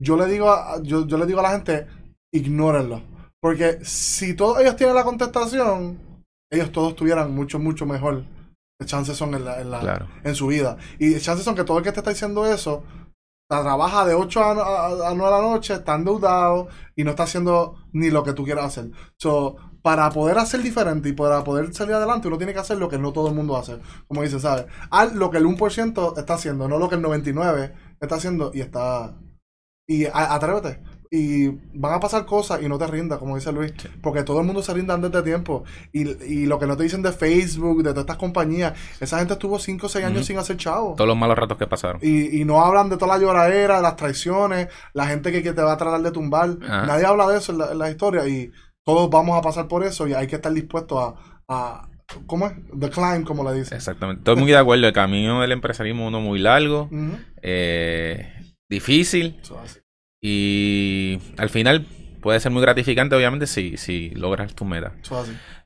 Yo 0.00 0.16
le 0.16 0.26
digo 0.26 0.50
a, 0.50 0.80
yo, 0.82 1.06
yo 1.06 1.18
le 1.18 1.26
digo 1.26 1.40
a 1.40 1.42
la 1.42 1.50
gente, 1.50 1.86
ignórenlo. 2.32 3.02
Porque 3.42 3.78
si 3.82 4.34
todos 4.34 4.60
ellos 4.60 4.76
tienen 4.76 4.94
la 4.94 5.04
contestación, 5.04 5.98
ellos 6.52 6.72
todos 6.72 6.94
tuvieran 6.94 7.34
mucho, 7.34 7.58
mucho 7.58 7.84
mejor 7.86 8.24
chances 8.86 9.16
son 9.16 9.34
en, 9.34 9.44
la, 9.44 9.60
en, 9.60 9.70
la- 9.70 9.80
Claro. 9.80 10.08
en 10.24 10.34
su 10.34 10.46
vida. 10.46 10.76
Y 10.98 11.18
chances 11.18 11.44
son 11.44 11.54
que 11.54 11.64
todo 11.64 11.78
el 11.78 11.84
que 11.84 11.92
te 11.92 12.00
está 12.00 12.10
diciendo 12.10 12.46
eso 12.46 12.82
trabaja 13.62 14.04
de 14.06 14.14
8 14.14 14.42
a, 14.42 14.50
a, 14.52 15.10
a 15.10 15.14
9 15.14 15.24
de 15.36 15.42
la 15.42 15.48
noche, 15.50 15.74
está 15.74 15.94
endeudado 15.96 16.68
y 16.94 17.04
no 17.04 17.10
está 17.10 17.24
haciendo 17.24 17.76
ni 17.92 18.10
lo 18.10 18.22
que 18.22 18.32
tú 18.32 18.44
quieras 18.44 18.66
hacer. 18.66 18.90
So, 19.16 19.56
para 19.82 20.10
poder 20.10 20.38
hacer 20.38 20.62
diferente 20.62 21.08
y 21.08 21.12
para 21.12 21.42
poder 21.42 21.72
salir 21.74 21.94
adelante, 21.94 22.28
uno 22.28 22.36
tiene 22.38 22.52
que 22.52 22.58
hacer 22.60 22.76
lo 22.78 22.88
que 22.88 22.98
no 22.98 23.12
todo 23.12 23.28
el 23.28 23.34
mundo 23.34 23.56
hace. 23.56 23.78
Como 24.06 24.22
dice, 24.22 24.38
¿sabes? 24.38 24.66
Haz 24.90 25.14
lo 25.14 25.30
que 25.30 25.38
el 25.38 25.46
1% 25.46 26.18
está 26.18 26.34
haciendo, 26.34 26.68
no 26.68 26.78
lo 26.78 26.88
que 26.88 26.96
el 26.96 27.02
99% 27.02 27.72
está 28.00 28.14
haciendo 28.16 28.50
y 28.54 28.60
está... 28.60 29.16
Y 29.86 30.04
a- 30.06 30.34
atrévete. 30.34 30.82
Y 31.12 31.48
van 31.74 31.94
a 31.94 32.00
pasar 32.00 32.24
cosas 32.24 32.62
y 32.62 32.68
no 32.68 32.78
te 32.78 32.86
rindas, 32.86 33.18
como 33.18 33.34
dice 33.34 33.50
Luis, 33.50 33.72
porque 34.00 34.22
todo 34.22 34.40
el 34.40 34.46
mundo 34.46 34.62
se 34.62 34.72
rinda 34.72 34.94
antes 34.94 35.10
de 35.10 35.22
tiempo. 35.22 35.64
Y, 35.92 36.08
y 36.24 36.46
lo 36.46 36.60
que 36.60 36.68
no 36.68 36.76
te 36.76 36.84
dicen 36.84 37.02
de 37.02 37.10
Facebook, 37.10 37.78
de 37.78 37.90
todas 37.90 38.04
estas 38.04 38.16
compañías, 38.16 38.74
esa 39.00 39.18
gente 39.18 39.32
estuvo 39.32 39.58
5 39.58 39.86
o 39.86 39.88
6 39.88 40.04
años 40.04 40.26
sin 40.26 40.38
hacer 40.38 40.56
chavo. 40.56 40.94
Todos 40.94 41.08
los 41.08 41.16
malos 41.16 41.36
ratos 41.36 41.58
que 41.58 41.66
pasaron. 41.66 42.00
Y, 42.00 42.40
y 42.40 42.44
no 42.44 42.60
hablan 42.64 42.88
de 42.90 42.96
toda 42.96 43.16
la 43.16 43.22
lloradera, 43.22 43.76
de 43.76 43.82
las 43.82 43.96
traiciones, 43.96 44.68
la 44.92 45.06
gente 45.08 45.32
que, 45.32 45.42
que 45.42 45.52
te 45.52 45.62
va 45.62 45.72
a 45.72 45.76
tratar 45.76 46.00
de 46.00 46.12
tumbar. 46.12 46.56
Nadie 46.60 47.06
habla 47.06 47.26
de 47.26 47.38
eso 47.38 47.50
en 47.50 47.58
la, 47.58 47.72
en 47.72 47.78
la 47.78 47.90
historia 47.90 48.28
y 48.28 48.52
todos 48.84 49.10
vamos 49.10 49.36
a 49.36 49.42
pasar 49.42 49.66
por 49.66 49.82
eso 49.82 50.06
y 50.06 50.14
hay 50.14 50.28
que 50.28 50.36
estar 50.36 50.52
dispuestos 50.52 50.96
a, 50.96 51.14
a 51.48 51.88
¿cómo 52.26 52.46
es? 52.46 52.52
The 52.78 52.88
climb, 52.88 53.24
como 53.24 53.42
le 53.50 53.58
dicen. 53.58 53.76
Exactamente. 53.76 54.20
Estoy 54.20 54.36
muy 54.36 54.52
de 54.52 54.58
acuerdo. 54.58 54.86
El 54.86 54.92
camino 54.92 55.40
del 55.40 55.50
empresarismo 55.50 56.04
es 56.04 56.08
uno 56.08 56.20
muy 56.20 56.38
largo, 56.38 56.88
eh, 57.42 58.32
difícil 58.68 59.40
Eso 59.42 59.60
es 59.64 59.72
así. 59.72 59.80
Y 60.20 61.18
al 61.38 61.48
final 61.48 61.86
puede 62.20 62.40
ser 62.40 62.52
muy 62.52 62.62
gratificante, 62.62 63.14
obviamente, 63.16 63.46
si, 63.46 63.76
si 63.76 64.10
logras 64.10 64.54
tu 64.54 64.64
meta. 64.64 64.92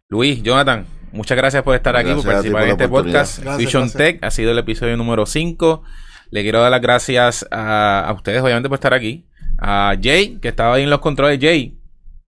Luis, 0.09 0.43
Jonathan, 0.43 0.86
muchas 1.12 1.36
gracias 1.36 1.62
por 1.62 1.74
estar 1.74 1.97
aquí, 1.97 2.12
por 2.12 2.24
participar 2.24 2.60
por 2.60 2.68
en 2.68 2.70
este 2.70 2.89
podcast. 2.89 3.39
Gracias, 3.40 3.64
Fusion 3.64 3.82
gracias. 3.85 3.98
Tech 3.98 4.24
ha 4.24 4.31
sido 4.31 4.52
el 4.52 4.59
episodio 4.59 4.97
número 4.97 5.26
5. 5.26 5.82
Le 6.31 6.43
quiero 6.43 6.60
dar 6.60 6.70
las 6.70 6.81
gracias 6.81 7.47
a, 7.51 8.01
a 8.01 8.12
ustedes, 8.12 8.43
obviamente, 8.43 8.68
por 8.68 8.76
estar 8.76 8.94
aquí. 8.94 9.26
A 9.59 9.94
Jay, 10.01 10.39
que 10.40 10.48
estaba 10.48 10.74
ahí 10.74 10.82
en 10.82 10.90
los 10.90 11.01
controles. 11.01 11.39
Jay, 11.40 11.78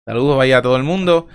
saludos 0.06 0.38
vaya 0.38 0.58
a 0.58 0.62
todo 0.62 0.76
el 0.76 0.84
mundo. 0.84 1.28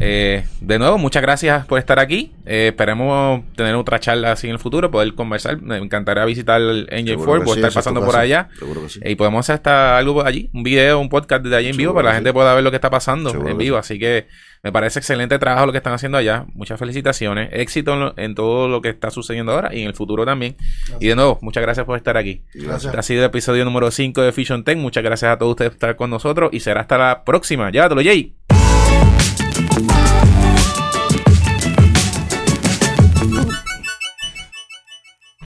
Eh, 0.00 0.44
de 0.60 0.78
nuevo, 0.78 0.98
muchas 0.98 1.22
gracias 1.22 1.66
por 1.66 1.78
estar 1.78 1.98
aquí. 2.00 2.32
Eh, 2.46 2.68
esperemos 2.68 3.42
tener 3.54 3.74
otra 3.76 4.00
charla 4.00 4.32
así 4.32 4.48
en 4.48 4.54
el 4.54 4.58
futuro, 4.58 4.90
poder 4.90 5.14
conversar. 5.14 5.62
Me 5.62 5.76
encantaría 5.76 6.24
visitar 6.24 6.60
el 6.60 6.88
Engine 6.90 7.10
Seguro 7.12 7.26
4, 7.26 7.40
que 7.40 7.44
voy 7.46 7.54
sí, 7.54 7.58
a 7.58 7.60
estar 7.60 7.68
es 7.68 7.74
pasando 7.74 8.04
por 8.04 8.16
allá. 8.16 8.48
Seguro 8.58 8.82
que 8.82 8.88
sí. 8.88 9.00
Y 9.04 9.14
podemos 9.14 9.40
hacer 9.46 9.54
hasta 9.54 9.96
algo 9.96 10.14
por 10.14 10.26
allí, 10.26 10.50
un 10.52 10.62
video, 10.64 10.98
un 10.98 11.08
podcast 11.08 11.44
de 11.44 11.56
allí 11.56 11.68
en 11.68 11.76
vivo 11.76 11.94
para 11.94 12.08
la 12.08 12.14
gente 12.16 12.30
sí. 12.30 12.34
pueda 12.34 12.52
ver 12.54 12.64
lo 12.64 12.70
que 12.70 12.76
está 12.76 12.90
pasando 12.90 13.30
Seguro 13.30 13.50
en 13.50 13.58
vivo. 13.58 13.76
sí. 13.76 13.94
Así 13.94 13.98
que 14.00 14.26
me 14.64 14.72
parece 14.72 14.98
excelente 14.98 15.38
trabajo 15.38 15.66
lo 15.66 15.72
que 15.72 15.78
están 15.78 15.92
haciendo 15.92 16.18
allá. 16.18 16.44
Muchas 16.54 16.78
felicitaciones. 16.78 17.50
Éxito 17.52 17.92
en, 17.94 18.00
lo- 18.00 18.14
en 18.18 18.34
todo 18.34 18.66
lo 18.66 18.80
que 18.82 18.88
está 18.88 19.10
sucediendo 19.12 19.52
ahora 19.52 19.72
y 19.74 19.82
en 19.82 19.86
el 19.88 19.94
futuro 19.94 20.24
también. 20.26 20.56
Y 21.00 21.06
de 21.06 21.14
nuevo, 21.14 21.38
muchas 21.40 21.62
gracias 21.62 21.86
por 21.86 21.96
estar 21.96 22.16
aquí. 22.16 22.42
Gracias. 22.52 22.86
Este 22.86 22.98
ha 22.98 23.02
sido 23.02 23.20
el 23.20 23.26
episodio 23.26 23.64
número 23.64 23.90
5 23.92 24.22
de 24.22 24.32
Fusion 24.32 24.64
Tech. 24.64 24.76
Muchas 24.76 25.04
gracias 25.04 25.30
a 25.30 25.38
todos 25.38 25.50
ustedes 25.52 25.70
por 25.70 25.76
estar 25.76 25.96
con 25.96 26.10
nosotros 26.10 26.50
y 26.52 26.60
será 26.60 26.80
hasta 26.80 26.98
la 26.98 27.22
próxima. 27.24 27.70
Llévatelo, 27.70 28.02
Jay. 28.02 28.34